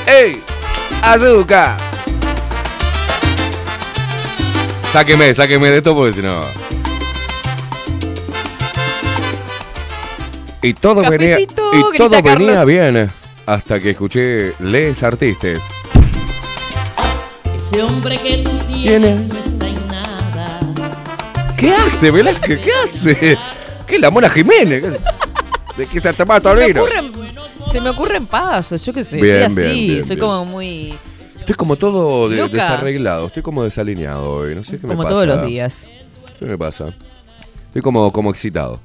¡Ey! 0.06 0.42
¡Azúcar! 1.02 1.76
Sáqueme, 4.90 5.32
sáqueme 5.32 5.70
de 5.70 5.76
esto 5.76 5.94
porque 5.94 6.12
si 6.12 6.22
no. 6.22 6.40
Y 10.62 10.74
todo 10.74 11.08
venía, 11.08 11.38
y 11.40 11.46
todo 11.96 12.22
venía 12.22 12.64
bien 12.64 13.10
hasta 13.46 13.80
que 13.80 13.90
escuché 13.90 14.52
Les 14.60 15.02
Artistas. 15.02 15.83
Ese 17.66 17.82
hombre 17.82 18.18
que 18.18 18.38
tú 18.38 18.50
tienes 18.70 19.22
no 19.26 19.38
está 19.38 19.66
en 19.68 19.88
nada. 19.88 20.60
¿Qué 21.56 21.72
hace, 21.72 22.10
Velázquez? 22.10 22.60
¿Qué 22.60 22.70
hace? 22.84 23.38
¿Qué 23.86 23.94
es 23.94 24.00
la 24.02 24.10
Mona 24.10 24.28
Jiménez? 24.28 24.82
¿De 25.74 25.86
qué 25.86 25.98
se 25.98 26.10
ha 26.10 26.12
tomado 26.12 26.40
Se 26.50 26.54
me, 26.54 26.66
vino? 26.68 26.82
ocurren, 26.82 27.12
se 27.72 27.80
me 27.80 27.88
ocurren 27.88 28.26
pasos, 28.26 28.84
yo 28.84 28.92
qué 28.92 29.02
sé, 29.02 29.16
Bien, 29.20 29.50
soy 29.50 29.64
así, 29.64 29.72
bien, 29.72 29.86
bien, 29.88 30.04
soy 30.04 30.16
bien. 30.16 30.18
como 30.28 30.44
muy... 30.44 30.94
Estoy 31.38 31.54
como 31.54 31.76
todo 31.76 32.28
de- 32.28 32.36
Loca. 32.36 32.54
desarreglado, 32.56 33.26
estoy 33.28 33.42
como 33.42 33.64
desalineado 33.64 34.30
hoy, 34.30 34.54
no 34.54 34.62
sé 34.62 34.72
qué 34.76 34.86
me 34.86 34.88
Como 34.94 35.02
pasa. 35.04 35.14
todos 35.14 35.26
los 35.26 35.46
días. 35.46 35.88
¿Qué 36.38 36.44
me 36.44 36.58
pasa? 36.58 36.94
Estoy 37.68 37.80
como, 37.80 38.12
como 38.12 38.30
excitado. 38.30 38.78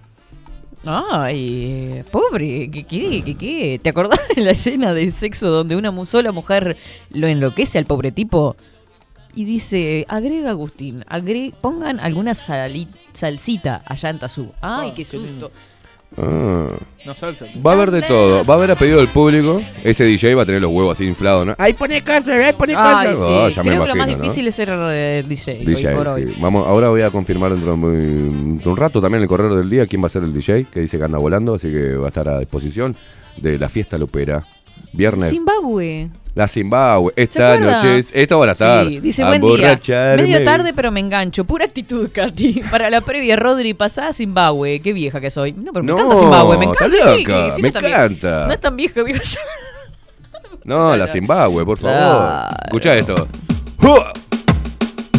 Ay, 0.86 2.04
pobre, 2.12 2.70
¿qué, 2.72 2.86
qué, 2.86 3.22
qué, 3.26 3.36
qué? 3.36 3.80
¿Te 3.84 3.90
acordás 3.90 4.20
de 4.36 4.42
la 4.44 4.52
escena 4.52 4.94
de 4.94 5.12
sexo 5.12 5.50
donde 5.50 5.76
una 5.76 5.94
sola 6.06 6.32
mujer 6.32 6.78
lo 7.12 7.28
enloquece 7.28 7.78
al 7.78 7.86
pobre 7.86 8.12
tipo? 8.12 8.56
Y 9.36 9.44
dice, 9.46 10.06
agrega 10.08 10.50
Agustín, 10.52 11.04
agre- 11.08 11.54
pongan 11.62 12.00
alguna 12.00 12.34
salsita 12.34 13.84
allá 13.86 14.10
en 14.10 14.20
Tazú. 14.20 14.52
Ay, 14.62 14.90
Ah, 14.92 14.94
qué 14.96 15.06
lindo. 15.18 15.52
Ah. 16.18 16.68
No 17.06 17.16
salsa. 17.16 17.46
Va 17.66 17.72
a 17.72 17.74
haber 17.76 17.92
de 17.92 18.02
todo, 18.02 18.44
va 18.44 18.54
a 18.56 18.58
haber 18.58 18.72
a 18.72 18.76
pedido 18.76 18.98
del 18.98 19.08
público. 19.08 19.60
Ese 19.84 20.04
DJ 20.04 20.36
va 20.36 20.44
a 20.44 20.46
tener 20.46 20.62
los 20.62 20.72
huevos 20.72 20.98
así 20.98 21.06
inflados, 21.06 21.46
¿no? 21.46 21.56
¡Ay, 21.58 21.74
pone 21.74 22.02
casa! 22.02 22.34
¡Ay, 22.34 22.54
pone! 22.54 22.74
Ay, 22.76 23.16
sí. 23.16 23.22
Oh, 23.26 23.48
ya 23.50 23.64
me 23.64 23.70
Creo 23.70 23.82
que 23.84 23.88
lo 23.88 23.96
más 23.96 23.96
imagino, 23.96 24.18
¿no? 24.18 24.24
difícil 24.24 24.48
es 24.48 24.56
ser 24.56 24.70
eh, 24.72 25.24
DJ, 25.28 25.60
DJ, 25.66 25.88
hoy 25.90 25.96
por 25.96 26.08
hoy. 26.10 26.28
sí. 26.28 26.36
Vamos, 26.40 26.68
ahora 26.68 26.90
voy 26.90 27.02
a 27.02 27.10
confirmar 27.10 27.52
dentro 27.52 27.72
de, 27.72 27.78
muy- 27.78 28.58
de 28.58 28.70
un 28.70 28.76
rato 28.78 29.00
también 29.00 29.22
el 29.24 29.30
correo 29.30 29.56
del 29.56 29.70
día 29.70 29.86
quién 29.88 30.02
va 30.02 30.08
a 30.08 30.10
ser 30.10 30.24
el 30.24 30.34
DJ, 30.34 30.66
que 30.66 30.82
dice 30.82 30.98
que 30.98 31.04
anda 31.06 31.18
volando, 31.20 31.56
así 31.56 31.72
que 31.72 31.96
va 31.96 32.06
a 32.06 32.10
estar 32.10 32.28
a 32.28 32.40
disposición 32.40 32.96
de 33.38 33.58
la 33.58 33.70
fiesta 33.70 33.98
lupera. 33.98 34.46
Viernes. 34.94 35.30
Zimbabue. 35.30 36.10
La 36.36 36.48
Zimbabue. 36.48 37.12
¿Se 37.16 37.24
Esta 37.24 37.58
noche 37.60 37.98
es. 37.98 38.12
Esta 38.14 38.38
hora 38.38 38.56
tarde. 38.56 38.90
Sí, 38.92 39.00
dice 39.00 39.24
buen 39.26 39.42
día. 39.42 39.80
Medio 40.16 40.44
tarde, 40.44 40.74
pero 40.74 40.92
me 40.92 41.00
engancho. 41.00 41.44
Pura 41.44 41.66
actitud, 41.66 42.10
Katy. 42.14 42.62
Para 42.72 42.90
la 42.90 43.02
previa, 43.02 43.36
Rodri, 43.36 43.74
pasada 43.74 44.14
Zimbabue. 44.14 44.80
Qué 44.80 44.94
vieja 44.94 45.20
que 45.20 45.30
soy. 45.30 45.52
No, 45.54 45.74
pero 45.74 45.84
me 45.84 45.92
No, 45.92 45.98
encanta 45.98 46.16
Zimbabue. 46.18 46.58
Me 46.58 46.66
está 46.66 46.86
encanta. 46.86 47.16
loca, 47.16 47.52
Sí, 47.52 47.62
me 47.62 47.62
no 47.62 47.68
es 47.68 47.74
tan 47.74 47.86
encanta. 47.86 48.28
vieja. 48.30 48.48
No 48.48 48.54
es 48.54 48.60
tan 48.60 48.76
vieja, 48.76 49.04
digo 49.04 49.20
yo. 49.22 49.40
No, 50.64 50.96
la 50.96 51.08
Zimbabue, 51.08 51.66
por 51.66 51.78
favor. 51.78 51.98
Claro. 51.98 52.56
Escucha 52.66 52.96
esto. 52.96 53.28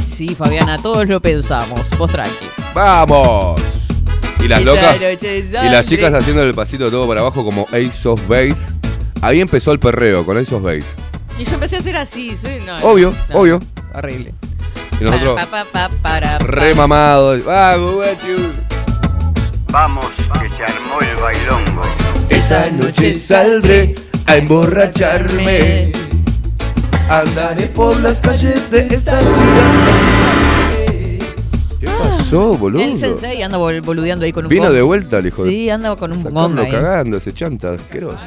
Sí, 0.04 0.28
Fabiana, 0.28 0.78
todos 0.78 1.08
lo 1.08 1.20
pensamos. 1.20 1.80
Vos 1.98 2.10
tranqui. 2.10 2.46
¡Vamos! 2.74 3.60
Y 4.44 4.48
las 4.48 4.62
locas. 4.64 4.96
Y 5.00 5.68
las 5.68 5.86
chicas 5.86 6.12
haciendo 6.14 6.42
el 6.42 6.54
pasito 6.54 6.90
todo 6.90 7.08
para 7.08 7.20
abajo 7.20 7.44
como 7.44 7.66
Ace 7.72 8.06
of 8.08 8.26
Base. 8.28 8.72
Ahí 9.22 9.40
empezó 9.40 9.72
el 9.72 9.78
perreo 9.78 10.24
con 10.24 10.36
of 10.38 10.62
Base. 10.62 10.94
Y 11.38 11.44
yo 11.44 11.54
empecé 11.54 11.76
a 11.76 11.78
hacer 11.80 11.96
así. 11.96 12.36
sí, 12.36 12.58
no, 12.64 12.76
Obvio, 12.76 13.14
no, 13.28 13.38
obvio. 13.38 13.60
Horrible. 13.94 14.32
Y 15.00 15.04
nosotros 15.04 15.36
Pa, 15.36 15.46
pa, 15.46 15.64
pa, 15.64 15.88
para, 16.02 16.38
pa. 16.38 16.44
remamados. 16.46 17.44
Vamos, 17.44 17.94
guachu. 17.94 18.52
Vamos, 19.70 20.06
que 20.40 20.48
se 20.48 20.62
armó 20.64 21.00
el 21.00 21.16
bailongo. 21.16 21.82
Esta 22.28 22.70
noche 22.72 23.12
saldré 23.12 23.94
a 24.26 24.36
emborracharme. 24.36 25.92
Andaré 27.08 27.66
por 27.66 27.98
las 28.00 28.20
calles 28.20 28.70
de 28.70 28.80
esta 28.80 29.18
ciudad. 29.22 30.59
¿Qué 31.80 31.86
pasó, 31.86 32.54
boludo? 32.58 32.82
El 32.82 32.96
sensei 32.98 33.40
anda 33.42 33.56
bol- 33.56 33.80
boludeando 33.80 34.26
ahí 34.26 34.32
con 34.32 34.44
un 34.44 34.50
Vino 34.50 34.64
gong. 34.66 34.74
de 34.74 34.82
vuelta 34.82 35.18
el 35.18 35.26
hijo 35.26 35.44
de- 35.44 35.50
Sí, 35.50 35.70
anda 35.70 35.96
con 35.96 36.12
un 36.12 36.18
Sacando, 36.18 36.40
gong 36.40 36.58
ahí. 36.58 36.70
cagando, 36.70 37.16
ese 37.16 37.32
chanta 37.32 37.72
asqueroso. 37.72 38.26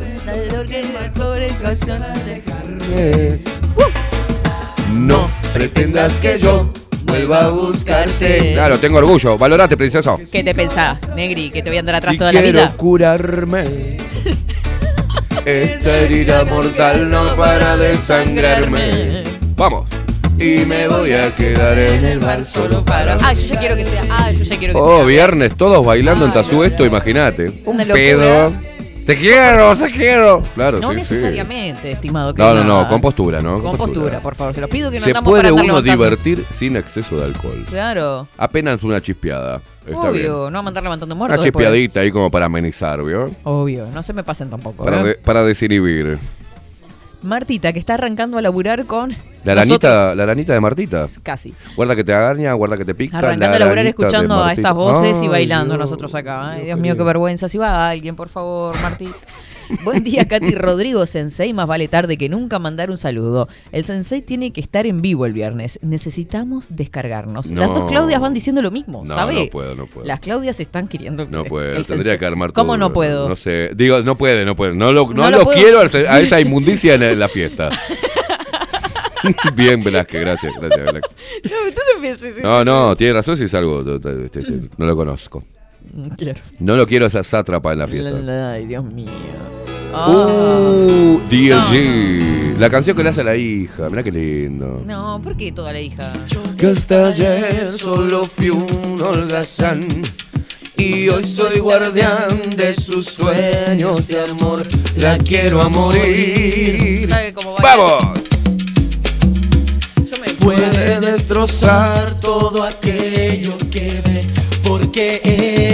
No 4.94 5.30
pretendas 5.54 6.20
que 6.20 6.38
yo 6.38 6.70
vuelva 7.06 7.46
a 7.46 7.50
buscarte. 7.50 8.54
Claro, 8.54 8.80
tengo 8.80 8.98
orgullo. 8.98 9.38
Valorate, 9.38 9.76
princeso. 9.78 10.20
¿Qué 10.32 10.44
te 10.44 10.54
pensás, 10.54 11.16
Negri? 11.16 11.50
¿Que 11.52 11.62
te 11.62 11.70
voy 11.70 11.78
a 11.78 11.80
andar 11.82 11.96
atrás 11.96 12.14
Si 12.14 12.18
toda 12.18 12.32
la 12.34 12.42
quiero 12.42 12.60
vida? 12.60 12.74
curarme. 12.78 13.98
Esta 15.46 15.98
herida 15.98 16.46
mortal 16.46 17.10
no 17.10 17.24
para 17.36 17.76
de 17.78 17.98
sangrarme. 17.98 19.24
Vamos. 19.58 19.86
Y 20.40 20.66
me 20.66 20.88
voy 20.88 21.12
a 21.14 21.32
quedar 21.36 21.78
en 21.78 22.04
el 22.06 22.20
bar 22.20 22.44
solo 22.44 22.84
para. 22.84 23.18
Ah, 23.22 23.34
yo 23.34 23.42
ya 23.46 23.60
quiero 23.60 23.76
que 23.76 23.86
sea. 23.86 24.02
Ah, 24.12 24.32
yo 24.32 24.44
ya 24.44 24.58
quiero 24.58 24.74
que 24.74 24.80
Oh, 24.82 24.98
sea. 24.98 25.06
viernes, 25.06 25.56
todos 25.56 25.86
bailando 25.86 26.26
en 26.26 26.32
Tazú 26.32 26.64
esto, 26.64 26.86
imagínate. 26.86 27.50
Un 27.66 27.76
Una 27.76 27.86
locura. 27.86 27.94
pedo. 27.96 28.54
Te 29.06 29.18
quiero, 29.18 29.76
te 29.76 29.92
quiero. 29.92 30.42
Claro, 30.56 30.80
No 30.80 30.90
sí, 30.94 31.02
sí. 31.02 31.14
necesariamente, 31.16 31.92
estimado. 31.92 32.34
que 32.34 32.42
No, 32.42 32.54
no, 32.54 32.64
no, 32.64 32.88
con 32.88 33.02
postura, 33.02 33.42
¿no? 33.42 33.62
Con 33.62 33.76
postura, 33.76 34.20
por 34.22 34.34
favor. 34.34 34.54
Se 34.56 34.62
los 34.62 34.70
pido 34.70 34.90
que 34.90 35.00
no 35.00 35.04
Se 35.04 35.10
andamos 35.12 35.30
puede 35.30 35.44
para 35.52 35.54
uno 35.54 35.82
divertir 35.82 36.44
sin 36.50 36.78
exceso 36.78 37.18
de 37.18 37.26
alcohol. 37.26 37.66
Claro. 37.70 38.28
Apenas 38.38 38.82
una 38.84 39.02
chispeada. 39.02 39.62
Está 39.86 40.10
bien. 40.10 40.26
Obvio, 40.32 40.34
no 40.50 40.58
vamos 40.60 40.66
a 40.66 40.68
andar 40.70 40.84
levantando 40.84 41.16
muertos. 41.16 41.38
Una 41.38 41.44
después. 41.44 41.66
chispeadita 41.66 42.00
ahí 42.00 42.12
como 42.12 42.32
para 42.32 42.46
amenizar, 42.46 43.04
¿vio? 43.04 43.30
Obvio, 43.44 43.88
no 43.94 44.02
se 44.04 44.14
me 44.14 44.24
pasen 44.24 44.50
tampoco. 44.50 44.86
Para, 44.86 45.02
¿eh? 45.02 45.04
de- 45.04 45.16
para 45.16 45.44
desinhibir. 45.44 46.18
Martita, 47.24 47.74
que 47.74 47.80
está 47.80 47.96
arrancando 47.96 48.38
a 48.38 48.42
laburar 48.42 48.86
con 48.86 49.16
La 49.44 49.54
aranita, 49.54 50.14
la 50.16 50.24
aranita 50.24 50.54
de 50.54 50.60
Martita. 50.60 51.08
Casi. 51.24 51.54
Guarda 51.76 51.96
que 51.96 52.04
te 52.04 52.14
agaña, 52.14 52.54
guarda 52.54 52.78
que 52.78 52.86
te 52.86 52.96
pica. 52.96 53.18
Arrancando 53.18 53.48
la 53.50 53.56
a 53.56 53.60
laburar 53.60 53.86
escuchando 53.86 54.36
a 54.36 54.46
Martita. 54.46 54.62
estas 54.70 54.76
voces 54.76 55.22
y 55.22 55.28
bailando 55.28 55.74
Dios. 55.76 55.80
nosotros 55.80 56.14
acá. 56.16 56.52
Ay, 56.52 56.66
Dios 56.66 56.80
mío, 56.80 56.96
qué 56.96 57.04
vergüenza. 57.04 57.48
Si 57.48 57.58
va 57.58 57.90
alguien, 57.90 58.16
por 58.16 58.30
favor, 58.30 58.80
Martí. 58.82 59.10
Buen 59.84 60.04
día, 60.04 60.28
Katy 60.28 60.56
Rodrigo 60.56 61.06
Sensei. 61.06 61.54
Más 61.54 61.68
vale 61.68 61.88
tarde 61.88 62.18
que 62.18 62.30
nunca 62.30 62.60
mandar 62.60 62.90
un 62.90 62.98
saludo. 62.98 63.48
El 63.72 63.86
Sensei 63.86 64.22
tiene 64.22 64.52
que 64.52 64.62
estar 64.62 64.86
en 64.86 65.02
vivo 65.02 65.26
el 65.26 65.34
viernes. 65.34 65.80
Necesitamos 65.82 66.68
descargarnos. 66.76 67.52
Las 67.52 67.70
dos 67.70 67.86
Claudias 67.86 68.22
van 68.22 68.34
diciendo 68.34 68.62
lo 68.62 68.72
mismo, 68.72 69.04
No, 69.06 69.14
¿sabe? 69.14 69.34
no 69.46 69.50
puedo, 69.50 69.76
no 69.76 69.86
puedo. 69.88 70.06
Las 70.08 70.20
Claudias 70.20 70.60
están 70.60 70.88
queriendo. 70.88 71.26
No 71.30 71.44
el 71.60 71.86
tendría 71.86 72.18
que 72.18 72.26
armar 72.26 72.52
todo. 72.52 72.64
¿Cómo 72.64 72.78
no 72.78 72.94
puedo? 72.94 73.28
No 73.30 73.36
sé. 73.36 73.72
Digo, 73.76 74.02
no 74.02 74.18
puede, 74.18 74.46
no 74.46 74.56
puede. 74.56 74.76
No 74.76 74.92
lo, 74.92 75.08
no 75.08 75.14
No 75.24 75.32
lo 75.32 75.38
lo 75.40 75.44
puedo. 75.46 75.58
quiero 75.60 75.80
a 75.82 76.20
esa 76.20 76.40
inmundicia 76.40 76.96
en, 76.96 77.20
la 77.20 77.28
fiesta. 77.28 77.70
Bien, 79.56 79.82
Velázquez, 79.84 80.20
gracias, 80.22 80.54
gracias, 80.60 80.86
Velázquez. 80.86 81.16
No, 81.44 81.68
entonces 81.68 81.94
pienso- 82.02 82.42
No, 82.42 82.66
no, 82.66 82.98
tiene 82.98 83.14
razón 83.14 83.38
si 83.38 83.46
es 83.46 83.54
algo. 83.54 83.82
este, 83.96 84.40
este, 84.40 84.70
No 84.78 84.86
lo 84.86 84.96
conozco. 84.96 85.44
Claro. 86.18 86.42
No 86.60 86.76
lo 86.76 86.88
quiero 86.88 87.06
esa 87.06 87.24
sátrapa 87.24 87.74
en 87.74 87.80
la 87.80 87.88
fiesta. 87.88 88.52
Ay, 88.54 88.66
Dios 88.66 88.84
mío. 88.84 89.10
Uh, 89.94 91.20
DLG. 91.30 92.54
No. 92.54 92.60
La 92.60 92.70
canción 92.70 92.96
que 92.96 93.04
le 93.04 93.10
hace 93.10 93.22
a 93.22 93.26
la 93.26 93.36
hija. 93.36 93.90
Mirá 93.90 94.04
qué 94.04 94.12
lindo. 94.12 94.82
No, 94.86 95.22
¿por 95.22 95.38
qué 95.38 95.52
toda 95.52 95.72
la 95.72 95.82
hija? 95.82 96.14
Que 96.58 96.68
hasta 96.68 97.08
ayer 97.08 97.72
solo 97.72 98.26
fui 98.26 98.50
un 98.50 99.00
holgazán 99.02 99.82
y 100.78 101.10
hoy 101.10 101.28
soy 101.28 101.60
guardián 101.60 102.56
de 102.56 102.74
sus 102.74 103.06
sueños 103.06 104.08
de 104.08 104.22
amor. 104.22 104.64
La 104.98 105.18
quiero 105.18 105.62
a 105.62 105.70
morir. 105.70 107.08
¿Sabe 107.08 107.34
cómo 107.34 107.54
baila? 107.54 107.76
¡Vamos! 107.76 108.24
Puede 110.40 111.00
destrozar 111.00 112.20
todo 112.20 112.64
aquello 112.64 113.58
que 113.72 114.02
ve, 114.06 114.28
porque 114.94 115.22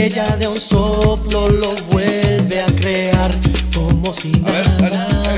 ella 0.05 0.37
de 0.37 0.47
un 0.47 0.61
soplo 0.61 1.49
lo 1.49 1.71
vuelve 1.91 2.61
a 2.61 2.65
crear, 2.67 3.35
como 3.75 4.13
si 4.13 4.29
nada, 4.31 5.37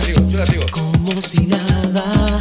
como 0.70 1.20
si 1.20 1.48
nada, 1.48 2.40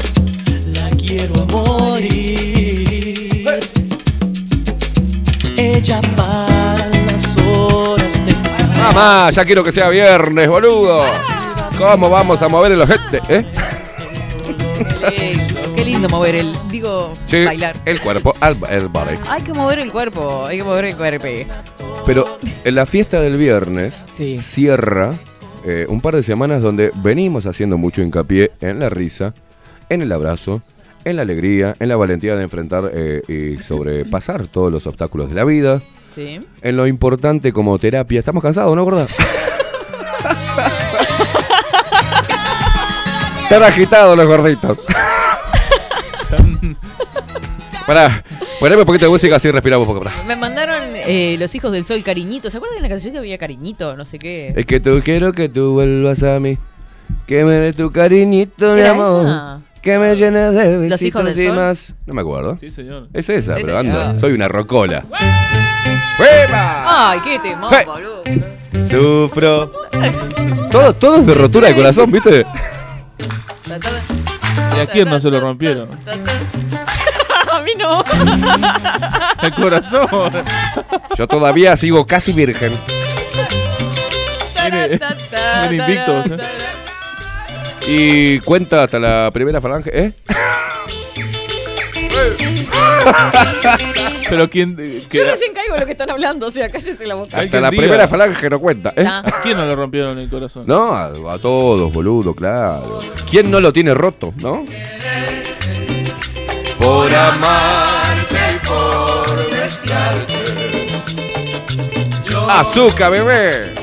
la 0.66 0.90
quiero 0.98 1.32
a 1.42 1.46
morir. 1.46 2.68
Ella 5.56 6.02
para 6.14 6.90
las 7.06 7.36
horas 7.38 8.22
de 8.26 8.34
Mamá, 8.78 9.30
ya 9.30 9.42
quiero 9.46 9.64
que 9.64 9.72
sea 9.72 9.88
viernes, 9.88 10.46
boludo. 10.46 11.06
¿Cómo 11.78 12.10
vamos 12.10 12.42
a 12.42 12.48
mover 12.48 12.72
los 12.72 12.90
heads? 12.90 13.10
de- 13.12 13.22
¿Eh? 13.30 13.46
Lindo 16.00 16.16
mover 16.16 16.34
el. 16.36 16.52
Digo, 16.70 17.12
Sí, 17.26 17.44
bailar. 17.44 17.76
el 17.84 18.00
cuerpo, 18.00 18.32
al- 18.40 18.56
el 18.70 18.88
body. 18.88 19.16
Hay 19.28 19.42
que 19.42 19.52
mover 19.52 19.80
el 19.80 19.92
cuerpo, 19.92 20.46
hay 20.46 20.56
que 20.58 20.64
mover 20.64 20.86
el 20.86 20.96
cuerpo. 20.96 21.26
Pero 22.06 22.38
en 22.64 22.74
la 22.74 22.86
fiesta 22.86 23.20
del 23.20 23.36
viernes 23.36 24.02
Sí. 24.10 24.38
cierra 24.38 25.18
eh, 25.66 25.84
un 25.90 26.00
par 26.00 26.16
de 26.16 26.22
semanas 26.22 26.62
donde 26.62 26.90
venimos 27.02 27.44
haciendo 27.44 27.76
mucho 27.76 28.00
hincapié 28.00 28.50
en 28.62 28.78
la 28.80 28.88
risa, 28.88 29.34
en 29.90 30.00
el 30.00 30.10
abrazo, 30.10 30.62
en 31.04 31.16
la 31.16 31.22
alegría, 31.22 31.76
en 31.78 31.90
la 31.90 31.96
valentía 31.96 32.34
de 32.34 32.44
enfrentar 32.44 32.90
eh, 32.94 33.20
y 33.28 33.58
sobrepasar 33.62 34.46
todos 34.46 34.72
los 34.72 34.86
obstáculos 34.86 35.28
de 35.28 35.34
la 35.34 35.44
vida, 35.44 35.82
Sí. 36.14 36.40
en 36.62 36.76
lo 36.78 36.86
importante 36.86 37.52
como 37.52 37.78
terapia. 37.78 38.20
¿Estamos 38.20 38.42
cansados, 38.42 38.74
no, 38.74 38.84
gorda? 38.84 39.06
Están 43.42 43.62
agitados 43.64 44.16
los 44.16 44.26
gorditos. 44.26 44.78
Pará, 47.86 48.22
poneme 48.60 48.82
un 48.82 48.86
poquito 48.86 49.06
de 49.06 49.10
música 49.10 49.36
así 49.36 49.50
respiramos 49.50 49.86
un 49.88 49.94
poco. 49.94 50.04
pará. 50.04 50.22
Me 50.24 50.36
mandaron 50.36 50.82
eh, 50.94 51.36
Los 51.38 51.52
Hijos 51.54 51.72
del 51.72 51.84
Sol, 51.84 52.02
Cariñito. 52.04 52.50
¿Se 52.50 52.58
acuerdan 52.58 52.76
de 52.76 52.82
la 52.82 52.88
canción 52.88 53.12
que 53.12 53.18
había 53.18 53.36
Cariñito? 53.38 53.96
No 53.96 54.04
sé 54.04 54.18
qué. 54.18 54.52
Es 54.56 54.66
que 54.66 54.78
tú 54.80 55.00
quiero 55.04 55.32
que 55.32 55.48
tú 55.48 55.72
vuelvas 55.72 56.22
a 56.22 56.38
mí. 56.38 56.56
Que 57.26 57.42
me 57.44 57.54
des 57.54 57.74
tu 57.74 57.90
cariñito, 57.90 58.74
mi 58.74 58.80
¿Era 58.82 58.90
amor. 58.90 59.26
esa? 59.26 59.60
Que 59.82 59.98
me 59.98 60.14
llenes 60.14 60.52
de 60.54 60.88
¿Los 60.88 61.02
hijos 61.02 61.24
besitos 61.24 61.34
del 61.34 61.44
y 61.44 61.48
sol? 61.48 61.56
más. 61.56 61.94
No 62.06 62.14
me 62.14 62.20
acuerdo. 62.20 62.56
Sí, 62.60 62.70
señor. 62.70 63.08
Es 63.12 63.28
esa, 63.28 63.56
Sí, 63.56 63.62
pero 63.64 63.78
anda. 63.78 64.16
Soy 64.18 64.32
una 64.32 64.46
rocola. 64.46 65.04
Ay, 66.20 67.18
qué 67.24 67.38
temor, 67.40 67.70
Hey. 67.72 67.84
boludo. 67.86 68.22
Sufro. 68.82 69.72
Todo, 70.70 70.94
todo 70.94 71.16
es 71.16 71.26
de 71.26 71.34
rotura 71.34 71.68
de 71.68 71.74
corazón, 71.74 72.10
¿viste? 72.12 72.44
¿Y 74.76 74.80
a 74.80 74.86
quién 74.86 75.08
no 75.08 75.20
se 75.20 75.30
lo 75.30 75.40
rompieron? 75.40 75.88
a 77.52 77.60
mí 77.60 77.72
no. 77.78 78.04
El 79.42 79.54
corazón. 79.54 80.08
Yo 81.16 81.26
todavía 81.26 81.76
sigo 81.76 82.06
casi 82.06 82.32
virgen. 82.32 82.72
¿eh? 84.72 85.00
Y 87.86 88.38
cuenta 88.40 88.84
hasta 88.84 88.98
la 88.98 89.30
primera 89.32 89.60
falange, 89.60 89.90
¿eh? 89.92 90.12
Pero 94.30 94.48
quién. 94.48 94.76
eh, 94.78 95.02
que- 95.08 95.18
Yo 95.18 95.24
recién 95.24 95.52
caigo 95.52 95.74
en 95.74 95.80
lo 95.80 95.86
que 95.86 95.92
están 95.92 96.10
hablando, 96.10 96.46
o 96.46 96.50
sea, 96.50 96.68
cállense 96.70 97.04
la 97.06 97.14
boca. 97.16 97.38
Hasta 97.38 97.60
la 97.60 97.70
primera 97.70 98.08
falange 98.08 98.48
no 98.48 98.58
cuenta, 98.58 98.92
¿eh? 98.96 99.04
Ah. 99.06 99.22
¿A 99.24 99.42
quién 99.42 99.56
no 99.56 99.66
le 99.66 99.74
rompieron 99.74 100.18
el 100.18 100.28
corazón? 100.28 100.64
No, 100.66 100.92
a, 100.94 101.06
a 101.06 101.38
todos, 101.38 101.92
boludo, 101.92 102.34
claro. 102.34 103.00
¿Quién 103.30 103.50
no 103.50 103.60
lo 103.60 103.72
tiene 103.72 103.92
roto, 103.94 104.32
no? 104.36 104.64
Por 106.78 107.14
amarte 107.14 108.36
y 108.54 108.66
por 108.66 109.50
desearte. 109.50 110.34
Azúcar, 112.48 113.10
bebé. 113.12 113.74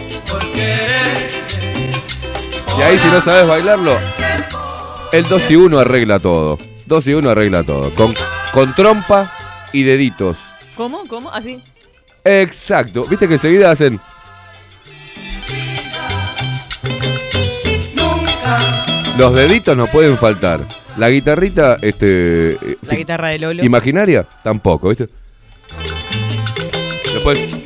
Y 2.78 2.82
ahí 2.82 2.98
si 3.00 3.08
no 3.08 3.20
sabes 3.22 3.48
bailarlo, 3.48 3.98
el 5.12 5.28
2 5.28 5.50
y 5.52 5.56
1 5.56 5.80
arregla 5.80 6.20
todo. 6.20 6.58
2 6.86 7.08
y 7.08 7.14
1 7.14 7.30
arregla 7.30 7.64
todo. 7.64 7.90
Con, 7.96 8.14
con 8.54 8.76
trompa 8.76 9.32
y 9.78 9.84
deditos. 9.84 10.38
¿Cómo? 10.76 11.04
¿Cómo? 11.08 11.32
¿Así? 11.32 11.62
Exacto. 12.24 13.04
Viste 13.06 13.28
que 13.28 13.36
enseguida 13.36 13.70
hacen. 13.70 14.00
Los 19.18 19.34
deditos 19.34 19.76
no 19.78 19.88
pueden 19.88 20.18
faltar. 20.18 20.66
La 20.98 21.10
guitarrita, 21.10 21.78
este. 21.82 22.52
eh, 22.54 22.78
La 22.82 22.96
guitarra 22.96 23.30
de 23.30 23.40
Lolo. 23.40 23.64
Imaginaria, 23.64 24.26
tampoco, 24.44 24.90
¿viste? 24.90 25.10
Después. 27.14 27.58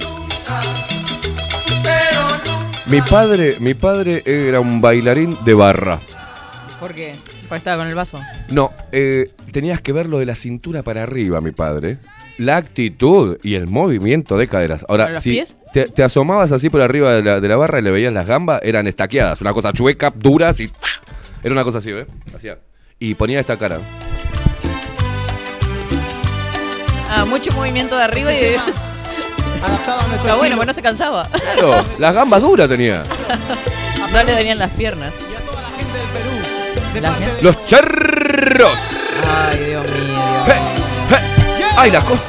Mi 2.87 3.01
padre, 3.01 3.55
mi 3.59 3.73
padre 3.73 4.21
era 4.25 4.59
un 4.59 4.81
bailarín 4.81 5.37
de 5.45 5.53
barra. 5.53 5.99
¿Por 6.79 6.93
qué? 6.93 7.15
Porque 7.47 7.55
estaba 7.59 7.77
con 7.77 7.87
el 7.87 7.95
vaso. 7.95 8.19
No, 8.49 8.73
eh, 8.91 9.29
tenías 9.51 9.81
que 9.81 9.91
verlo 9.93 10.19
de 10.19 10.25
la 10.25 10.35
cintura 10.35 10.81
para 10.83 11.03
arriba, 11.03 11.41
mi 11.41 11.51
padre. 11.51 11.97
La 12.37 12.57
actitud 12.57 13.37
y 13.43 13.55
el 13.55 13.67
movimiento 13.67 14.37
de 14.37 14.47
caderas. 14.47 14.81
¿Pero 14.81 14.91
Ahora, 15.03 15.09
los 15.13 15.23
si 15.23 15.31
pies? 15.31 15.57
te, 15.73 15.85
te 15.85 16.03
asomabas 16.03 16.51
así 16.51 16.69
por 16.69 16.81
arriba 16.81 17.13
de 17.13 17.21
la, 17.23 17.39
de 17.39 17.47
la 17.47 17.55
barra 17.55 17.79
y 17.79 17.81
le 17.83 17.91
veías 17.91 18.13
las 18.13 18.25
gambas, 18.27 18.61
eran 18.63 18.87
estaqueadas. 18.87 19.41
Una 19.41 19.53
cosa 19.53 19.71
chueca, 19.73 20.11
duras 20.15 20.59
y. 20.59 20.69
Era 21.43 21.53
una 21.53 21.63
cosa 21.63 21.79
así, 21.79 21.91
¿ves? 21.91 22.07
Hacía. 22.35 22.57
Y 22.99 23.15
ponía 23.15 23.39
esta 23.39 23.57
cara. 23.57 23.79
Ah, 27.09 27.25
mucho 27.25 27.51
movimiento 27.53 27.95
de 27.95 28.03
arriba 28.03 28.33
y 28.33 28.37
de. 28.39 28.57
Pero 30.23 30.37
bueno, 30.37 30.55
pues 30.55 30.67
no 30.67 30.73
se 30.73 30.81
cansaba. 30.81 31.27
Claro, 31.55 31.83
las 31.99 32.13
gambas 32.15 32.41
duras 32.41 32.67
tenía. 32.69 33.03
No 34.11 34.21
le 34.23 34.35
venían 34.35 34.57
las 34.59 34.71
piernas. 34.71 35.13
La 37.01 37.13
gente- 37.13 37.41
Los 37.43 37.65
charros. 37.65 38.73
Ay, 39.27 39.59
Dios 39.65 39.83
mío. 39.83 40.19
Dios 41.57 41.69
¡Ay, 41.77 41.91
las 41.91 42.03
cosas! 42.03 42.23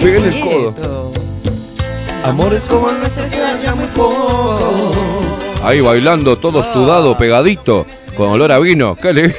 Pegué 0.00 0.16
en 0.18 0.24
el 0.32 0.40
codo. 0.40 1.12
Amores 2.24 2.66
como 2.68 2.90
el 2.90 2.98
nuestro 2.98 3.28
que 3.28 3.40
vaya 3.40 3.74
muy 3.74 3.86
poco. 3.88 4.92
Ahí 5.62 5.80
bailando, 5.80 6.36
todo 6.36 6.62
sudado, 6.64 7.16
pegadito, 7.16 7.86
con 8.16 8.30
olor 8.30 8.52
a 8.52 8.58
vino. 8.58 8.94
¿Qué 8.96 9.12
le... 9.14 9.34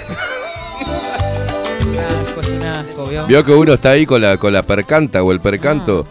¿vio? 3.27 3.43
Que 3.43 3.51
uno 3.53 3.73
está 3.73 3.91
ahí 3.91 4.05
con 4.05 4.21
la, 4.21 4.37
con 4.37 4.53
la 4.53 4.63
percanta 4.63 5.23
o 5.23 5.31
el 5.31 5.39
percanto. 5.39 6.07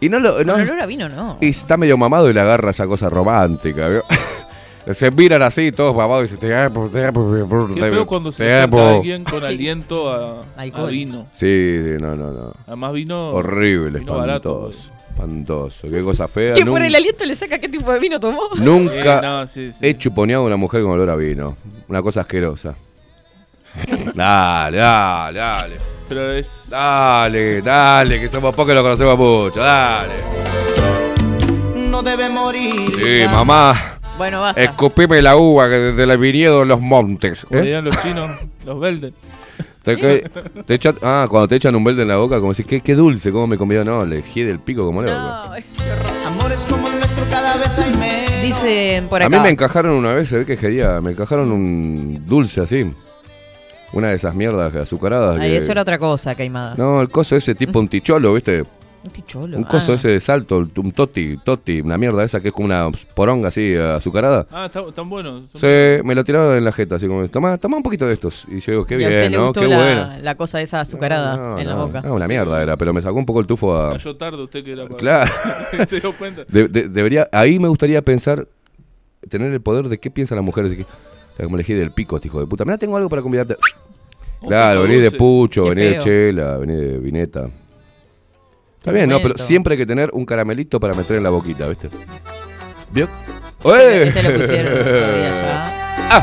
Y 0.00 0.08
no 0.08 0.18
lo. 0.18 0.42
No, 0.44 0.54
Con 0.54 0.62
olor 0.62 0.80
a 0.80 0.86
vino, 0.86 1.08
no. 1.08 1.36
y 1.40 1.50
está 1.50 1.76
medio 1.76 1.96
mamado 1.96 2.28
y 2.28 2.32
le 2.32 2.40
agarra 2.40 2.70
esa 2.70 2.86
cosa 2.86 3.08
romántica, 3.08 3.88
¿vio? 3.88 4.02
Se 4.90 5.10
miran 5.12 5.42
así, 5.42 5.70
todos 5.70 5.94
mamados 5.94 6.22
y 6.28 6.34
dicen, 6.34 6.38
te 6.40 6.48
Qué 6.48 7.80
te 7.80 7.90
feo 7.90 8.06
cuando 8.06 8.32
se 8.32 8.52
amo". 8.54 8.96
alguien 8.96 9.22
con 9.22 9.44
aliento 9.44 10.10
a, 10.12 10.42
vino. 10.86 11.26
Sí, 11.32 11.78
sí, 11.84 11.94
no, 12.00 12.16
no, 12.16 12.32
no. 12.32 12.52
Además 12.66 12.92
vino. 12.92 13.30
Horrible, 13.30 14.00
vino 14.00 14.16
barato. 14.16 14.70
espantoso. 14.70 14.90
Espantoso, 15.12 15.88
qué 15.90 16.02
cosa 16.02 16.26
fea. 16.26 16.52
Que 16.54 16.66
por 16.66 16.82
el 16.82 16.94
aliento 16.94 17.24
le 17.24 17.34
saca 17.34 17.58
qué 17.60 17.68
tipo 17.68 17.92
de 17.92 18.00
vino 18.00 18.18
tomó. 18.18 18.42
Nunca 18.56 19.20
Sí, 19.20 19.26
no, 19.26 19.46
sí, 19.46 19.72
sí. 19.72 19.78
he 19.86 19.96
chuponeado 19.96 20.42
a 20.42 20.46
una 20.46 20.56
mujer 20.56 20.82
con 20.82 20.90
olor 20.92 21.10
a 21.10 21.14
vino. 21.16 21.54
Una 21.88 22.02
cosa 22.02 22.22
asquerosa. 22.22 22.74
Dale, 24.14 24.76
dale, 24.78 25.38
dale. 25.38 25.76
Pero 26.08 26.32
es. 26.32 26.68
Dale, 26.70 27.62
dale, 27.62 28.20
que 28.20 28.28
somos 28.28 28.54
pocos 28.54 28.72
y 28.72 28.74
lo 28.74 28.82
conocemos 28.82 29.16
mucho. 29.16 29.60
Dale. 29.60 30.12
No 31.88 32.02
debe 32.02 32.28
morir. 32.28 32.72
Sí, 33.02 33.24
mamá. 33.32 33.74
Bueno, 34.22 34.40
basta. 34.40 34.62
Escupime 34.62 35.20
la 35.20 35.36
uva 35.36 35.68
que 35.68 35.74
desde 35.74 36.12
el 36.12 36.18
viñedo 36.18 36.60
de 36.60 36.66
los 36.66 36.80
montes. 36.80 37.44
Como 37.44 37.58
¿eh? 37.60 37.62
dirían 37.64 37.84
los 37.84 38.00
chinos, 38.02 38.30
los 38.64 38.78
Belden. 38.80 39.12
Te, 39.82 39.96
que- 39.96 40.30
te 40.64 40.74
echan- 40.78 40.96
ah, 41.02 41.26
cuando 41.28 41.48
te 41.48 41.56
echan 41.56 41.74
un 41.74 41.82
verde 41.82 42.02
en 42.02 42.08
la 42.08 42.16
boca, 42.16 42.36
como 42.38 42.50
decir, 42.52 42.66
qué, 42.66 42.80
qué 42.80 42.94
dulce, 42.94 43.32
cómo 43.32 43.48
me 43.48 43.58
comió. 43.58 43.84
No, 43.84 44.04
le 44.06 44.22
gie 44.22 44.44
del 44.46 44.60
pico 44.60 44.84
como 44.84 45.02
loco. 45.02 45.16
Amores 46.24 46.66
como 46.70 46.86
el 46.86 46.94
nuestro 46.94 47.24
cada 47.28 47.56
vez 47.56 47.76
hay 47.80 47.90
menos. 47.96 48.42
Dicen 48.42 49.08
por 49.08 49.22
A 49.22 49.26
acá. 49.26 49.36
mí 49.36 49.42
me 49.42 49.50
encajaron 49.50 49.92
una 49.92 50.14
vez, 50.14 50.28
se 50.28 50.38
ve 50.38 50.46
que 50.46 50.56
quería, 50.56 51.00
me 51.00 51.10
encajaron 51.12 51.50
un 51.50 52.24
dulce 52.26 52.60
así. 52.60 52.90
Una 53.92 54.08
de 54.08 54.14
esas 54.14 54.34
mierdas 54.36 54.72
azucaradas. 54.74 55.40
Ay, 55.40 55.50
que- 55.50 55.56
eso 55.56 55.72
era 55.72 55.82
otra 55.82 55.98
cosa, 55.98 56.34
Caimada. 56.36 56.74
No, 56.78 57.00
el 57.00 57.08
coso 57.08 57.34
ese 57.34 57.54
tipo 57.56 57.78
un 57.80 57.88
ticholo, 57.88 58.34
¿viste? 58.34 58.62
Un 59.04 59.10
ticholo. 59.10 59.56
Un 59.56 59.64
coso 59.64 59.92
ah. 59.92 59.94
ese 59.96 60.08
de 60.10 60.20
salto, 60.20 60.58
un 60.76 60.92
toti, 60.92 61.36
toti, 61.44 61.80
una 61.80 61.98
mierda 61.98 62.22
esa 62.22 62.40
que 62.40 62.48
es 62.48 62.54
como 62.54 62.66
una 62.66 62.88
poronga 63.16 63.48
así 63.48 63.74
azucarada. 63.74 64.46
Ah, 64.50 64.68
buenos. 65.10 65.50
son 65.50 65.60
Sí, 65.60 66.02
me 66.04 66.14
lo 66.14 66.22
tiraba 66.22 66.56
en 66.56 66.64
la 66.64 66.70
jeta, 66.70 66.96
así 66.96 67.08
como, 67.08 67.26
toma, 67.28 67.58
toma 67.58 67.78
un 67.78 67.82
poquito 67.82 68.06
de 68.06 68.12
estos. 68.12 68.44
Y 68.48 68.60
yo 68.60 68.72
digo, 68.72 68.84
qué 68.86 68.94
y 69.00 69.02
a 69.04 69.08
usted 69.08 69.18
bien, 69.18 69.32
le 69.32 69.38
¿no? 69.38 69.44
gustó 69.46 69.60
Qué 69.60 69.66
la, 69.68 69.76
bueno. 69.76 70.08
la 70.20 70.34
cosa 70.36 70.60
esa 70.62 70.80
azucarada 70.80 71.36
No, 71.36 71.58
en 71.58 71.66
la 71.66 71.74
boca. 71.74 72.00
no, 72.02 72.14
una 72.14 72.28
mierda 72.28 72.62
era, 72.62 72.76
pero 72.76 72.92
me 72.92 73.02
sacó 73.02 73.16
un 73.16 73.26
poco 73.26 73.40
el 73.40 73.46
tufo 73.46 73.76
a... 73.76 73.92
Cayó 73.92 74.14
tarde 74.16 74.42
usted 74.42 74.62
que 74.64 74.72
era 74.72 74.84
para. 74.84 74.96
Claro. 74.96 75.32
Se 75.88 76.00
dio 76.00 76.12
cuenta. 76.12 76.44
De- 76.48 76.68
de- 76.68 76.88
debería, 76.88 77.28
ahí 77.32 77.58
me 77.58 77.66
gustaría 77.68 78.02
pensar, 78.02 78.46
tener 79.28 79.52
el 79.52 79.60
poder 79.60 79.88
de 79.88 79.98
qué 79.98 80.10
piensan 80.12 80.36
las 80.36 80.44
mujeres. 80.44 80.70
de 80.70 80.76
que- 80.78 80.82
o 80.84 81.36
sea, 81.36 81.44
como 81.46 81.56
elegí 81.56 81.72
del 81.74 81.90
pico, 81.90 82.16
este 82.16 82.28
hijo 82.28 82.38
de 82.38 82.46
puta. 82.46 82.64
Mira, 82.64 82.78
tengo 82.78 82.96
algo 82.96 83.08
para 83.08 83.22
convidarte. 83.22 83.56
Claro, 84.46 84.82
pico 84.82 84.92
vení 84.92 85.02
de 85.02 85.10
pucho, 85.12 85.64
vení 85.64 85.80
de 85.82 85.98
chela, 85.98 86.58
vení 86.58 86.74
de 86.74 86.98
vineta. 86.98 87.48
Está 88.82 88.90
bien, 88.90 89.08
¿no? 89.08 89.20
Pero 89.20 89.38
siempre 89.38 89.74
hay 89.74 89.78
que 89.78 89.86
tener 89.86 90.10
un 90.12 90.26
caramelito 90.26 90.80
para 90.80 90.92
meter 90.92 91.16
en 91.16 91.22
la 91.22 91.30
boquita, 91.30 91.68
¿viste? 91.68 91.88
¿Vio? 92.90 93.08
Este, 93.64 94.08
este 94.08 94.22
lo 94.24 94.38
pusieron 94.40 94.72
todavía 94.84 95.30
ya. 95.30 96.16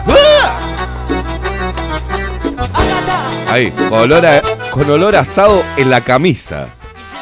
Ahí, 3.49 3.71
con 3.71 3.93
olor, 3.93 4.25
a, 4.25 4.41
con 4.71 4.89
olor 4.89 5.15
a 5.15 5.21
asado 5.21 5.63
en 5.77 5.89
la 5.89 6.01
camisa. 6.01 6.67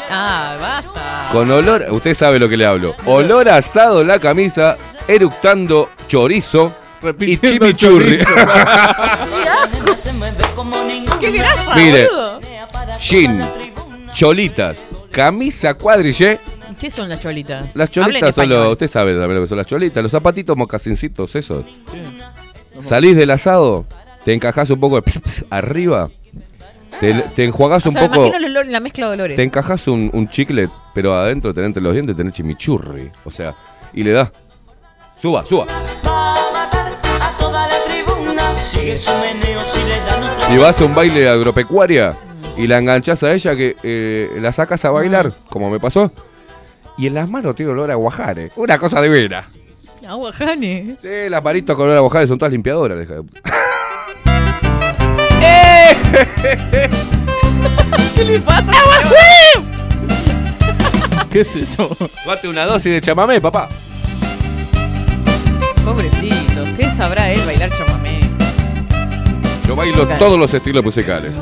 Ah, 0.09 0.55
basta. 0.59 1.27
Con 1.31 1.51
olor, 1.51 1.85
usted 1.91 2.15
sabe 2.15 2.39
lo 2.39 2.49
que 2.49 2.57
le 2.57 2.65
hablo. 2.65 2.95
Olor 3.05 3.47
a 3.47 3.57
asado 3.57 4.01
en 4.01 4.07
la 4.07 4.17
camisa, 4.17 4.75
eructando 5.07 5.91
chorizo 6.07 6.73
y 7.19 7.37
chimichurri. 7.37 8.17
chorizo. 8.17 8.25
¡Qué 11.19 11.31
grasa, 11.31 11.75
Mire. 11.75 12.07
boludo! 12.07 12.39
Jean, 12.99 13.47
cholitas, 14.13 14.85
camisa 15.11 15.73
cuadrillé. 15.73 16.39
¿Qué 16.79 16.89
son 16.89 17.09
las 17.09 17.19
cholitas? 17.19 17.75
Las 17.75 17.89
cholitas 17.89 18.35
son 18.35 18.49
los, 18.49 18.71
usted 18.73 18.87
sabe 18.87 19.13
también 19.13 19.35
lo 19.35 19.41
que 19.41 19.47
son 19.47 19.57
las 19.57 19.67
cholitas, 19.67 20.03
los 20.03 20.11
zapatitos 20.11 20.55
mocasincitos 20.55 21.35
esos. 21.35 21.65
Salís 22.79 23.15
del 23.15 23.31
asado, 23.31 23.85
te 24.23 24.33
encajás 24.33 24.69
un 24.69 24.79
poco 24.79 25.01
de 25.01 25.11
arriba, 25.49 26.09
te, 26.99 27.13
te 27.35 27.45
enjuagás 27.45 27.85
O 27.85 27.89
un 27.89 27.93
sea, 27.93 28.07
poco, 28.09 28.31
la 28.65 28.79
mezcla 28.79 29.07
de 29.07 29.13
olores. 29.13 29.35
te 29.35 29.43
encajás 29.43 29.87
un, 29.87 30.11
un 30.13 30.29
chicle, 30.29 30.69
pero 30.93 31.15
adentro 31.15 31.53
tenés 31.53 31.69
entre 31.69 31.81
los 31.81 31.93
dientes 31.93 32.15
tenés 32.15 32.33
chimichurri, 32.33 33.09
o 33.25 33.31
sea, 33.31 33.55
y 33.93 34.03
le 34.03 34.11
das. 34.11 34.31
Suba, 35.19 35.43
suba. 35.45 35.65
Sigue 38.61 38.97
su 38.97 39.11
meneo 39.11 39.63
si 39.63 39.79
le 39.79 39.99
dan 40.01 40.23
otra 40.23 40.53
Y 40.53 40.57
vas 40.57 40.79
a 40.81 40.85
un 40.85 40.93
baile 40.93 41.21
de 41.21 41.29
agropecuaria 41.29 42.13
y 42.57 42.67
la 42.67 42.79
enganchás 42.79 43.23
a 43.23 43.33
ella 43.33 43.55
que 43.55 43.75
eh, 43.83 44.37
la 44.41 44.51
sacas 44.51 44.83
a 44.85 44.91
bailar, 44.91 45.31
como 45.49 45.69
me 45.69 45.79
pasó. 45.79 46.11
Y 46.97 47.07
en 47.07 47.13
las 47.13 47.29
manos 47.29 47.55
tiene 47.55 47.71
olor 47.71 47.91
a 47.91 47.95
guajare. 47.95 48.51
Una 48.55 48.79
cosa 48.79 49.01
divina. 49.01 49.45
Aguajane. 50.07 50.95
Sí, 50.99 51.29
las 51.29 51.43
manitos 51.43 51.75
con 51.75 51.85
olor 51.85 51.97
a 51.97 52.01
guajare 52.01 52.27
son 52.27 52.39
todas 52.39 52.51
limpiadoras. 52.51 52.97
de 52.97 53.05
puta. 53.05 53.41
¿Qué 58.15 58.23
le 58.23 58.39
pasa? 58.39 58.71
¿Qué 61.31 61.41
es 61.41 61.55
eso? 61.55 61.95
Bate 62.25 62.47
una 62.47 62.65
dosis 62.65 62.93
de 62.93 63.01
chamamé, 63.01 63.39
papá. 63.41 63.69
Pobrecito, 65.85 66.63
¿qué 66.75 66.85
sabrá 66.85 67.29
él 67.29 67.41
bailar 67.45 67.69
chamamé? 67.71 68.21
Yo 69.67 69.75
bailo 69.75 70.07
todos 70.17 70.39
los 70.39 70.53
estilos 70.53 70.83
musicales. 70.83 71.37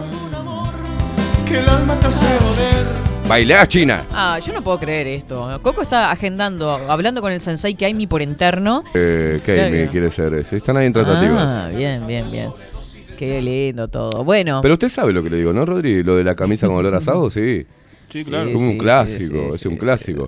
Que 1.47 1.59
el 1.59 1.69
alma 1.69 1.99
te 1.99 2.07
hace 2.07 2.25
doler. 2.43 2.85
Bailá, 3.27 3.67
China. 3.67 4.05
Ah, 4.11 4.39
yo 4.39 4.53
no 4.53 4.61
puedo 4.61 4.79
creer 4.79 5.07
esto. 5.07 5.59
Coco 5.61 5.81
está 5.81 6.11
agendando, 6.11 6.71
hablando 6.89 7.21
con 7.21 7.31
el 7.31 7.41
sensei 7.41 7.75
Kaimi 7.75 8.07
por 8.07 8.21
interno. 8.21 8.83
Eh, 8.93 9.41
¿Qué 9.45 9.55
Claro. 9.55 9.91
quiere 9.91 10.11
ser? 10.11 10.33
ese? 10.35 10.57
Están 10.57 10.77
ahí 10.77 10.85
en 10.85 10.93
tratativas. 10.93 11.49
Ah, 11.49 11.69
bien, 11.75 12.05
bien, 12.05 12.29
bien. 12.31 12.49
Qué 13.17 13.41
lindo 13.41 13.87
todo. 13.87 14.23
Bueno. 14.23 14.59
Pero 14.61 14.73
usted 14.75 14.89
sabe 14.89 15.13
lo 15.13 15.23
que 15.23 15.29
le 15.29 15.37
digo, 15.37 15.53
¿no, 15.53 15.65
Rodri? 15.65 16.03
Lo 16.03 16.15
de 16.15 16.23
la 16.23 16.35
camisa 16.35 16.67
con 16.67 16.75
olor 16.77 16.93
a 16.95 16.97
asado, 16.99 17.29
sí. 17.29 17.65
Sí, 18.11 18.23
claro. 18.23 18.47
Es 18.49 18.55
un 18.55 18.71
sí, 18.73 18.77
clásico, 18.77 19.17
sí, 19.17 19.49
sí, 19.49 19.55
es 19.55 19.65
un 19.65 19.73
sí, 19.73 19.77
clásico. 19.79 20.27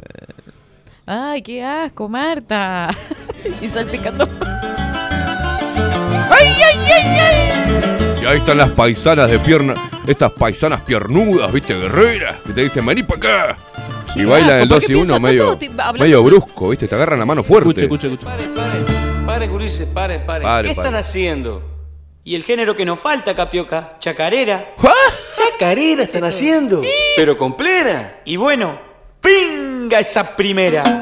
Ay, 1.06 1.42
qué 1.42 1.64
asco, 1.64 2.10
Marta. 2.10 2.90
y 3.62 3.70
salpicando. 3.70 4.28
¡Ay, 6.30 6.48
ay, 6.48 6.92
ay, 6.92 7.20
ay! 7.20 7.97
Ahí 8.28 8.40
están 8.40 8.58
las 8.58 8.72
paisanas 8.72 9.32
de 9.32 9.40
pierna, 9.40 9.74
estas 10.06 10.34
paisanas 10.34 10.82
piernudas, 10.82 11.50
¿viste? 11.50 11.74
Guerreras, 11.74 12.36
que 12.46 12.52
te 12.52 12.64
dicen, 12.64 12.86
vení 12.86 13.02
para 13.02 13.54
acá. 13.54 13.58
Y 14.16 14.26
bailan 14.26 14.60
el 14.60 14.68
¿por 14.68 14.80
2 14.80 14.86
qué 14.86 14.92
y 14.92 14.96
1 14.96 15.04
piensan 15.06 15.22
medio, 15.22 15.58
medio 15.98 16.24
brusco, 16.24 16.68
¿viste? 16.68 16.90
Te 16.90 16.96
agarran 16.96 17.20
la 17.20 17.26
mano 17.26 17.42
fuerte. 17.42 17.84
Escuche, 17.84 18.08
escuche, 18.08 18.28
escuche. 18.28 18.94
Pare, 19.26 19.48
Gurice, 19.48 19.88
pare, 19.88 20.20
pare. 20.20 20.44
Pare, 20.44 20.68
¿Qué 20.68 20.76
pare. 20.76 20.88
están 20.88 21.00
haciendo? 21.00 21.64
Y 22.26 22.36
el 22.36 22.44
género 22.44 22.76
que 22.76 22.84
nos 22.84 23.00
falta, 23.00 23.34
Capioca, 23.34 23.96
chacarera. 24.00 24.74
¿Ah? 24.84 24.92
¿Chacarera 25.32 26.04
están 26.04 26.26
haciendo? 26.26 26.82
Pero 27.16 27.38
con 27.38 27.56
plena. 27.56 28.16
Y 28.26 28.36
bueno, 28.36 28.78
pinga 29.22 30.02
esa 30.02 30.36
primera. 30.36 30.84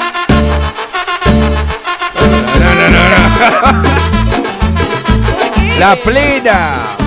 ¡La 5.80 5.96
plena! 5.96 7.05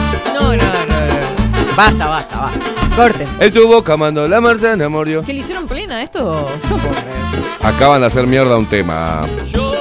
Basta, 1.79 2.09
basta, 2.09 2.37
basta. 2.41 2.97
Corten. 2.97 3.29
En 3.39 3.53
tu 3.53 3.69
boca 3.69 3.97
mando 3.97 4.27
la 4.27 4.41
manzana 4.41 4.89
murió. 4.89 5.23
¿Que 5.23 5.33
le 5.33 5.41
hicieron 5.41 5.69
plena 5.69 6.03
esto? 6.03 6.49
Yo 6.69 6.71
no 6.71 6.77
puedo 6.83 6.91
creer. 6.91 7.15
Acaban 7.63 8.01
de 8.01 8.09
hacer 8.09 8.27
mierda 8.27 8.57
un 8.59 8.67
tema. 8.67 9.25
Yo 9.53 9.73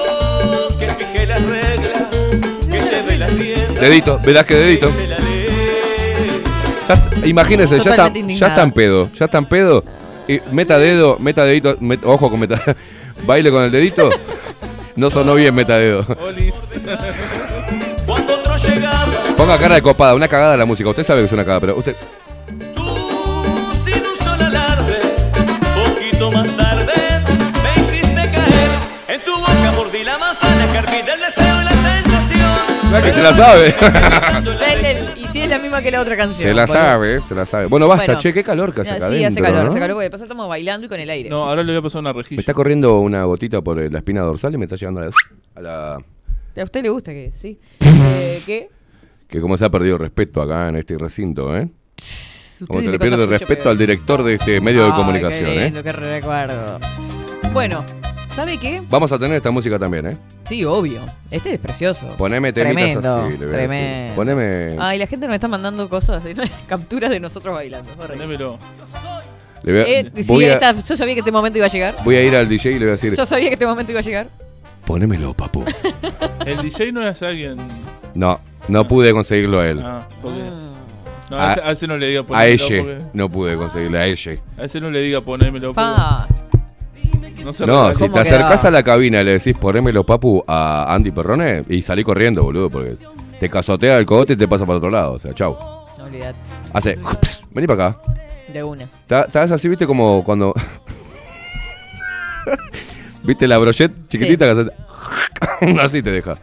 que 0.77 0.87
fijé 0.93 1.25
las 1.25 1.41
reglas, 1.41 2.03
que 2.69 2.79
lleve 2.79 3.17
las 3.17 3.33
riendas. 3.33 3.79
Dedito, 3.81 4.19
¿verdad 4.23 4.45
que 4.45 4.53
dedito? 4.53 4.91
la. 5.09 5.17
Ya- 6.95 7.27
imagínense, 7.27 7.77
ya 7.79 7.83
Totalmente 7.83 8.03
están, 8.05 8.13
ya 8.13 8.19
indignada. 8.19 8.53
están 8.53 8.71
pedo, 8.71 9.09
ya 9.17 9.25
están 9.25 9.45
pedo. 9.49 9.83
Y 10.27 10.39
meta 10.51 10.77
dedo, 10.77 11.17
meta 11.19 11.45
dedito, 11.45 11.77
met- 11.79 12.03
ojo 12.03 12.29
con 12.29 12.39
meta. 12.39 12.61
Baile 13.25 13.49
con 13.49 13.63
el 13.63 13.71
dedito. 13.71 14.11
No 14.95 15.09
sonó 15.09 15.33
bien 15.33 15.55
meta 15.55 15.79
dedo. 15.79 16.05
Olis. 16.21 16.53
Ponga 19.37 19.57
cara 19.57 19.75
de 19.75 19.81
copada, 19.81 20.15
una 20.15 20.27
cagada 20.27 20.57
la 20.57 20.65
música. 20.65 20.89
Usted 20.89 21.03
sabe 21.03 21.21
que 21.21 21.25
es 21.27 21.31
una 21.31 21.43
cagada, 21.43 21.61
pero 21.61 21.75
usted. 21.77 21.95
sin 23.75 24.03
un 24.05 24.15
solo 24.15 24.45
alarde, 24.45 24.99
poquito 25.75 26.31
más 26.31 26.55
tarde, 26.57 26.93
me 27.63 27.81
hiciste 27.81 28.13
caer. 28.13 28.69
En 29.07 29.21
tu 29.23 29.31
boca 29.37 29.71
mordí 29.75 30.03
la 30.03 30.17
manzana 30.17 30.71
que 30.71 30.77
hervida 30.79 31.13
el 31.13 31.19
deseo 31.21 31.61
y 31.61 31.65
la 31.65 31.71
tentación. 32.01 32.39
Ah, 32.93 33.01
que 33.03 33.11
se 33.11 33.21
la 33.21 33.33
sabe. 33.33 33.75
Y 35.23 35.27
si 35.27 35.41
es 35.41 35.49
la 35.49 35.59
misma 35.59 35.81
que 35.81 35.91
la 35.91 36.01
otra 36.01 36.17
canción. 36.17 36.49
se 36.49 36.53
la 36.55 36.65
sabe, 36.67 37.21
se 37.27 37.35
la 37.35 37.45
sabe. 37.45 37.67
Bueno, 37.67 37.87
basta, 37.87 38.05
Bueno. 38.05 38.19
che, 38.21 38.33
qué 38.33 38.43
calor 38.43 38.73
que 38.73 38.81
hace 38.81 38.91
Ya, 38.91 38.95
acá 38.95 39.07
Sí, 39.09 39.15
hace 39.15 39.25
adentro, 39.25 39.43
calor, 39.43 39.63
¿no? 39.65 39.69
hace 39.69 39.79
calor, 39.79 39.95
porque 39.95 40.03
de 40.05 40.09
paso 40.11 40.23
estamos 40.23 40.49
bailando 40.49 40.85
y 40.87 40.89
con 40.89 40.99
el 40.99 41.09
aire. 41.09 41.29
No, 41.29 41.43
ahora 41.47 41.61
le 41.63 41.71
voy 41.73 41.79
a 41.79 41.81
pasar 41.83 41.99
una 42.01 42.11
Me 42.13 42.21
rejilla. 42.23 42.39
está 42.39 42.53
corriendo 42.55 42.99
una 42.99 43.23
gotita 43.25 43.61
por 43.61 43.79
eh, 43.79 43.89
la 43.89 43.99
espina 43.99 44.21
dorsal 44.21 44.53
y 44.55 44.57
me 44.57 44.65
está 44.65 44.75
llegando 44.77 45.01
a 45.01 45.05
la. 45.05 45.11
a 45.55 45.61
la- 45.61 45.97
¿A 46.59 46.63
usted 46.63 46.81
le 46.81 46.89
gusta 46.89 47.11
que 47.11 47.31
sí? 47.35 47.59
Eh, 47.81 48.41
¿Qué? 48.45 48.69
Que 49.27 49.41
como 49.41 49.57
se 49.57 49.65
ha 49.65 49.69
perdido 49.69 49.97
respeto 49.97 50.41
acá 50.41 50.69
en 50.69 50.75
este 50.77 50.97
recinto, 50.97 51.55
¿eh? 51.57 51.69
Como 52.67 52.81
se 52.81 52.89
le 52.91 52.99
pierde 52.99 53.25
respeto 53.25 53.69
al 53.69 53.77
director 53.77 54.23
de 54.23 54.33
este 54.35 54.59
medio 54.61 54.85
de 54.85 54.91
comunicación, 54.93 55.45
qué 55.51 55.59
¿eh? 55.59 55.63
lindo, 55.65 55.83
qué 55.83 55.91
recuerdo. 55.91 56.79
Bueno, 57.53 57.83
¿sabe 58.31 58.57
qué? 58.57 58.81
Vamos 58.89 59.11
a 59.11 59.19
tener 59.19 59.37
esta 59.37 59.51
música 59.51 59.77
también, 59.77 60.07
¿eh? 60.07 60.17
Sí, 60.45 60.63
obvio. 60.65 61.01
Este 61.29 61.53
es 61.53 61.59
precioso. 61.59 62.07
Poneme 62.17 62.53
temitas 62.53 62.75
Tremendo, 62.75 63.15
así, 63.17 63.31
le 63.31 63.37
voy 63.37 63.45
a 63.45 63.57
decir. 63.57 63.67
tremendo. 63.69 64.15
Poneme. 64.15 64.75
Ay, 64.79 64.97
la 64.97 65.05
gente 65.07 65.27
nos 65.27 65.35
está 65.35 65.47
mandando 65.47 65.87
cosas, 65.89 66.23
¿no? 66.23 66.43
capturas 66.67 67.09
de 67.11 67.19
nosotros 67.19 67.53
bailando. 67.53 67.91
Ponémelo. 67.93 68.57
le 69.63 69.71
voy 69.73 69.81
a- 69.81 69.99
Eh, 69.99 70.11
sí, 70.15 70.23
voy, 70.27 70.45
a, 70.45 70.53
esta- 70.53 70.71
yo 70.73 70.97
sabía 70.97 71.13
que 71.13 71.19
este 71.19 71.31
momento 71.31 71.59
iba 71.59 71.67
a 71.67 71.69
llegar. 71.69 71.95
voy 72.03 72.15
a 72.15 72.23
ir 72.23 72.35
al 72.35 72.47
DJ 72.49 72.71
y 72.71 72.73
le 72.75 72.79
voy 72.79 72.87
a 72.87 72.91
decir, 72.93 73.13
Yo 73.15 73.25
sabía 73.25 73.49
que 73.49 73.53
este 73.53 73.67
momento 73.67 73.91
iba 73.91 73.99
a 73.99 74.03
llegar. 74.03 74.27
ponémelo, 74.85 75.33
papu. 75.33 75.63
El 76.45 76.57
DJ 76.61 76.91
no 76.91 77.07
es 77.07 77.21
alguien. 77.21 77.57
No, 78.15 78.39
no 78.67 78.87
pude 78.87 79.11
conseguirlo 79.13 79.59
a 79.59 79.67
él. 79.69 79.81
Ah, 79.83 80.07
porque. 80.21 80.39
No, 81.29 81.37
a, 81.37 81.51
ese, 81.51 81.61
a 81.61 81.71
ese 81.71 81.87
no 81.87 81.97
le 81.97 82.07
diga 82.07 82.21
a 82.21 82.23
ponémelo. 82.23 82.53
ella. 82.53 82.83
porque- 82.83 83.01
No 83.13 83.29
pude 83.29 83.55
conseguirle 83.57 83.97
a 83.97 84.05
ella. 84.05 84.37
A 84.57 84.63
ese 84.63 84.79
no 84.81 84.89
le 84.89 85.01
diga 85.01 85.21
ponémelo. 85.21 85.73
porque. 85.73 87.43
No 87.43 87.53
se 87.53 87.65
No, 87.65 87.93
si 87.95 88.09
te 88.09 88.19
acercás 88.19 88.65
a 88.65 88.71
la 88.71 88.83
cabina 88.83 89.21
y 89.21 89.25
le 89.25 89.31
decís 89.33 89.57
ponémelo 89.57 90.05
papu 90.05 90.43
a 90.47 90.93
Andy 90.93 91.11
Perrone 91.11 91.63
y 91.69 91.81
salí 91.81 92.03
corriendo, 92.03 92.43
boludo, 92.43 92.69
porque 92.69 92.95
te 93.39 93.49
casotea 93.49 93.97
el 93.99 94.05
cogote 94.05 94.33
y 94.33 94.37
te 94.37 94.47
pasa 94.47 94.65
para 94.65 94.77
otro 94.77 94.89
lado. 94.89 95.13
O 95.13 95.19
sea, 95.19 95.33
chau. 95.33 95.57
No 95.97 96.03
olvidate. 96.05 96.37
Hace, 96.73 96.97
vení 97.51 97.67
para 97.67 97.87
acá. 97.89 98.01
De 98.51 98.63
una. 98.63 98.85
Estás 99.09 99.51
así, 99.51 99.67
viste, 99.69 99.85
como 99.85 100.23
cuando. 100.23 100.53
¿Viste 103.23 103.47
la 103.47 103.57
brochette 103.57 103.93
chiquitita 104.09 104.45
que 104.45 104.51
hace- 104.51 105.75
así 105.81 106.01
te 106.01 106.11
deja. 106.11 106.35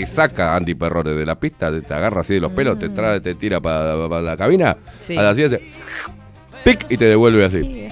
Te 0.00 0.06
saca 0.06 0.54
Andy 0.56 0.74
Perrone 0.74 1.12
de 1.12 1.24
la 1.26 1.34
pista, 1.38 1.70
te, 1.70 1.80
te 1.80 1.94
agarra 1.94 2.20
así 2.20 2.34
de 2.34 2.40
los 2.40 2.52
pelos, 2.52 2.78
te 2.78 2.88
trae, 2.88 3.20
te 3.20 3.34
tira 3.34 3.60
para 3.60 3.96
la 4.22 4.36
cabina. 4.36 4.76
Sí. 5.00 5.16
Así 5.16 5.44
hace. 5.44 5.60
Pic 6.64 6.86
y 6.90 6.96
te 6.96 7.06
devuelve 7.06 7.44
así. 7.44 7.88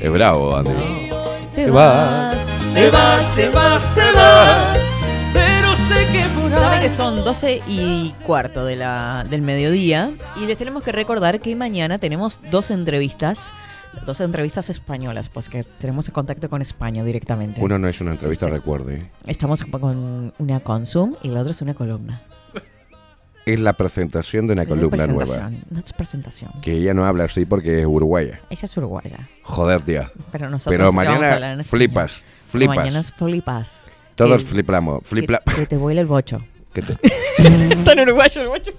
Es 0.00 0.10
bravo, 0.12 0.56
Andy. 0.56 0.70
Te 1.54 1.70
vas, 1.70 2.36
te 2.74 2.90
vas, 2.90 3.34
te 3.34 3.48
vas, 3.50 3.94
te 3.94 4.12
vas. 4.12 4.78
Pero 5.32 5.68
sé 5.76 6.12
que 6.12 6.24
por 6.40 6.50
Saben 6.50 6.78
ahí- 6.78 6.80
que 6.80 6.90
son 6.90 7.24
12 7.24 7.62
y 7.66 8.14
cuarto 8.26 8.64
de 8.64 8.76
la, 8.76 9.24
del 9.28 9.42
mediodía 9.42 10.10
y 10.36 10.46
les 10.46 10.56
tenemos 10.58 10.82
que 10.82 10.92
recordar 10.92 11.40
que 11.40 11.56
mañana 11.56 11.98
tenemos 11.98 12.40
dos 12.50 12.70
entrevistas, 12.70 13.50
dos 14.04 14.20
entrevistas 14.20 14.68
españolas, 14.70 15.28
pues 15.28 15.48
que 15.48 15.62
tenemos 15.64 16.10
contacto 16.10 16.48
con 16.50 16.60
España 16.62 17.02
directamente. 17.04 17.62
Uno 17.62 17.78
no 17.78 17.88
es 17.88 18.00
una 18.00 18.12
entrevista, 18.12 18.48
recuerde. 18.48 19.10
Estamos 19.26 19.64
con 19.64 20.32
una 20.38 20.60
consum 20.60 21.14
y 21.22 21.28
la 21.28 21.40
otra 21.40 21.50
es 21.52 21.62
una 21.62 21.74
columna. 21.74 22.20
Es 23.44 23.60
la 23.60 23.74
presentación 23.74 24.48
de 24.48 24.54
una 24.54 24.64
No 24.64 24.74
es 24.74 24.78
columna 24.80 25.06
nueva. 25.06 25.18
presentación, 25.24 25.64
no 25.70 25.78
es 25.78 25.92
presentación. 25.92 26.50
Que 26.62 26.72
ella 26.72 26.94
no 26.94 27.06
habla 27.06 27.24
así 27.24 27.44
porque 27.46 27.80
es 27.80 27.86
uruguaya. 27.86 28.40
Ella 28.50 28.60
es 28.64 28.76
uruguaya. 28.76 29.28
Joder, 29.44 29.82
tía. 29.82 30.10
Pero 30.32 30.50
nosotros 30.50 30.76
Pero 30.76 30.90
sí 30.90 30.96
vamos 30.96 31.06
a 31.06 31.14
hablar 31.14 31.30
mañana 31.40 31.52
en 31.60 31.64
flipas, 31.64 32.22
flipas. 32.48 32.76
Mañana 32.76 32.98
es 32.98 33.12
flipas. 33.12 33.88
Todos 34.16 34.42
Que- 34.42 34.50
flipamos, 34.50 35.02
flipla- 35.04 35.42
Que, 35.44 35.54
que 35.54 35.66
te 35.66 35.76
vuela 35.76 36.00
el 36.00 36.08
bocho. 36.08 36.40
que, 36.72 36.82
te, 36.82 36.96
Tan 37.84 38.00
uruguayo 38.00 38.42
el 38.42 38.48
bocho. 38.48 38.72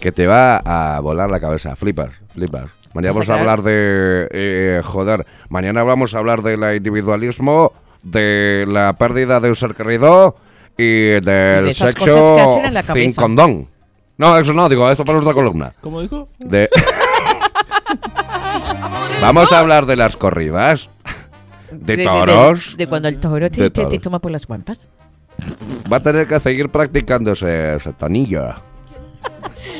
que 0.00 0.12
te 0.12 0.26
va 0.26 0.58
a 0.58 1.00
volar 1.00 1.30
la 1.30 1.40
cabeza, 1.40 1.74
flipas, 1.74 2.10
flipas. 2.34 2.66
Mañana 2.94 3.12
¿Vas 3.12 3.26
vamos 3.26 3.30
a 3.30 3.40
hablar 3.40 3.62
de... 3.62 4.28
eh, 4.30 4.80
joder, 4.84 5.26
mañana 5.48 5.82
vamos 5.82 6.14
a 6.14 6.18
hablar 6.18 6.42
del 6.42 6.76
individualismo, 6.76 7.72
de 8.02 8.64
la 8.68 8.92
pérdida 8.92 9.40
de 9.40 9.48
un 9.48 9.56
ser 9.56 9.74
querido 9.74 10.36
y 10.78 11.10
del 11.10 11.66
de 11.66 11.74
sexo 11.74 12.60
en 12.62 12.72
la 12.72 12.82
sin 12.82 13.12
condón. 13.14 13.68
No, 14.16 14.38
eso 14.38 14.52
no, 14.52 14.68
digo, 14.68 14.88
eso 14.88 15.04
para 15.04 15.18
otra 15.18 15.34
columna. 15.34 15.72
¿Cómo 15.80 16.00
dijo? 16.00 16.28
De... 16.38 16.70
Vamos 19.20 19.52
a 19.52 19.58
hablar 19.58 19.86
de 19.86 19.96
las 19.96 20.16
corridas, 20.16 20.88
de, 21.72 22.04
toros. 22.04 22.76
De, 22.76 22.86
cuando 22.86 23.08
el 23.08 23.18
toro 23.18 23.50
te, 23.50 23.70
toma 23.70 24.20
por 24.20 24.30
las 24.30 24.46
guampas. 24.46 24.88
Va 25.92 25.96
a 25.96 26.02
tener 26.02 26.28
que 26.28 26.38
seguir 26.38 26.68
practicando 26.68 27.32
ese, 27.32 27.74
ese 27.74 27.92
tonillo. 27.92 28.54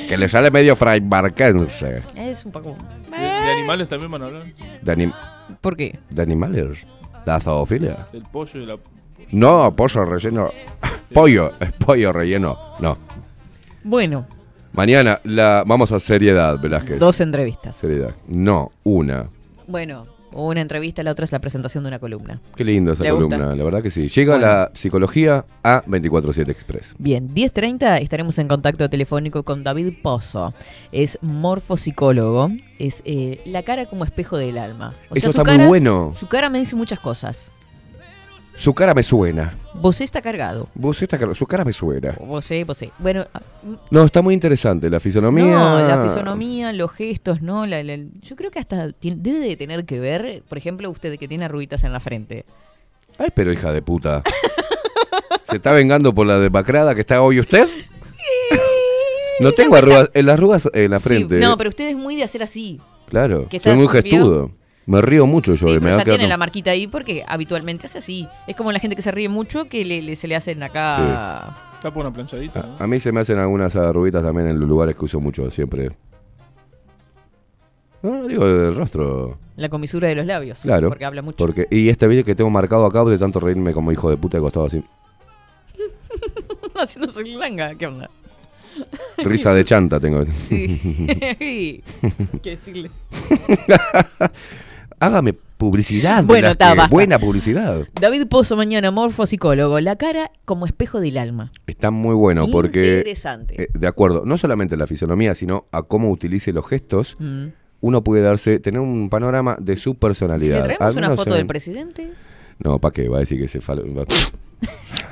Que 0.09 0.17
le 0.19 0.29
sale 0.29 0.51
medio 0.51 0.77
fraimarquense. 0.77 2.03
Es 2.15 2.45
un 2.45 2.53
poco... 2.53 2.77
De, 3.11 3.17
de 3.17 3.53
animales 3.53 3.89
también 3.89 4.11
van 4.11 4.23
a 4.23 4.27
hablar. 4.27 4.45
De, 4.83 4.93
anim- 4.97 5.15
¿Por 5.61 5.77
qué? 5.77 5.99
de 6.11 6.23
animales. 6.23 6.87
La 7.25 7.41
zoofilia. 7.41 8.07
Del 8.13 8.23
pollo 8.23 8.61
y 8.61 8.67
la. 8.67 8.77
No, 9.31 9.75
pollo 9.75 10.05
relleno. 10.05 10.51
Pollo, 11.13 11.53
es 11.61 11.73
pollo 11.73 12.13
relleno. 12.13 12.59
No. 12.81 12.97
Bueno, 13.83 14.27
Mañana 14.73 15.21
la 15.25 15.63
vamos 15.65 15.93
a 15.93 16.01
seriedad, 16.01 16.59
Velázquez. 16.59 16.99
dos 16.99 17.21
entrevistas. 17.21 17.77
Seriedad. 17.77 18.15
No, 18.27 18.73
una. 18.83 19.27
Bueno, 19.69 20.05
una 20.35 20.61
entrevista, 20.61 21.03
la 21.03 21.13
otra 21.13 21.25
es 21.25 21.33
la 21.33 21.41
presentación 21.41 21.85
de 21.85 21.89
una 21.89 21.99
columna. 21.99 22.41
Qué 22.57 22.65
lindo 22.65 22.93
esa 22.93 23.09
columna, 23.09 23.55
la 23.55 23.65
verdad 23.65 23.83
que 23.83 23.91
sí. 23.91 24.09
Llega 24.09 24.35
Bueno. 24.35 24.47
la 24.47 24.71
psicología 24.75 25.45
a 25.63 25.83
24-7 25.83 26.49
Express. 26.49 26.95
Bien, 26.99 27.29
10.30 27.31 28.01
estaremos 28.01 28.39
en 28.39 28.49
contacto 28.49 28.89
telefónico 28.89 29.43
con 29.43 29.63
David 29.63 29.95
Pozo. 30.03 30.53
Es 30.93 31.19
morfopsicólogo, 31.23 32.51
es 32.79 33.03
eh, 33.05 33.41
la 33.45 33.63
cara 33.63 33.87
como 33.87 34.05
espejo 34.05 34.37
del 34.37 34.59
alma. 34.59 34.93
O 35.11 35.15
Eso 35.15 35.29
está 35.29 35.45
muy 35.45 35.67
bueno. 35.67 36.13
Su 36.19 36.27
cara 36.27 36.51
me 36.51 36.59
dice 36.59 36.77
muchas 36.77 37.01
cosas. 37.01 37.51
Su 38.57 38.73
cara 38.73 38.95
me 38.95 39.03
suena. 39.03 39.55
Vos 39.75 40.01
está 40.01 40.23
cargado. 40.23 40.69
Vos 40.75 41.03
esta 41.03 41.19
cara- 41.19 41.35
su 41.35 41.45
cara 41.47 41.65
me 41.65 41.73
suena. 41.73 42.17
Vos, 42.21 42.49
vos. 42.67 42.85
Bueno, 42.99 43.27
ah, 43.35 43.41
No, 43.91 44.05
está 44.05 44.23
muy 44.23 44.33
interesante. 44.33 44.89
La 44.89 45.01
fisonomía. 45.01 45.45
No, 45.59 45.79
la 45.81 46.01
fisonomía, 46.03 46.73
los 46.73 46.93
gestos, 46.93 47.43
¿no? 47.43 47.67
La- 47.67 47.83
la- 47.83 47.97
yo 48.23 48.37
creo 48.37 48.51
que 48.53 48.61
hasta 48.61 48.89
debe 49.01 49.41
de 49.41 49.57
tener 49.57 49.85
que 49.85 49.99
ver, 49.99 50.43
por 50.49 50.57
ejemplo, 50.59 50.89
usted 50.91 51.19
que 51.19 51.27
tiene 51.27 51.47
arruguitas 51.47 51.83
en 51.85 51.93
la 51.93 52.01
frente. 52.01 52.45
Ay, 53.19 53.29
pero 53.35 53.53
hija 53.53 53.73
de 53.73 53.83
puta. 53.83 54.23
¿Se 55.43 55.57
está 55.57 55.73
vengando 55.73 56.15
por 56.15 56.27
la 56.27 56.39
demacrada 56.39 56.95
que 56.95 57.01
está 57.01 57.21
hoy 57.23 57.41
usted? 57.41 57.69
No 59.41 59.51
tengo 59.53 59.75
arrugas, 59.77 60.11
en 60.15 60.27
las 60.27 60.35
arrugas 60.35 60.71
en 60.73 60.91
la 60.93 60.99
Sí, 61.01 61.05
frente. 61.09 61.41
no, 61.41 61.57
pero 61.59 61.69
usted 61.71 61.89
es 61.89 61.97
muy 61.97 62.15
de 62.15 62.23
hacer 62.23 62.43
así. 62.45 62.81
Claro, 63.09 63.49
soy 63.63 63.75
muy 63.77 63.89
gestudo. 63.89 64.53
Me 64.87 65.01
río 65.01 65.27
mucho 65.27 65.55
yo. 65.55 65.67
Sí, 65.69 65.81
me 65.81 65.91
ya 65.97 66.05
tiene 66.05 66.27
la 66.29 66.37
marquita 66.37 66.71
ahí 66.71 66.87
porque 66.87 67.25
habitualmente 67.27 67.87
hace 67.87 67.99
así. 67.99 68.29
Es 68.47 68.55
como 68.55 68.71
la 68.73 68.79
gente 68.79 68.95
que 68.97 69.03
se 69.03 69.11
ríe 69.13 69.29
mucho 69.29 69.67
que 69.69 69.85
le, 69.85 70.03
le- 70.03 70.17
se 70.17 70.29
le 70.29 70.37
hacen 70.37 70.63
acá. 70.63 71.55
Está 71.75 71.91
por 71.93 72.05
una 72.05 72.13
planchadita. 72.13 72.63
¿no? 72.63 72.85
A 72.85 72.87
mí 72.87 72.99
se 72.99 73.11
me 73.13 73.21
hacen 73.21 73.39
algunas 73.39 73.75
arruguitas 73.77 74.23
también 74.23 74.49
en 74.49 74.61
los 74.61 74.69
lugares 74.69 74.95
que 74.95 75.05
uso 75.07 75.21
mucho 75.21 75.51
siempre. 75.51 75.91
No, 78.03 78.27
digo 78.29 78.45
del 78.45 78.77
rostro. 78.77 79.39
La 79.57 79.71
comisura 79.71 80.09
de 80.09 80.17
los 80.17 80.27
labios. 80.27 80.59
Claro. 80.59 80.89
Porque 80.91 81.07
habla 81.07 81.23
mucho. 81.23 81.39
Porque, 81.39 81.67
y 81.71 81.89
este 81.89 82.07
vídeo 82.07 82.23
que 82.25 82.35
tengo 82.35 82.51
marcado 82.51 82.85
acá 82.85 83.03
de 83.05 83.17
tanto 83.17 83.41
reírme 83.41 83.73
como 83.73 83.91
hijo 83.93 84.11
de 84.11 84.19
puta 84.19 84.37
de 84.37 84.43
costado 84.43 84.67
así. 84.67 84.85
Haciéndose 86.75 87.25
langa. 87.25 87.75
¿Qué 87.75 87.87
onda? 87.87 88.11
Risa 89.17 89.55
de 89.55 89.65
chanta 89.65 89.99
tengo. 89.99 90.25
Sí. 90.49 91.83
¿Qué 92.43 92.51
decirle? 92.51 92.91
Hágame 95.05 95.35
publicidad. 95.35 96.25
Bueno, 96.25 96.49
está. 96.49 96.87
Buena 96.89 97.19
publicidad. 97.19 97.87
David 98.01 98.27
Pozo 98.27 98.57
mañana, 98.57 98.91
morfopsicólogo. 98.91 99.79
La 99.81 99.97
cara 99.97 100.31
como 100.45 100.67
espejo 100.67 101.01
del 101.01 101.19
alma. 101.19 101.53
Está 101.67 101.91
muy 101.91 102.15
bueno 102.15 102.47
porque... 102.51 102.99
Interesante. 102.99 103.63
eh, 103.65 103.69
de 103.73 103.87
acuerdo, 103.87 104.23
no 104.25 104.39
solamente 104.39 104.77
la 104.77 104.87
fisonomía, 104.87 105.35
sino 105.35 105.67
a 105.73 105.83
cómo 105.83 106.11
utilice 106.11 106.53
los 106.53 106.67
gestos, 106.67 107.17
Mm. 107.19 107.47
uno 107.81 108.03
puede 108.03 108.23
darse, 108.23 108.59
tener 108.61 108.81
un 108.81 109.09
panorama 109.11 109.57
de 109.61 109.77
su 109.77 109.91
Si 109.91 109.97
personalidad. 109.97 110.67
le 110.67 110.77
traemos 110.77 110.97
una 110.97 111.11
foto 111.15 111.35
del 111.35 111.47
presidente. 111.47 112.13
No, 112.59 112.79
¿para 112.79 112.93
qué? 112.93 113.09
Va 113.09 113.19
a 113.19 113.21
decir 113.21 113.39
que 113.41 113.49
se 113.49 113.61
falo... 113.61 113.85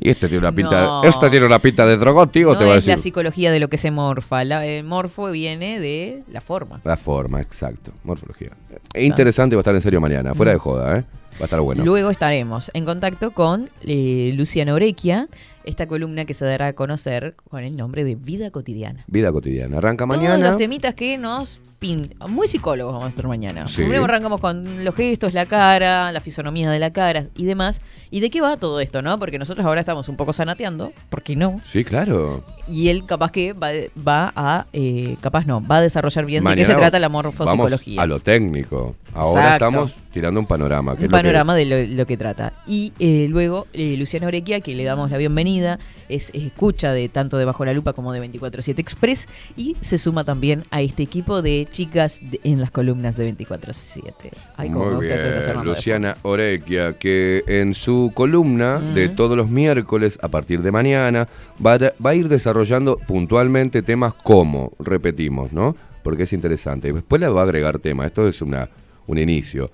y 0.00 0.08
este 0.10 0.28
tiene 0.28 0.38
una 0.40 0.52
pinta... 0.52 0.80
No. 0.82 1.04
Esta 1.04 1.30
tiene 1.30 1.46
una 1.46 1.58
pinta 1.58 1.86
de 1.86 1.96
drogón, 1.96 2.30
tío, 2.30 2.48
No 2.52 2.58
te 2.58 2.64
va 2.64 2.70
a 2.72 2.76
es 2.76 2.84
decir. 2.84 2.92
la 2.92 2.96
psicología 2.96 3.50
de 3.50 3.60
lo 3.60 3.68
que 3.68 3.78
se 3.78 3.90
morfa. 3.90 4.44
La, 4.44 4.64
el 4.66 4.84
morfo 4.84 5.30
viene 5.30 5.80
de 5.80 6.22
la 6.30 6.40
forma. 6.40 6.80
La 6.84 6.96
forma, 6.96 7.40
exacto. 7.40 7.92
Morfología. 8.04 8.50
E 8.94 9.04
interesante 9.04 9.56
va 9.56 9.60
a 9.60 9.62
estar 9.62 9.74
en 9.74 9.80
serio 9.80 10.00
mañana, 10.00 10.34
fuera 10.34 10.52
de 10.52 10.58
joda, 10.58 10.98
¿eh? 10.98 11.04
Va 11.34 11.42
a 11.42 11.44
estar 11.44 11.60
bueno. 11.60 11.84
Luego 11.84 12.10
estaremos 12.10 12.70
en 12.74 12.84
contacto 12.84 13.30
con 13.30 13.68
eh, 13.82 14.32
Luciana 14.34 14.74
Orequia, 14.74 15.28
esta 15.64 15.86
columna 15.86 16.24
que 16.24 16.34
se 16.34 16.44
dará 16.44 16.68
a 16.68 16.72
conocer 16.72 17.34
con 17.48 17.62
el 17.64 17.76
nombre 17.76 18.04
de 18.04 18.14
Vida 18.14 18.50
Cotidiana. 18.50 19.04
Vida 19.06 19.30
cotidiana. 19.32 19.78
Arranca 19.78 20.06
Todos 20.06 20.16
mañana. 20.18 20.48
los 20.48 20.56
temitas 20.56 20.94
que 20.94 21.18
nos 21.18 21.60
pin... 21.78 22.14
Muy 22.28 22.46
psicólogos 22.48 22.92
vamos 22.92 23.06
a 23.06 23.10
estar 23.10 23.26
mañana. 23.26 23.66
Sí. 23.68 23.82
Primero 23.82 24.04
arrancamos 24.04 24.40
con 24.40 24.84
los 24.84 24.94
gestos, 24.94 25.32
la 25.34 25.46
cara, 25.46 26.12
la 26.12 26.20
fisonomía 26.20 26.70
de 26.70 26.78
la 26.78 26.90
cara 26.90 27.26
y 27.34 27.44
demás. 27.44 27.80
¿Y 28.10 28.20
de 28.20 28.30
qué 28.30 28.40
va 28.40 28.56
todo 28.56 28.80
esto, 28.80 29.02
no? 29.02 29.18
Porque 29.18 29.38
nosotros 29.38 29.66
ahora 29.66 29.80
estamos 29.80 30.08
un 30.08 30.16
poco 30.16 30.32
sanateando, 30.32 30.92
¿por 31.08 31.22
qué 31.22 31.36
no? 31.36 31.60
Sí, 31.64 31.84
claro. 31.84 32.44
Y 32.68 32.88
él 32.88 33.04
capaz 33.04 33.32
que 33.32 33.52
va, 33.52 33.70
va 34.06 34.32
a, 34.36 34.66
eh, 34.72 35.16
capaz 35.20 35.46
no, 35.46 35.66
va 35.66 35.78
a 35.78 35.80
desarrollar 35.82 36.24
bien 36.26 36.44
de 36.44 36.54
qué 36.54 36.64
se 36.64 36.74
trata 36.74 36.98
la 36.98 37.08
Vamos 37.08 37.24
morfopsicología. 37.24 38.02
a 38.02 38.06
lo 38.06 38.20
técnico. 38.20 38.94
Ahora 39.14 39.42
Exacto. 39.56 39.66
estamos 39.66 39.96
tirando 40.12 40.40
un 40.40 40.46
panorama. 40.46 40.96
que 40.96 41.02
un 41.04 41.08
que- 41.08 41.12
panorama 41.12 41.54
de 41.54 41.64
lo, 41.64 41.96
lo 41.96 42.06
que 42.06 42.16
trata. 42.16 42.52
Y 42.66 42.92
eh, 42.98 43.26
luego 43.30 43.66
eh, 43.72 43.96
Luciana 43.96 44.26
Orequia, 44.26 44.60
que 44.60 44.74
le 44.74 44.84
damos 44.84 45.10
la 45.10 45.18
bienvenida, 45.18 45.78
es 46.08 46.30
escucha 46.34 46.92
de 46.92 47.08
tanto 47.08 47.38
de 47.38 47.44
Bajo 47.44 47.64
la 47.64 47.72
Lupa 47.72 47.92
como 47.92 48.12
de 48.12 48.20
24-7 48.20 48.78
Express 48.80 49.28
y 49.56 49.76
se 49.80 49.96
suma 49.98 50.24
también 50.24 50.64
a 50.70 50.82
este 50.82 51.02
equipo 51.04 51.40
de 51.42 51.68
chicas 51.70 52.20
de- 52.30 52.40
en 52.44 52.60
las 52.60 52.70
columnas 52.70 53.16
de 53.16 53.32
24-7. 53.34 54.12
Ay, 54.56 54.70
cómo 54.70 54.86
me 54.86 54.96
gusta 54.96 55.14
de 55.16 55.20
bien, 55.40 55.56
de 55.58 55.64
Luciana 55.64 56.16
Orequia, 56.22 56.94
que 56.98 57.44
en 57.46 57.74
su 57.74 58.10
columna 58.14 58.78
de 58.80 59.08
todos 59.08 59.36
los 59.36 59.48
miércoles 59.48 60.18
a 60.22 60.28
partir 60.28 60.62
de 60.62 60.70
mañana 60.72 61.28
va 61.64 61.74
a, 61.74 61.78
va 62.04 62.10
a 62.10 62.14
ir 62.14 62.28
desarrollando 62.28 62.96
puntualmente 62.96 63.82
temas 63.82 64.14
como, 64.14 64.72
repetimos, 64.78 65.52
¿no? 65.52 65.76
Porque 66.02 66.24
es 66.24 66.32
interesante. 66.32 66.92
Después 66.92 67.20
le 67.20 67.28
va 67.28 67.42
a 67.42 67.44
agregar 67.44 67.78
temas. 67.78 68.06
Esto 68.06 68.26
es 68.26 68.40
una, 68.42 68.68
un 69.06 69.18
inicio. 69.18 69.70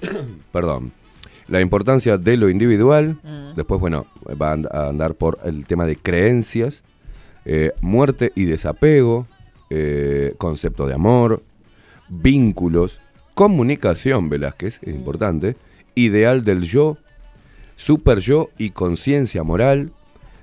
Perdón. 0.52 0.92
La 1.48 1.60
importancia 1.60 2.16
de 2.16 2.36
lo 2.36 2.48
individual. 2.48 3.18
Mm. 3.24 3.54
Después, 3.56 3.80
bueno, 3.80 4.06
va 4.40 4.50
a 4.50 4.52
and- 4.52 4.68
a 4.70 4.88
andar 4.88 5.14
por 5.14 5.38
el 5.44 5.66
tema 5.66 5.84
de 5.86 5.96
creencias, 5.96 6.82
eh, 7.44 7.72
muerte 7.80 8.32
y 8.34 8.44
desapego. 8.44 9.26
eh, 9.72 10.34
concepto 10.36 10.88
de 10.88 10.94
amor, 10.94 11.44
vínculos, 12.08 13.00
comunicación, 13.34 14.28
Velázquez, 14.28 14.80
es 14.82 14.94
importante, 14.94 15.54
ideal 15.94 16.42
del 16.42 16.62
yo, 16.64 16.98
super 17.76 18.18
yo 18.18 18.50
y 18.58 18.70
conciencia 18.70 19.44
moral, 19.44 19.92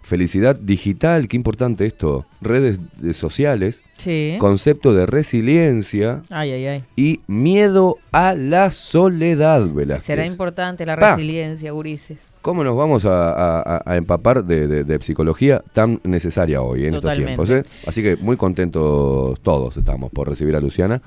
felicidad 0.07 0.55
digital, 0.55 1.27
qué 1.27 1.35
importante 1.35 1.85
esto, 1.85 2.25
redes 2.41 2.79
de- 3.01 3.13
sociales, 3.13 3.81
Sí. 3.97 4.37
concepto 4.39 4.93
de 4.93 5.05
resiliencia 5.05 6.21
Ay, 6.29 6.51
ay, 6.51 6.65
ay. 6.65 6.83
y 6.95 7.19
miedo 7.27 7.97
a 8.11 8.33
la 8.33 8.71
soledad, 8.71 9.67
Velázquez. 9.67 10.03
Será 10.05 10.25
importante 10.25 10.85
la 10.85 10.95
Pa. 10.95 11.15
resiliencia, 11.15 11.71
gurises. 11.71 12.17
¿Cómo 12.41 12.63
nos 12.63 12.77
vamos 12.77 13.03
a, 13.03 13.31
a- 13.33 13.59
a- 13.59 13.81
a 13.85 13.97
empapar 13.97 14.45
de, 14.45 14.67
de- 14.67 14.83
de 14.85 15.01
psicología 15.01 15.61
tan 15.73 15.99
necesaria 16.05 16.61
hoy 16.61 16.85
en 16.85 16.91
Totalmente. 16.93 17.31
estos 17.33 17.47
tiempos? 17.49 17.69
eh? 17.69 17.85
Así 17.85 18.01
que 18.01 18.15
muy 18.15 18.37
contentos 18.37 19.39
todos 19.41 19.75
estamos 19.75 20.09
por 20.11 20.29
recibir 20.29 20.55
a 20.55 20.61
Luciana. 20.61 21.01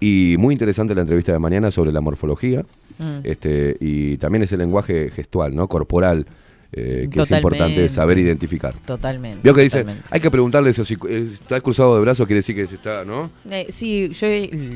Y 0.00 0.36
muy 0.38 0.52
interesante 0.54 0.94
la 0.94 1.02
entrevista 1.02 1.32
de 1.32 1.38
mañana 1.38 1.70
sobre 1.70 1.92
la 1.92 2.00
morfología. 2.00 2.64
Mm. 2.98 3.18
Este, 3.24 3.76
y 3.80 4.16
también 4.16 4.42
ese 4.44 4.56
lenguaje 4.56 5.10
gestual, 5.10 5.54
¿no? 5.54 5.68
Corporal, 5.68 6.26
eh, 6.72 7.08
que 7.10 7.22
es 7.22 7.30
importante 7.30 7.88
saber 7.88 8.18
identificar. 8.18 8.74
Totalmente. 8.84 9.40
Vio 9.42 9.54
que 9.54 9.62
dice, 9.62 9.78
totalmente. 9.80 10.08
hay 10.10 10.20
que 10.20 10.30
preguntarle 10.30 10.70
eso, 10.70 10.84
si 10.84 10.94
eh, 11.08 11.28
está 11.32 11.60
cruzado 11.60 11.94
de 11.94 12.00
brazos 12.02 12.26
quiere 12.26 12.38
decir 12.38 12.54
que 12.56 12.66
se 12.66 12.74
está, 12.74 13.04
¿no? 13.04 13.30
Eh, 13.50 13.66
sí, 13.70 14.10
yo 14.10 14.26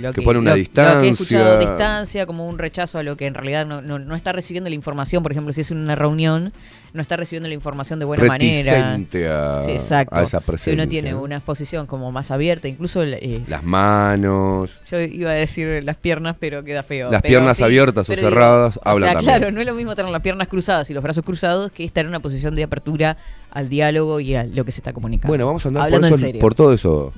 lo 0.00 0.12
Que 0.12 0.20
que, 0.20 0.22
pone 0.22 0.38
una 0.38 0.52
lo- 0.52 0.56
lo 0.56 0.62
que 1.00 1.06
he 1.08 1.10
escuchado 1.10 1.58
distancia. 1.58 1.58
distancia, 1.58 2.26
como 2.26 2.46
un 2.48 2.58
rechazo 2.58 2.98
a 2.98 3.02
lo 3.02 3.16
que 3.16 3.26
en 3.26 3.34
realidad 3.34 3.66
no, 3.66 3.82
no, 3.82 3.98
no 3.98 4.14
está 4.14 4.32
recibiendo 4.32 4.68
la 4.70 4.76
información. 4.76 5.22
Por 5.22 5.32
ejemplo, 5.32 5.52
si 5.52 5.60
es 5.62 5.70
una 5.70 5.94
reunión, 5.94 6.52
no 6.92 7.02
está 7.02 7.16
recibiendo 7.16 7.48
la 7.48 7.54
información 7.54 7.98
de 7.98 8.04
buena 8.04 8.24
manera. 8.24 8.94
A- 8.94 9.62
Sí, 9.64 9.70
exacto. 9.72 10.16
a 10.16 10.22
esa 10.22 10.40
si 10.40 10.44
presencia, 10.46 10.74
uno 10.82 10.88
tiene 10.88 11.14
una 11.14 11.36
exposición 11.36 11.86
como 11.86 12.10
más 12.12 12.30
abierta, 12.30 12.68
incluso 12.68 13.02
eh, 13.02 13.42
Las 13.46 13.62
manos. 13.62 14.70
yo 14.90 15.00
iba 15.00 15.30
a 15.30 15.34
decir 15.34 15.82
las 15.84 15.96
piernas, 15.96 16.36
pero 16.38 16.64
queda 16.64 16.82
feo. 16.82 17.10
Las 17.10 17.22
Pero 17.22 17.30
piernas 17.32 17.56
sí, 17.56 17.62
abiertas 17.62 18.08
o 18.08 18.12
pero 18.12 18.20
digo, 18.22 18.30
cerradas 18.30 18.76
o 18.76 18.80
sea, 18.82 18.92
también. 19.14 19.18
claro, 19.18 19.50
no 19.52 19.60
es 19.60 19.66
lo 19.66 19.74
mismo 19.74 19.94
tener 19.94 20.10
las 20.10 20.22
piernas 20.22 20.48
cruzadas 20.48 20.90
y 20.90 20.94
los 20.94 21.02
brazos 21.02 21.24
cruzados 21.24 21.70
que 21.72 21.84
estar 21.84 22.04
en 22.04 22.08
una 22.08 22.20
posición 22.20 22.54
de 22.54 22.64
apertura 22.64 23.16
al 23.50 23.68
diálogo 23.68 24.20
y 24.20 24.34
a 24.34 24.44
lo 24.44 24.64
que 24.64 24.72
se 24.72 24.80
está 24.80 24.92
comunicando. 24.92 25.28
Bueno, 25.28 25.46
vamos 25.46 25.64
a 25.64 25.68
andar 25.68 25.90
por, 25.90 26.04
eso- 26.04 26.14
en 26.14 26.20
serio. 26.20 26.40
por 26.40 26.54
todo 26.54 26.72
eso. 26.72 27.12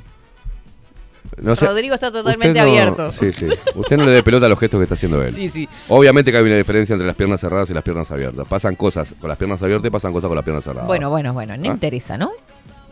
No 1.40 1.56
sé, 1.56 1.66
Rodrigo 1.66 1.94
está 1.94 2.10
totalmente 2.12 2.50
usted 2.60 2.62
no- 2.64 2.68
abierto. 2.70 3.12
Sí, 3.12 3.32
sí. 3.32 3.46
Usted 3.74 3.96
no 3.96 4.04
le 4.04 4.10
dé 4.12 4.22
pelota 4.22 4.46
a 4.46 4.48
los 4.48 4.58
gestos 4.58 4.78
que 4.78 4.84
está 4.84 4.94
haciendo 4.94 5.22
él. 5.22 5.32
Sí, 5.32 5.48
sí. 5.48 5.68
Obviamente 5.88 6.30
que 6.30 6.36
hay 6.38 6.44
una 6.44 6.56
diferencia 6.56 6.92
entre 6.92 7.06
las 7.06 7.16
piernas 7.16 7.40
cerradas 7.40 7.70
y 7.70 7.74
las 7.74 7.82
piernas 7.82 8.10
abiertas. 8.10 8.46
Pasan 8.48 8.76
cosas 8.76 9.14
con 9.20 9.28
las 9.28 9.38
piernas 9.38 9.62
abiertas 9.62 9.86
y 9.88 9.90
pasan 9.90 10.12
cosas 10.12 10.28
con 10.28 10.36
las 10.36 10.44
piernas 10.44 10.64
cerradas. 10.64 10.86
Bueno, 10.86 11.08
bueno, 11.10 11.32
bueno, 11.32 11.56
no 11.56 11.70
¿Ah? 11.70 11.72
interesa, 11.72 12.18
¿no? 12.18 12.30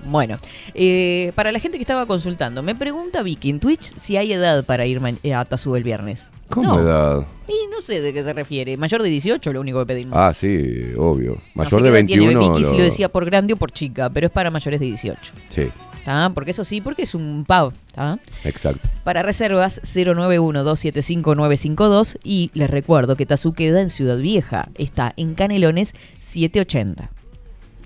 Bueno, 0.02 0.38
eh, 0.72 1.30
para 1.34 1.52
la 1.52 1.58
gente 1.58 1.76
que 1.76 1.82
estaba 1.82 2.06
consultando, 2.06 2.62
me 2.62 2.74
pregunta 2.74 3.22
Vicky 3.22 3.50
en 3.50 3.60
Twitch 3.60 3.94
si 3.98 4.16
hay 4.16 4.32
edad 4.32 4.64
para 4.64 4.86
ir 4.86 4.98
ma- 4.98 5.12
eh, 5.22 5.34
a 5.34 5.44
Tazú 5.44 5.76
el 5.76 5.84
viernes. 5.84 6.30
¿Cómo 6.48 6.76
no. 6.76 6.80
edad? 6.80 7.26
Y 7.46 7.68
no 7.70 7.82
sé 7.82 8.00
de 8.00 8.14
qué 8.14 8.24
se 8.24 8.32
refiere. 8.32 8.78
Mayor 8.78 9.02
de 9.02 9.10
18, 9.10 9.52
lo 9.52 9.60
único 9.60 9.78
que 9.80 9.86
pedimos. 9.86 10.14
Ah, 10.16 10.32
sí, 10.32 10.92
obvio. 10.96 11.32
No 11.32 11.40
Mayor 11.64 11.82
de 11.82 11.88
edad 11.90 12.06
tiene 12.06 12.22
21. 12.28 12.40
Vicky 12.54 12.64
si 12.64 12.72
lo- 12.72 12.78
lo 12.78 12.84
decía 12.84 13.10
por 13.10 13.26
grande 13.26 13.52
o 13.52 13.56
por 13.58 13.72
chica, 13.72 14.08
pero 14.08 14.28
es 14.28 14.32
para 14.32 14.50
mayores 14.50 14.80
de 14.80 14.86
18. 14.86 15.32
Sí, 15.50 15.68
¿Está? 16.00 16.30
Porque 16.34 16.50
eso 16.52 16.64
sí, 16.64 16.80
porque 16.80 17.02
es 17.02 17.14
un 17.14 17.44
pub. 17.46 17.72
¿está? 17.86 18.18
exacto. 18.44 18.88
Para 19.04 19.22
reservas 19.22 19.80
091-275-952 19.82 22.18
y 22.24 22.50
les 22.54 22.70
recuerdo 22.70 23.16
que 23.16 23.26
Tazú 23.26 23.52
queda 23.52 23.80
en 23.80 23.90
Ciudad 23.90 24.18
Vieja. 24.18 24.68
Está 24.76 25.12
en 25.16 25.34
Canelones 25.34 25.94
780. 26.20 27.10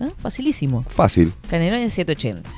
¿Ah? 0.00 0.08
Facilísimo. 0.18 0.82
Fácil. 0.88 1.32
Canelones 1.50 1.92
780. 1.92 2.48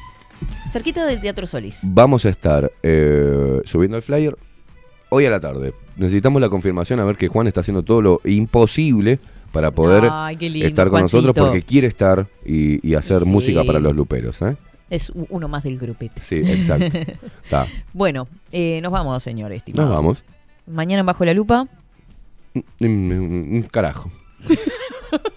Cerquita 0.71 1.07
del 1.07 1.21
Teatro 1.21 1.47
Solís. 1.47 1.81
Vamos 1.85 2.25
a 2.27 2.29
estar 2.29 2.71
eh, 2.83 3.61
subiendo 3.65 3.97
el 3.97 4.03
flyer 4.03 4.37
hoy 5.09 5.25
a 5.27 5.31
la 5.31 5.41
tarde. 5.41 5.73
Necesitamos 5.97 6.41
la 6.43 6.49
confirmación 6.51 7.01
a 7.01 7.05
ver 7.05 7.17
que 7.17 7.29
Juan 7.29 7.47
está 7.47 7.61
haciendo 7.61 7.83
todo 7.83 8.03
lo 8.03 8.21
imposible 8.25 9.19
para 9.53 9.71
poder 9.71 10.07
Ay, 10.11 10.37
qué 10.37 10.51
lindo, 10.51 10.67
estar 10.69 10.91
con 10.91 11.01
nosotros 11.01 11.35
porque 11.35 11.63
quiere 11.63 11.87
estar 11.87 12.27
y, 12.45 12.87
y 12.87 12.95
hacer 12.95 13.23
Sí. 13.23 13.29
música 13.31 13.65
para 13.65 13.81
los 13.81 13.97
luperos. 13.97 14.43
¿eh? 14.43 14.57
Es 14.89 15.11
uno 15.31 15.49
más 15.49 15.65
del 15.65 15.79
grupete. 15.79 16.21
Sí, 16.21 16.37
exacto. 16.37 16.97
Bueno, 17.93 18.29
eh, 18.53 18.81
nos 18.83 18.93
vamos, 18.93 19.23
señor 19.23 19.53
estimado. 19.53 19.89
Nos 19.89 19.97
vamos. 19.97 20.25
Mañana 20.67 21.01
en 21.01 21.07
Bajo 21.07 21.25
la 21.25 21.35
Lupa. 21.35 21.67
Mm, 22.55 22.87
mm, 22.87 23.59
mm, 23.59 23.63
Carajo. 23.65 24.11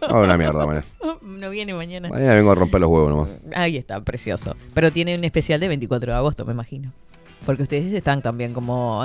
Vamos 0.02 0.26
a 0.26 0.28
la 0.28 0.38
mierda, 0.38 0.66
mañana. 0.66 0.86
No 1.24 1.50
viene 1.50 1.74
mañana. 1.74 2.10
Mañana 2.10 2.34
vengo 2.36 2.52
a 2.52 2.56
romper 2.56 2.82
los 2.82 2.90
huevos 2.90 3.10
nomás. 3.10 3.30
Ahí 3.56 3.78
está, 3.78 4.02
precioso. 4.02 4.56
Pero 4.74 4.92
tiene 4.92 5.16
un 5.16 5.24
especial 5.24 5.60
de 5.60 5.68
24 5.68 6.12
de 6.12 6.18
agosto, 6.18 6.46
me 6.46 6.54
imagino. 6.54 6.92
Porque 7.46 7.64
ustedes 7.64 7.94
están 7.94 8.22
también 8.22 8.54
como 8.54 9.04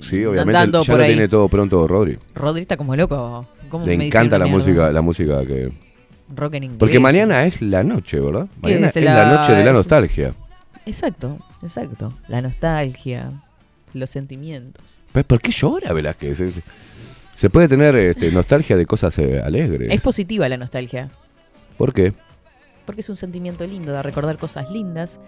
Sí, 0.00 0.24
obviamente 0.24 0.52
ya 0.72 0.92
por 0.92 0.98
lo 0.98 1.04
ahí. 1.04 1.10
tiene 1.12 1.28
todo 1.28 1.48
pronto 1.48 1.86
Rodri. 1.86 2.18
Rodri 2.34 2.62
está 2.62 2.76
como 2.76 2.96
loco. 2.96 3.46
¿Cómo 3.68 3.84
Le 3.84 3.98
me 3.98 4.06
encanta 4.06 4.36
una 4.36 4.46
la 4.46 4.50
mierda? 4.50 4.64
música, 4.66 4.92
la 4.92 5.00
música 5.02 5.44
que. 5.46 5.70
Rock 6.34 6.54
en 6.54 6.64
inglés. 6.64 6.78
Porque 6.78 6.98
mañana 7.00 7.44
es 7.46 7.62
la 7.62 7.82
noche, 7.84 8.20
¿verdad? 8.20 8.46
¿Qué 8.54 8.60
Mañana 8.68 8.86
es 8.88 8.96
es, 8.96 9.04
la- 9.04 9.14
la 9.26 9.34
noche 9.36 9.52
de 9.52 9.64
la 9.64 9.72
nostalgia. 9.72 10.34
Exacto, 10.86 11.38
exacto. 11.62 12.12
La 12.28 12.40
nostalgia, 12.42 13.30
los 13.94 14.10
sentimientos. 14.10 14.82
Pues, 15.12 15.24
¿Por 15.24 15.40
qué 15.40 15.50
llora 15.52 15.92
Velázquez? 15.92 16.38
Se, 16.38 16.50
se 17.34 17.50
puede 17.50 17.68
tener 17.68 17.94
este, 17.96 18.30
nostalgia 18.32 18.76
de 18.76 18.84
cosas 18.86 19.18
eh, 19.18 19.40
alegres. 19.40 19.88
Es 19.90 20.00
positiva 20.00 20.48
la 20.48 20.56
nostalgia. 20.56 21.10
¿Por 21.76 21.92
qué? 21.94 22.12
Porque 22.84 23.00
es 23.02 23.08
un 23.10 23.16
sentimiento 23.16 23.66
lindo 23.66 23.92
de 23.92 24.02
recordar 24.02 24.38
cosas 24.38 24.70
lindas, 24.70 25.20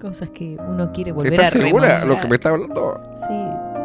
cosas 0.00 0.28
que 0.30 0.56
uno 0.68 0.92
quiere 0.92 1.12
volver 1.12 1.32
a 1.40 1.44
¿Estás 1.46 1.52
segura 1.62 1.88
rememorar. 2.00 2.06
lo 2.06 2.20
que 2.20 2.28
me 2.28 2.34
está 2.36 2.50
hablando? 2.50 3.00
Sí. 3.16 3.75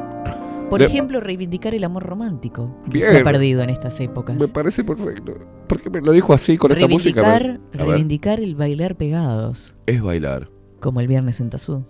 Por 0.72 0.80
De- 0.80 0.88
ejemplo, 0.88 1.20
reivindicar 1.20 1.76
el 1.76 1.84
amor 1.84 2.04
romántico 2.04 2.76
que 2.86 2.90
Bien. 3.00 3.12
se 3.12 3.20
ha 3.20 3.24
perdido 3.24 3.62
en 3.62 3.70
estas 3.70 4.00
épocas. 4.00 4.38
Me 4.38 4.48
parece 4.48 4.84
perfecto. 4.84 5.34
¿Por 5.68 5.82
qué 5.82 5.90
me 5.90 6.02
lo 6.02 6.12
dijo 6.14 6.34
así 6.34 6.58
con 6.58 6.72
esta 6.72 6.88
música? 6.88 7.22
reivindicar, 7.22 7.60
A 7.74 7.78
ver, 7.78 7.88
reivindicar 7.88 8.40
el 8.40 8.56
bailar 8.56 8.96
pegados, 8.96 9.76
es 9.86 10.02
bailar. 10.02 10.50
como 10.80 11.00
el 11.02 11.08
viernes 11.08 11.40
en 11.42 11.50
Tazú. 11.52 11.86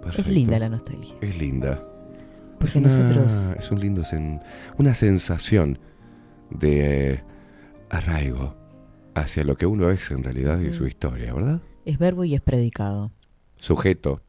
Es 0.00 0.02
Perfecto. 0.02 0.30
linda 0.32 0.58
la 0.58 0.68
nostalgia. 0.68 1.14
Es 1.20 1.38
linda. 1.38 1.86
Porque 2.58 2.78
Es 2.80 2.96
una- 2.96 3.04
nosotros- 3.04 3.52
Es 3.58 3.70
un 3.70 3.80
lindo. 3.80 4.02
sen- 4.02 4.42
una 4.76 4.94
sensación 4.94 5.78
de 6.50 7.12
eh, 7.14 7.24
arraigo 7.90 8.56
hacia 9.14 9.44
lo 9.44 9.56
que 9.56 9.66
uno 9.66 9.88
es 9.90 10.10
en 10.10 10.24
realidad 10.24 10.60
y 10.60 10.68
Mm. 10.68 10.72
su 10.72 10.86
historia, 10.86 11.32
¿verdad? 11.32 11.60
Es 11.84 11.98
verbo 11.98 12.24
y 12.24 12.34
es 12.34 12.40
predicado. 12.40 13.12
Sujeto. 13.56 14.20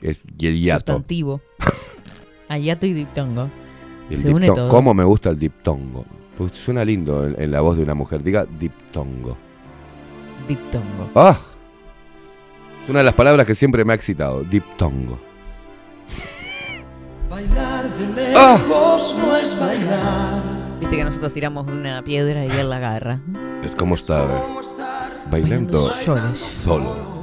Es, 0.00 0.20
y 0.38 0.46
el 0.48 0.60
hiato. 0.60 0.92
Sustantivo. 0.92 1.40
Ayato 2.52 2.86
y 2.86 2.92
diptongo. 2.92 3.48
Y 4.10 4.14
el 4.14 4.20
Se 4.20 4.32
une 4.32 4.46
dipto- 4.48 4.54
todo. 4.56 4.68
¿Cómo 4.68 4.94
me 4.94 5.04
gusta 5.04 5.30
el 5.30 5.38
diptongo? 5.38 6.04
Suena 6.52 6.84
lindo 6.84 7.24
en, 7.26 7.40
en 7.40 7.50
la 7.52 7.60
voz 7.60 7.76
de 7.76 7.82
una 7.84 7.94
mujer. 7.94 8.22
Diga 8.22 8.44
diptongo. 8.58 9.36
Diptongo. 10.48 11.10
¡Ah! 11.14 11.38
Es 12.82 12.88
una 12.90 12.98
de 12.98 13.04
las 13.04 13.14
palabras 13.14 13.46
que 13.46 13.54
siempre 13.54 13.84
me 13.84 13.92
ha 13.92 13.96
excitado. 13.96 14.42
Diptongo. 14.42 15.18
Bailar 17.30 17.84
de 17.88 18.34
Ah. 18.36 18.58
lejos 18.58 19.16
no 19.18 19.36
es 19.36 19.58
bailar. 19.58 20.42
Viste 20.80 20.96
que 20.96 21.04
nosotros 21.04 21.32
tiramos 21.32 21.66
una 21.68 22.02
piedra 22.02 22.44
y 22.44 22.50
él 22.50 22.68
la 22.68 22.76
agarra. 22.76 23.20
Es 23.64 23.74
como 23.76 23.94
estar 23.94 24.26
bailando 25.30 25.88
Solos. 25.90 26.38
solo. 26.38 27.21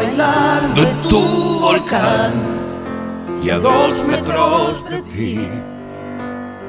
Tú 0.00 0.06
bailando 0.06 0.82
en 0.82 1.02
tu 1.02 1.60
volcán 1.60 2.32
y 3.42 3.50
a 3.50 3.58
dos 3.58 4.02
metros 4.06 4.88
de 4.88 5.02
ti. 5.02 5.48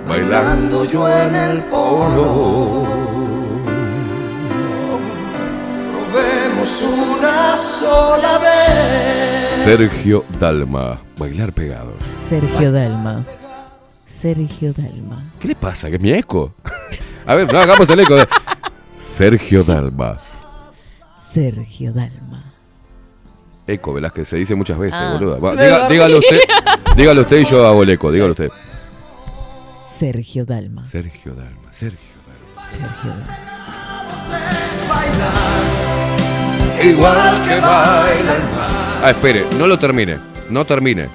Bailando 0.06 0.84
yo 0.84 1.08
en 1.08 1.36
el 1.36 1.60
polo. 1.64 2.86
Probemos 5.94 6.82
una 6.82 7.56
sola 7.56 8.38
vez. 8.40 9.45
Sergio 9.45 10.26
Dalma. 10.38 10.99
Bailar 11.18 11.53
pegados. 11.53 12.03
Sergio 12.03 12.74
Dalma. 12.74 13.24
Sergio 14.06 14.74
Dalma. 14.74 15.24
¿Qué 15.40 15.48
le 15.48 15.56
pasa? 15.56 15.90
¿Que 15.90 15.95
es 15.95 16.02
mi 16.02 16.12
eco? 16.12 16.53
A 17.26 17.36
ver, 17.36 17.52
no 17.52 17.60
hagamos 17.60 17.90
el 17.90 18.02
eco. 18.02 18.16
Sergio 18.98 19.64
Dalma. 19.64 20.20
Sergio 21.18 21.94
Dalma. 21.94 22.51
Eco, 23.72 23.93
Velázquez, 23.93 24.27
se 24.27 24.38
dice 24.38 24.56
muchas 24.56 24.77
veces, 24.77 24.99
Ah. 24.99 25.18
Va, 25.22 25.53
Me 25.53 25.64
diga- 25.65 25.88
dígalo 25.88 26.18
usted. 26.19 26.39
Dígalo 26.95 27.22
usted 27.22 27.38
y 27.39 27.45
yo 27.45 27.65
hago 27.65 27.84
el 27.84 27.89
eco. 27.89 28.11
Dígalo 28.11 28.31
usted. 28.31 28.49
Sergio 29.81 30.45
Dalma. 30.45 30.85
Sergio 30.85 31.34
Dalma. 31.34 31.72
Sergio 31.72 31.99
Dalma. 32.22 32.64
Sergio 32.64 33.11
Dalma. 33.11 33.38
Igual 36.84 37.43
que 37.48 37.60
baila 37.60 38.35
el 38.35 38.43
mar. 38.56 39.02
Ah, 39.03 39.10
espere, 39.11 39.45
no 39.60 39.68
lo 39.68 39.77
termine. 39.77 40.18
No 40.49 40.65
termine. 40.65 41.10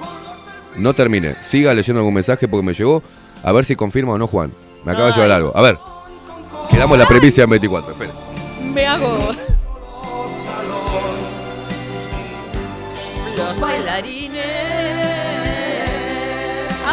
No 0.76 0.94
termine. 0.94 1.34
Siga 1.40 1.74
leyendo 1.74 2.00
algún 2.00 2.14
mensaje 2.14 2.46
porque 2.48 2.64
me 2.64 2.72
llegó. 2.72 3.02
A 3.42 3.52
ver 3.52 3.64
si 3.64 3.74
confirma 3.76 4.12
o 4.12 4.18
no, 4.18 4.26
Juan. 4.26 4.52
Me 4.84 4.92
acaba 4.92 5.08
de 5.08 5.12
llegar 5.14 5.30
algo. 5.32 5.52
A 5.56 5.60
ver. 5.62 5.78
Quedamos 6.70 6.98
la 6.98 7.06
premisa 7.06 7.42
en 7.42 7.50
24. 7.50 7.92
Espere. 7.92 8.10
Me 8.72 8.86
hago. 8.86 9.30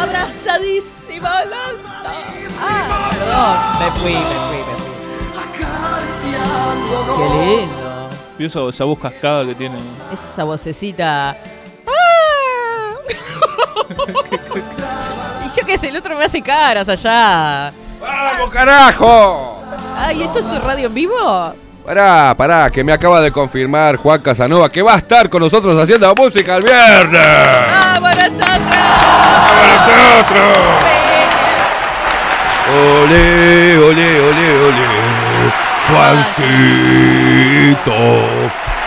Abrazadísima. 0.04 1.42
Ah, 2.60 3.10
perdón. 3.10 3.56
Me 3.80 3.90
fui, 4.00 4.12
me 4.12 4.18
fui, 4.48 4.58
me 4.58 4.74
fui. 4.76 4.94
Qué 7.16 7.26
lindo. 7.34 7.84
Esa, 8.38 8.68
esa 8.68 8.84
voz 8.84 8.98
cascada 8.98 9.46
que 9.46 9.54
tiene. 9.54 9.76
Esa 10.12 10.44
vocecita. 10.44 11.36
¡Ah! 11.86 12.94
y 15.46 15.48
yo 15.48 15.66
qué 15.66 15.78
sé, 15.78 15.88
el 15.88 15.96
otro 15.96 16.18
me 16.18 16.24
hace 16.24 16.42
caras 16.42 16.88
allá. 16.88 17.72
¡Vamos, 18.00 18.50
carajo! 18.50 19.62
Ay, 19.96 20.22
¿esto 20.22 20.40
es 20.40 20.44
su 20.44 20.58
radio 20.58 20.88
en 20.88 20.94
vivo? 20.94 21.54
Pará, 21.84 22.34
pará, 22.36 22.70
que 22.70 22.84
me 22.84 22.92
acaba 22.92 23.20
de 23.20 23.30
confirmar 23.30 23.96
Juan 23.96 24.20
Casanova 24.20 24.68
que 24.70 24.82
va 24.82 24.94
a 24.94 24.98
estar 24.98 25.30
con 25.30 25.40
nosotros 25.42 25.76
haciendo 25.80 26.14
música 26.14 26.56
el 26.56 26.64
viernes. 26.64 27.83
¡Vamos 27.94 28.10
nosotros! 28.16 28.58
nosotros! 29.70 30.58
Ole, 32.66 33.78
ole, 33.78 34.20
ole, 34.20 34.46
ole. 34.66 34.86
Juancito. 35.88 37.94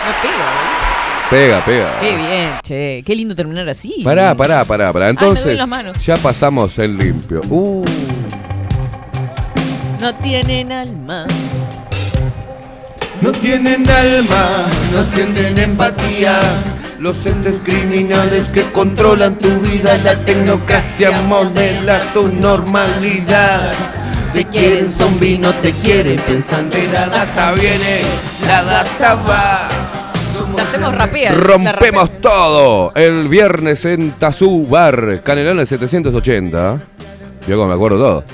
No 0.04 0.12
pega, 0.20 0.48
Pega, 1.30 1.58
pega. 1.64 1.88
Qué 2.00 2.12
bien, 2.16 2.50
che. 2.62 3.02
Qué 3.06 3.14
lindo 3.16 3.34
terminar 3.34 3.66
así. 3.68 4.02
Pará, 4.04 4.34
pará, 4.34 4.64
pará, 4.66 4.92
pará. 4.92 5.08
Entonces, 5.08 5.58
ya 6.04 6.16
pasamos 6.18 6.78
el 6.78 6.98
limpio. 6.98 7.40
Uh, 7.48 7.82
No 10.00 10.14
tienen 10.16 10.70
alma. 10.70 11.24
No 13.20 13.32
tienen 13.32 13.88
alma, 13.88 14.46
no 14.92 15.02
sienten 15.02 15.58
empatía. 15.58 16.40
Los 17.00 17.26
entes 17.26 17.62
criminales 17.64 18.50
que 18.50 18.70
controlan 18.70 19.36
tu 19.36 19.48
vida, 19.60 19.98
la 20.04 20.16
tecnocracia 20.24 21.22
modela 21.22 22.12
tu 22.12 22.28
normalidad. 22.28 23.72
Te 24.32 24.44
quieren 24.44 24.90
zombie, 24.90 25.38
no 25.38 25.54
te 25.56 25.72
quieren 25.72 26.22
pensando. 26.26 26.76
La 26.92 27.08
data 27.08 27.52
viene, 27.52 28.02
la 28.46 28.62
data 28.62 29.14
va. 29.14 29.68
Te 30.54 30.62
hacemos 30.62 30.94
rapea. 30.94 31.34
rompemos 31.34 32.20
todo. 32.20 32.92
El 32.94 33.28
viernes 33.28 33.84
en 33.84 34.12
Tazú 34.12 34.66
Bar, 34.68 35.22
Canelones 35.24 35.68
780. 35.68 36.80
Yo 37.46 37.56
como 37.56 37.68
me 37.68 37.74
acuerdo 37.74 37.98
todo. 37.98 38.24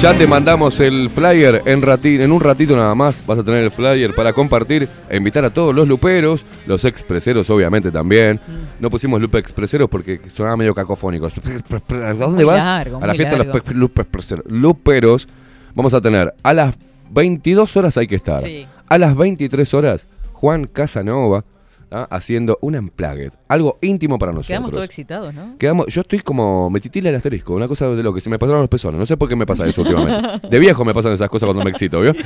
Ya 0.00 0.16
te 0.16 0.26
mandamos 0.26 0.80
el 0.80 1.10
flyer 1.10 1.60
en, 1.66 2.32
un 2.32 2.40
ratito 2.40 2.74
nada 2.74 2.94
más. 2.94 3.22
Vas 3.26 3.38
a 3.38 3.44
tener 3.44 3.64
el 3.64 3.70
flyer 3.70 4.14
para 4.14 4.32
compartir 4.32 4.88
e 5.10 5.16
invitar 5.18 5.44
a 5.44 5.50
todos 5.50 5.74
los 5.74 5.86
luperos, 5.86 6.46
los 6.66 6.86
expreseros 6.86 7.50
obviamente 7.50 7.90
también. 7.90 8.40
No 8.78 8.88
pusimos 8.88 9.20
lupe 9.20 9.36
expreseros 9.36 9.90
porque 9.90 10.18
sonaba 10.28 10.56
medio 10.56 10.74
cacofónico. 10.74 11.26
¿A 12.02 12.14
dónde 12.14 12.44
vas? 12.44 12.64
largo, 12.64 12.98
a 13.02 13.06
la 13.06 13.14
fiesta 13.14 13.36
de 13.36 13.44
los 13.44 13.60
pe- 13.60 13.74
lupe 13.74 14.00
expreseros. 14.00 14.46
luperos. 14.48 15.28
Vamos 15.74 15.92
a 15.92 16.00
tener 16.00 16.32
a 16.42 16.54
las 16.54 16.74
22 17.10 17.76
horas 17.76 17.98
hay 17.98 18.06
que 18.06 18.16
estar. 18.16 18.40
Sí. 18.40 18.66
A 18.88 18.96
las 18.96 19.14
23 19.14 19.74
horas, 19.74 20.08
Juan 20.32 20.64
Casanova 20.64 21.44
¿ah? 21.90 22.06
haciendo 22.10 22.58
un 22.60 22.76
unplugged. 22.76 23.32
Algo 23.48 23.78
íntimo 23.80 24.18
para 24.18 24.32
nosotros. 24.32 24.48
Quedamos 24.48 24.70
todos 24.70 24.84
excitados, 24.84 25.34
¿no? 25.34 25.56
Quedamos, 25.58 25.86
yo 25.86 26.00
estoy 26.02 26.20
como, 26.20 26.70
me 26.70 26.80
titila 26.80 27.10
el 27.10 27.16
asterisco, 27.16 27.54
una 27.54 27.68
cosa 27.68 27.88
de 27.88 28.02
lo 28.02 28.14
que 28.14 28.20
se 28.20 28.30
me 28.30 28.38
pasaron 28.38 28.60
los 28.62 28.70
pezones. 28.70 28.98
No 28.98 29.06
sé 29.06 29.16
por 29.16 29.28
qué 29.28 29.36
me 29.36 29.46
pasa 29.46 29.66
eso 29.66 29.82
últimamente. 29.82 30.48
De 30.48 30.58
viejo 30.58 30.84
me 30.84 30.94
pasan 30.94 31.12
esas 31.12 31.28
cosas 31.28 31.46
cuando 31.46 31.64
me 31.64 31.70
excito, 31.70 32.00
¿vio? 32.00 32.12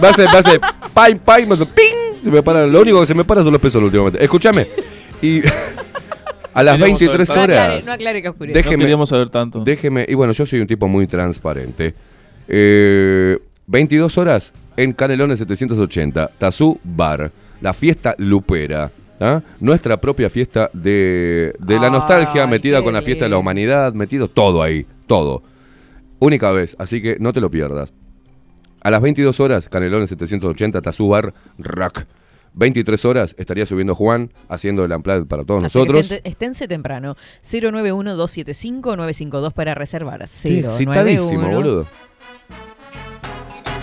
Me 0.00 0.08
hace, 0.08 0.22
me 0.22 0.38
hace, 0.38 0.60
pay, 0.94 1.16
pay, 1.16 1.44
me 1.44 1.54
hace, 1.54 1.66
ping, 1.66 2.18
se 2.22 2.30
me 2.30 2.42
para, 2.42 2.66
lo 2.66 2.80
único 2.80 3.00
que 3.00 3.06
se 3.06 3.14
me 3.14 3.24
para 3.24 3.42
son 3.42 3.52
los 3.52 3.60
pezones 3.60 3.86
últimamente. 3.86 4.22
Escúchame, 4.24 4.66
y 5.20 5.40
a 6.54 6.62
las 6.62 6.78
Queríamos 6.78 7.00
23 7.00 7.28
saber 7.28 7.40
No 7.40 7.54
aclare, 7.54 7.72
horas, 7.74 7.86
no 7.86 7.92
aclare 7.92 8.22
que 8.22 8.28
oscurece. 8.30 8.62
No 8.70 8.78
queríamos 8.78 9.08
saber 9.10 9.28
tanto. 9.28 9.62
déjeme, 9.64 10.06
y 10.08 10.14
bueno, 10.14 10.32
yo 10.32 10.46
soy 10.46 10.60
un 10.60 10.66
tipo 10.66 10.88
muy 10.88 11.06
transparente. 11.06 11.94
Eh, 12.48 13.38
22 13.66 14.16
horas 14.16 14.52
en 14.76 14.92
Canelones 14.92 15.38
780, 15.38 16.30
Tazú 16.38 16.78
Bar, 16.84 17.30
la 17.60 17.72
fiesta 17.72 18.14
lupera. 18.18 18.90
¿ah? 19.20 19.40
Nuestra 19.60 20.00
propia 20.00 20.28
fiesta 20.30 20.70
de, 20.72 21.54
de 21.58 21.80
la 21.80 21.90
nostalgia, 21.90 22.44
Ay, 22.44 22.50
metida 22.50 22.78
qué 22.78 22.84
con 22.84 22.94
la 22.94 23.02
fiesta 23.02 23.24
de 23.24 23.30
la 23.30 23.38
humanidad, 23.38 23.92
metido 23.94 24.28
todo 24.28 24.62
ahí, 24.62 24.86
todo. 25.06 25.42
Única 26.18 26.50
vez, 26.50 26.74
así 26.78 27.00
que 27.02 27.16
no 27.20 27.32
te 27.32 27.40
lo 27.40 27.50
pierdas. 27.50 27.92
A 28.82 28.90
las 28.90 29.00
22 29.00 29.38
horas, 29.40 29.68
Canelones 29.68 30.08
780, 30.10 30.80
Tazú 30.82 31.08
Bar, 31.08 31.32
Rock. 31.58 32.04
23 32.54 33.04
horas 33.04 33.34
estaría 33.38 33.66
subiendo 33.66 33.94
Juan, 33.94 34.32
haciendo 34.48 34.84
el 34.84 34.92
Unplugged 34.92 35.26
para 35.26 35.44
todos 35.44 35.62
Así 35.64 35.78
nosotros. 35.78 36.10
estén- 36.10 36.20
esténse 36.24 36.66
temprano. 36.68 37.16
091-275-952 37.42 39.52
para 39.52 39.74
reservar. 39.74 40.22
Estoy 40.22 40.60
excitadísimo, 40.60 41.42
091. 41.42 41.56
boludo. 41.56 41.86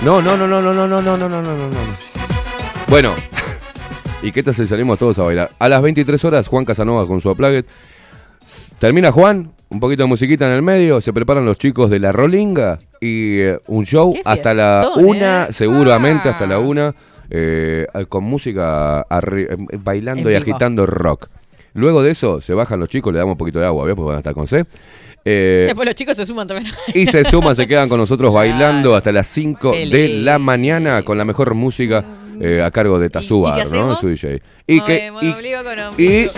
No, 0.04 0.22
no, 0.22 0.36
no, 0.36 0.48
no, 0.48 0.62
no, 0.62 0.74
no, 0.74 0.88
no, 0.88 1.02
no, 1.02 1.18
no, 1.18 1.30
no, 1.30 1.42
no, 1.42 1.42
no, 1.42 1.68
no. 1.70 1.76
Bueno, 2.90 3.14
¿y 4.22 4.32
qué 4.32 4.44
tal 4.44 4.54
si 4.54 4.68
salimos 4.68 5.00
todos 5.00 5.18
a 5.20 5.24
bailar? 5.24 5.52
A 5.60 5.70
las 5.70 5.82
23 5.82 6.24
horas, 6.26 6.48
Juan 6.48 6.66
Casanova 6.66 7.08
con 7.08 7.22
su. 7.22 7.32
S- 8.46 8.72
Termina 8.80 9.12
Juan, 9.12 9.52
un 9.70 9.80
poquito 9.80 10.04
de 10.04 10.08
musiquita 10.10 10.46
en 10.48 10.52
el 10.54 10.62
medio, 10.62 11.00
se 11.00 11.14
preparan 11.14 11.46
los 11.46 11.58
chicos 11.58 11.90
de 11.90 12.00
la 12.00 12.12
Rolinga 12.12 12.80
y 13.00 13.40
eh, 13.40 13.60
un 13.68 13.86
show 13.86 14.14
hasta 14.26 14.54
la 14.54 14.90
una, 14.98 15.46
¿eh? 15.46 15.54
seguramente 15.54 16.28
hasta 16.28 16.44
Ah. 16.44 16.48
la 16.48 16.60
una, 16.60 16.94
eh, 17.30 17.88
con 18.10 18.26
música 18.26 19.06
eh, 19.10 19.56
bailando 19.80 20.30
En 20.30 20.36
y 20.36 20.40
vivo. 20.40 20.42
agitando 20.52 20.86
rock. 20.86 21.28
Luego 21.76 22.04
de 22.04 22.12
eso, 22.12 22.42
se 22.42 22.54
bajan 22.54 22.80
los 22.82 22.90
chicos, 22.90 23.14
le 23.14 23.20
damos 23.20 23.32
un 23.34 23.38
poquito 23.38 23.60
de 23.60 23.66
agua, 23.66 23.86
¿ves? 23.86 23.96
Porque 23.96 24.08
van 24.08 24.16
a 24.18 24.20
estar 24.20 24.34
con 24.34 24.48
sed. 24.48 24.68
Eh, 25.26 25.64
Después 25.68 25.86
los 25.86 25.96
chicos 25.96 26.18
se 26.18 26.26
suman 26.26 26.48
también. 26.48 26.72
y 26.94 27.06
se 27.06 27.24
suman, 27.30 27.56
se 27.56 27.68
quedan 27.68 27.88
con 27.90 27.98
nosotros 27.98 28.34
bailando 28.34 28.96
hasta 28.96 29.12
las 29.12 29.28
5 29.28 29.72
Qué 29.72 29.86
de 29.88 30.08
la 30.10 30.40
mañana 30.40 31.04
con 31.04 31.18
la 31.18 31.26
mejor 31.26 31.54
música 31.54 32.04
eh, 32.42 32.62
a 32.62 32.72
cargo 32.72 33.00
de 33.00 33.08
¿Y 33.08 33.10
Tazubar, 33.10 33.64
qué 33.64 33.70
¿no? 33.78 33.96
Su 33.96 34.08
DJ. 34.08 34.42
Y 34.68 34.78
No, 34.78 34.86
que, 34.86 35.12
y, 35.22 35.28
un- 35.28 35.94
y, 35.98 35.98
¿Y 35.98 36.30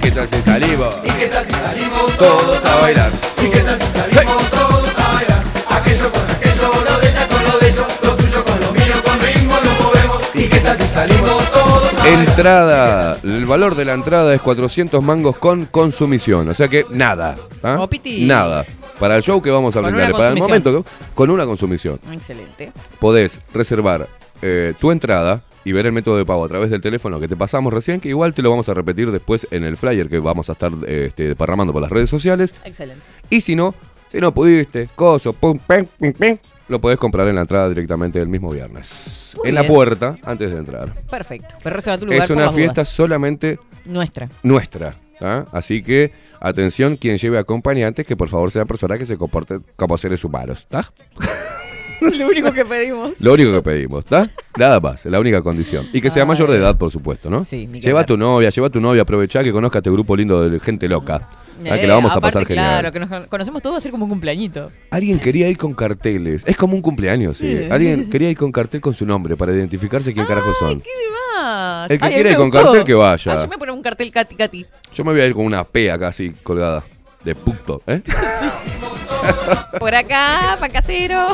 qué 0.00 0.10
tal 0.10 0.28
si 0.28 0.42
salimos? 0.42 0.94
¿Y 1.04 1.10
qué 1.12 1.26
tal 1.26 1.44
si 1.46 1.52
salimos 1.52 2.16
Todos 2.16 2.64
a 2.64 2.76
bailar. 2.80 3.10
¿Y 3.42 3.48
qué 3.50 3.60
tal 3.60 3.78
si 3.80 3.86
salimos 3.98 4.50
todos 4.50 4.98
a 4.98 5.12
bailar? 5.14 5.42
Aquello 5.70 6.12
con 6.12 6.22
aquello, 6.30 6.72
lo 6.84 6.98
de 7.00 7.08
ella 7.08 7.28
con 7.28 7.44
lo 7.44 7.58
de 7.58 7.68
ellos, 7.68 7.86
lo 8.02 8.16
tuyo 8.16 8.44
con 8.44 8.60
lo 8.60 8.72
mío, 8.72 8.94
con 9.04 9.20
ritmo 9.20 9.54
lo 9.64 9.84
movemos. 9.84 10.22
¿Y 10.34 10.48
qué 10.48 10.60
tal 10.60 10.76
si 10.78 10.86
salimos 10.88 11.50
todos? 11.52 11.75
Entrada, 12.06 13.18
el 13.24 13.44
valor 13.46 13.74
de 13.74 13.84
la 13.84 13.94
entrada 13.94 14.32
es 14.32 14.40
400 14.40 15.02
mangos 15.02 15.36
con 15.38 15.66
consumición, 15.66 16.48
o 16.48 16.54
sea 16.54 16.68
que 16.68 16.86
nada, 16.90 17.36
¿ah? 17.64 17.78
Opiti. 17.80 18.26
nada. 18.26 18.64
Para 19.00 19.16
el 19.16 19.22
show 19.24 19.42
que 19.42 19.50
vamos 19.50 19.74
a 19.74 19.80
Con 19.82 19.90
brindar, 19.90 20.12
para 20.12 20.28
el 20.28 20.38
consumición. 20.38 20.62
momento, 20.74 20.90
con 21.16 21.30
una 21.30 21.44
consumición. 21.46 21.98
Excelente. 22.12 22.72
podés 23.00 23.40
reservar 23.52 24.08
eh, 24.40 24.72
tu 24.78 24.92
entrada 24.92 25.42
y 25.64 25.72
ver 25.72 25.86
el 25.86 25.92
método 25.92 26.16
de 26.16 26.24
pago 26.24 26.44
a 26.44 26.48
través 26.48 26.70
del 26.70 26.80
teléfono 26.80 27.18
que 27.18 27.26
te 27.26 27.36
pasamos 27.36 27.72
recién, 27.72 28.00
que 28.00 28.08
igual 28.08 28.32
te 28.34 28.40
lo 28.42 28.50
vamos 28.50 28.68
a 28.68 28.74
repetir 28.74 29.10
después 29.10 29.46
en 29.50 29.64
el 29.64 29.76
flyer 29.76 30.08
que 30.08 30.20
vamos 30.20 30.48
a 30.48 30.52
estar 30.52 30.70
eh, 30.86 31.06
este, 31.08 31.24
desparramando 31.24 31.72
por 31.72 31.82
las 31.82 31.90
redes 31.90 32.08
sociales. 32.08 32.54
Excelente. 32.64 33.02
Y 33.30 33.40
si 33.40 33.56
no, 33.56 33.74
si 34.08 34.20
no 34.20 34.32
pudiste, 34.32 34.88
coso, 34.94 35.32
pum, 35.32 35.58
pim, 35.58 35.86
pim, 35.98 36.12
pim, 36.12 36.38
lo 36.68 36.80
podés 36.80 36.98
comprar 36.98 37.28
en 37.28 37.34
la 37.36 37.42
entrada 37.42 37.68
directamente 37.68 38.20
el 38.20 38.28
mismo 38.28 38.50
viernes. 38.50 39.34
Muy 39.38 39.48
en 39.48 39.54
la 39.54 39.64
puerta, 39.64 40.16
antes 40.24 40.50
de 40.52 40.58
entrar. 40.58 40.92
Perfecto. 41.08 41.54
Pero 41.62 41.76
reserva 41.76 41.98
tu 41.98 42.06
lugar 42.06 42.20
Es 42.20 42.26
por 42.26 42.36
una 42.36 42.46
las 42.46 42.54
fiesta 42.54 42.82
dudas. 42.82 42.88
solamente 42.88 43.58
Nuestra. 43.86 44.28
nuestra. 44.42 44.96
¿ah? 45.20 45.44
Así 45.52 45.82
que, 45.82 46.12
atención, 46.40 46.96
quien 46.96 47.16
lleve 47.18 47.38
acompañantes, 47.38 48.06
que 48.06 48.16
por 48.16 48.28
favor 48.28 48.50
sean 48.50 48.66
personas 48.66 48.98
que 48.98 49.06
se 49.06 49.16
comporten 49.16 49.64
como 49.76 49.96
seres 49.96 50.24
humanos. 50.24 50.60
¿está? 50.60 50.92
Lo 52.00 52.26
único 52.26 52.52
que 52.52 52.64
pedimos. 52.64 53.20
Lo 53.22 53.32
único 53.32 53.52
que 53.52 53.62
pedimos, 53.62 54.04
¿está? 54.04 54.30
Nada 54.58 54.80
más, 54.80 55.06
la 55.06 55.18
única 55.18 55.40
condición. 55.42 55.88
Y 55.94 56.00
que 56.02 56.10
sea 56.10 56.26
mayor 56.26 56.50
de 56.50 56.58
edad, 56.58 56.76
por 56.76 56.90
supuesto, 56.90 57.30
¿no? 57.30 57.42
Sí, 57.42 57.66
ni 57.66 57.80
que 57.80 57.86
lleva 57.86 58.00
a 58.02 58.06
tu 58.06 58.18
novia, 58.18 58.50
lleva 58.50 58.66
a 58.66 58.70
tu 58.70 58.80
novia, 58.80 59.02
aprovechá 59.02 59.42
que 59.42 59.50
conozca 59.50 59.78
este 59.78 59.90
grupo 59.90 60.14
lindo 60.14 60.48
de 60.48 60.60
gente 60.60 60.88
loca. 60.88 61.26
¿Ah? 61.60 61.74
que 61.74 61.84
Eh, 61.84 61.86
la 61.86 61.94
vamos 61.94 62.14
a 62.16 62.20
pasar 62.20 62.46
genial. 62.46 62.80
Claro, 62.80 62.92
que 62.92 63.00
nos 63.00 63.26
conocemos 63.28 63.62
todos, 63.62 63.74
va 63.74 63.78
a 63.78 63.80
ser 63.80 63.90
como 63.90 64.04
un 64.04 64.10
cumpleañito. 64.10 64.70
Alguien 64.90 65.18
quería 65.18 65.48
ir 65.48 65.56
con 65.58 65.74
carteles. 65.74 66.42
Es 66.46 66.56
como 66.56 66.74
un 66.74 66.82
cumpleaños, 66.82 67.38
sí. 67.38 67.56
Sí. 67.56 67.68
Alguien 67.70 68.10
quería 68.10 68.30
ir 68.30 68.36
con 68.36 68.52
cartel 68.52 68.80
con 68.80 68.94
su 68.94 69.06
nombre 69.06 69.36
para 69.36 69.52
identificarse 69.52 70.12
quién 70.12 70.26
carajo 70.26 70.52
son. 70.54 70.80
¿Qué 70.80 70.90
más? 71.36 71.90
El 71.90 71.98
que 71.98 72.04
Ay, 72.04 72.10
a 72.12 72.14
quiera 72.14 72.30
ir 72.30 72.36
con 72.36 72.50
gustó. 72.50 72.64
cartel, 72.64 72.84
que 72.84 72.94
vaya. 72.94 73.32
Ah, 73.32 73.42
yo 73.42 73.48
me 73.48 73.58
pongo 73.58 73.72
un 73.74 73.82
cartel 73.82 74.10
Katy 74.10 74.36
Katy. 74.36 74.66
Yo 74.94 75.04
me 75.04 75.12
voy 75.12 75.20
a 75.20 75.26
ir 75.26 75.34
con 75.34 75.44
una 75.44 75.64
P 75.64 75.90
acá 75.90 76.08
así 76.08 76.30
colgada. 76.42 76.84
De 77.24 77.34
puto, 77.34 77.82
¿eh? 77.88 78.02
Por 79.80 79.94
acá, 79.94 80.56
pa' 80.60 80.68
casero. 80.68 81.26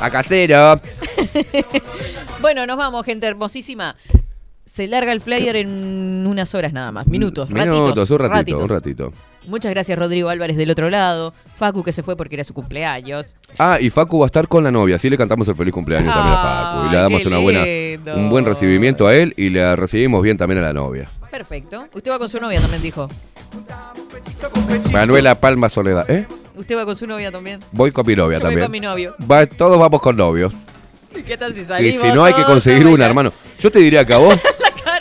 A 0.00 0.10
casero. 0.10 0.80
bueno, 2.40 2.66
nos 2.66 2.76
vamos, 2.76 3.04
gente 3.04 3.26
hermosísima. 3.26 3.96
Se 4.66 4.88
larga 4.88 5.12
el 5.12 5.20
flyer 5.20 5.54
en 5.56 6.24
unas 6.26 6.52
horas 6.56 6.72
nada 6.72 6.90
más. 6.90 7.06
Minutos, 7.06 7.48
ratitos. 7.50 7.80
Minutos, 7.80 8.10
un 8.10 8.18
ratito, 8.18 8.34
ratitos. 8.36 8.62
un 8.62 8.68
ratito. 8.68 9.12
Muchas 9.46 9.70
gracias, 9.70 9.96
Rodrigo 9.96 10.28
Álvarez 10.28 10.56
del 10.56 10.68
otro 10.70 10.90
lado. 10.90 11.32
Facu, 11.56 11.84
que 11.84 11.92
se 11.92 12.02
fue 12.02 12.16
porque 12.16 12.34
era 12.34 12.42
su 12.42 12.52
cumpleaños. 12.52 13.36
Ah, 13.60 13.78
y 13.80 13.90
Facu 13.90 14.18
va 14.18 14.24
a 14.24 14.26
estar 14.26 14.48
con 14.48 14.64
la 14.64 14.72
novia, 14.72 14.96
así 14.96 15.08
le 15.08 15.16
cantamos 15.16 15.46
el 15.46 15.54
feliz 15.54 15.72
cumpleaños 15.72 16.12
también 16.12 16.34
a 16.36 16.42
Facu. 16.42 16.86
Y 16.88 16.90
le 16.90 16.96
damos 16.96 17.24
una 17.26 17.38
buena, 17.38 17.64
un 18.16 18.28
buen 18.28 18.44
recibimiento 18.44 19.06
a 19.06 19.14
él 19.14 19.34
y 19.36 19.50
le 19.50 19.76
recibimos 19.76 20.20
bien 20.20 20.36
también 20.36 20.58
a 20.58 20.62
la 20.62 20.72
novia. 20.72 21.08
Perfecto. 21.30 21.86
Usted 21.94 22.10
va 22.10 22.18
con 22.18 22.28
su 22.28 22.40
novia 22.40 22.60
también, 22.60 22.82
dijo. 22.82 23.08
Manuela 24.92 25.36
Palma 25.36 25.68
Soledad, 25.68 26.10
¿eh? 26.10 26.26
Usted 26.56 26.76
va 26.76 26.84
con 26.84 26.96
su 26.96 27.06
novia 27.06 27.30
también. 27.30 27.60
Voy 27.70 27.92
con 27.92 28.04
mi 28.04 28.16
novia 28.16 28.38
Yo 28.38 28.42
voy 28.42 28.48
también. 28.50 28.64
con 28.64 28.72
mi 28.72 28.80
novio. 28.80 29.14
Va- 29.30 29.46
todos 29.46 29.78
vamos 29.78 30.00
con 30.02 30.16
novios. 30.16 30.52
¿Y 31.14 31.22
qué 31.22 31.36
tal 31.36 31.52
si 31.54 31.60
Y 31.60 31.64
salimos? 31.64 32.00
si 32.00 32.08
no 32.12 32.24
hay 32.24 32.34
que 32.34 32.42
conseguir 32.42 32.86
una, 32.88 33.06
hermano. 33.06 33.32
Yo 33.58 33.70
te 33.70 33.78
diría 33.78 34.04
que 34.04 34.12
a 34.14 34.18
vos 34.18 34.38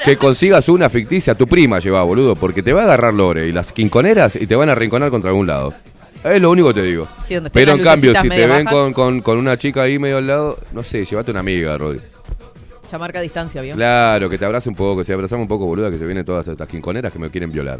que 0.05 0.17
consigas 0.17 0.69
una 0.69 0.89
ficticia, 0.89 1.35
tu 1.35 1.47
prima 1.47 1.79
lleva, 1.79 2.03
boludo, 2.03 2.35
porque 2.35 2.61
te 2.63 2.71
va 2.73 2.81
a 2.81 2.83
agarrar 2.85 3.13
Lore 3.13 3.47
y 3.47 3.51
las 3.51 3.71
quinconeras 3.71 4.35
y 4.35 4.45
te 4.47 4.55
van 4.55 4.69
a 4.69 4.73
arrinconar 4.73 5.09
contra 5.09 5.31
algún 5.31 5.47
lado. 5.47 5.73
Es 6.23 6.41
lo 6.41 6.49
único 6.51 6.69
que 6.69 6.75
te 6.75 6.83
digo. 6.83 7.07
Sí, 7.23 7.35
Pero 7.53 7.73
en 7.73 7.83
cambio, 7.83 8.13
si 8.19 8.29
te 8.29 8.47
ven 8.47 8.65
con, 8.65 8.93
con- 8.93 9.21
con 9.21 9.37
una 9.37 9.57
chica 9.57 9.83
ahí 9.83 9.99
medio 9.99 10.17
al 10.17 10.27
lado, 10.27 10.57
no 10.71 10.81
sé, 10.83 11.05
llévate 11.05 11.31
una 11.31 11.41
amiga, 11.41 11.77
Rodri. 11.77 12.01
Ya 12.91 12.97
marca 12.99 13.19
distancia, 13.21 13.61
¿vio? 13.61 13.75
Claro, 13.75 14.29
que 14.29 14.37
te 14.37 14.45
abrace 14.45 14.69
un 14.69 14.75
poco, 14.75 15.03
si 15.03 15.11
abrazamos 15.11 15.43
un 15.43 15.47
poco, 15.47 15.65
boluda, 15.65 15.89
que 15.91 15.97
se 15.97 16.05
vienen 16.05 16.23
todas 16.25 16.47
estas 16.47 16.67
quinconeras 16.67 17.11
que 17.11 17.19
me 17.19 17.29
quieren 17.29 17.51
violar. 17.51 17.79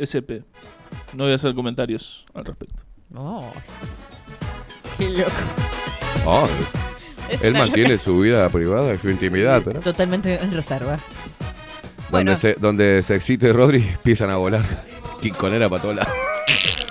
SP. 0.00 0.42
No 1.14 1.24
voy 1.24 1.32
a 1.32 1.36
hacer 1.36 1.54
comentarios 1.54 2.26
al 2.34 2.44
respecto. 2.44 2.82
Oh. 3.14 3.50
Qué 4.98 5.08
loco. 5.10 5.30
Ay, 6.26 6.50
Es 7.28 7.42
él 7.44 7.50
una 7.50 7.60
mantiene 7.60 7.98
su 7.98 8.18
vida 8.18 8.48
privada 8.48 8.92
y 8.94 8.98
su 8.98 9.08
intimidad, 9.10 9.62
¿no? 9.66 9.80
Totalmente 9.80 10.34
en 10.42 10.52
reserva. 10.52 10.98
Bueno. 12.10 12.32
Donde, 12.32 12.40
se, 12.40 12.54
donde 12.60 13.02
se 13.02 13.14
excite 13.16 13.52
Rodri, 13.52 13.78
empiezan 13.78 14.30
a 14.30 14.36
volar 14.36 14.62
quinconera 15.20 15.68
para 15.68 15.82
todos 15.82 15.96
lados. 15.96 16.12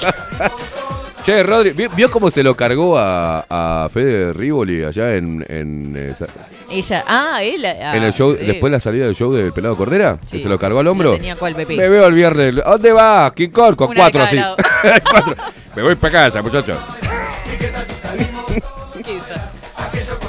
che, 1.26 1.44
Rodri, 1.44 1.72
¿vi- 1.72 1.88
¿vio 1.96 2.12
cómo 2.12 2.30
se 2.30 2.44
lo 2.44 2.56
cargó 2.56 2.98
a, 2.98 3.46
a 3.50 3.90
Fede 3.90 4.34
Rivoli 4.34 4.84
allá 4.84 5.16
en, 5.16 5.46
en, 5.48 5.94
eh, 5.96 6.14
sa- 6.18 6.26
Ella. 6.70 7.04
Ah, 7.08 7.42
él. 7.44 7.66
ah, 7.66 7.96
en 7.96 8.04
el 8.04 8.12
show, 8.12 8.36
sí. 8.38 8.44
después 8.46 8.70
de 8.72 8.78
la 8.78 8.80
salida 8.80 9.06
del 9.06 9.16
show 9.16 9.32
del 9.32 9.54
Pelado 9.54 9.78
Cordera? 9.78 10.18
Sí. 10.26 10.38
Que 10.38 10.44
se 10.44 10.50
lo 10.50 10.60
cargó 10.60 10.80
al 10.80 10.88
hombro. 10.88 11.12
Lo 11.12 11.18
tenía 11.18 11.36
cual 11.36 11.56
Pepe. 11.56 11.78
Me 11.78 11.88
veo 11.88 12.06
el 12.08 12.14
viernes. 12.14 12.56
¿A 12.66 12.72
dónde 12.72 12.92
va? 12.92 13.32
King 13.34 13.50
Kong 13.50 13.76
con 13.76 13.90
Una 13.92 14.00
cuatro 14.02 14.24
así. 14.24 14.38
Cuatro. 15.10 15.36
Me 15.76 15.82
voy 15.84 15.96
para 15.96 16.12
casa, 16.12 16.42
muchachos. 16.42 16.78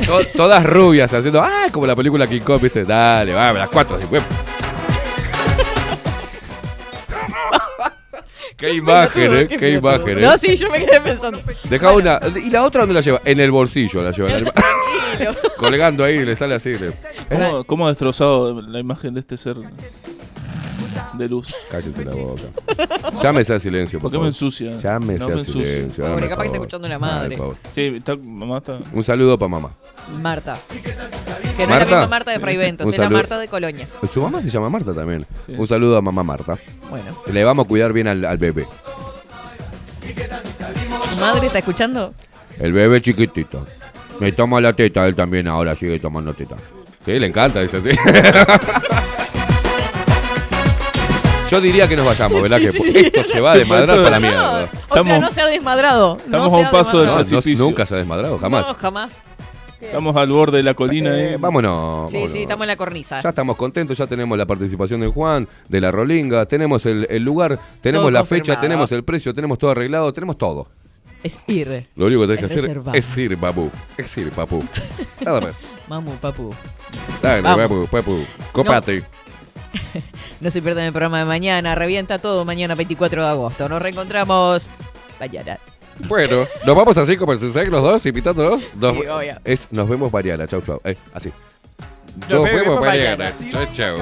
To- 0.06 0.24
todas 0.36 0.64
rubias 0.64 1.12
haciendo, 1.14 1.42
ah, 1.42 1.66
como 1.72 1.86
la 1.86 1.96
película 1.96 2.26
King 2.26 2.40
Kong, 2.40 2.60
¿viste? 2.60 2.84
Dale, 2.84 3.32
va, 3.32 3.52
las 3.52 3.68
cuatro 3.68 3.96
así. 3.96 4.06
huep. 4.10 4.22
Qué 8.56 8.72
imagen, 8.74 9.34
eh, 9.36 9.48
qué 9.48 9.70
imagen, 9.72 10.18
eh. 10.18 10.22
No, 10.22 10.38
sí, 10.38 10.54
yo 10.56 10.70
me 10.70 10.78
quedé 10.84 11.00
pensando. 11.00 11.40
Deja 11.68 11.92
una. 11.92 12.20
¿Y 12.36 12.50
la 12.50 12.62
otra 12.62 12.82
dónde 12.82 12.94
la 12.94 13.00
lleva? 13.00 13.20
En 13.24 13.40
el 13.40 13.50
bolsillo 13.50 14.00
la 14.02 14.10
lleva. 14.12 14.28
la- 14.30 14.52
Tranquilo. 14.52 15.34
colgando 15.58 16.04
ahí, 16.04 16.24
le 16.24 16.36
sale 16.36 16.54
así. 16.54 16.74
le- 16.78 16.92
¿Cómo, 17.30 17.64
cómo 17.64 17.86
ha 17.86 17.88
destrozado 17.90 18.62
la 18.62 18.78
imagen 18.78 19.12
de 19.14 19.20
este 19.20 19.36
ser 19.36 19.56
de 21.18 21.28
luz? 21.28 21.54
Cállese 21.70 22.04
la 22.04 22.12
boca. 22.12 22.42
Llámese 23.22 23.54
a 23.54 23.60
silencio, 23.60 23.98
¿Por 23.98 24.10
por 24.10 24.18
qué 24.18 24.22
me 24.22 24.28
ensucia? 24.28 24.72
Llámese 24.78 25.18
No 25.20 25.26
a 25.26 25.32
ensucia. 25.38 25.64
silencio. 25.66 26.04
Pobre, 26.04 26.12
hágame 26.14 26.28
capaz 26.28 26.42
que 26.42 26.46
está 26.46 26.54
favor. 26.54 26.56
escuchando 26.56 26.88
la 26.88 26.94
Hágame 26.96 27.12
madre. 27.12 27.36
favor. 27.36 27.56
Sí, 27.74 27.80
está, 27.96 28.16
mamá 28.16 28.58
está. 28.58 28.78
Un 28.92 29.04
saludo 29.04 29.38
para 29.38 29.48
mamá. 29.48 29.70
Marta. 30.20 30.56
Que 31.56 31.62
no 31.64 31.68
¿Marta? 31.70 31.84
es 31.84 31.90
la 31.90 31.96
misma 31.98 32.06
Marta 32.08 32.30
de 32.32 32.40
Fray 32.40 32.56
Ventos, 32.56 32.86
Un 32.86 32.92
es 32.92 32.98
la 32.98 33.04
saludo. 33.04 33.18
Marta 33.18 33.38
de 33.38 33.48
Colonia. 33.48 33.88
Su 34.12 34.20
mamá 34.22 34.42
se 34.42 34.50
llama 34.50 34.68
Marta 34.70 34.92
también. 34.94 35.26
Un 35.48 35.66
saludo 35.66 35.96
a 35.96 36.02
mamá 36.02 36.22
Marta. 36.22 36.58
Bueno. 36.90 37.16
Le 37.32 37.44
vamos 37.44 37.64
a 37.64 37.68
cuidar 37.68 37.92
bien 37.92 38.08
al, 38.08 38.24
al 38.24 38.38
bebé. 38.38 38.66
¿Su 41.10 41.16
madre 41.20 41.46
está 41.46 41.58
escuchando? 41.60 42.12
El 42.58 42.72
bebé 42.72 43.00
chiquitito. 43.00 43.64
Me 44.20 44.32
toma 44.32 44.60
la 44.60 44.72
teta, 44.72 45.06
él 45.06 45.14
también 45.14 45.48
ahora 45.48 45.74
sigue 45.74 45.98
tomando 45.98 46.34
teta. 46.34 46.56
Sí, 47.04 47.18
le 47.18 47.26
encanta, 47.26 47.60
dice 47.60 47.78
así. 47.78 47.90
Yo 51.54 51.60
diría 51.60 51.88
que 51.88 51.96
nos 51.96 52.06
vayamos, 52.06 52.42
¿verdad? 52.48 52.58
Sí, 52.58 52.64
que 52.64 52.72
sí, 52.72 52.80
sí. 52.92 52.98
esto 52.98 53.22
se 53.24 53.40
va 53.40 53.52
a 53.52 53.56
desmadrar 53.56 53.96
para 54.02 54.10
la 54.10 54.20
No, 54.20 54.26
mierda. 54.26 54.68
O 54.88 55.02
sea, 55.04 55.18
no 55.18 55.30
se 55.30 55.40
ha 55.40 55.46
desmadrado. 55.46 56.16
no 56.16 56.24
estamos 56.24 56.50
se 56.52 56.56
a 56.56 56.60
un 56.60 56.70
paso 56.70 56.98
del 56.98 57.06
No, 57.06 57.18
desmadrado. 57.18 57.18
no, 57.18 57.40
precipicio. 57.40 57.64
nunca 57.64 57.86
se 57.86 57.94
ha 57.94 57.98
desmadrado, 57.98 58.38
jamás. 58.38 58.66
No, 58.66 58.74
jamás. 58.74 59.12
Estamos 59.80 60.16
al 60.16 60.28
borde 60.30 60.56
de 60.58 60.62
la 60.62 60.74
colina. 60.74 61.14
Eh, 61.14 61.34
eh. 61.34 61.36
vámonos. 61.38 62.10
Sí, 62.10 62.16
vámonos. 62.16 62.32
sí, 62.32 62.42
estamos 62.42 62.62
en 62.64 62.68
la 62.68 62.76
cornisa. 62.76 63.20
Ya 63.20 63.28
estamos 63.28 63.54
contentos, 63.56 63.96
ya 63.98 64.06
tenemos 64.06 64.36
la 64.38 64.46
participación 64.46 65.00
de 65.00 65.08
Juan, 65.08 65.46
de 65.68 65.80
la 65.80 65.90
Rolinga, 65.90 66.46
tenemos 66.46 66.86
el, 66.86 67.06
el 67.10 67.22
lugar, 67.22 67.58
tenemos 67.82 68.04
Todo 68.04 68.10
la 68.10 68.20
confirmado. 68.20 68.44
fecha, 68.46 68.60
tenemos 68.60 68.92
el 68.92 69.04
precio, 69.04 69.34
tenemos 69.34 69.58
todo 69.58 69.72
arreglado, 69.72 70.12
tenemos 70.12 70.38
todo. 70.38 70.68
Es 71.22 71.38
ir. 71.46 71.86
Lo 71.96 72.06
único 72.06 72.22
que 72.22 72.26
tenés 72.34 72.40
que 72.40 72.46
Es 72.46 72.52
hacer 72.52 72.64
reservar. 72.68 72.96
es 72.96 73.16
ir, 73.18 73.38
papu. 73.38 73.70
Es 73.96 74.16
ir, 74.18 74.30
papu. 74.30 74.62
Nada 75.24 75.40
más. 75.40 75.52
Mamu, 75.88 76.12
papu. 76.16 76.54
Dale, 77.22 77.42
Vamos. 77.42 77.58
papu, 77.68 77.86
papu. 77.88 78.24
Copate. 78.52 78.98
No 79.00 79.04
se 80.50 80.62
pierdan 80.62 80.84
el 80.84 80.92
programa 80.92 81.18
de 81.18 81.24
mañana. 81.24 81.74
Revienta 81.74 82.18
todo 82.18 82.44
mañana 82.44 82.74
24 82.74 83.22
de 83.22 83.28
agosto. 83.28 83.68
Nos 83.68 83.80
reencontramos 83.80 84.70
mañana. 85.20 85.58
Bueno, 86.08 86.46
nos 86.66 86.76
vamos 86.76 86.96
así 86.98 87.16
como 87.16 87.36
se 87.36 87.46
los 87.66 87.82
dos, 87.82 88.04
invitándolos. 88.06 88.62
Nos, 88.74 88.92
Sí, 88.94 89.06
obvio. 89.06 89.40
es, 89.44 89.68
nos 89.70 89.88
vemos 89.88 90.12
mañana. 90.12 90.46
Chau, 90.46 90.60
chau. 90.60 90.80
Eh, 90.84 90.96
así. 91.14 91.32
Nos 92.28 92.44
vemos 92.44 92.80
mañana. 92.80 93.32
Chau, 93.50 93.66
chau. 93.74 93.96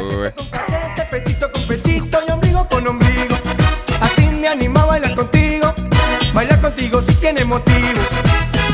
Cachete, 0.50 1.02
pechito 1.10 1.52
con 1.52 1.62
pechito 1.66 2.18
y 2.26 2.30
ombligo 2.30 2.68
con 2.68 2.86
ombligo. 2.86 3.36
Así 4.00 4.26
me 4.26 4.48
anima 4.48 4.82
a 4.82 4.86
bailar 4.86 5.14
contigo. 5.14 5.72
Bailar 6.34 6.60
contigo 6.60 7.02
si 7.02 7.14
tiene 7.16 7.44
motivo. 7.44 8.00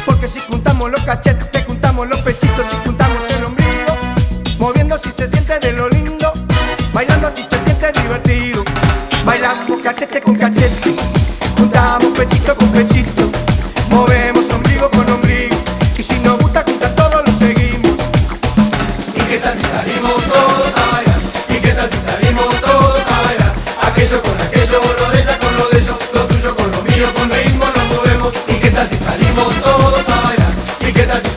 Porque 0.07 0.29
si 0.29 0.41
juntamos 0.41 0.91
los 0.91 1.03
cachetes, 1.05 1.51
te 1.51 1.63
juntamos 1.63 2.09
los 2.09 2.21
pechitos, 2.21 2.67
si 2.71 2.77
juntamos 2.85 3.19
el 3.31 3.45
ombligo. 3.45 3.97
Moviendo 4.59 4.99
si 5.03 5.11
se 5.11 5.29
siente 5.29 5.59
de 5.59 5.73
lo 5.73 5.89
lindo. 5.89 5.98
Bailando 6.93 7.31
si 7.35 7.43
se 7.43 7.65
siente 7.65 7.93
divertido. 8.01 8.65
Bailamos 9.25 9.83
cachete 9.83 10.21
con 10.21 10.35
cachete. 10.35 10.95
Juntamos 11.57 12.17
pechito 12.17 12.57
con 12.57 12.69
pechito. 12.71 13.31
Movemos 13.91 14.51
ombligo 14.51 14.91
con 14.91 15.09
ombligo. 15.11 15.57
Y 15.97 16.03
si 16.03 16.19
nos 16.21 16.39
gusta 16.39 16.63
juntar 16.67 16.95
todo 16.95 17.23
lo 17.23 17.33
seguimos. 17.39 17.97
¿Y 19.15 19.21
qué 19.21 19.39
tal 19.39 19.55
si 19.59 19.65
salimos 19.65 20.23
todos 20.25 20.77
a 20.77 20.93
bailar? 20.93 21.21
¿Y 21.49 21.55
qué 21.61 21.73
tal 21.73 21.91
si 21.91 21.99
salimos 22.09 22.61
todos 22.61 23.03
a 23.07 23.23
bailar? 23.27 23.53
Aquello 23.83 24.23
con 24.23 24.41
aquello, 24.41 24.81
lo 24.99 25.11
de 25.11 25.21
ella 25.21 25.39
con 25.39 25.57
lo 25.57 25.69
de 25.69 25.79
ellos, 25.79 25.97
lo 26.15 26.27
tuyo 26.27 26.57
con 26.57 26.71
lo 26.71 26.83
mío, 26.83 27.07
con 27.15 27.31
ritmo 27.31 27.65
nos 27.77 27.87
movemos. 27.97 28.35
¿Y 28.49 28.55
qué 28.55 28.71
tal 28.71 28.89
si 28.89 28.97
salimos 28.97 29.55
todos 29.63 30.09
a 30.09 30.21
bailar? 30.23 30.53
¿Y 30.81 30.93
qué 30.93 31.03
tal 31.03 31.23
si 31.23 31.31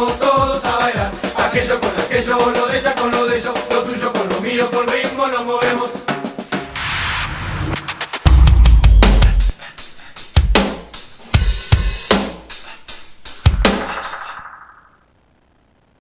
todos 0.00 0.64
a 0.64 0.76
bailar? 0.78 1.10
Aquello 1.36 1.78
con 1.80 1.90
aquello, 1.90 2.38
lo 2.50 2.66
de 2.66 2.78
ella 2.78 2.94
con 2.94 3.10
lo 3.10 3.26
de 3.26 3.36
ellos, 3.36 3.52